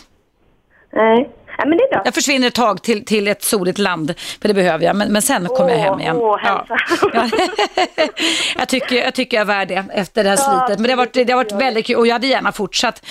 Nej, 0.93 1.29
ja, 1.57 1.65
men 1.65 1.77
det 1.77 1.83
är 1.83 1.89
bra. 1.89 2.01
Jag 2.05 2.13
försvinner 2.13 2.47
ett 2.47 2.53
tag 2.55 2.81
till, 2.83 3.05
till 3.05 3.27
ett 3.27 3.43
soligt 3.43 3.77
land, 3.79 4.13
för 4.41 4.47
det 4.47 4.53
behöver 4.53 4.85
jag, 4.85 4.95
men, 4.95 5.13
men 5.13 5.21
sen 5.21 5.47
kommer 5.47 5.69
jag 5.69 5.77
hem 5.77 5.99
igen. 5.99 6.15
Åh, 6.15 6.39
ja. 6.43 6.65
Ja. 7.13 7.29
jag, 8.57 8.67
tycker, 8.67 8.95
jag 8.95 9.13
tycker 9.13 9.37
jag 9.37 9.41
är 9.41 9.45
värd 9.45 9.67
det 9.67 9.85
efter 9.93 10.23
det 10.23 10.29
här 10.29 10.37
Ja, 10.37 10.65
slitet. 10.65 10.79
Men 10.79 10.83
det 10.83 10.89
har 10.91 10.97
varit, 10.97 11.13
det 11.13 11.29
har 11.29 11.35
varit 11.35 11.51
väldigt 11.51 11.85
kul 11.85 11.95
och 11.95 12.07
jag 12.07 12.13
hade 12.13 12.27
gärna 12.27 12.51
fortsatt. 12.51 13.05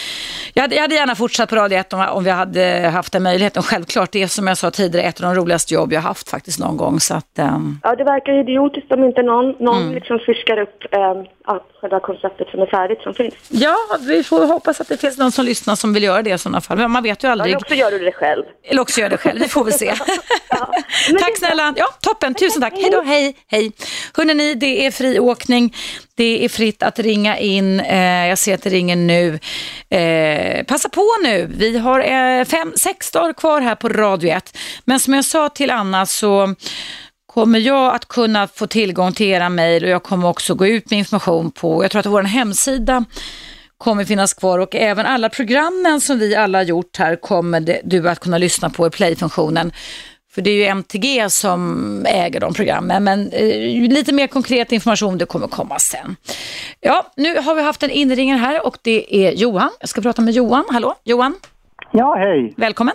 Jag 0.55 0.62
hade, 0.62 0.74
jag 0.74 0.82
hade 0.82 0.95
gärna 0.95 1.14
fortsatt 1.14 1.49
på 1.51 1.57
Radio 1.57 1.78
1 1.78 1.93
om, 1.93 2.07
om 2.11 2.24
vi 2.24 2.30
hade 2.30 2.90
haft 2.95 3.12
den 3.12 3.22
möjligheten. 3.22 3.62
Självklart, 3.62 4.12
det 4.12 4.22
är 4.22 4.26
som 4.26 4.47
jag 4.47 4.59
sa 4.59 4.70
tidigare 4.70 5.07
ett 5.07 5.20
av 5.22 5.34
de 5.34 5.40
roligaste 5.40 5.74
jobb 5.74 5.93
jag 5.93 6.01
har 6.01 6.09
haft 6.09 6.28
faktiskt 6.30 6.59
någon 6.59 6.76
gång. 6.76 7.01
Så 7.01 7.14
att, 7.14 7.38
ehm, 7.38 7.80
Ja, 7.82 7.95
det 7.97 8.05
verkar 8.05 8.40
idiotiskt 8.40 8.93
om 8.93 9.05
inte 9.05 9.22
någon, 9.22 9.51
någon 9.59 9.82
Mm. 9.82 9.95
liksom 9.95 10.18
fiskar 10.18 10.59
upp 10.59 10.78
ja, 10.90 11.64
själva 11.80 12.01
konceptet 12.01 12.49
som 12.49 12.61
är 12.62 12.66
färdigt 12.66 13.01
som 13.03 13.14
finns. 13.14 13.34
ja, 13.49 13.76
vi 14.01 14.24
får 14.24 14.47
hoppas 14.47 14.80
att 14.80 14.88
det 14.88 14.97
finns 15.01 15.18
någon 15.18 15.32
som 15.32 15.45
lyssnar 15.45 15.74
som 15.76 15.95
vill 15.95 16.03
göra 16.03 16.22
det 16.22 16.30
i 16.30 16.38
sådana 16.38 16.61
fall. 16.61 16.76
Men 16.78 16.90
man 16.90 17.03
vet 17.03 17.24
ju 17.24 17.28
aldrig. 17.28 17.49
Eller 17.53 17.57
också 17.64 17.74
gör 17.74 17.90
du 17.90 17.99
det 17.99 18.12
själv. 18.12 18.32
Eller 18.64 18.83
också 18.83 19.01
gör 19.01 19.09
det 19.09 19.16
själv, 19.16 19.41
vi 19.41 19.49
får 19.49 19.64
väl 19.64 19.72
se. 19.72 19.95
Det 21.09 21.18
tack 21.18 21.39
snälla. 21.39 21.74
Ja, 21.76 21.89
toppen, 22.01 22.35
tusen 22.35 22.62
tack. 22.62 22.72
Hej 22.76 22.91
då, 22.91 23.03
hej, 23.03 23.37
hej. 23.47 23.72
Hörrni, 24.14 24.55
det 24.55 24.87
är 24.87 24.91
friåkning. 24.91 25.74
Det 26.14 26.45
är 26.45 26.49
fritt 26.49 26.83
att 26.83 26.99
ringa 26.99 27.39
in. 27.39 27.80
Eh, 27.80 28.28
jag 28.28 28.39
ser 28.39 28.55
att 28.55 28.62
det 28.62 28.70
ringer 28.70 28.97
nu. 28.97 29.39
Eh, 29.91 30.64
passa 30.64 30.89
på 30.89 31.07
nu. 31.22 31.51
Vi 31.57 31.78
har 31.78 32.01
eh, 32.01 32.45
fem, 32.45 32.72
sex 32.76 33.11
dagar 33.11 33.33
kvar 33.33 33.61
här 33.61 33.74
på 33.74 33.89
Radio 33.89 34.30
1. 34.30 34.59
Men 34.85 35.01
som 35.01 35.14
jag 35.14 35.24
sa 35.24 35.49
till 35.49 35.70
Anna 35.70 36.07
så 36.07 36.55
kommer 37.35 37.59
jag 37.59 37.95
att 37.95 38.09
kunna 38.09 38.49
få 38.49 38.66
tillgång 38.66 39.12
till 39.12 39.26
era 39.26 39.49
mejl 39.49 39.85
och 39.85 39.91
jag 39.91 40.03
kommer 40.03 40.28
också 40.28 40.55
gå 40.55 40.66
ut 40.66 40.91
med 40.91 40.99
information 40.99 41.51
på, 41.51 41.85
jag 41.85 41.91
tror 41.91 42.01
att 42.01 42.07
vår 42.07 42.22
hemsida 42.22 43.05
kommer 43.83 44.05
finnas 44.05 44.35
kvar 44.35 44.59
och 44.59 44.74
även 44.74 45.07
alla 45.07 45.28
programmen 45.28 46.01
som 46.01 46.18
vi 46.18 46.37
alla 46.37 46.59
har 46.59 46.64
gjort 46.64 46.97
här 46.99 47.16
kommer 47.16 47.80
du 47.85 48.09
att 48.09 48.20
kunna 48.20 48.39
lyssna 48.39 48.70
på 48.70 48.87
i 48.87 48.91
playfunktionen. 48.91 49.72
För 50.35 50.43
det 50.43 50.51
är 50.51 50.55
ju 50.55 50.64
MTG 50.64 51.30
som 51.30 51.62
äger 52.09 52.41
de 52.41 52.55
programmen, 52.55 53.05
men 53.05 53.30
eh, 53.33 53.89
lite 53.89 54.14
mer 54.14 54.26
konkret 54.26 54.72
information 54.72 55.18
det 55.18 55.26
kommer 55.26 55.47
komma 55.47 55.78
sen. 55.78 56.16
Ja, 56.80 57.07
nu 57.16 57.37
har 57.37 57.55
vi 57.55 57.62
haft 57.62 57.83
en 57.83 57.91
inringare 57.91 58.39
här 58.39 58.66
och 58.66 58.76
det 58.83 59.26
är 59.26 59.33
Johan. 59.33 59.70
Jag 59.80 59.89
ska 59.89 60.01
prata 60.01 60.22
med 60.22 60.35
Johan. 60.35 60.64
Hallå, 60.70 60.95
Johan. 61.05 61.35
Ja, 61.91 62.14
hej. 62.14 62.55
Välkommen. 62.57 62.95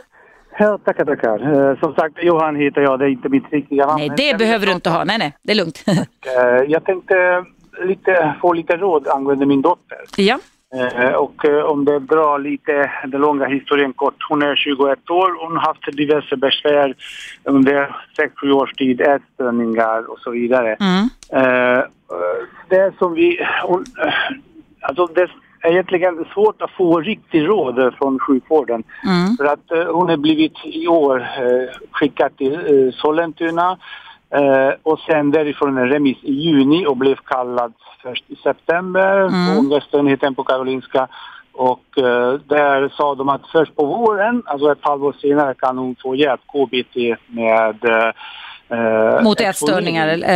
Ja, 0.60 0.78
tackar, 0.86 1.06
tackar. 1.06 1.70
Eh, 1.70 1.80
som 1.80 1.94
sagt, 1.94 2.16
Johan 2.24 2.56
heter 2.56 2.82
jag. 2.82 3.00
Det 3.00 3.06
är 3.06 3.10
inte 3.10 3.30
mitt 3.30 3.52
riktiga 3.52 3.86
namn. 3.86 4.00
Nej, 4.00 4.12
det 4.18 4.38
behöver 4.38 4.66
du 4.66 4.72
inte 4.72 4.90
ha. 4.90 5.04
Nej, 5.04 5.18
nej, 5.18 5.34
det 5.44 5.52
är 5.52 5.56
lugnt. 5.56 5.84
Eh, 5.88 6.64
jag 6.68 6.86
tänkte 6.86 7.46
lite, 7.88 8.36
få 8.42 8.54
lite 8.54 8.78
råd 8.78 9.08
angående 9.08 9.46
min 9.46 9.62
dotter. 9.62 9.98
ja. 10.18 10.40
Eh, 10.76 11.14
och 11.14 11.46
eh, 11.46 11.64
om 11.64 11.86
det 11.86 12.00
drar 12.00 12.40
lite 12.40 12.92
den 13.08 13.22
långa 13.22 13.46
historien 13.46 13.94
kort. 13.94 14.16
Hon 14.30 14.42
är 14.42 14.56
21 14.56 15.10
år. 15.10 15.46
Hon 15.46 15.58
har 15.58 15.64
haft 15.64 15.98
diverse 15.98 16.38
besvär 16.38 16.96
under 17.44 17.96
6-7 18.42 18.52
års 18.52 18.74
tid, 18.74 19.02
ätstörningar 19.02 20.12
och 20.12 20.20
så 20.20 20.32
vidare. 20.32 20.78
Mm. 20.80 21.10
Eh, 21.32 21.84
det 22.70 22.94
som 22.98 23.14
vi... 23.14 23.40
Hon, 23.64 23.86
alltså 24.82 25.06
det 25.06 25.30
är 25.62 25.72
egentligen 25.72 26.26
svårt 26.34 26.62
att 26.62 26.72
få 26.72 27.00
riktig 27.00 27.48
råd 27.48 27.94
från 27.98 28.20
sjukvården. 28.20 28.84
Mm. 29.04 29.38
För 29.38 29.46
att 29.46 29.88
hon 29.94 30.10
har 30.10 30.18
blivit 30.18 30.54
i 30.64 30.88
år 30.88 31.28
skickad 31.92 32.38
till 32.38 32.92
Sollentuna 32.96 33.78
och 34.84 35.00
sen 35.00 35.32
därifrån 35.32 35.78
en 35.78 35.90
remiss 35.90 36.18
i 36.22 36.34
juni 36.34 36.86
och 36.86 36.98
blev 36.98 37.16
kallad 37.16 37.74
först 38.10 38.24
i 38.28 38.36
september 38.36 39.18
Mm. 39.22 39.54
på 39.54 39.60
ångestenheten 39.60 40.36
på 40.36 40.44
Karolinska. 40.44 41.08
Och 41.54 41.98
eh, 41.98 42.34
där 42.34 42.94
sa 42.98 43.16
de 43.16 43.30
att 43.30 43.42
först 43.52 43.76
på 43.76 43.86
våren, 43.86 44.44
alltså 44.46 44.72
ett 44.72 44.78
halvår 44.82 45.16
senare, 45.22 45.54
kan 45.54 45.78
hon 45.78 45.96
få 46.04 46.16
hjälp, 46.16 46.42
KBT 46.54 47.16
med 47.28 47.86
eh, 48.70 49.24
Mot 49.24 49.42
ätstörningar? 49.42 50.08
eller- 50.08 50.28
eh, 50.30 50.36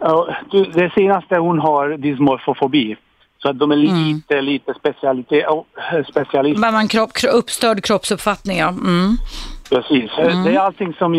Ja. 0.00 0.28
Det 0.74 0.92
senaste 0.94 1.36
hon 1.38 1.58
har 1.58 1.88
dysmorfofobi. 1.88 2.96
Så 3.42 3.48
att 3.50 3.58
de 3.58 3.70
är 3.72 3.76
lite, 3.76 4.40
lite 4.40 4.74
specialitet, 4.74 5.46
oh, 5.48 5.64
specialister. 6.10 6.60
Man 6.60 6.74
har 6.74 6.80
en 6.80 6.88
kropp, 6.88 7.10
kro- 7.12 7.28
uppstörd 7.30 7.84
kroppsuppfattning, 7.84 8.58
ja. 8.58 8.68
Mm. 8.68 9.16
Precis. 9.72 10.10
Mm. 10.18 10.44
Det 10.44 10.54
är 10.54 10.58
allting 10.60 10.94
som 10.94 11.14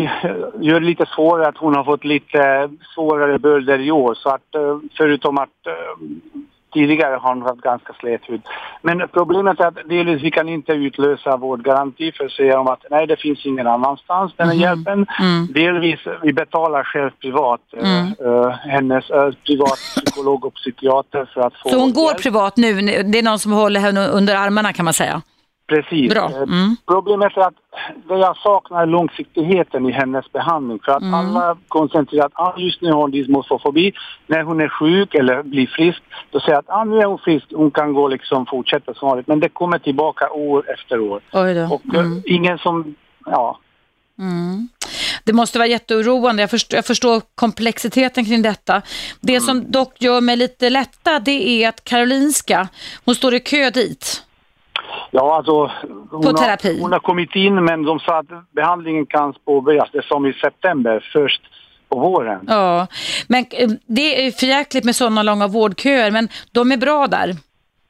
gör 0.60 0.80
det 0.80 0.86
lite 0.86 1.06
svårare 1.06 1.48
att 1.48 1.56
hon 1.56 1.74
har 1.74 1.84
fått 1.84 2.04
lite 2.04 2.68
svårare 2.94 3.38
bölder 3.38 3.78
i 3.78 3.90
år. 3.90 4.14
Så 4.14 4.28
att 4.28 4.54
eh, 4.54 4.78
förutom 4.96 5.38
att 5.38 5.66
eh, 5.66 6.06
tidigare 6.74 7.14
har 7.16 7.34
hon 7.34 7.42
haft 7.42 7.60
ganska 7.60 7.92
slät 7.92 8.20
hud. 8.28 8.42
Men 8.82 9.08
problemet 9.12 9.60
är 9.60 9.66
att 9.66 9.88
delvis 9.88 10.22
vi 10.22 10.30
kan 10.30 10.48
inte 10.48 10.72
utlösa 10.72 11.36
vårdgaranti 11.36 12.12
för 12.12 12.24
att 12.24 12.30
säga 12.32 12.60
om 12.60 12.66
att 12.68 12.84
nej 12.90 13.06
det 13.06 13.16
finns 13.20 13.46
ingen 13.46 13.66
annanstans 13.66 14.32
den 14.36 14.46
här 14.48 14.54
Mhm. 14.54 14.62
hjälpen. 14.62 15.06
Mm. 15.20 15.46
Delvis 15.52 16.00
vi 16.22 16.32
betalar 16.32 16.84
själv 16.84 17.10
privat 17.20 17.60
eh, 17.76 18.00
Mm. 18.00 18.12
eh, 18.24 18.50
hennes 18.50 19.10
eh, 19.10 19.30
privat 19.46 19.78
psykolog 19.96 20.44
och 20.44 20.54
psykiater 20.54 21.30
för 21.34 21.40
att 21.40 21.54
få 21.62 21.68
Så 21.68 21.78
hon 21.78 21.92
går 21.92 22.04
hjälp. 22.06 22.22
privat 22.22 22.56
nu, 22.56 22.72
det 23.02 23.18
är 23.18 23.22
någon 23.22 23.38
som 23.38 23.52
håller 23.52 23.80
henne 23.80 24.08
under 24.08 24.36
armarna 24.36 24.72
kan 24.72 24.84
man 24.84 24.94
säga? 24.94 25.22
Precis. 25.68 26.12
Eh, 26.12 26.36
Mm. 26.36 26.76
Problemet 26.86 27.36
är 27.36 27.40
att 27.40 27.54
det 28.08 28.18
jag 28.18 28.36
saknar 28.36 28.82
är 28.82 28.86
långsiktigheten 28.86 29.86
i 29.88 29.92
hennes 29.92 30.32
behandling. 30.32 30.78
För 30.84 30.92
att 30.92 31.02
Mm. 31.02 31.14
alla 31.14 31.56
koncentrerar 31.68 32.26
att 32.26 32.32
ah, 32.34 32.54
just 32.58 32.80
nu 32.82 32.92
har 32.92 33.00
hon 33.00 33.10
dysmorfofobi. 33.10 33.92
När 34.26 34.42
hon 34.42 34.60
är 34.60 34.68
sjuk 34.68 35.14
eller 35.14 35.42
blir 35.42 35.66
frisk, 35.66 36.02
då 36.30 36.40
säger 36.40 36.58
att 36.58 36.68
ah, 36.70 36.84
nu 36.84 36.98
är 36.98 37.04
hon 37.04 37.18
frisk, 37.18 37.46
hon 37.54 37.70
kan 37.70 37.92
gå 37.92 38.08
liksom 38.08 38.46
fortsätta 38.46 38.94
som 38.94 39.08
vanligt. 39.08 39.26
Men 39.26 39.40
det 39.40 39.48
kommer 39.48 39.78
tillbaka 39.78 40.30
år 40.30 40.70
efter 40.74 41.00
år. 41.00 41.20
Och 41.72 41.94
eh, 41.94 42.00
Mm. 42.00 42.22
ingen 42.26 42.58
som, 42.58 42.94
ja, 43.26 43.58
Mm. 44.18 44.68
Det 45.24 45.32
måste 45.32 45.58
vara 45.58 45.68
jätteoroande. 45.68 46.42
Jag 46.42 46.50
förstår, 46.50 46.76
jag 46.76 46.84
förstår 46.86 47.22
komplexiteten 47.34 48.24
kring 48.24 48.42
detta. 48.42 48.82
Det 49.20 49.32
Mm. 49.36 49.40
som 49.46 49.70
dock 49.70 50.02
gör 50.02 50.20
mig 50.20 50.36
lite 50.36 50.70
lätta, 50.70 51.18
det 51.18 51.48
är 51.64 51.68
att 51.68 51.84
Karolinska, 51.84 52.68
hon 53.04 53.14
står 53.14 53.34
i 53.34 53.40
kö 53.40 53.70
dit. 53.70 54.22
Ja 55.10 55.36
alltså 55.36 55.70
hon 56.10 56.22
På 56.22 56.28
har, 56.28 56.80
hon 56.80 56.92
har 56.92 56.98
kommit 56.98 57.34
in 57.34 57.64
men 57.64 57.82
de 57.82 58.00
sa 58.00 58.18
att 58.18 58.54
behandlingen 58.54 59.06
kan 59.06 59.34
påbörjas, 59.44 59.88
det 59.92 60.04
som 60.04 60.26
i 60.26 60.32
september, 60.32 61.10
först 61.12 61.42
på 61.88 61.98
våren. 61.98 62.44
Ja, 62.48 62.86
men 63.28 63.44
eh, 63.50 63.68
det 63.86 64.26
är 64.26 64.30
förjäkligt 64.30 64.84
med 64.84 64.96
sådana 64.96 65.22
långa 65.22 65.46
vårdköer, 65.46 66.10
men 66.10 66.28
de 66.52 66.72
är 66.72 66.76
bra 66.76 67.06
där. 67.06 67.34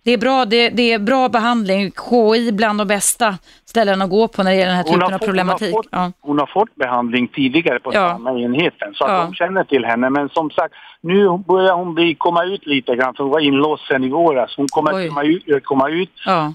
Det 0.04 0.12
är 0.12 0.18
bra, 0.18 0.44
det, 0.44 0.68
det 0.70 0.92
är 0.92 0.98
bra 0.98 1.28
behandling. 1.28 1.90
KI 2.10 2.52
bland 2.52 2.78
de 2.80 2.86
bästa 2.88 3.38
ställen 3.64 4.02
att 4.02 4.10
gå 4.10 4.28
på 4.28 4.42
när 4.42 4.50
det 4.50 4.56
gäller 4.56 4.66
den 4.72 4.76
här 4.76 4.84
Hon 4.84 4.92
typen 4.92 5.02
har 5.02 5.12
av 5.14 5.18
fått- 5.18 5.26
problematik. 5.26 5.74
Hon 5.74 5.84
har, 6.00 6.06
fått, 6.08 6.16
hon 6.20 6.38
har 6.38 6.46
fått 6.46 6.74
behandling 6.74 7.28
tidigare 7.28 7.80
på 7.80 7.90
Ja. 7.94 8.10
samma 8.10 8.38
enheten 8.40 8.94
så 8.94 9.04
att 9.04 9.10
Ja. 9.10 9.18
de 9.24 9.34
känner 9.34 9.64
till 9.64 9.84
henne. 9.84 10.10
Men 10.10 10.28
som 10.28 10.50
sagt, 10.50 10.74
nu 11.00 11.38
börjar 11.48 11.74
hon 11.74 11.94
bli, 11.94 12.14
komma 12.14 12.44
ut 12.44 12.66
lite 12.66 12.96
grann 12.96 13.14
för 13.14 13.24
hon 13.24 13.32
var 13.32 13.40
inlåst 13.40 13.86
sen 13.88 14.04
i 14.04 14.08
våras. 14.08 14.54
Hon 14.56 14.66
kommer 14.68 14.94
Oj. 14.94 15.08
komma 15.08 15.22
ut, 15.22 15.64
komma 15.64 15.88
ut 15.88 16.10
Ja. 16.26 16.54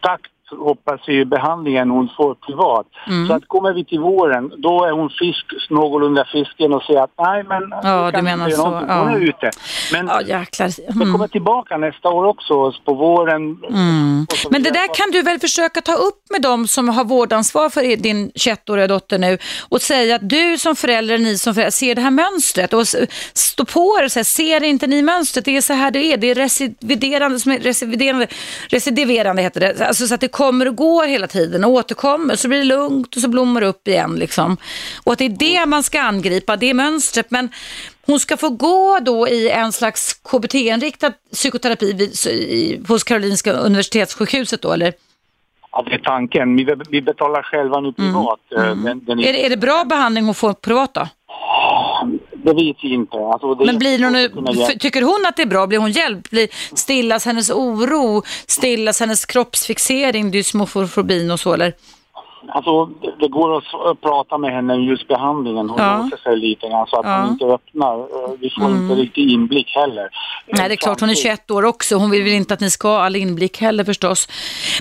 takt 0.00 0.30
hoppas 0.50 1.00
vi 1.06 1.24
behandlingen 1.24 1.90
hon 1.90 2.08
får 2.16 2.34
privat. 2.34 2.86
Mm. 3.06 3.28
Så 3.28 3.34
att 3.34 3.48
kommer 3.48 3.72
vi 3.72 3.84
till 3.84 4.00
våren, 4.00 4.52
då 4.58 4.84
är 4.84 4.90
hon 4.90 5.10
frisk, 5.10 5.46
någorlunda 5.70 6.24
frisk 6.24 6.60
igen 6.60 6.72
och 6.72 6.82
säger 6.82 7.02
att 7.02 7.10
nej 7.18 7.44
men... 7.48 7.62
Ja, 7.82 8.10
du 8.10 8.22
menar 8.22 8.50
så, 8.50 8.64
någonting. 8.64 8.96
Hon 8.96 9.12
ja. 9.12 9.16
är 9.16 9.20
ute. 9.20 9.50
Men 9.92 10.06
Ja, 10.06 10.22
jäklar. 10.22 10.68
det 10.76 10.92
Mm. 11.02 11.12
kommer 11.12 11.28
tillbaka 11.28 11.76
nästa 11.76 12.08
år 12.08 12.24
också, 12.24 12.72
på 12.84 12.94
våren. 12.94 13.40
Mm. 13.70 14.26
Men 14.50 14.62
det 14.62 14.70
där 14.70 14.94
kan 14.94 15.10
du 15.12 15.22
väl 15.22 15.38
försöka 15.38 15.80
ta 15.80 15.94
upp 15.94 16.22
med 16.30 16.42
dem 16.42 16.66
som 16.66 16.88
har 16.88 17.04
vårdansvar 17.04 17.70
för 17.70 17.96
din 17.96 18.30
21-åriga 18.30 18.86
dotter 18.86 19.18
nu 19.18 19.38
och 19.68 19.82
säga 19.82 20.14
att 20.14 20.28
du 20.28 20.58
som 20.58 20.76
förälder, 20.76 21.18
ni 21.18 21.38
som 21.38 21.54
förälder, 21.54 21.70
ser 21.70 21.94
det 21.94 22.00
här 22.00 22.10
mönstret 22.10 22.72
och 22.72 22.86
stå 23.34 23.64
på 23.64 23.98
er 24.00 24.04
och 24.04 24.12
säga, 24.12 24.24
ser 24.24 24.64
inte 24.64 24.86
ni 24.86 25.02
mönstret? 25.02 25.44
Det 25.44 25.56
är 25.56 25.60
så 25.60 25.72
här 25.72 25.90
det 25.90 26.12
är, 26.12 26.16
det 26.16 26.30
är 26.30 26.34
recidiverande, 26.34 27.38
som 27.40 27.52
är 27.52 27.58
recidiverande, 27.58 28.26
recidiverande 28.68 29.42
heter 29.42 29.60
det, 29.60 29.86
alltså 29.86 30.06
så 30.06 30.14
att 30.14 30.20
det 30.20 30.28
kommer 30.38 30.68
och 30.68 30.76
går 30.76 31.06
hela 31.06 31.26
tiden 31.26 31.64
och 31.64 31.70
återkommer, 31.70 32.36
så 32.36 32.48
blir 32.48 32.58
det 32.58 32.64
lugnt 32.64 33.16
och 33.16 33.22
så 33.22 33.28
blommar 33.28 33.60
det 33.60 33.66
upp 33.66 33.88
igen 33.88 34.16
liksom. 34.16 34.56
Och 35.04 35.12
att 35.12 35.18
det 35.18 35.24
är 35.24 35.28
det 35.28 35.66
man 35.66 35.82
ska 35.82 36.00
angripa, 36.00 36.56
det 36.56 36.70
är 36.70 36.74
mönstret, 36.74 37.30
men 37.30 37.48
hon 38.06 38.20
ska 38.20 38.36
få 38.36 38.48
gå 38.50 38.98
då 39.02 39.28
i 39.28 39.50
en 39.50 39.72
slags 39.72 40.14
KBT-inriktad 40.14 41.12
psykoterapi 41.32 41.92
vid, 41.92 42.26
i, 42.26 42.80
hos 42.88 43.04
Karolinska 43.04 43.52
universitetssjukhuset 43.52 44.62
då, 44.62 44.72
eller? 44.72 44.92
Ja, 45.72 45.82
det 45.82 45.94
är 45.94 45.98
tanken. 45.98 46.56
Vi, 46.56 46.66
vi 46.90 47.02
betalar 47.02 47.42
själva 47.42 47.80
nu 47.80 47.92
privat. 47.92 48.40
eh, 48.56 48.62
Den, 48.76 49.04
den 49.04 49.18
Är, 49.20 49.32
det- 49.32 49.46
är 49.46 49.50
det 49.50 49.56
bra 49.56 49.84
behandling 49.84 50.24
hon 50.24 50.34
får 50.34 50.52
privat 50.52 50.94
då? 50.94 51.08
Det 52.48 52.54
vet 52.54 52.76
vi 52.82 52.94
inte. 52.94 53.16
Alltså, 53.16 53.54
det 53.54 53.64
Men 53.66 53.78
blir 53.78 54.04
hon, 54.04 54.78
tycker 54.78 55.02
hon 55.02 55.26
att 55.28 55.36
det 55.36 55.42
är 55.42 55.46
bra? 55.46 55.66
Blir 55.66 55.78
hon 55.78 55.90
hjälpt? 55.90 56.30
Blir, 56.30 56.48
stillas 56.76 57.24
hennes 57.26 57.50
oro? 57.50 58.22
Stillas 58.46 59.00
hennes 59.00 59.26
kroppsfixering, 59.26 60.30
dysmorfofobin 60.30 61.30
och 61.30 61.40
så 61.40 61.52
eller? 61.54 61.74
Alltså, 62.48 62.84
det, 62.84 63.12
det 63.20 63.28
går 63.28 63.56
att 63.56 64.00
prata 64.00 64.38
med 64.38 64.52
henne 64.52 64.74
om 64.74 64.82
just 64.84 65.08
behandlingen. 65.08 65.68
Hon 65.70 65.78
Ja. 65.78 65.98
låser 66.02 66.16
sig 66.16 66.36
lite 66.36 66.68
grann 66.68 66.86
så 66.86 66.96
att 67.00 67.06
Ja. 67.06 67.20
hon 67.22 67.28
inte 67.32 67.44
öppnar. 67.44 67.94
Eh, 67.98 68.30
Vi 68.40 68.50
får 68.50 68.64
Mm. 68.64 68.82
inte 68.82 68.94
riktig 69.02 69.32
inblick 69.32 69.76
heller. 69.76 70.08
Nej, 70.52 70.68
det 70.68 70.74
är 70.74 70.76
klart, 70.76 71.00
hon 71.00 71.10
är 71.10 71.14
21 71.14 71.50
år 71.50 71.64
också. 71.64 71.96
Hon 71.96 72.10
vill 72.10 72.22
väl 72.22 72.32
inte 72.32 72.54
att 72.54 72.60
ni 72.60 72.70
ska 72.70 72.88
ha 72.88 73.04
all 73.04 73.16
inblick 73.16 73.60
heller 73.60 73.84
förstås. 73.84 74.28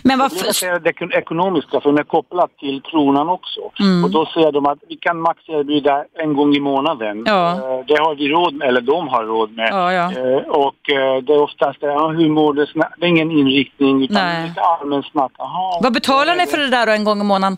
Men 0.03 0.19
varför... 0.19 0.35
Problemet 0.35 0.63
är 0.63 0.79
det 0.79 0.91
ekon- 0.91 1.17
ekonomiska, 1.17 1.81
för 1.81 1.89
den 1.89 1.99
är 1.99 2.03
kopplad 2.03 2.49
till 2.59 2.81
kronan 2.81 3.29
också. 3.29 3.59
Mm. 3.79 4.03
Och 4.03 4.09
då 4.11 4.25
säger 4.25 4.51
de 4.51 4.65
att 4.65 4.77
vi 4.89 4.95
kan 4.95 5.21
max 5.21 5.39
erbjuda 5.49 6.03
en 6.23 6.33
gång 6.33 6.55
i 6.55 6.59
månaden. 6.59 7.23
Ja. 7.25 7.51
Eh, 7.51 7.85
Det 7.87 7.97
har 7.97 8.15
vi 8.15 8.27
råd 8.29 8.53
med, 8.53 8.67
eller 8.67 8.81
de 8.81 9.07
har 9.07 9.23
råd 9.23 9.51
med. 9.51 9.69
Ja, 9.71 9.93
ja. 9.93 10.11
Eh, 10.11 10.37
Och 10.37 10.75
det 11.23 11.33
är 11.33 11.41
oftast, 11.41 11.77
ja, 11.81 12.07
hur 12.07 12.29
mår 12.29 12.53
du? 12.53 12.65
Det 12.97 13.05
är 13.05 13.09
ingen 13.09 13.31
inriktning, 13.31 14.03
utan 14.03 14.15
Nej. 14.15 14.47
lite 14.49 14.61
allmänt 14.61 15.05
snack. 15.11 15.31
Aha, 15.39 15.79
Vad 15.83 15.93
betalar 15.93 16.35
ni 16.35 16.45
för 16.47 16.57
det 16.57 16.67
där 16.69 16.85
då 16.85 16.91
en 16.91 17.03
gång 17.03 17.21
i 17.21 17.23
månaden? 17.23 17.56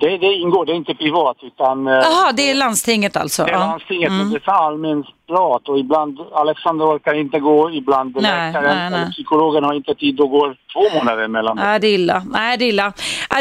Det, 0.00 0.18
det 0.18 0.32
ingår, 0.34 0.66
det 0.66 0.72
är 0.72 0.76
inte 0.76 0.94
privat 0.94 1.36
utan... 1.42 1.86
eh, 1.86 1.92
Jaha, 1.92 2.32
det 2.32 2.50
är 2.50 2.54
landstinget 2.54 3.16
alltså? 3.16 3.44
Det 3.44 3.50
är 3.50 3.52
Ja. 3.52 3.58
landstinget, 3.58 4.08
Mm. 4.08 4.18
men 4.18 4.30
det 4.30 4.46
är 4.46 4.52
allmänt 4.52 5.06
prat 5.28 5.68
och 5.68 5.78
ibland, 5.78 6.18
Alexander 6.32 6.84
orkar 6.96 7.14
inte 7.14 7.38
gå, 7.40 7.70
ibland 7.70 8.16
Nej, 8.20 8.22
läkaren 8.52 8.92
nej, 8.92 9.00
nej. 9.00 9.12
psykologen 9.12 9.64
har 9.64 9.74
inte 9.74 9.94
tid 9.94 10.20
att 10.20 10.30
gå 10.30 10.54
två 10.72 10.98
månader 10.98 11.24
emellan. 11.24 11.56
Nej, 11.56 11.80
det 11.80 11.86
är 11.86 11.94
illa. 11.94 12.22
Nej, 12.30 12.56
det 12.58 12.64
är 12.64 12.68
illa. 12.68 12.92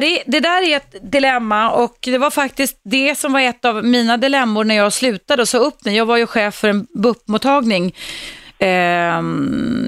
Det, 0.02 0.24
det 0.28 0.40
där 0.40 0.62
är 0.72 0.78
ett 0.78 1.12
dilemma 1.12 1.72
och 1.72 1.98
det 2.02 2.18
var 2.18 2.30
faktiskt 2.32 2.80
det 2.84 3.18
som 3.18 3.34
var 3.34 3.40
ett 3.40 3.66
av 3.66 3.84
mina 3.86 4.18
dilemmor 4.18 4.64
när 4.64 4.76
jag 4.76 4.94
slutade 4.94 5.42
och 5.42 5.48
sa 5.48 5.58
upp 5.58 5.86
mig. 5.86 5.96
Jag 5.98 6.06
var 6.06 6.18
ju 6.18 6.28
chef 6.28 6.56
för 6.56 6.68
en 6.68 6.88
BUP-mottagning 6.94 7.96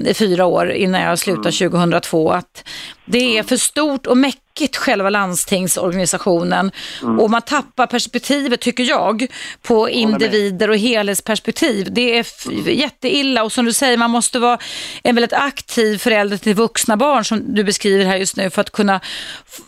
i 0.06 0.14
fyra 0.14 0.46
år 0.46 0.70
innan 0.72 1.00
jag 1.00 1.18
slutade 1.18 1.52
2002. 1.52 2.32
Att 2.32 2.68
det 3.04 3.38
är 3.38 3.42
för 3.42 3.56
stort 3.56 4.06
och 4.06 4.16
mäckigt 4.16 4.76
själva 4.76 5.10
landstingsorganisationen. 5.10 6.70
Och 7.20 7.30
man 7.30 7.42
tappar 7.42 7.86
perspektivet, 7.86 8.60
tycker 8.60 8.82
jag, 8.84 9.26
på 9.62 9.90
individer 9.90 10.70
och 10.70 10.76
helhetsperspektiv. 10.76 11.88
Det 11.92 12.16
är 12.16 12.20
f- 12.20 12.46
jätteilla. 12.66 13.42
Och 13.44 13.52
som 13.52 13.64
du 13.64 13.72
säger, 13.72 13.96
man 13.96 14.10
måste 14.10 14.38
vara 14.38 14.58
en 15.02 15.14
väldigt 15.14 15.32
aktiv 15.32 15.98
förälder 15.98 16.36
till 16.36 16.54
vuxna 16.54 16.96
barn 16.96 17.24
som 17.24 17.54
du 17.54 17.64
beskriver 17.64 18.04
här 18.04 18.16
just 18.16 18.36
nu 18.36 18.50
för 18.50 18.60
att 18.60 18.70
kunna, 18.70 19.00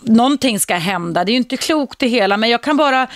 någonting 0.03 0.61
ska 0.61 0.75
hända. 0.75 1.25
Det 1.25 1.31
är 1.31 1.33
ju 1.33 1.39
inte 1.39 1.57
klokt 1.57 1.99
det 1.99 2.09
hela, 2.09 2.37
men 2.37 2.51
jag 2.51 2.63
kan 2.63 2.77
bara 2.77 3.07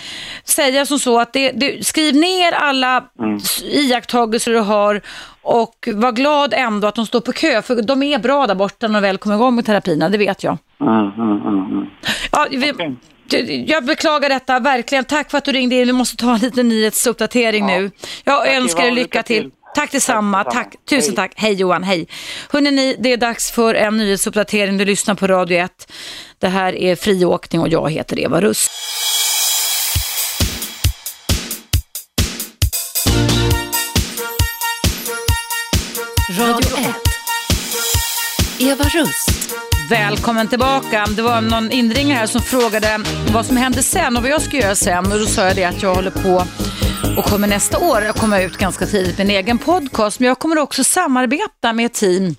säga 0.45 0.85
som 0.85 0.99
så 0.99 1.19
att 1.19 1.33
det, 1.33 1.51
det, 1.51 1.85
skriv 1.87 2.15
ner 2.15 2.51
alla 2.51 3.03
s- 3.43 3.61
iakttagelser 3.63 4.51
du 4.51 4.59
har 4.59 5.01
och 5.41 5.89
var 5.93 6.11
glad 6.11 6.53
ändå 6.53 6.87
att 6.87 6.95
de 6.95 7.05
står 7.05 7.21
på 7.21 7.31
kö, 7.31 7.61
för 7.61 7.81
de 7.81 8.03
är 8.03 8.19
bra 8.19 8.47
där 8.47 8.55
borta 8.55 8.87
när 8.87 9.01
de 9.01 9.07
väl 9.07 9.17
kommer 9.17 9.35
igång 9.35 9.55
med 9.55 9.65
terapierna, 9.65 10.09
det 10.09 10.17
vet 10.17 10.43
jag. 10.43 10.57
Mm, 10.81 11.11
mm, 11.11 11.47
mm. 11.47 11.85
Ja, 12.31 12.47
vi, 12.51 12.97
Jag 13.67 13.85
beklagar 13.85 14.29
detta, 14.29 14.59
verkligen. 14.59 15.05
Tack 15.05 15.31
för 15.31 15.37
att 15.37 15.45
du 15.45 15.51
ringde 15.51 15.75
in. 15.75 15.87
Vi 15.87 15.93
måste 15.93 16.17
ta 16.17 16.33
en 16.33 16.39
liten 16.39 16.69
nyhetsuppdatering 16.69 17.65
nu. 17.65 17.91
Jag 18.23 18.55
önskar 18.55 18.83
dig 18.83 18.91
lycka 18.91 19.23
till. 19.23 19.41
till. 19.41 19.51
Tack 19.75 19.91
detsamma. 19.91 20.43
Tack 20.43 20.53
Tack, 20.53 20.75
tusen 20.89 21.09
Hej. 21.09 21.15
tack. 21.15 21.33
Hej 21.35 21.53
Johan, 21.53 21.83
hej. 21.83 22.07
Hörrni, 22.49 22.71
ni, 22.71 22.95
det 22.99 23.13
är 23.13 23.17
dags 23.17 23.51
för 23.51 23.75
en 23.75 23.97
nyhetsuppdatering. 23.97 24.77
Du 24.77 24.85
lyssnar 24.85 25.15
på 25.15 25.27
Radio 25.27 25.57
1. 25.57 25.91
Det 26.39 26.47
här 26.47 26.75
är 26.75 26.95
Friåkning 26.95 27.61
och 27.61 27.69
jag 27.69 27.91
heter 27.91 28.19
Eva 28.19 28.41
Russ. 28.41 28.67
Radio 36.41 36.77
1. 36.77 36.95
Eva 38.59 38.83
Russ. 38.83 39.25
Välkommen 39.89 40.47
tillbaka. 40.47 41.05
Det 41.15 41.21
var 41.21 41.41
någon 41.41 41.71
inringare 41.71 42.17
här 42.17 42.27
som 42.27 42.41
frågade 42.41 42.99
vad 43.33 43.45
som 43.45 43.57
hände 43.57 43.83
sen 43.83 44.17
och 44.17 44.23
vad 44.23 44.31
jag 44.31 44.41
ska 44.41 44.57
göra 44.57 44.75
sen. 44.75 45.11
Och 45.11 45.19
då 45.19 45.25
sa 45.25 45.47
jag 45.47 45.55
det 45.55 45.63
att 45.63 45.81
jag 45.81 45.95
håller 45.95 46.11
på 46.11 46.43
och 47.17 47.25
kommer 47.25 47.47
nästa 47.47 47.77
år 47.77 48.13
komma 48.17 48.41
ut 48.41 48.57
ganska 48.57 48.85
tidigt 48.85 49.17
med 49.17 49.25
en 49.25 49.31
egen 49.31 49.57
podcast. 49.57 50.19
Men 50.19 50.27
jag 50.27 50.39
kommer 50.39 50.57
också 50.57 50.83
samarbeta 50.83 51.73
med 51.73 51.85
ett 51.85 51.93
team 51.93 52.35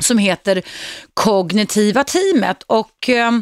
som 0.00 0.18
heter 0.18 0.62
Kognitiva 1.14 2.04
teamet. 2.04 2.62
Och 2.66 3.08
eh, 3.08 3.32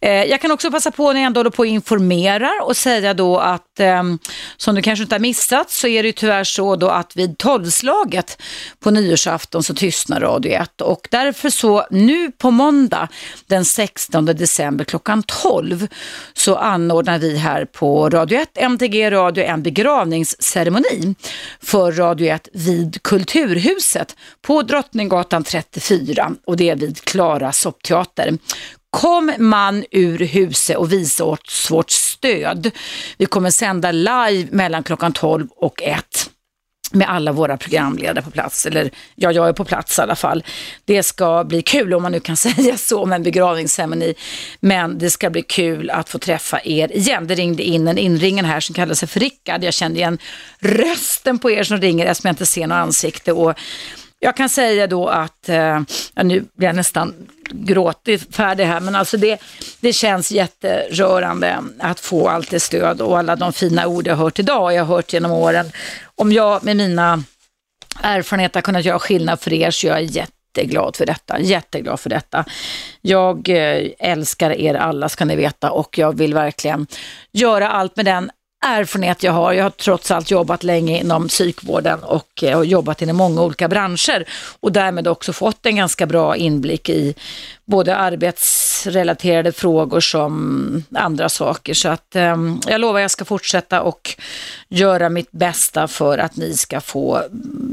Eh, 0.00 0.24
jag 0.24 0.40
kan 0.40 0.50
också 0.50 0.70
passa 0.70 0.90
på 0.90 1.12
när 1.12 1.20
jag 1.20 1.26
ändå 1.26 1.38
håller 1.40 1.50
på 1.50 1.60
och 1.62 1.66
informerar 1.66 2.62
och 2.62 2.76
säga 2.76 3.14
då 3.14 3.38
att 3.38 3.80
ehm, 3.80 4.18
som 4.56 4.74
du 4.74 4.82
kanske 4.82 5.02
inte 5.02 5.14
har 5.14 5.20
missat 5.20 5.70
så 5.70 5.86
är 5.86 6.02
det 6.02 6.08
ju 6.08 6.12
tyvärr 6.12 6.44
så 6.44 6.76
då 6.76 6.88
att 6.88 7.16
vid 7.16 7.38
tolvslaget 7.38 8.42
på 8.80 8.90
nyårsafton 8.90 9.62
så 9.62 9.74
tystnar 9.74 10.20
Radio 10.20 10.52
1 10.52 10.80
och 10.80 11.08
därför 11.10 11.50
så 11.50 11.86
nu 11.90 12.30
på 12.30 12.50
måndag 12.50 13.08
den 13.46 13.64
16 13.64 14.26
december 14.26 14.84
klockan 14.84 15.22
12 15.22 15.86
så 16.32 16.56
anordnar 16.56 17.18
vi 17.18 17.36
här 17.36 17.64
på 17.64 18.10
Radio 18.10 18.38
1, 18.38 18.48
MTG 18.54 19.10
Radio 19.10 19.44
en 19.44 19.62
begravningsceremoni 19.62 21.14
för 21.62 21.92
Radio 21.92 22.26
1 22.26 22.48
vid 22.52 23.02
Kulturhuset 23.02 24.16
på 24.42 24.62
Drottninggatan 24.62 25.44
34 25.44 26.32
och 26.44 26.59
det 26.60 26.74
vid 26.74 27.00
Klara 27.04 27.52
soppteater. 27.52 28.38
Kom 28.90 29.32
man 29.38 29.84
ur 29.90 30.18
huset 30.18 30.76
och 30.76 30.92
visa 30.92 31.24
oss 31.24 31.70
vårt 31.70 31.90
stöd. 31.90 32.70
Vi 33.18 33.26
kommer 33.26 33.50
sända 33.50 33.92
live 33.92 34.48
mellan 34.50 34.82
klockan 34.82 35.12
12 35.12 35.48
och 35.56 35.82
1 35.82 36.30
med 36.92 37.10
alla 37.10 37.32
våra 37.32 37.56
programledare 37.56 38.22
på 38.22 38.30
plats, 38.30 38.66
eller 38.66 38.90
ja, 39.14 39.32
jag 39.32 39.48
är 39.48 39.52
på 39.52 39.64
plats 39.64 39.98
i 39.98 40.02
alla 40.02 40.16
fall. 40.16 40.44
Det 40.84 41.02
ska 41.02 41.44
bli 41.44 41.62
kul, 41.62 41.94
om 41.94 42.02
man 42.02 42.12
nu 42.12 42.20
kan 42.20 42.36
säga 42.46 42.76
så, 42.76 43.06
med 43.06 43.16
en 43.16 43.22
begravningsceremoni. 43.22 44.14
Men 44.60 44.98
det 44.98 45.10
ska 45.10 45.30
bli 45.30 45.42
kul 45.42 45.90
att 45.90 46.08
få 46.08 46.18
träffa 46.18 46.60
er 46.64 46.96
igen. 46.96 47.26
Det 47.26 47.34
ringde 47.34 47.62
in 47.62 47.88
en 47.88 47.98
inringen 47.98 48.44
här 48.44 48.60
som 48.60 48.74
kallar 48.74 48.94
sig 48.94 49.08
för 49.08 49.20
Rickard. 49.20 49.64
Jag 49.64 49.74
kände 49.74 49.98
igen 49.98 50.18
rösten 50.58 51.38
på 51.38 51.50
er 51.50 51.62
som 51.62 51.80
ringer 51.80 52.06
eftersom 52.06 52.28
jag 52.28 52.32
inte 52.32 52.46
ser 52.46 52.66
något 52.66 52.76
ansikte. 52.76 53.32
Och 53.32 53.54
jag 54.20 54.36
kan 54.36 54.48
säga 54.48 54.86
då 54.86 55.08
att, 55.08 55.48
eh, 55.48 55.80
nu 56.22 56.44
blir 56.54 56.68
jag 56.68 56.76
nästan 56.76 57.14
gråtig 57.50 58.20
färdig 58.34 58.64
här, 58.64 58.80
men 58.80 58.94
alltså 58.94 59.16
det, 59.16 59.40
det 59.80 59.92
känns 59.92 60.30
jätterörande 60.30 61.58
att 61.78 62.00
få 62.00 62.28
allt 62.28 62.50
det 62.50 62.60
stöd 62.60 63.00
och 63.00 63.18
alla 63.18 63.36
de 63.36 63.52
fina 63.52 63.86
ord 63.86 64.06
jag 64.06 64.16
hört 64.16 64.38
idag 64.38 64.62
och 64.62 64.72
jag 64.72 64.84
har 64.84 64.96
hört 64.96 65.12
genom 65.12 65.32
åren. 65.32 65.72
Om 66.14 66.32
jag 66.32 66.64
med 66.64 66.76
mina 66.76 67.24
erfarenheter 68.02 68.56
har 68.56 68.62
kunnat 68.62 68.84
göra 68.84 68.98
skillnad 68.98 69.40
för 69.40 69.52
er 69.52 69.70
så 69.70 69.86
jag 69.86 69.96
är 69.96 70.00
jätteglad 70.00 70.96
för 70.96 71.06
detta, 71.06 71.40
jätteglad 71.40 72.00
för 72.00 72.10
detta. 72.10 72.44
Jag 73.00 73.48
eh, 73.48 73.90
älskar 73.98 74.50
er 74.50 74.74
alla 74.74 75.08
ska 75.08 75.24
ni 75.24 75.36
veta 75.36 75.70
och 75.70 75.98
jag 75.98 76.18
vill 76.18 76.34
verkligen 76.34 76.86
göra 77.32 77.70
allt 77.70 77.96
med 77.96 78.04
den 78.04 78.30
erfarenhet 78.60 79.22
jag 79.22 79.32
har. 79.32 79.52
Jag 79.52 79.64
har 79.64 79.70
trots 79.70 80.10
allt 80.10 80.30
jobbat 80.30 80.62
länge 80.64 81.00
inom 81.00 81.28
psykvården 81.28 82.02
och, 82.02 82.42
eh, 82.42 82.58
och 82.58 82.66
jobbat 82.66 83.02
inom 83.02 83.16
många 83.16 83.42
olika 83.42 83.68
branscher 83.68 84.24
och 84.60 84.72
därmed 84.72 85.08
också 85.08 85.32
fått 85.32 85.66
en 85.66 85.76
ganska 85.76 86.06
bra 86.06 86.36
inblick 86.36 86.88
i 86.88 87.14
både 87.64 87.96
arbetsrelaterade 88.86 89.52
frågor 89.52 90.00
som 90.00 90.84
andra 90.94 91.28
saker. 91.28 91.74
Så 91.74 91.88
att 91.88 92.16
eh, 92.16 92.36
jag 92.66 92.80
lovar 92.80 93.00
jag 93.00 93.10
ska 93.10 93.24
fortsätta 93.24 93.82
och 93.82 94.16
göra 94.68 95.08
mitt 95.08 95.32
bästa 95.32 95.88
för 95.88 96.18
att 96.18 96.36
ni 96.36 96.54
ska 96.54 96.80
få 96.80 97.22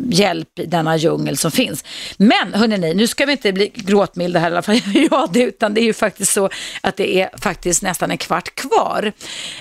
hjälp 0.09 0.59
i 0.59 0.65
denna 0.65 0.97
djungel 0.97 1.37
som 1.37 1.51
finns. 1.51 1.83
Men 2.17 2.53
hörni, 2.53 2.93
nu 2.93 3.07
ska 3.07 3.25
vi 3.25 3.31
inte 3.31 3.53
bli 3.53 3.71
gråtmilda 3.75 4.39
här 4.39 4.49
i 4.49 4.53
alla 4.53 4.61
fall, 4.61 4.81
ja, 5.11 5.27
det, 5.31 5.43
utan 5.43 5.73
det 5.73 5.81
är 5.81 5.85
ju 5.85 5.93
faktiskt 5.93 6.33
så 6.33 6.49
att 6.81 6.95
det 6.95 7.21
är 7.21 7.29
faktiskt 7.41 7.83
nästan 7.83 8.11
en 8.11 8.17
kvart 8.17 8.55
kvar. 8.55 9.11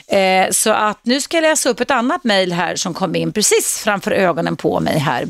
Eh, 0.06 0.50
så 0.50 0.70
att 0.70 0.98
nu 1.02 1.20
ska 1.20 1.36
jag 1.36 1.42
läsa 1.42 1.68
upp 1.68 1.80
ett 1.80 1.90
annat 1.90 2.24
mejl 2.24 2.52
här 2.52 2.76
som 2.76 2.94
kom 2.94 3.16
in 3.16 3.32
precis 3.32 3.80
framför 3.84 4.10
ögonen 4.10 4.56
på 4.56 4.80
mig 4.80 4.98
här. 4.98 5.26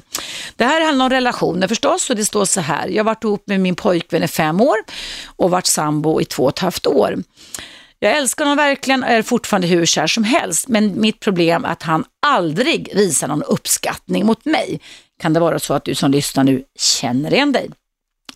Det 0.57 0.65
här 0.65 0.87
handlar 0.87 1.05
om 1.05 1.11
relationer 1.11 1.69
förstås 1.69 2.11
och 2.11 2.17
det 2.17 2.25
står 2.25 2.45
så 2.45 2.61
här. 2.61 2.89
Jag 2.89 3.05
har 3.05 3.05
varit 3.05 3.25
ihop 3.25 3.43
med 3.47 3.61
min 3.61 3.75
pojkvän 3.75 4.23
i 4.23 4.29
fem 4.29 4.61
år 4.61 4.77
och 5.37 5.51
varit 5.51 5.67
sambo 5.67 6.06
i 6.21 6.25
två 6.25 6.43
och 6.43 6.49
ett 6.49 6.59
halvt 6.59 6.87
år. 6.87 7.23
Jag 7.99 8.17
älskar 8.17 8.45
honom 8.45 8.57
verkligen 8.57 9.03
och 9.03 9.09
är 9.09 9.23
fortfarande 9.23 9.67
hur 9.67 9.87
kär 9.87 10.07
som 10.07 10.25
helst, 10.25 10.69
men 10.69 11.01
mitt 11.01 11.21
problem 11.21 11.65
är 11.65 11.69
att 11.69 11.83
han 11.83 12.05
aldrig 12.27 12.91
visar 12.95 13.29
någon 13.29 13.43
uppskattning 13.43 14.27
mot 14.27 14.45
mig. 14.45 14.81
Kan 15.21 15.33
det 15.33 15.41
vara 15.41 15.59
så 15.59 15.75
att 15.75 15.85
du 15.85 15.95
som 15.95 16.11
lyssnar 16.11 16.45
nu 16.45 16.65
känner 16.79 17.35
igen 17.35 17.53
dig? 17.53 17.71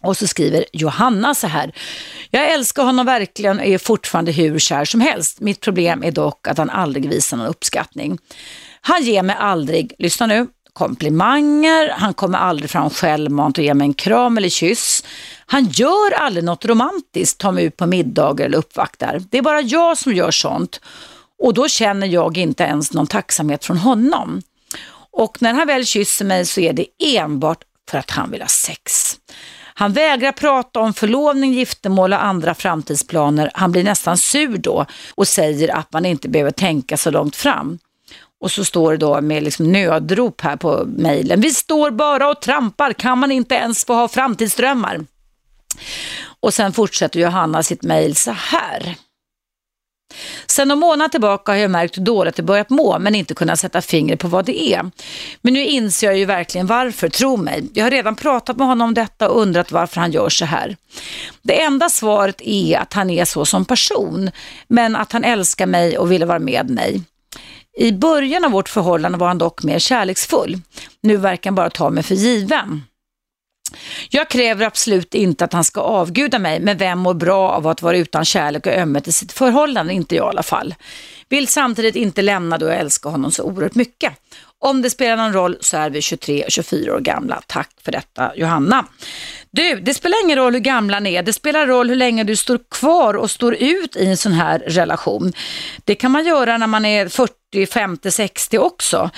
Och 0.02 0.16
så 0.16 0.26
skriver 0.26 0.64
Johanna 0.72 1.34
så 1.34 1.46
här. 1.46 1.72
Jag 2.30 2.52
älskar 2.52 2.84
honom 2.84 3.06
verkligen 3.06 3.58
och 3.58 3.64
är 3.64 3.78
fortfarande 3.78 4.32
hur 4.32 4.58
kär 4.58 4.84
som 4.84 5.00
helst. 5.00 5.40
Mitt 5.40 5.60
problem 5.60 6.02
är 6.04 6.10
dock 6.10 6.48
att 6.48 6.58
han 6.58 6.70
aldrig 6.70 7.08
visar 7.08 7.36
någon 7.36 7.46
uppskattning. 7.46 8.18
Han 8.80 9.02
ger 9.02 9.22
mig 9.22 9.36
aldrig, 9.38 9.92
lyssna 9.98 10.26
nu, 10.26 10.46
komplimanger, 10.80 11.88
han 11.88 12.14
kommer 12.14 12.38
aldrig 12.38 12.70
fram 12.70 12.90
självmant 12.90 13.58
och 13.58 13.64
ger 13.64 13.74
mig 13.74 13.84
en 13.84 13.94
kram 13.94 14.38
eller 14.38 14.48
kyss. 14.48 15.04
Han 15.46 15.68
gör 15.68 16.12
aldrig 16.12 16.44
något 16.44 16.64
romantiskt, 16.64 17.40
tar 17.40 17.52
mig 17.52 17.64
ut 17.64 17.76
på 17.76 17.86
middagar 17.86 18.46
eller 18.46 18.58
uppvaktar. 18.58 19.22
Det 19.30 19.38
är 19.38 19.42
bara 19.42 19.60
jag 19.60 19.98
som 19.98 20.14
gör 20.14 20.30
sånt 20.30 20.80
och 21.42 21.54
då 21.54 21.68
känner 21.68 22.06
jag 22.06 22.38
inte 22.38 22.62
ens 22.62 22.92
någon 22.92 23.06
tacksamhet 23.06 23.64
från 23.64 23.76
honom. 23.76 24.42
Och 25.12 25.42
när 25.42 25.54
han 25.54 25.66
väl 25.66 25.86
kysser 25.86 26.24
mig 26.24 26.46
så 26.46 26.60
är 26.60 26.72
det 26.72 26.86
enbart 27.16 27.58
för 27.90 27.98
att 27.98 28.10
han 28.10 28.30
vill 28.30 28.40
ha 28.40 28.48
sex. 28.48 29.16
Han 29.74 29.92
vägrar 29.92 30.32
prata 30.32 30.80
om 30.80 30.94
förlovning, 30.94 31.52
giftermål 31.52 32.12
och 32.12 32.24
andra 32.24 32.54
framtidsplaner. 32.54 33.50
Han 33.54 33.72
blir 33.72 33.84
nästan 33.84 34.18
sur 34.18 34.56
då 34.56 34.86
och 35.14 35.28
säger 35.28 35.76
att 35.76 35.92
man 35.92 36.06
inte 36.06 36.28
behöver 36.28 36.50
tänka 36.50 36.96
så 36.96 37.10
långt 37.10 37.36
fram. 37.36 37.78
Och 38.40 38.50
så 38.50 38.64
står 38.64 38.92
det 38.92 38.98
då 38.98 39.20
med 39.20 39.42
liksom 39.42 39.72
nödrop 39.72 40.40
här 40.40 40.56
på 40.56 40.84
mejlen. 40.86 41.40
Vi 41.40 41.50
står 41.50 41.90
bara 41.90 42.30
och 42.30 42.40
trampar, 42.40 42.92
kan 42.92 43.18
man 43.18 43.32
inte 43.32 43.54
ens 43.54 43.84
få 43.84 43.94
ha 43.94 44.08
framtidsdrömmar? 44.08 45.00
Och 46.40 46.54
sen 46.54 46.72
fortsätter 46.72 47.20
Johanna 47.20 47.62
sitt 47.62 47.82
mejl 47.82 48.16
så 48.16 48.30
här. 48.30 48.96
Sen 50.46 50.68
någon 50.68 50.78
månad 50.78 51.10
tillbaka 51.10 51.52
har 51.52 51.56
jag 51.56 51.70
märkt 51.70 51.98
hur 51.98 52.02
dåligt 52.02 52.36
det 52.36 52.42
börjat 52.42 52.70
må, 52.70 52.98
men 52.98 53.14
inte 53.14 53.34
kunnat 53.34 53.60
sätta 53.60 53.82
fingret 53.82 54.20
på 54.20 54.28
vad 54.28 54.44
det 54.44 54.72
är. 54.72 54.90
Men 55.42 55.54
nu 55.54 55.64
inser 55.64 56.06
jag 56.06 56.18
ju 56.18 56.24
verkligen 56.24 56.66
varför, 56.66 57.08
tro 57.08 57.36
mig. 57.36 57.68
Jag 57.74 57.84
har 57.84 57.90
redan 57.90 58.16
pratat 58.16 58.56
med 58.56 58.66
honom 58.66 58.88
om 58.88 58.94
detta 58.94 59.28
och 59.28 59.40
undrat 59.40 59.72
varför 59.72 60.00
han 60.00 60.12
gör 60.12 60.28
så 60.28 60.44
här. 60.44 60.76
Det 61.42 61.62
enda 61.62 61.88
svaret 61.88 62.40
är 62.40 62.78
att 62.78 62.92
han 62.92 63.10
är 63.10 63.24
så 63.24 63.44
som 63.44 63.64
person, 63.64 64.30
men 64.68 64.96
att 64.96 65.12
han 65.12 65.24
älskar 65.24 65.66
mig 65.66 65.98
och 65.98 66.12
vill 66.12 66.24
vara 66.24 66.38
med 66.38 66.70
mig. 66.70 67.02
I 67.80 67.92
början 67.92 68.44
av 68.44 68.50
vårt 68.50 68.68
förhållande 68.68 69.18
var 69.18 69.28
han 69.28 69.38
dock 69.38 69.62
mer 69.62 69.78
kärleksfull. 69.78 70.60
Nu 71.00 71.16
verkar 71.16 71.50
han 71.50 71.54
bara 71.54 71.70
ta 71.70 71.90
mig 71.90 72.02
för 72.02 72.14
given. 72.14 72.82
Jag 74.10 74.28
kräver 74.28 74.66
absolut 74.66 75.14
inte 75.14 75.44
att 75.44 75.52
han 75.52 75.64
ska 75.64 75.80
avguda 75.80 76.38
mig, 76.38 76.60
men 76.60 76.78
vem 76.78 76.98
mår 76.98 77.14
bra 77.14 77.50
av 77.50 77.66
att 77.66 77.82
vara 77.82 77.96
utan 77.96 78.24
kärlek 78.24 78.66
och 78.66 78.72
ömhet 78.72 79.08
i 79.08 79.12
sitt 79.12 79.32
förhållande? 79.32 79.92
Inte 79.92 80.14
jag 80.14 80.26
i 80.26 80.28
alla 80.28 80.42
fall. 80.42 80.74
Vill 81.28 81.48
samtidigt 81.48 81.96
inte 81.96 82.22
lämna 82.22 82.58
då 82.58 82.66
jag 82.66 82.76
älskar 82.76 83.10
honom 83.10 83.32
så 83.32 83.42
oerhört 83.42 83.74
mycket. 83.74 84.12
Om 84.62 84.82
det 84.82 84.90
spelar 84.90 85.16
någon 85.16 85.32
roll 85.32 85.58
så 85.60 85.76
är 85.76 85.90
vi 85.90 86.02
23 86.02 86.44
och 86.44 86.50
24 86.50 86.94
år 86.94 87.00
gamla. 87.00 87.42
Tack 87.46 87.70
för 87.84 87.92
detta 87.92 88.32
Johanna. 88.36 88.86
Du, 89.50 89.80
det 89.80 89.94
spelar 89.94 90.24
ingen 90.24 90.38
roll 90.38 90.52
hur 90.52 90.60
gamla 90.60 91.00
ni 91.00 91.14
är. 91.14 91.22
Det 91.22 91.32
spelar 91.32 91.66
roll 91.66 91.88
hur 91.88 91.96
länge 91.96 92.24
du 92.24 92.36
står 92.36 92.58
kvar 92.70 93.14
och 93.14 93.30
står 93.30 93.54
ut 93.54 93.96
i 93.96 94.06
en 94.06 94.16
sån 94.16 94.32
här 94.32 94.58
relation. 94.58 95.32
Det 95.84 95.94
kan 95.94 96.10
man 96.10 96.24
göra 96.24 96.58
när 96.58 96.66
man 96.66 96.84
är 96.84 97.08
40, 97.08 97.66
50, 97.66 98.10
60 98.10 98.58
också. 98.58 99.10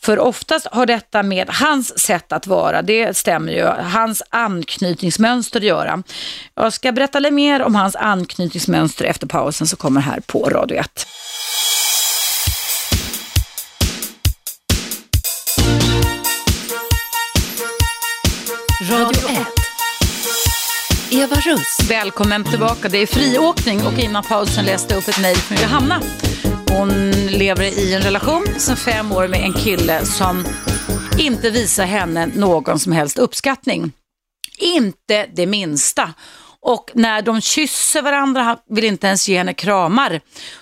För 0.00 0.18
oftast 0.18 0.66
har 0.66 0.86
detta 0.86 1.22
med 1.22 1.48
hans 1.50 1.98
sätt 1.98 2.32
att 2.32 2.46
vara, 2.46 2.82
det 2.82 3.16
stämmer 3.16 3.52
ju, 3.52 3.64
hans 3.66 4.22
anknytningsmönster 4.30 5.60
att 5.60 5.66
göra. 5.66 6.02
Jag 6.54 6.72
ska 6.72 6.92
berätta 6.92 7.18
lite 7.18 7.34
mer 7.34 7.62
om 7.62 7.74
hans 7.74 7.96
anknytningsmönster 7.96 9.04
efter 9.04 9.26
pausen 9.26 9.66
som 9.66 9.76
kommer 9.76 10.00
här 10.00 10.20
på 10.20 10.50
Radio 10.50 10.78
1. 10.78 11.06
Radio 18.90 19.28
1. 19.28 19.46
Eva 21.10 21.36
Russ. 21.36 21.78
Välkommen 21.90 22.44
tillbaka. 22.44 22.88
Det 22.88 22.98
är 22.98 23.06
friåkning 23.06 23.86
och 23.86 23.98
innan 23.98 24.22
pausen 24.22 24.64
läste 24.64 24.94
jag 24.94 25.02
upp 25.02 25.08
ett 25.08 25.20
mejl 25.20 25.36
från 25.36 25.58
Johanna. 25.58 26.02
Hon 26.70 27.10
lever 27.10 27.64
i 27.64 27.94
en 27.94 28.02
relation 28.02 28.46
sedan 28.58 28.76
fem 28.76 29.12
år 29.12 29.28
med 29.28 29.40
en 29.40 29.52
kille 29.52 30.04
som 30.04 30.44
inte 31.18 31.50
visar 31.50 31.84
henne 31.84 32.26
någon 32.26 32.78
som 32.78 32.92
helst 32.92 33.18
uppskattning. 33.18 33.92
Inte 34.58 35.26
det 35.26 35.46
minsta. 35.46 36.14
Och 36.60 36.90
när 36.94 37.22
de 37.22 37.40
kysser 37.40 38.02
varandra, 38.02 38.42
han 38.42 38.56
vill 38.68 38.84
inte 38.84 39.06
ens 39.06 39.28
ge 39.28 39.38
henne 39.38 39.54
kramar, 39.54 40.20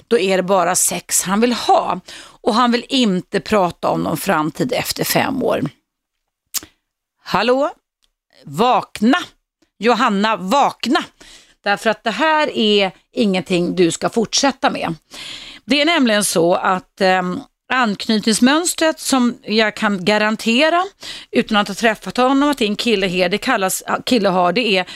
då 0.09 0.19
är 0.19 0.37
det 0.37 0.43
bara 0.43 0.75
sex 0.75 1.23
han 1.23 1.41
vill 1.41 1.53
ha. 1.53 2.01
Och 2.41 2.55
han 2.55 2.73
vill 2.73 2.87
inte 2.89 3.41
prata 3.41 3.89
om 3.89 4.03
någon 4.03 4.17
framtid 4.17 4.73
efter 4.73 5.05
fem 5.05 5.43
år. 5.43 5.63
Hallå? 7.25 7.71
Vakna! 8.45 9.19
Johanna, 9.79 10.37
vakna! 10.37 11.05
Därför 11.65 11.91
att 11.91 12.05
det 12.05 12.11
här 12.11 12.57
är 12.57 12.93
ingenting 13.13 13.77
du 13.77 13.91
ska 13.91 14.09
fortsätta 14.09 14.71
med. 14.71 14.95
Det 15.65 15.81
är 15.81 15.85
nämligen 15.85 16.25
så 16.25 16.55
att 16.55 17.01
eh, 17.01 17.23
anknytningsmönstret 17.73 19.01
som 19.01 19.39
jag 19.43 19.77
kan 19.77 20.05
garantera 20.05 20.85
utan 21.31 21.57
att 21.57 21.69
ha 21.69 21.75
träffat 21.75 22.17
honom 22.17 22.51
att 22.51 22.61
en 22.61 22.77
kille, 22.77 23.07
här, 23.07 23.29
det 23.29 23.39
kallas, 23.39 23.83
kille 24.05 24.29
har, 24.29 24.53
det 24.53 24.77
är 24.77 24.87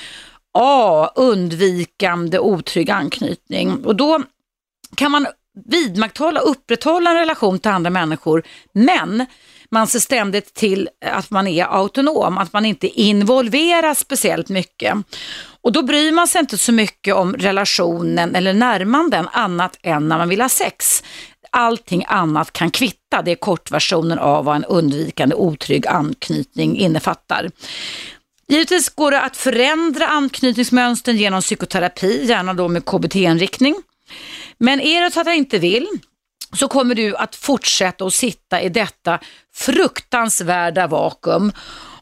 A. 0.59 1.11
Undvikande 1.15 2.39
otrygg 2.39 2.91
anknytning. 2.91 3.85
Och 3.85 3.97
då 3.97 4.23
kan 4.95 5.11
man 5.11 5.27
vidmakthålla, 5.67 6.41
upprätthålla 6.41 7.11
en 7.11 7.17
relation 7.17 7.59
till 7.59 7.71
andra 7.71 7.91
människor, 7.91 8.43
men 8.73 9.27
man 9.71 9.87
ser 9.87 9.99
ständigt 9.99 10.55
till 10.55 10.89
att 11.05 11.31
man 11.31 11.47
är 11.47 11.65
autonom, 11.65 12.39
att 12.39 12.53
man 12.53 12.65
inte 12.65 12.89
involveras 12.89 13.99
speciellt 13.99 14.49
mycket. 14.49 14.97
Och 15.61 15.73
då 15.73 15.83
bryr 15.83 16.13
man 16.13 16.29
sig 16.29 16.41
inte 16.41 16.59
så 16.59 16.73
mycket 16.73 17.15
om 17.15 17.35
relationen 17.35 18.35
eller 18.35 18.53
närmanden 18.53 19.29
annat 19.33 19.79
än 19.83 20.09
när 20.09 20.19
man 20.19 20.29
vill 20.29 20.41
ha 20.41 20.49
sex. 20.49 21.03
Allting 21.51 22.05
annat 22.09 22.53
kan 22.53 22.71
kvitta, 22.71 23.23
det 23.23 23.31
är 23.31 23.37
kortversionen 23.37 24.19
av 24.19 24.45
vad 24.45 24.57
en 24.57 24.65
undvikande 24.65 25.35
otrygg 25.35 25.87
anknytning 25.87 26.79
innefattar. 26.79 27.51
Givetvis 28.49 28.89
går 28.89 29.11
det 29.11 29.21
att 29.21 29.37
förändra 29.37 30.07
anknytningsmönstren 30.07 31.17
genom 31.17 31.41
psykoterapi, 31.41 32.25
gärna 32.27 32.55
då 32.55 32.69
med 32.69 32.85
KBT-inriktning. 32.85 33.75
Men 34.59 34.81
är 34.81 35.03
det 35.03 35.11
så 35.11 35.21
att 35.21 35.27
jag 35.27 35.37
inte 35.37 35.59
vill, 35.59 35.87
så 36.53 36.69
kommer 36.69 36.95
du 36.95 37.17
att 37.17 37.37
fortsätta 37.37 38.05
att 38.05 38.15
sitta 38.15 38.63
i 38.63 38.69
detta 38.69 39.19
fruktansvärda 39.55 40.87
vakuum. 40.87 41.53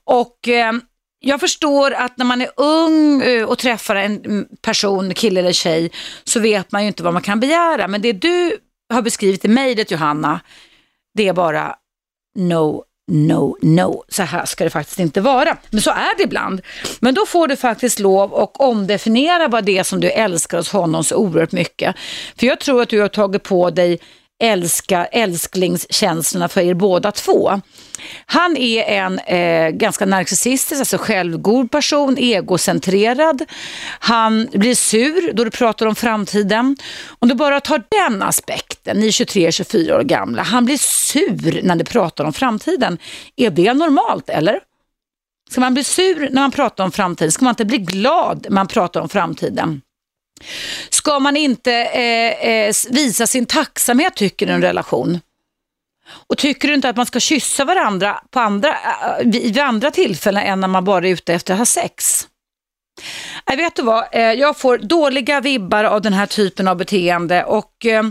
Och 0.04 0.48
eh, 0.48 0.72
jag 1.20 1.40
förstår 1.40 1.90
att 1.90 2.18
när 2.18 2.24
man 2.24 2.42
är 2.42 2.50
ung 2.56 3.22
eh, 3.22 3.44
och 3.44 3.58
träffar 3.58 3.96
en 3.96 4.24
mm, 4.24 4.46
person, 4.62 5.14
kille 5.14 5.40
eller 5.40 5.52
tjej, 5.52 5.90
så 6.24 6.40
vet 6.40 6.72
man 6.72 6.82
ju 6.82 6.88
inte 6.88 7.02
vad 7.02 7.12
man 7.12 7.22
kan 7.22 7.40
begära. 7.40 7.88
Men 7.88 8.02
det 8.02 8.12
du 8.12 8.56
har 8.94 9.02
beskrivit 9.02 9.44
i 9.44 9.48
mejlet 9.48 9.90
Johanna, 9.90 10.40
det 11.14 11.28
är 11.28 11.32
bara 11.32 11.76
no, 12.36 12.84
no, 13.12 13.56
no. 13.62 14.04
Så 14.08 14.22
här 14.22 14.44
ska 14.44 14.64
det 14.64 14.70
faktiskt 14.70 14.98
inte 14.98 15.20
vara. 15.20 15.56
Men 15.70 15.80
så 15.80 15.90
är 15.90 16.16
det 16.16 16.22
ibland. 16.22 16.60
Men 17.00 17.14
då 17.14 17.26
får 17.26 17.48
du 17.48 17.56
faktiskt 17.56 17.98
lov 17.98 18.34
att 18.34 18.56
omdefiniera 18.56 19.48
vad 19.48 19.64
det 19.64 19.78
är 19.78 19.82
som 19.82 20.00
du 20.00 20.10
älskar 20.10 20.58
hos 20.58 20.72
honom 20.72 21.04
så 21.04 21.16
oerhört 21.16 21.52
mycket. 21.52 21.96
För 22.36 22.46
jag 22.46 22.60
tror 22.60 22.82
att 22.82 22.88
du 22.88 23.00
har 23.00 23.08
tagit 23.08 23.42
på 23.42 23.70
dig 23.70 23.98
älska 24.38 25.06
älsklingskänslorna 25.06 26.48
för 26.48 26.60
er 26.60 26.74
båda 26.74 27.12
två. 27.12 27.60
Han 28.26 28.56
är 28.56 28.82
en 28.82 29.18
eh, 29.18 29.70
ganska 29.70 30.06
narcissistisk, 30.06 30.78
alltså 30.78 30.98
självgod 30.98 31.70
person, 31.70 32.16
egocentrerad. 32.18 33.44
Han 34.00 34.48
blir 34.52 34.74
sur 34.74 35.32
då 35.32 35.44
du 35.44 35.50
pratar 35.50 35.86
om 35.86 35.94
framtiden. 35.94 36.76
Om 37.18 37.28
du 37.28 37.34
bara 37.34 37.60
tar 37.60 37.82
den 37.88 38.22
aspekten, 38.22 38.96
ni 38.96 39.06
är 39.06 39.10
23-24 39.10 39.92
år 39.92 40.02
gamla, 40.02 40.42
han 40.42 40.64
blir 40.64 40.76
sur 40.76 41.62
när 41.62 41.76
du 41.76 41.84
pratar 41.84 42.24
om 42.24 42.32
framtiden. 42.32 42.98
Är 43.36 43.50
det 43.50 43.74
normalt 43.74 44.30
eller? 44.30 44.60
Ska 45.50 45.60
man 45.60 45.74
bli 45.74 45.84
sur 45.84 46.20
när 46.20 46.42
man 46.42 46.50
pratar 46.50 46.84
om 46.84 46.92
framtiden? 46.92 47.32
Ska 47.32 47.44
man 47.44 47.52
inte 47.52 47.64
bli 47.64 47.78
glad 47.78 48.46
när 48.48 48.54
man 48.54 48.66
pratar 48.66 49.00
om 49.00 49.08
framtiden? 49.08 49.80
Ska 50.90 51.18
man 51.18 51.36
inte 51.36 51.72
eh, 51.72 52.48
eh, 52.50 52.74
visa 52.90 53.26
sin 53.26 53.46
tacksamhet 53.46 54.14
tycker 54.14 54.46
du 54.46 54.52
en 54.52 54.62
relation? 54.62 55.20
Och 56.28 56.38
tycker 56.38 56.68
du 56.68 56.74
inte 56.74 56.88
att 56.88 56.96
man 56.96 57.06
ska 57.06 57.20
kyssa 57.20 57.64
varandra 57.64 58.20
på 58.30 58.40
andra, 58.40 58.68
eh, 58.68 59.26
vid 59.26 59.58
andra 59.58 59.90
tillfällen 59.90 60.42
än 60.42 60.60
när 60.60 60.68
man 60.68 60.84
bara 60.84 61.06
är 61.06 61.10
ute 61.10 61.34
efter 61.34 61.52
att 61.54 61.58
ha 61.58 61.66
sex? 61.66 62.28
Nej 63.48 63.56
vet 63.56 63.76
du 63.76 63.82
vad, 63.82 64.04
eh, 64.12 64.20
jag 64.20 64.56
får 64.56 64.78
dåliga 64.78 65.40
vibbar 65.40 65.84
av 65.84 66.02
den 66.02 66.12
här 66.12 66.26
typen 66.26 66.68
av 66.68 66.76
beteende 66.76 67.44
och 67.44 67.86
eh, 67.86 68.02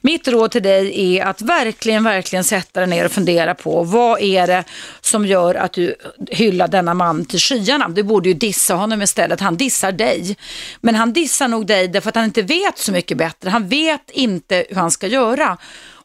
mitt 0.00 0.28
råd 0.28 0.50
till 0.50 0.62
dig 0.62 1.16
är 1.16 1.24
att 1.24 1.42
verkligen, 1.42 2.04
verkligen 2.04 2.44
sätta 2.44 2.80
dig 2.80 2.88
ner 2.88 3.04
och 3.04 3.12
fundera 3.12 3.54
på 3.54 3.82
vad 3.82 4.20
är 4.20 4.46
det 4.46 4.64
som 5.00 5.26
gör 5.26 5.54
att 5.54 5.72
du 5.72 5.94
hyllar 6.30 6.68
denna 6.68 6.94
man 6.94 7.24
till 7.24 7.38
skyarna. 7.38 7.88
Du 7.88 8.02
borde 8.02 8.28
ju 8.28 8.34
dissa 8.34 8.74
honom 8.74 9.02
istället, 9.02 9.40
han 9.40 9.56
dissar 9.56 9.92
dig. 9.92 10.36
Men 10.80 10.94
han 10.94 11.12
dissar 11.12 11.48
nog 11.48 11.66
dig 11.66 11.88
därför 11.88 12.08
att 12.08 12.16
han 12.16 12.24
inte 12.24 12.42
vet 12.42 12.78
så 12.78 12.92
mycket 12.92 13.18
bättre, 13.18 13.50
han 13.50 13.68
vet 13.68 14.10
inte 14.10 14.66
hur 14.68 14.76
han 14.76 14.90
ska 14.90 15.06
göra. 15.06 15.56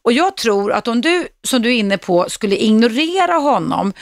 Och 0.04 0.14
jag 0.14 0.38
tror 0.38 0.72
att 0.72 0.88
om 0.88 1.02
du, 1.02 1.28
som 1.44 1.62
du 1.62 1.70
är 1.70 1.74
inne 1.80 1.98
på, 1.98 2.26
skulle 2.30 2.56
ignorera 2.56 3.34
honom 3.34 3.94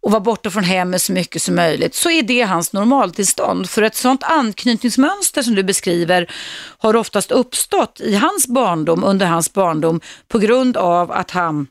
och 0.00 0.10
vara 0.10 0.20
borta 0.20 0.50
från 0.50 0.64
hemmet 0.64 1.02
så 1.02 1.12
mycket 1.12 1.42
som 1.42 1.54
möjligt 1.54 1.94
så 1.94 2.10
är 2.10 2.22
det 2.22 2.42
hans 2.42 2.72
normaltillstånd. 2.72 3.70
För 3.70 3.82
ett 3.82 3.96
sånt 3.96 4.22
anknytningsmönster 4.22 5.42
som 5.42 5.54
du 5.54 5.62
beskriver 5.62 6.30
har 6.78 6.96
oftast 6.96 7.30
uppstått 7.30 8.00
i 8.00 8.14
hans 8.14 8.46
barndom, 8.46 9.04
under 9.04 9.26
hans 9.26 9.52
barndom 9.52 10.00
på 10.28 10.38
grund 10.38 10.76
av 10.76 11.12
att 11.12 11.30
han 11.30 11.66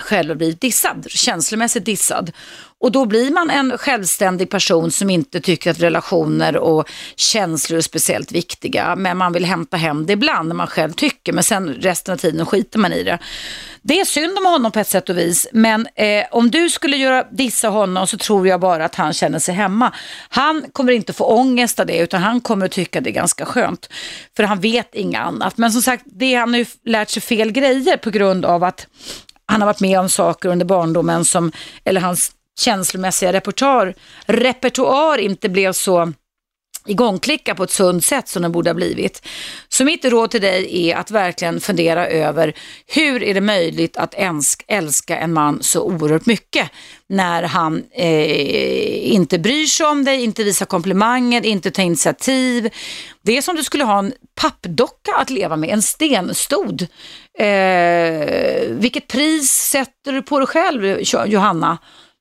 själv 0.00 0.30
och 0.30 0.36
blivit 0.36 0.60
dissad, 0.60 1.06
känslomässigt 1.08 1.84
dissad. 1.84 2.32
Och 2.80 2.92
då 2.92 3.04
blir 3.04 3.30
man 3.30 3.50
en 3.50 3.78
självständig 3.78 4.50
person 4.50 4.90
som 4.90 5.10
inte 5.10 5.40
tycker 5.40 5.70
att 5.70 5.80
relationer 5.80 6.56
och 6.56 6.90
känslor 7.16 7.78
är 7.78 7.82
speciellt 7.82 8.32
viktiga. 8.32 8.96
Men 8.96 9.16
man 9.16 9.32
vill 9.32 9.44
hämta 9.44 9.76
hem 9.76 10.06
det 10.06 10.12
ibland 10.12 10.48
när 10.48 10.54
man 10.54 10.66
själv 10.66 10.92
tycker. 10.92 11.32
Men 11.32 11.44
sen 11.44 11.68
resten 11.68 12.12
av 12.14 12.18
tiden 12.18 12.46
skiter 12.46 12.78
man 12.78 12.92
i 12.92 13.02
det. 13.02 13.18
Det 13.82 14.00
är 14.00 14.04
synd 14.04 14.38
om 14.38 14.44
honom 14.44 14.72
på 14.72 14.78
ett 14.78 14.88
sätt 14.88 15.08
och 15.08 15.18
vis. 15.18 15.46
Men 15.52 15.86
eh, 15.94 16.24
om 16.30 16.50
du 16.50 16.70
skulle 16.70 16.96
göra 16.96 17.24
dissa 17.30 17.68
honom 17.68 18.06
så 18.06 18.18
tror 18.18 18.48
jag 18.48 18.60
bara 18.60 18.84
att 18.84 18.94
han 18.94 19.12
känner 19.12 19.38
sig 19.38 19.54
hemma. 19.54 19.92
Han 20.28 20.64
kommer 20.72 20.92
inte 20.92 21.12
få 21.12 21.24
ångest 21.24 21.80
av 21.80 21.86
det 21.86 21.98
utan 21.98 22.22
han 22.22 22.40
kommer 22.40 22.66
att 22.66 22.72
tycka 22.72 23.00
det 23.00 23.10
är 23.10 23.14
ganska 23.14 23.44
skönt. 23.46 23.88
För 24.36 24.42
han 24.42 24.60
vet 24.60 24.94
inget 24.94 25.20
annat. 25.20 25.58
Men 25.58 25.72
som 25.72 25.82
sagt, 25.82 26.04
det, 26.06 26.34
han 26.34 26.52
har 26.52 26.58
ju 26.58 26.66
lärt 26.84 27.10
sig 27.10 27.22
fel 27.22 27.52
grejer 27.52 27.96
på 27.96 28.10
grund 28.10 28.44
av 28.44 28.64
att 28.64 28.86
han 29.50 29.60
har 29.60 29.66
varit 29.66 29.80
med 29.80 29.98
om 29.98 30.08
saker 30.08 30.48
under 30.48 30.66
barndomen 30.66 31.24
som, 31.24 31.52
eller 31.84 32.00
hans 32.00 32.32
känslomässiga 32.60 33.32
repertoar, 33.32 33.94
repertoar 34.26 35.18
inte 35.18 35.48
blev 35.48 35.72
så 35.72 36.12
igångklicka 36.86 37.54
på 37.54 37.62
ett 37.62 37.70
sunt 37.70 38.04
sätt 38.04 38.28
som 38.28 38.42
den 38.42 38.52
borde 38.52 38.70
ha 38.70 38.74
blivit. 38.74 39.26
Så 39.68 39.84
mitt 39.84 40.04
råd 40.04 40.30
till 40.30 40.40
dig 40.40 40.88
är 40.88 40.96
att 40.96 41.10
verkligen 41.10 41.60
fundera 41.60 42.08
över 42.08 42.54
hur 42.86 43.22
är 43.22 43.34
det 43.34 43.40
möjligt 43.40 43.96
att 43.96 44.14
älska 44.68 45.16
en 45.16 45.32
man 45.32 45.62
så 45.62 45.82
oerhört 45.82 46.26
mycket 46.26 46.70
när 47.06 47.42
han 47.42 47.84
eh, 47.92 49.12
inte 49.12 49.38
bryr 49.38 49.66
sig 49.66 49.86
om 49.86 50.04
dig, 50.04 50.24
inte 50.24 50.44
visar 50.44 50.66
komplimanger, 50.66 51.46
inte 51.46 51.70
tar 51.70 51.82
initiativ. 51.82 52.70
Det 53.22 53.36
är 53.36 53.42
som 53.42 53.56
du 53.56 53.64
skulle 53.64 53.84
ha 53.84 53.98
en 53.98 54.12
pappdocka 54.40 55.12
att 55.16 55.30
leva 55.30 55.56
med, 55.56 55.70
en 55.70 55.82
stenstod. 55.82 56.86
Eh, 57.38 58.68
vilket 58.68 59.08
pris 59.08 59.50
sätter 59.50 60.12
du 60.12 60.22
på 60.22 60.38
dig 60.38 60.46
själv, 60.46 61.00
Johanna? 61.26 61.78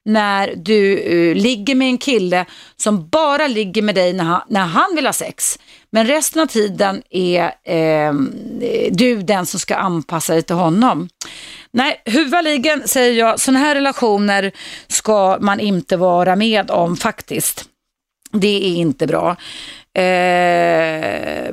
När 0.09 0.53
du 0.55 0.97
uh, 0.97 1.35
ligger 1.35 1.75
med 1.75 1.87
en 1.87 1.97
kille 1.97 2.45
som 2.75 3.09
bara 3.09 3.47
ligger 3.47 3.81
med 3.81 3.95
dig 3.95 4.13
när 4.13 4.23
han, 4.23 4.41
när 4.47 4.65
han 4.65 4.95
vill 4.95 5.05
ha 5.05 5.13
sex. 5.13 5.59
Men 5.91 6.07
resten 6.07 6.41
av 6.41 6.45
tiden 6.45 7.01
är 7.09 7.51
eh, 7.63 8.13
du 8.91 9.21
den 9.21 9.45
som 9.45 9.59
ska 9.59 9.75
anpassa 9.75 10.33
dig 10.33 10.43
till 10.43 10.55
honom. 10.55 11.09
Nej, 11.71 12.01
huvudligen 12.05 12.87
säger 12.87 13.19
jag, 13.19 13.39
sådana 13.39 13.59
här 13.59 13.75
relationer 13.75 14.51
ska 14.87 15.37
man 15.41 15.59
inte 15.59 15.97
vara 15.97 16.35
med 16.35 16.71
om 16.71 16.97
faktiskt. 16.97 17.65
Det 18.31 18.65
är 18.65 18.75
inte 18.75 19.07
bra. 19.07 19.35
Eh, 19.93 21.51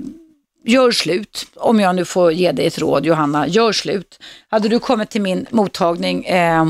gör 0.65 0.91
slut, 0.91 1.47
om 1.55 1.81
jag 1.81 1.97
nu 1.97 2.05
får 2.05 2.33
ge 2.33 2.53
dig 2.53 2.67
ett 2.67 2.79
råd 2.79 3.07
Johanna, 3.07 3.49
gör 3.49 3.73
slut. 3.73 4.19
Hade 4.49 4.69
du 4.69 4.79
kommit 4.79 5.11
till 5.11 5.23
min 5.23 5.47
mottagning 5.51 6.25
eh, 6.25 6.65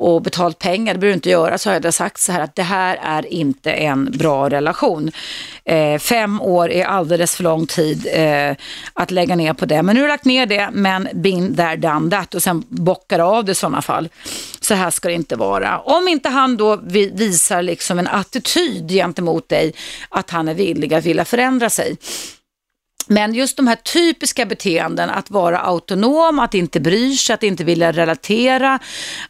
och 0.00 0.22
betalt 0.22 0.58
pengar, 0.58 0.94
det 0.94 1.00
behöver 1.00 1.12
du 1.12 1.16
inte 1.16 1.30
göra, 1.30 1.58
så 1.58 1.70
har 1.70 1.80
jag 1.82 1.94
sagt 1.94 2.20
så 2.20 2.32
här 2.32 2.40
att 2.40 2.54
det 2.54 2.62
här 2.62 2.98
är 3.02 3.32
inte 3.32 3.72
en 3.72 4.10
bra 4.18 4.48
relation. 4.48 5.10
Eh, 5.64 5.98
fem 5.98 6.40
år 6.40 6.70
är 6.70 6.84
alldeles 6.84 7.36
för 7.36 7.42
lång 7.42 7.66
tid 7.66 8.06
eh, 8.12 8.56
att 8.92 9.10
lägga 9.10 9.36
ner 9.36 9.52
på 9.52 9.66
det. 9.66 9.82
Men 9.82 9.94
nu 9.94 10.00
har 10.00 10.08
du 10.08 10.12
lagt 10.12 10.24
ner 10.24 10.46
det, 10.46 10.68
men 10.72 11.08
been 11.14 11.56
there, 11.56 11.76
done 11.76 12.10
that 12.10 12.34
och 12.34 12.42
sen 12.42 12.64
bockar 12.68 13.18
av 13.18 13.44
det 13.44 13.52
i 13.52 13.54
sådana 13.54 13.82
fall. 13.82 14.08
Så 14.60 14.74
här 14.74 14.90
ska 14.90 15.08
det 15.08 15.14
inte 15.14 15.36
vara. 15.36 15.78
Om 15.78 16.08
inte 16.08 16.28
han 16.28 16.56
då 16.56 16.76
visar 17.12 17.62
liksom 17.62 17.98
en 17.98 18.08
attityd 18.08 18.88
gentemot 18.88 19.48
dig, 19.48 19.72
att 20.08 20.30
han 20.30 20.48
är 20.48 20.54
villig 20.54 20.94
att 20.94 21.04
vilja 21.04 21.24
förändra 21.24 21.70
sig 21.70 21.96
men 23.10 23.34
just 23.34 23.56
de 23.56 23.66
här 23.66 23.76
typiska 23.76 24.46
beteenden, 24.46 25.10
att 25.10 25.30
vara 25.30 25.58
autonom, 25.58 26.38
att 26.38 26.54
inte 26.54 26.80
bry 26.80 27.16
sig, 27.16 27.34
att 27.34 27.42
inte 27.42 27.64
vilja 27.64 27.92
relatera, 27.92 28.78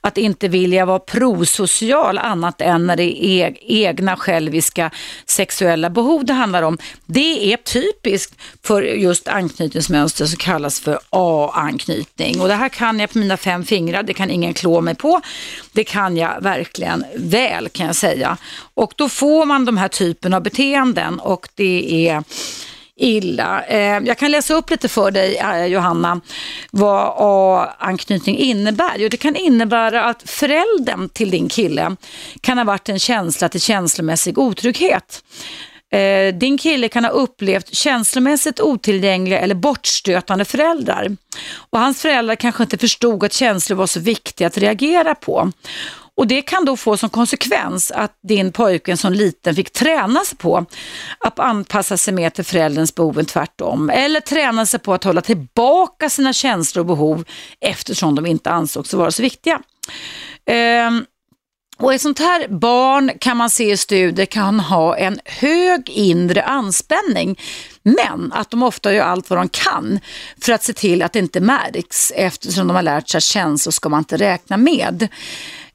att 0.01 0.19
inte 0.19 0.49
vilja 0.49 0.85
vara 0.85 0.99
prosocial 0.99 2.19
annat 2.19 2.61
än 2.61 2.87
när 2.87 2.97
det 2.97 3.25
är 3.25 3.57
egna 3.61 4.17
själviska 4.17 4.91
sexuella 5.27 5.91
behov 5.91 6.25
det 6.25 6.33
handlar 6.33 6.63
om. 6.63 6.79
Det 7.07 7.53
är 7.53 7.57
typiskt 7.57 8.35
för 8.63 8.83
just 8.83 9.29
anknytningsmönster 9.29 10.27
som 10.27 10.37
kallas 10.37 10.81
för 10.81 10.99
A-anknytning. 11.11 12.41
Och 12.41 12.49
det 12.49 12.55
här 12.55 12.69
kan 12.69 13.01
jag 13.01 13.11
på 13.11 13.19
mina 13.19 13.37
fem 13.37 13.65
fingrar, 13.65 14.03
det 14.03 14.15
kan 14.15 14.31
ingen 14.31 14.55
klå 14.55 14.81
mig 14.81 14.95
på. 14.95 15.21
Det 15.73 15.85
kan 15.85 16.17
jag 16.17 16.41
verkligen 16.41 17.05
väl 17.17 17.69
kan 17.69 17.87
jag 17.87 17.97
säga. 17.97 18.37
Och 18.75 18.93
då 18.97 19.09
får 19.09 19.45
man 19.45 19.65
de 19.65 19.77
här 19.77 19.89
typen 19.89 20.35
av 20.35 20.43
beteenden 20.43 21.21
och 21.21 21.49
det 21.55 22.09
är 22.09 22.25
illa. 23.01 23.65
Eh, 23.65 23.99
jag 24.05 24.19
kan 24.19 24.31
läsa 24.31 24.55
upp 24.55 24.71
lite 24.71 24.89
för 24.89 25.11
dig, 25.11 25.37
eh, 25.37 25.67
Johanna, 25.67 26.21
vad 26.71 27.13
A-anknytning 27.17 28.39
innebär. 28.39 28.97
Jo, 28.97 29.09
det 29.09 29.17
kan 29.17 29.37
innebära 29.37 30.05
att 30.05 30.31
föräldern 30.31 31.09
till 31.09 31.31
din 31.31 31.49
kille 31.49 31.97
kan 32.41 32.59
ha 32.59 32.65
varit 32.65 32.89
en 32.89 32.99
känsla 32.99 33.49
till 33.49 33.61
känslomässig 33.61 34.39
otrygghet. 34.39 35.23
Eh, 35.93 36.35
din 36.35 36.59
kille 36.59 36.89
kan 36.89 37.05
ha 37.05 37.11
upplevt 37.11 37.75
känslomässigt 37.75 38.61
otillgängliga 38.61 39.41
eller 39.41 39.55
bortstötande 39.55 40.45
föräldrar. 40.45 41.17
Och 41.71 41.79
hans 41.79 42.03
föräldrar 42.03 42.35
kanske 42.35 42.63
inte 42.63 42.79
förstod 42.79 43.25
att 43.25 43.33
känslor 43.33 43.77
var 43.77 43.87
så 43.87 44.01
viktiga 44.01 44.47
att 44.47 44.59
reagera 44.59 45.15
på. 45.15 45.53
Och 46.17 46.27
Det 46.27 46.43
kan 46.43 46.65
då 46.65 46.77
få 46.77 46.97
som 46.97 47.11
konsekvens 47.11 47.91
att 47.91 48.19
din 48.29 48.53
pojke 48.53 48.97
som 48.97 49.13
liten 49.13 49.55
fick 49.55 49.73
träna 49.73 50.21
sig 50.21 50.39
på 50.39 50.67
att 51.19 51.39
anpassa 51.39 51.97
sig 51.97 52.15
mer 52.15 52.31
till 52.31 52.45
förälderns 52.45 52.95
behov 52.95 53.19
än 53.19 53.27
tvärtom. 53.27 53.91
Eller 53.91 54.21
träna 54.21 54.67
sig 54.67 54.81
på 54.81 54.95
att 54.95 55.05
hålla 55.05 55.21
tillbaka 55.21 56.11
sina 56.11 56.33
känslor 56.33 56.81
och 56.81 56.87
behov 56.87 57.25
eftersom 57.61 58.15
de 58.15 58.27
inte 58.27 58.51
ansågs 58.51 58.95
vara 58.95 59.11
så 59.11 59.23
viktiga. 59.23 59.61
Ehm. 60.47 61.05
och 61.79 61.95
ett 61.95 62.01
sånt 62.01 62.19
här 62.19 62.49
barn 62.49 63.11
kan 63.21 63.37
man 63.37 63.51
se 63.51 63.73
i 63.73 63.77
studier 63.77 64.27
kan 64.27 64.61
ha 64.61 64.97
en 64.97 65.21
hög 65.25 65.91
inre 65.91 66.43
anspänning 66.43 67.39
men 67.83 68.33
att 68.33 68.51
de 68.51 68.63
ofta 68.63 68.93
gör 68.93 69.05
allt 69.05 69.31
vad 69.31 69.39
de 69.39 69.49
kan 69.49 70.01
för 70.43 70.53
att 70.53 70.63
se 70.63 70.73
till 70.73 71.03
att 71.03 71.13
det 71.13 71.19
inte 71.19 71.41
märks 71.41 72.13
eftersom 72.17 72.67
de 72.67 72.77
har 72.77 72.83
lärt 72.83 73.09
sig 73.09 73.19
att 73.19 73.25
känslor 73.25 73.73
ska 73.73 73.89
man 73.89 73.99
inte 73.99 74.17
räkna 74.17 74.57
med. 74.57 75.09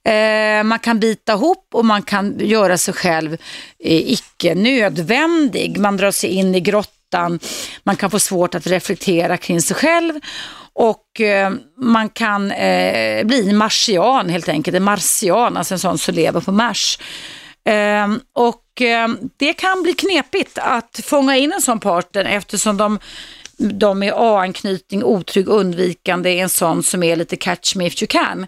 Eh, 0.06 0.64
man 0.64 0.80
kan 0.80 1.00
bita 1.00 1.34
ihop 1.34 1.68
och 1.74 1.86
man 1.86 2.02
kan 2.02 2.40
göra 2.40 2.78
sig 2.78 2.94
själv 2.94 3.34
eh, 3.80 4.12
icke 4.12 4.56
nödvändig. 4.56 5.78
Man 5.78 5.98
drar 5.98 6.12
sig 6.12 6.30
in 6.30 6.56
i 6.56 6.60
grottan, 6.60 7.40
man 7.84 7.96
kan 7.96 8.12
få 8.12 8.20
svårt 8.20 8.56
att 8.56 8.68
reflektera 8.68 9.38
kring 9.38 9.62
sig 9.62 9.76
själv 9.76 10.20
och 10.74 11.22
eh, 11.22 11.54
man 11.78 12.10
kan 12.10 12.52
eh, 12.52 13.26
bli 13.26 13.54
marsian 13.54 14.30
helt 14.30 14.50
enkelt, 14.50 14.78
en 14.78 14.84
marsian, 14.84 15.58
alltså 15.58 15.74
en 15.74 15.80
sån 15.80 15.98
som 15.98 16.16
lever 16.16 16.42
på 16.42 16.52
Mars. 16.52 17.00
Ehm, 17.66 18.14
eh, 18.14 18.18
och 18.34 18.62
det 19.38 19.54
kan 19.54 19.84
bli 19.84 19.94
knepigt 19.94 20.58
att 20.58 21.00
fånga 21.04 21.38
in 21.38 21.54
en 21.54 21.62
sån 21.62 21.80
partner 21.80 22.26
eftersom 22.26 22.78
de 22.78 23.00
de 23.58 24.00
med 24.00 24.14
A-anknytning, 24.16 25.04
otrygg, 25.04 25.48
undvikande 25.48 26.30
är 26.30 26.44
en 26.44 26.50
sån 26.50 26.84
som 26.84 27.04
är 27.04 27.16
lite 27.16 27.36
catch 27.36 27.76
me 27.76 27.88
if 27.88 28.02
you 28.02 28.08
can. 28.08 28.48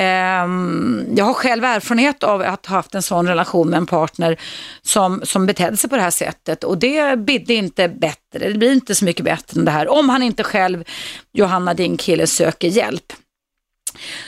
Ehm, 0.00 1.06
jag 1.16 1.24
har 1.24 1.34
själv 1.34 1.64
erfarenhet 1.64 2.22
av 2.22 2.42
att 2.42 2.66
ha 2.66 2.76
haft 2.76 2.94
en 2.94 3.02
sån 3.02 3.26
relation 3.26 3.70
med 3.70 3.76
en 3.76 3.86
partner 3.86 4.40
som, 4.82 5.20
som 5.24 5.46
betedde 5.46 5.76
sig 5.76 5.90
på 5.90 5.96
det 5.96 6.02
här 6.02 6.10
sättet 6.10 6.64
och 6.64 6.78
det 6.78 7.18
bidde 7.18 7.54
inte 7.54 7.88
bättre. 7.88 8.48
Det 8.48 8.58
blir 8.58 8.72
inte 8.72 8.94
så 8.94 9.04
mycket 9.04 9.24
bättre 9.24 9.58
än 9.58 9.64
det 9.64 9.70
här 9.70 9.88
om 9.88 10.08
han 10.08 10.22
inte 10.22 10.44
själv, 10.44 10.84
Johanna 11.32 11.74
din 11.74 11.96
kille, 11.96 12.26
söker 12.26 12.68
hjälp. 12.68 13.12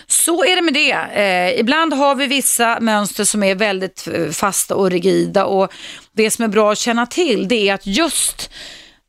Så 0.07 0.45
är 0.45 0.57
det 0.57 0.63
med 0.63 0.75
det. 0.75 0.93
Eh, 0.93 1.61
ibland 1.61 1.93
har 1.93 2.15
vi 2.15 2.27
vissa 2.27 2.81
mönster 2.81 3.25
som 3.25 3.43
är 3.43 3.55
väldigt 3.55 4.09
eh, 4.13 4.31
fasta 4.31 4.75
och 4.75 4.91
rigida 4.91 5.45
och 5.45 5.73
det 6.13 6.31
som 6.31 6.45
är 6.45 6.49
bra 6.49 6.73
att 6.73 6.79
känna 6.79 7.07
till 7.07 7.49
det 7.49 7.69
är 7.69 7.75
att 7.75 7.87
just 7.87 8.51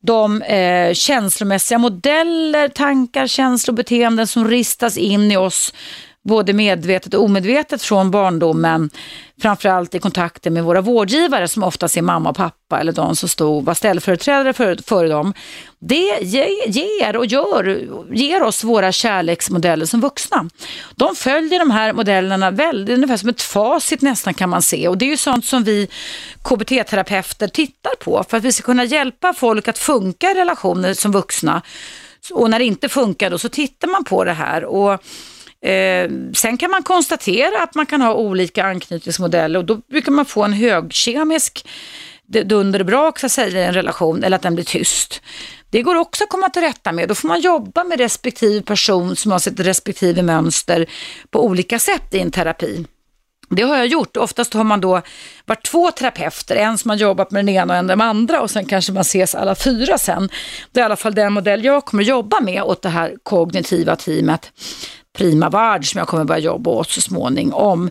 de 0.03 0.41
eh, 0.41 0.93
känslomässiga 0.93 1.77
modeller, 1.77 2.67
tankar, 2.67 3.27
känslor, 3.27 3.75
beteenden 3.75 4.27
som 4.27 4.47
ristas 4.47 4.97
in 4.97 5.31
i 5.31 5.37
oss 5.37 5.73
både 6.23 6.53
medvetet 6.53 7.13
och 7.13 7.23
omedvetet 7.23 7.81
från 7.81 8.11
barndomen, 8.11 8.89
framförallt 9.41 9.95
i 9.95 9.99
kontakter 9.99 10.51
med 10.51 10.63
våra 10.63 10.81
vårdgivare 10.81 11.47
som 11.47 11.63
oftast 11.63 11.97
är 11.97 12.01
mamma 12.01 12.29
och 12.29 12.35
pappa 12.35 12.79
eller 12.79 12.91
de 12.91 13.15
som 13.15 13.29
stod, 13.29 13.65
var 13.65 13.73
ställföreträdare 13.73 14.53
för, 14.53 14.77
för 14.85 15.09
dem. 15.09 15.33
Det 15.79 16.21
ger 16.65 17.15
och 17.15 17.25
gör, 17.25 17.87
ger 18.13 18.43
oss 18.43 18.63
våra 18.63 18.91
kärleksmodeller 18.91 19.85
som 19.85 20.01
vuxna. 20.01 20.49
De 20.95 21.15
följer 21.15 21.59
de 21.59 21.71
här 21.71 21.93
modellerna 21.93 22.51
väldigt, 22.51 22.95
ungefär 22.95 23.17
som 23.17 23.29
ett 23.29 23.41
facit 23.41 24.01
nästan 24.01 24.33
kan 24.33 24.49
man 24.49 24.61
se 24.61 24.87
och 24.87 24.97
det 24.97 25.05
är 25.05 25.09
ju 25.09 25.17
sånt 25.17 25.45
som 25.45 25.63
vi 25.63 25.87
KBT-terapeuter 26.43 27.47
tittar 27.47 27.95
på 27.99 28.23
för 28.29 28.37
att 28.37 28.43
vi 28.43 28.51
ska 28.51 28.63
kunna 28.63 28.83
hjälpa 28.83 29.33
folk 29.33 29.67
att 29.67 29.77
funka 29.77 30.31
i 30.31 30.33
relationer 30.33 30.93
som 30.93 31.11
vuxna. 31.11 31.61
Och 32.31 32.49
när 32.49 32.59
det 32.59 32.65
inte 32.65 32.89
funkar 32.89 33.29
då 33.29 33.37
så 33.37 33.49
tittar 33.49 33.87
man 33.87 34.03
på 34.03 34.23
det 34.23 34.33
här 34.33 34.65
och 34.65 35.03
Eh, 35.61 36.09
sen 36.33 36.57
kan 36.57 36.71
man 36.71 36.83
konstatera 36.83 37.63
att 37.63 37.75
man 37.75 37.85
kan 37.85 38.01
ha 38.01 38.13
olika 38.13 38.63
anknytningsmodeller 38.63 39.59
och 39.59 39.65
då 39.65 39.75
brukar 39.75 40.11
man 40.11 40.25
få 40.25 40.43
en 40.43 40.53
högkemisk 40.53 41.65
dunderbrak 42.27 43.19
så 43.19 43.25
att 43.25 43.31
säga, 43.31 43.61
i 43.61 43.65
en 43.65 43.73
relation 43.73 44.23
eller 44.23 44.35
att 44.35 44.41
den 44.41 44.55
blir 44.55 44.65
tyst. 44.65 45.21
Det 45.69 45.81
går 45.81 45.95
också 45.95 46.23
att 46.23 46.29
komma 46.29 46.49
till 46.49 46.61
rätta 46.61 46.91
med. 46.91 47.07
Då 47.07 47.15
får 47.15 47.27
man 47.27 47.41
jobba 47.41 47.83
med 47.83 47.99
respektive 47.99 48.61
person 48.61 49.15
som 49.15 49.31
har 49.31 49.39
sitt 49.39 49.59
respektive 49.59 50.23
mönster 50.23 50.85
på 51.29 51.45
olika 51.45 51.79
sätt 51.79 52.13
i 52.13 52.19
en 52.19 52.31
terapi. 52.31 52.85
Det 53.55 53.63
har 53.63 53.77
jag 53.77 53.87
gjort. 53.87 54.17
Oftast 54.17 54.53
har 54.53 54.63
man 54.63 54.81
då 54.81 55.01
varit 55.45 55.65
två 55.65 55.91
terapeuter, 55.91 56.55
en 56.55 56.77
som 56.77 56.89
har 56.89 56.97
jobbat 56.97 57.31
med 57.31 57.45
den 57.45 57.55
ena 57.55 57.73
och 57.73 57.79
en 57.79 57.85
med 57.85 57.97
den 57.97 58.07
andra 58.07 58.41
och 58.41 58.51
sen 58.51 58.65
kanske 58.65 58.91
man 58.91 59.01
ses 59.01 59.35
alla 59.35 59.55
fyra 59.55 59.97
sen. 59.97 60.29
Det 60.71 60.79
är 60.79 60.83
i 60.83 60.85
alla 60.85 60.95
fall 60.95 61.15
den 61.15 61.33
modell 61.33 61.65
jag 61.65 61.85
kommer 61.85 62.03
jobba 62.03 62.39
med 62.39 62.63
åt 62.63 62.81
det 62.81 62.89
här 62.89 63.15
kognitiva 63.23 63.95
teamet. 63.95 64.51
Prima 65.17 65.49
Vard 65.49 65.91
som 65.91 65.99
jag 65.99 66.07
kommer 66.07 66.25
börja 66.25 66.39
jobba 66.39 66.71
åt 66.71 66.89
så 66.89 67.01
småningom. 67.01 67.89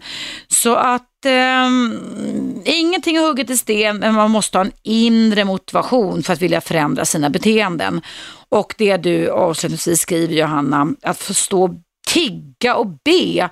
Så 0.48 0.74
att 0.74 1.24
eh, 1.24 1.68
ingenting 2.64 3.16
är 3.16 3.26
hugget 3.26 3.50
i 3.50 3.56
sten 3.56 3.96
men 3.96 4.14
man 4.14 4.30
måste 4.30 4.58
ha 4.58 4.64
en 4.64 4.72
inre 4.82 5.44
motivation 5.44 6.22
för 6.22 6.32
att 6.32 6.42
vilja 6.42 6.60
förändra 6.60 7.04
sina 7.04 7.30
beteenden. 7.30 8.00
Och 8.48 8.74
det 8.78 8.96
du 8.96 9.30
avslutningsvis 9.30 10.00
skriver 10.00 10.34
Johanna, 10.34 10.94
att 11.02 11.18
förstå 11.18 11.74
tigga 12.12 12.76
och 12.76 12.86
be. 12.86 13.48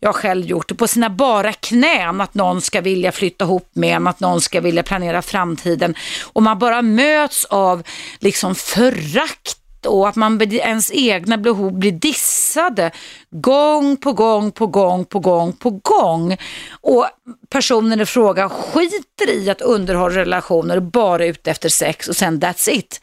Jag 0.00 0.08
har 0.08 0.12
själv 0.12 0.46
gjort 0.46 0.68
det 0.68 0.74
på 0.74 0.88
sina 0.88 1.10
bara 1.10 1.52
knän 1.52 2.20
att 2.20 2.34
någon 2.34 2.60
ska 2.60 2.80
vilja 2.80 3.12
flytta 3.12 3.44
ihop 3.44 3.70
med 3.72 3.96
en, 3.96 4.06
att 4.06 4.20
någon 4.20 4.40
ska 4.40 4.60
vilja 4.60 4.82
planera 4.82 5.22
framtiden 5.22 5.94
och 6.32 6.42
man 6.42 6.58
bara 6.58 6.82
möts 6.82 7.44
av 7.44 7.82
liksom 8.18 8.54
förakt 8.54 9.56
och 9.86 10.08
att 10.08 10.16
man 10.16 10.42
ens 10.42 10.90
egna 10.92 11.38
behov 11.38 11.78
blir 11.78 11.92
dissade 11.92 12.90
gång 13.30 13.96
på 13.96 14.12
gång 14.12 14.52
på 14.52 14.66
gång 14.66 15.04
på 15.04 15.18
gång 15.18 15.52
på 15.52 15.70
gång. 15.70 16.36
Och 16.80 17.06
personen 17.48 18.00
i 18.00 18.06
fråga 18.06 18.48
skiter 18.48 19.30
i 19.30 19.50
att 19.50 19.60
underhålla 19.60 20.20
relationer 20.20 20.80
bara 20.80 21.26
ute 21.26 21.50
efter 21.50 21.68
sex 21.68 22.08
och 22.08 22.16
sen 22.16 22.40
that's 22.40 22.70
it. 22.70 23.00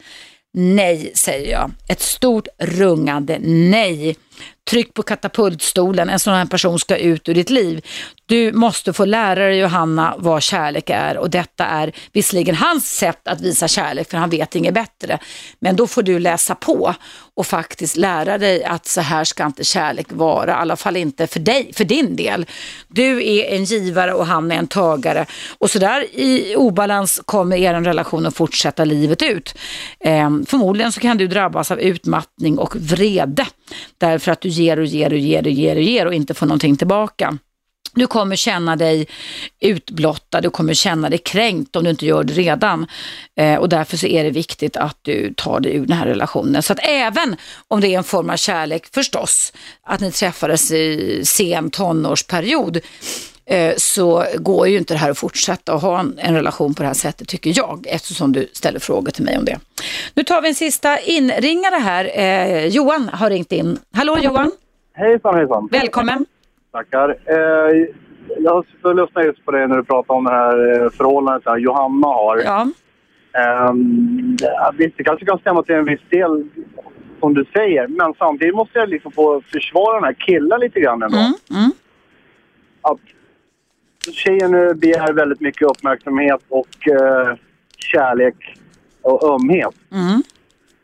Nej, 0.52 1.12
säger 1.14 1.52
jag. 1.52 1.70
Ett 1.88 2.00
stort 2.00 2.48
rungande 2.58 3.38
nej. 3.42 4.16
Tryck 4.70 4.94
på 4.94 5.02
katapultstolen, 5.02 6.08
en 6.08 6.18
sån 6.18 6.34
här 6.34 6.46
person 6.46 6.78
ska 6.78 6.96
ut 6.96 7.28
ur 7.28 7.34
ditt 7.34 7.50
liv. 7.50 7.84
Du 8.26 8.52
måste 8.52 8.92
få 8.92 9.04
lära 9.04 9.46
dig 9.46 9.58
Johanna 9.58 10.14
vad 10.18 10.42
kärlek 10.42 10.90
är 10.90 11.16
och 11.16 11.30
detta 11.30 11.64
är 11.64 11.92
visserligen 12.12 12.54
hans 12.54 12.90
sätt 12.90 13.28
att 13.28 13.40
visa 13.40 13.68
kärlek 13.68 14.10
för 14.10 14.18
han 14.18 14.30
vet 14.30 14.54
inget 14.54 14.74
bättre. 14.74 15.18
Men 15.60 15.76
då 15.76 15.86
får 15.86 16.02
du 16.02 16.18
läsa 16.18 16.54
på 16.54 16.94
och 17.34 17.46
faktiskt 17.46 17.96
lära 17.96 18.38
dig 18.38 18.64
att 18.64 18.86
så 18.86 19.00
här 19.00 19.24
ska 19.24 19.46
inte 19.46 19.64
kärlek 19.64 20.06
vara, 20.10 20.50
i 20.50 20.54
alla 20.54 20.76
fall 20.76 20.96
inte 20.96 21.26
för 21.26 21.40
dig, 21.40 21.72
för 21.74 21.84
din 21.84 22.16
del. 22.16 22.46
Du 22.88 23.28
är 23.28 23.56
en 23.56 23.64
givare 23.64 24.14
och 24.14 24.26
han 24.26 24.52
är 24.52 24.56
en 24.56 24.66
tagare 24.66 25.26
och 25.58 25.70
så 25.70 25.78
där 25.78 26.16
i 26.18 26.56
obalans 26.56 27.20
kommer 27.24 27.56
er 27.56 27.74
relation 27.80 28.26
att 28.26 28.36
fortsätta 28.36 28.84
livet 28.84 29.22
ut. 29.22 29.54
Ehm, 30.00 30.46
förmodligen 30.46 30.92
så 30.92 31.00
kan 31.00 31.18
du 31.18 31.26
drabbas 31.26 31.70
av 31.70 31.80
utmattning 31.80 32.58
och 32.58 32.76
vrede 32.76 33.46
därför 33.98 34.27
för 34.28 34.32
att 34.32 34.40
du 34.40 34.48
ger 34.48 34.78
och 34.78 34.86
ger 34.86 35.12
och 35.12 35.18
ger 35.18 35.46
och 35.46 35.50
ger 35.50 35.76
och 35.76 35.82
ger 35.82 36.06
och 36.06 36.14
inte 36.14 36.34
får 36.34 36.46
någonting 36.46 36.76
tillbaka. 36.76 37.38
Du 37.94 38.06
kommer 38.06 38.36
känna 38.36 38.76
dig 38.76 39.06
utblottad, 39.60 40.40
du 40.40 40.50
kommer 40.50 40.74
känna 40.74 41.10
dig 41.10 41.18
kränkt 41.18 41.76
om 41.76 41.84
du 41.84 41.90
inte 41.90 42.06
gör 42.06 42.24
det 42.24 42.32
redan. 42.32 42.86
Eh, 43.36 43.54
och 43.54 43.68
därför 43.68 43.96
så 43.96 44.06
är 44.06 44.24
det 44.24 44.30
viktigt 44.30 44.76
att 44.76 44.98
du 45.02 45.34
tar 45.36 45.60
dig 45.60 45.74
ur 45.74 45.86
den 45.86 45.98
här 45.98 46.06
relationen. 46.06 46.62
Så 46.62 46.72
att 46.72 46.78
även 46.82 47.36
om 47.68 47.80
det 47.80 47.88
är 47.88 47.98
en 47.98 48.04
form 48.04 48.30
av 48.30 48.36
kärlek, 48.36 48.86
förstås, 48.94 49.52
att 49.82 50.00
ni 50.00 50.12
träffades 50.12 50.70
i 50.70 51.20
sen 51.24 51.70
tonårsperiod, 51.70 52.80
så 53.76 54.24
går 54.38 54.68
ju 54.68 54.78
inte 54.78 54.94
det 54.94 54.98
här 54.98 55.10
att 55.10 55.18
fortsätta 55.18 55.74
att 55.74 55.82
ha 55.82 56.00
en, 56.00 56.34
relation 56.34 56.74
på 56.74 56.82
det 56.82 56.86
här 56.86 56.94
sättet 56.94 57.28
tycker 57.28 57.52
jag, 57.56 57.86
eftersom 57.88 58.32
du 58.32 58.48
ställer 58.52 58.80
frågor 58.80 59.10
till 59.10 59.24
mig 59.24 59.38
om 59.38 59.44
det. 59.44 59.58
Nu 60.14 60.22
tar 60.22 60.42
vi 60.42 60.48
en 60.48 60.54
sista 60.54 60.98
inringare 60.98 61.74
här. 61.74 62.10
Eh, 62.14 62.66
Johan 62.66 63.08
har 63.12 63.30
ringt 63.30 63.52
in. 63.52 63.78
Hallå 63.92 64.18
Johan! 64.22 64.50
Hejsan 64.94 65.34
hejsan! 65.34 65.68
Välkommen! 65.72 66.26
Tackar. 66.72 67.08
Eh, 67.24 67.86
jag 68.38 68.64
har 68.82 68.94
lyssnat 68.94 69.24
just 69.24 69.44
på 69.44 69.50
det 69.50 69.66
när 69.66 69.76
du 69.76 69.84
pratar 69.84 70.14
om 70.14 70.24
det 70.24 70.30
här 70.30 70.84
eh, 70.84 70.90
förhållandet 70.90 71.44
som 71.44 71.60
Johanna 71.60 72.06
har. 72.06 72.38
Ja. 72.44 72.66
Eh, 73.32 73.72
visst, 74.78 74.96
det 74.96 75.04
kanske 75.04 75.26
kan 75.26 75.38
stämma 75.38 75.62
till 75.62 75.74
en 75.74 75.84
viss 75.84 76.00
del 76.10 76.48
som 77.20 77.34
du 77.34 77.44
säger. 77.52 77.86
Men 77.86 78.14
samtidigt 78.18 78.54
måste 78.54 78.78
jag 78.78 78.88
liksom 78.88 79.12
få 79.12 79.42
försvara 79.52 79.94
den 79.94 80.04
här 80.04 80.16
killen 80.26 80.60
lite 80.60 80.80
grann 80.80 81.02
ändå. 81.02 81.18
Mm, 81.18 81.32
mm. 81.50 81.70
Att 82.82 83.00
tjejen 84.12 84.78
begär 84.78 85.12
väldigt 85.12 85.40
mycket 85.40 85.62
uppmärksamhet 85.62 86.40
och 86.48 86.88
eh, 86.88 87.36
kärlek 87.78 88.58
och 89.02 89.34
ömhet. 89.34 89.74
Mm. 89.92 90.22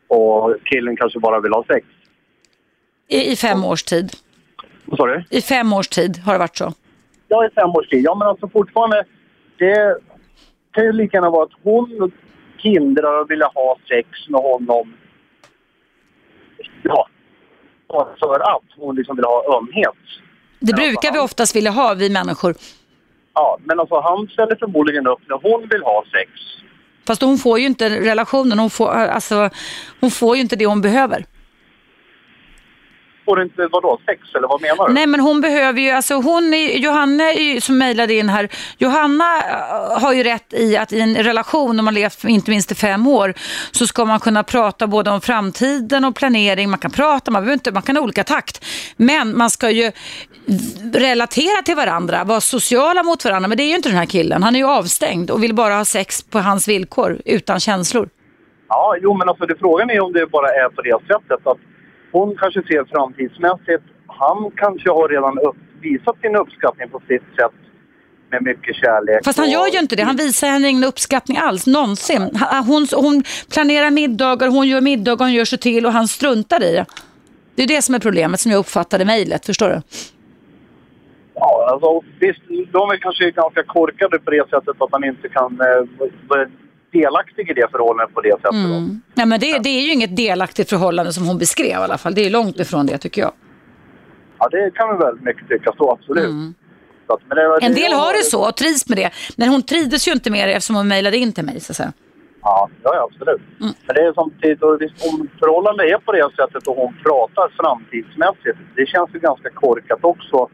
Och 0.09 0.56
killen 0.64 0.96
kanske 0.96 1.18
bara 1.18 1.40
vill 1.40 1.52
ha 1.52 1.64
sex. 1.66 1.86
I, 3.09 3.32
i 3.32 3.36
fem 3.36 3.64
års 3.64 3.82
tid. 3.82 4.12
Vad 4.84 4.98
sa 4.98 5.06
du? 5.06 5.24
I 5.30 5.40
fem 5.40 5.72
års 5.72 5.88
tid 5.88 6.18
har 6.18 6.32
det 6.32 6.38
varit 6.38 6.56
så? 6.56 6.72
Ja, 7.28 7.46
i 7.46 7.51
fem 7.51 7.70
års 7.70 7.88
tid. 7.88 8.05
Ja, 8.05 8.14
men 8.14 8.28
alltså 8.28 8.48
fortfarande, 8.48 9.05
det 9.59 9.98
kan 10.72 10.84
ju 10.84 10.92
lika 10.92 11.16
gärna 11.16 11.30
vara 11.30 11.44
att 11.44 11.52
hon 11.62 12.12
hindrar 12.59 13.20
och 13.20 13.30
vill 13.30 13.42
ha 13.42 13.76
sex 13.88 14.09
med 14.28 14.40
honom. 14.40 14.94
Ja, 16.82 17.09
för 18.18 18.56
att 18.56 18.64
hon 18.76 18.96
liksom 18.96 19.16
vill 19.16 19.24
ha 19.24 19.59
ömhet. 19.59 19.94
Det 20.60 20.72
brukar 20.72 21.12
vi 21.12 21.18
oftast 21.18 21.56
vilja 21.56 21.70
ha, 21.70 21.94
vi 21.94 22.10
människor. 22.10 22.55
Ja, 23.35 23.59
men 23.65 23.81
alltså 23.81 24.01
han 24.01 24.28
ställer 24.28 24.56
förmodligen 24.56 25.06
upp 25.06 25.20
när 25.28 25.39
hon 25.43 25.69
vill 25.69 25.82
ha 25.82 26.05
sex. 26.12 26.31
Fast 27.06 27.23
hon 27.23 27.39
får 27.39 27.59
ju 27.59 27.66
inte 27.66 27.89
relationen, 27.89 28.59
hon 28.59 28.70
får, 28.70 28.89
alltså, 28.90 29.51
hon 30.01 30.11
får 30.11 30.36
ju 30.36 30.43
inte 30.43 30.56
det 30.56 30.66
hon 30.66 30.81
behöver 30.81 31.24
får 33.24 33.43
inte, 33.43 33.69
vadå, 33.73 34.01
sex 34.06 34.20
eller 34.35 34.48
vad 34.48 34.61
menar 34.61 34.89
du? 34.89 34.94
Nej 34.94 35.06
men 35.06 35.20
hon 35.20 35.40
behöver 35.40 35.81
ju, 35.81 35.90
alltså 35.90 36.15
hon, 36.15 36.52
Johanna 36.74 37.24
som 37.61 37.78
mejlade 37.78 38.15
in 38.15 38.28
här, 38.28 38.48
Johanna 38.78 39.24
äh, 39.39 40.01
har 40.01 40.12
ju 40.12 40.23
rätt 40.23 40.52
i 40.52 40.77
att 40.77 40.93
i 40.93 41.01
en 41.01 41.16
relation, 41.16 41.78
om 41.78 41.85
man 41.85 41.94
levt 41.94 42.24
inte 42.24 42.51
minst 42.51 42.73
i 42.73 42.74
fem 42.74 43.06
år, 43.06 43.35
så 43.70 43.86
ska 43.86 44.05
man 44.05 44.20
kunna 44.20 44.43
prata 44.43 44.86
både 44.86 45.11
om 45.11 45.20
framtiden 45.20 46.05
och 46.05 46.15
planering, 46.15 46.70
man 46.70 46.78
kan 46.78 46.90
prata, 46.90 47.31
man, 47.31 47.52
inte, 47.52 47.73
man 47.73 47.82
kan 47.82 47.97
ha 47.97 48.02
olika 48.02 48.24
takt, 48.24 48.65
men 48.97 49.39
man 49.39 49.51
ska 49.51 49.70
ju 49.70 49.93
relatera 50.92 51.62
till 51.64 51.76
varandra, 51.76 52.24
vara 52.24 52.40
sociala 52.40 53.02
mot 53.02 53.24
varandra, 53.24 53.48
men 53.48 53.56
det 53.58 53.62
är 53.62 53.68
ju 53.68 53.76
inte 53.76 53.88
den 53.88 53.98
här 53.98 54.06
killen, 54.06 54.42
han 54.42 54.54
är 54.54 54.58
ju 54.58 54.66
avstängd 54.66 55.30
och 55.30 55.42
vill 55.42 55.54
bara 55.54 55.74
ha 55.74 55.84
sex 55.84 56.22
på 56.22 56.38
hans 56.38 56.68
villkor, 56.68 57.18
utan 57.24 57.60
känslor. 57.60 58.08
Ja, 58.68 58.96
jo 59.02 59.14
men 59.14 59.28
alltså 59.28 59.46
det, 59.46 59.54
frågan 59.58 59.90
är 59.90 60.00
om 60.00 60.12
det 60.12 60.26
bara 60.26 60.48
är 60.48 60.68
på 60.68 60.82
det 60.82 60.98
sättet 61.06 61.46
att 61.46 61.58
hon 62.12 62.36
kanske 62.36 62.62
ser 62.62 62.84
framtidsmässigt. 62.84 63.84
Han 64.06 64.50
kanske 64.56 64.90
har 64.90 65.08
redan 65.08 65.38
upp, 65.38 65.56
visat 65.80 66.20
sin 66.20 66.36
uppskattning 66.36 66.88
på 66.90 67.00
sitt 67.08 67.22
sätt 67.36 67.52
med 68.30 68.42
mycket 68.42 68.76
kärlek. 68.76 69.24
Fast 69.24 69.38
han 69.38 69.50
gör 69.50 69.66
ju 69.66 69.78
inte 69.78 69.96
det. 69.96 70.02
Han 70.02 70.16
visar 70.16 70.48
henne 70.48 70.68
ingen 70.68 70.84
uppskattning 70.84 71.36
alls, 71.38 71.66
någonsin. 71.66 72.30
Hon, 72.66 72.86
hon 72.92 73.22
planerar 73.52 73.90
middagar, 73.90 74.48
hon 74.48 74.68
gör 74.68 74.80
middagar, 74.80 75.24
hon 75.24 75.32
gör 75.32 75.44
sig 75.44 75.58
till 75.58 75.86
och 75.86 75.92
han 75.92 76.08
struntar 76.08 76.62
i 76.62 76.72
det. 76.72 76.86
Det 77.54 77.62
är 77.62 77.66
det 77.66 77.82
som 77.82 77.94
är 77.94 77.98
problemet 77.98 78.40
som 78.40 78.52
jag 78.52 78.58
uppfattade 78.58 79.04
mejlet, 79.04 79.46
förstår 79.46 79.68
du? 79.68 79.82
Alltså 81.73 82.01
visst, 82.20 82.43
de 82.73 82.91
är 82.91 82.97
kanske 82.97 83.31
ganska 83.31 83.62
korkade 83.62 84.19
på 84.19 84.31
det 84.31 84.49
sättet 84.51 84.77
att 84.82 84.93
man 84.93 85.05
inte 85.05 85.28
kan 85.28 85.61
eh, 85.61 86.49
delaktig 86.93 87.51
i 87.51 87.55
det 87.55 87.69
förhållandet 87.70 88.15
på 88.15 88.20
det 88.20 88.31
sättet. 88.31 88.53
Mm. 88.53 89.01
Nej, 89.15 89.27
men 89.27 89.41
det, 89.41 89.59
det, 89.59 89.69
är 89.69 89.81
ju 89.81 89.93
inget 89.93 90.16
delaktigt 90.16 90.70
förhållande 90.70 91.12
som 91.12 91.27
hon 91.27 91.39
beskrev 91.39 91.66
i 91.81 91.85
alla 91.89 91.99
fall. 91.99 92.15
Det 92.15 92.27
är 92.27 92.31
långt 92.31 92.61
ifrån 92.61 92.86
det 92.86 92.99
tycker 92.99 93.23
jag. 93.23 93.32
Ja, 94.39 94.49
det 94.49 94.70
kan 94.74 94.89
vi 94.93 95.05
väl 95.05 95.16
mycket 95.20 95.49
tycka 95.49 95.73
så, 95.77 95.93
absolut. 95.93 96.24
Mm. 96.24 96.55
Så, 97.07 97.19
det, 97.28 97.35
det, 97.35 97.66
en 97.66 97.74
del 97.74 97.93
har 97.93 98.12
det 98.12 98.24
så 98.24 98.49
och 98.49 98.57
trivs 98.57 98.89
med 98.89 98.99
det. 98.99 99.11
Men 99.36 99.49
hon 99.49 99.62
trivdes 99.62 100.09
ju 100.09 100.12
inte 100.12 100.31
med 100.31 100.49
det 100.49 100.53
eftersom 100.53 100.77
hon 100.77 100.89
mejlade 100.89 101.16
in 101.16 101.32
till 101.32 101.45
mig. 101.45 101.61
Så 101.61 101.73
att 101.73 101.77
säga. 101.77 101.93
Ja, 102.43 102.69
ja, 102.82 103.09
absolut. 103.11 103.43
Mm. 103.61 103.73
Men 103.86 103.95
det 103.97 104.03
är 104.09 104.12
samtidigt, 104.12 104.62
om 105.09 105.28
förhållandet 105.41 105.86
är 105.93 105.99
på 105.99 106.12
det 106.12 106.28
sättet 106.36 106.66
och 106.69 106.77
hon 106.77 106.95
pratar 107.07 107.47
framtidsmässigt, 107.61 108.59
det 108.77 108.86
känns 108.86 109.11
ju 109.15 109.19
ganska 109.19 109.51
korkat 109.51 109.99
också. 110.03 110.49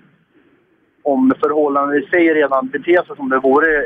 Om 1.02 1.34
förhållandet 1.40 2.04
i 2.04 2.10
sig 2.10 2.34
redan 2.34 2.68
beter 2.68 3.06
sig 3.06 3.16
som 3.16 3.28
det 3.28 3.38
vore 3.38 3.84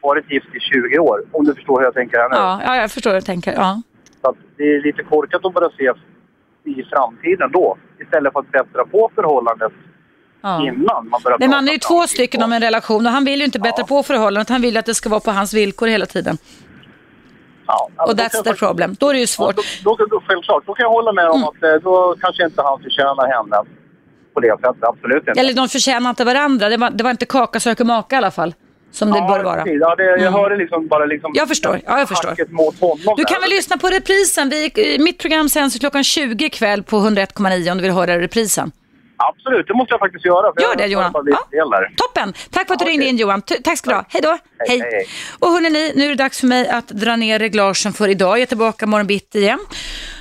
varit 0.00 0.30
gift 0.30 0.54
i 0.54 0.60
20 0.60 0.98
år, 0.98 1.22
om 1.32 1.44
du 1.44 1.54
förstår 1.54 1.78
hur 1.78 1.84
jag 1.84 1.94
tänker 1.94 2.16
här 2.18 2.28
nu. 2.28 2.36
Ja, 2.36 2.60
ja 2.64 2.76
jag 2.76 2.90
förstår 2.90 3.10
hur 3.10 3.20
du 3.20 3.24
tänker. 3.24 3.52
Ja. 3.52 3.82
Så 4.22 4.34
det 4.56 4.62
är 4.62 4.82
lite 4.82 5.02
korkat 5.02 5.44
att 5.44 5.54
börja 5.54 5.70
se 5.70 5.92
i 6.64 6.82
framtiden 6.82 7.52
då, 7.52 7.76
istället 8.00 8.32
för 8.32 8.40
att 8.40 8.50
bättra 8.50 8.84
på 8.84 9.10
förhållandet 9.14 9.72
ja. 10.40 10.62
innan 10.62 11.08
man 11.08 11.20
börjar 11.24 11.38
Men 11.38 11.50
man 11.50 11.68
är 11.68 11.72
ju 11.72 11.78
två 11.78 12.06
stycken 12.06 12.42
om 12.42 12.52
en 12.52 12.60
relation 12.60 13.06
och 13.06 13.12
han 13.12 13.24
vill 13.24 13.38
ju 13.38 13.44
inte 13.44 13.58
bättra 13.58 13.82
ja. 13.82 13.86
på 13.86 14.02
förhållandet, 14.02 14.48
han 14.48 14.62
vill 14.62 14.76
att 14.76 14.86
det 14.86 14.94
ska 14.94 15.08
vara 15.08 15.20
på 15.20 15.30
hans 15.30 15.54
villkor 15.54 15.86
hela 15.86 16.06
tiden. 16.06 16.38
Ja, 17.66 17.88
alltså 17.96 18.16
och 18.16 18.20
that's 18.20 18.44
the 18.44 18.54
problem. 18.54 18.96
Då 19.00 19.08
är 19.08 19.14
det 19.14 19.20
ju 19.20 19.26
svårt. 19.26 19.54
Ja, 19.56 19.62
då, 19.84 19.96
då, 19.96 20.06
då, 20.06 20.22
självklart, 20.26 20.62
då 20.66 20.74
kan 20.74 20.84
jag 20.84 20.90
hålla 20.90 21.12
med 21.12 21.28
om 21.28 21.36
mm. 21.36 21.48
att 21.48 21.62
eh, 21.62 21.74
då 21.82 22.16
kanske 22.20 22.44
inte 22.44 22.62
han 22.62 22.82
förtjänar 22.82 23.26
henne 23.36 23.56
på 24.40 24.46
det 24.46 24.56
sättet. 24.60 24.84
Absolut 24.84 25.28
inte. 25.28 25.40
Eller 25.40 25.52
de 25.52 25.68
förtjänar 25.68 26.10
inte 26.10 26.24
varandra. 26.24 26.68
Det 26.68 26.76
var, 26.76 26.90
det 26.90 27.04
var 27.04 27.10
inte 27.10 27.26
kaka 27.26 27.60
söker 27.60 27.84
maka 27.84 28.16
i 28.16 28.18
alla 28.18 28.30
fall 28.30 28.54
som 28.90 29.10
det 29.10 29.18
ja, 29.18 29.28
bör 29.28 29.44
vara. 29.44 29.62
Ja, 29.66 29.94
det, 29.94 30.04
jag 30.04 30.20
mm. 30.20 30.32
hörde 30.32 30.56
liksom 30.56 30.88
bara 30.88 31.04
liksom 31.04 31.32
jag 31.34 31.48
förstår. 31.48 31.80
Ja, 31.86 31.98
jag 31.98 32.08
förstår. 32.08 32.34
Du 33.16 33.24
kan 33.24 33.40
väl 33.40 33.50
lyssna 33.50 33.76
på 33.76 33.88
reprisen. 33.88 34.48
Vi, 34.48 34.96
mitt 35.00 35.18
program 35.18 35.48
sänds 35.48 35.78
klockan 35.78 36.04
20 36.04 36.44
ikväll 36.44 36.82
på 36.82 36.96
101,9 36.96 37.70
om 37.70 37.78
du 37.78 37.82
vill 37.82 37.92
höra 37.92 38.18
reprisen. 38.18 38.72
Absolut, 39.16 39.66
det 39.66 39.74
måste 39.74 39.92
jag 39.92 40.00
faktiskt 40.00 40.24
göra. 40.24 40.52
Gör 40.62 40.76
det 40.76 40.86
Johan. 40.86 41.12
Ja. 41.50 41.68
Toppen! 41.96 42.32
Tack 42.50 42.66
för 42.66 42.74
att 42.74 42.78
du 42.78 42.84
ja, 42.84 42.90
ringde 42.90 43.06
in 43.06 43.16
Johan. 43.16 43.42
Tack 43.42 43.78
ska 43.78 43.90
du 43.90 43.96
ha. 43.96 44.04
Hej 44.08 44.22
då. 44.22 44.38
Hej. 44.68 44.80
hej. 44.80 45.06
Och 45.38 45.48
hörni, 45.48 45.92
nu 45.94 46.04
är 46.04 46.08
det 46.08 46.14
dags 46.14 46.40
för 46.40 46.46
mig 46.46 46.68
att 46.68 46.88
dra 46.88 47.16
ner 47.16 47.38
reglagen 47.38 47.92
för 47.92 48.08
idag. 48.08 48.30
Jag 48.30 48.42
är 48.42 48.46
tillbaka 48.46 48.86
morgon 48.86 49.06
bitti 49.06 49.38
igen. 49.38 49.58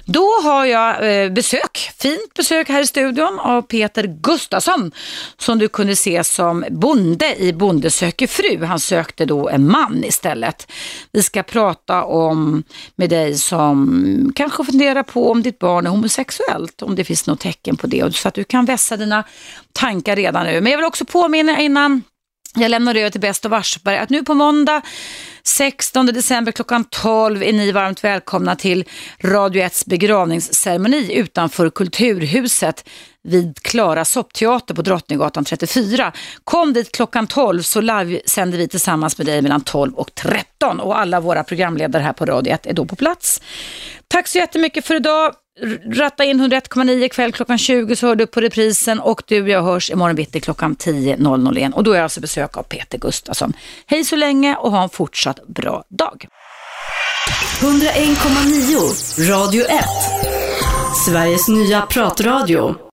Då 0.09 0.27
har 0.43 0.65
jag 0.65 1.23
eh, 1.23 1.29
besök, 1.29 1.91
fint 1.99 2.33
besök 2.33 2.69
här 2.69 2.81
i 2.81 2.87
studion 2.87 3.39
av 3.39 3.61
Peter 3.61 4.03
Gustafsson 4.21 4.91
som 5.37 5.59
du 5.59 5.67
kunde 5.67 5.95
se 5.95 6.23
som 6.23 6.65
bonde 6.69 7.35
i 7.35 7.53
Bonde 7.53 7.91
söker 7.91 8.27
fru. 8.27 8.65
Han 8.65 8.79
sökte 8.79 9.25
då 9.25 9.49
en 9.49 9.71
man 9.71 10.03
istället. 10.03 10.71
Vi 11.11 11.23
ska 11.23 11.43
prata 11.43 12.03
om 12.03 12.63
med 12.95 13.09
dig 13.09 13.37
som 13.37 14.31
kanske 14.35 14.63
funderar 14.63 15.03
på 15.03 15.31
om 15.31 15.43
ditt 15.43 15.59
barn 15.59 15.85
är 15.85 15.89
homosexuellt, 15.89 16.81
om 16.81 16.95
det 16.95 17.03
finns 17.03 17.27
något 17.27 17.39
tecken 17.39 17.77
på 17.77 17.87
det 17.87 18.15
så 18.15 18.27
att 18.27 18.33
du 18.33 18.43
kan 18.43 18.65
vässa 18.65 18.97
dina 18.97 19.23
tankar 19.73 20.15
redan 20.15 20.45
nu. 20.45 20.61
Men 20.61 20.71
jag 20.71 20.77
vill 20.77 20.87
också 20.87 21.05
påminna 21.05 21.59
innan 21.59 22.03
jag 22.55 22.71
lämnar 22.71 22.95
över 22.95 23.09
till 23.09 23.21
Bäst 23.21 23.45
och 23.45 23.51
Varsberg 23.51 23.97
att 23.97 24.09
nu 24.09 24.23
på 24.23 24.33
måndag 24.33 24.81
16 25.43 26.05
december 26.05 26.51
klockan 26.51 26.83
12 26.83 27.43
är 27.43 27.53
ni 27.53 27.71
varmt 27.71 28.03
välkomna 28.03 28.55
till 28.55 28.85
Radio 29.21 29.63
1s 29.63 29.89
begravningsceremoni 29.89 31.13
utanför 31.13 31.69
Kulturhuset 31.69 32.89
vid 33.23 33.59
Klara 33.61 34.05
soppteater 34.05 34.73
på 34.73 34.81
Drottninggatan 34.81 35.45
34. 35.45 36.11
Kom 36.43 36.73
dit 36.73 36.91
klockan 36.91 37.27
12 37.27 37.61
så 37.61 37.81
livesänder 37.81 38.57
vi 38.57 38.67
tillsammans 38.67 39.17
med 39.17 39.27
dig 39.27 39.41
mellan 39.41 39.61
12 39.61 39.93
och 39.93 40.15
13 40.15 40.79
och 40.79 40.99
alla 40.99 41.19
våra 41.19 41.43
programledare 41.43 42.03
här 42.03 42.13
på 42.13 42.25
Radio 42.25 42.53
1 42.53 42.65
är 42.65 42.73
då 42.73 42.85
på 42.85 42.95
plats. 42.95 43.41
Tack 44.07 44.27
så 44.27 44.37
jättemycket 44.37 44.85
för 44.85 44.95
idag. 44.95 45.33
Ratta 45.93 46.23
in 46.23 46.41
101,9 46.41 47.09
kväll 47.09 47.31
klockan 47.31 47.57
20 47.57 47.95
så 47.95 48.07
hör 48.07 48.15
du 48.15 48.27
på 48.27 48.41
reprisen 48.41 48.99
och 48.99 49.23
du 49.27 49.41
och 49.41 49.49
jag 49.49 49.63
hörs 49.63 49.89
imorgon 49.89 50.15
bitti 50.15 50.39
klockan 50.39 50.75
10.00 50.75 51.57
igen 51.57 51.73
och 51.73 51.83
då 51.83 51.91
är 51.91 51.95
jag 51.95 52.03
alltså 52.03 52.21
besök 52.21 52.57
av 52.57 52.63
Peter 52.63 52.97
Gustafsson. 52.97 53.53
Hej 53.85 54.03
så 54.03 54.15
länge 54.15 54.55
och 54.55 54.71
ha 54.71 54.83
en 54.83 54.89
fortsatt 54.89 55.47
bra 55.47 55.83
dag. 55.89 56.25
101,9 57.61 59.29
Radio 59.29 59.65
1 59.65 59.85
Sveriges 61.05 61.47
nya 61.47 61.81
pratradio 61.81 62.75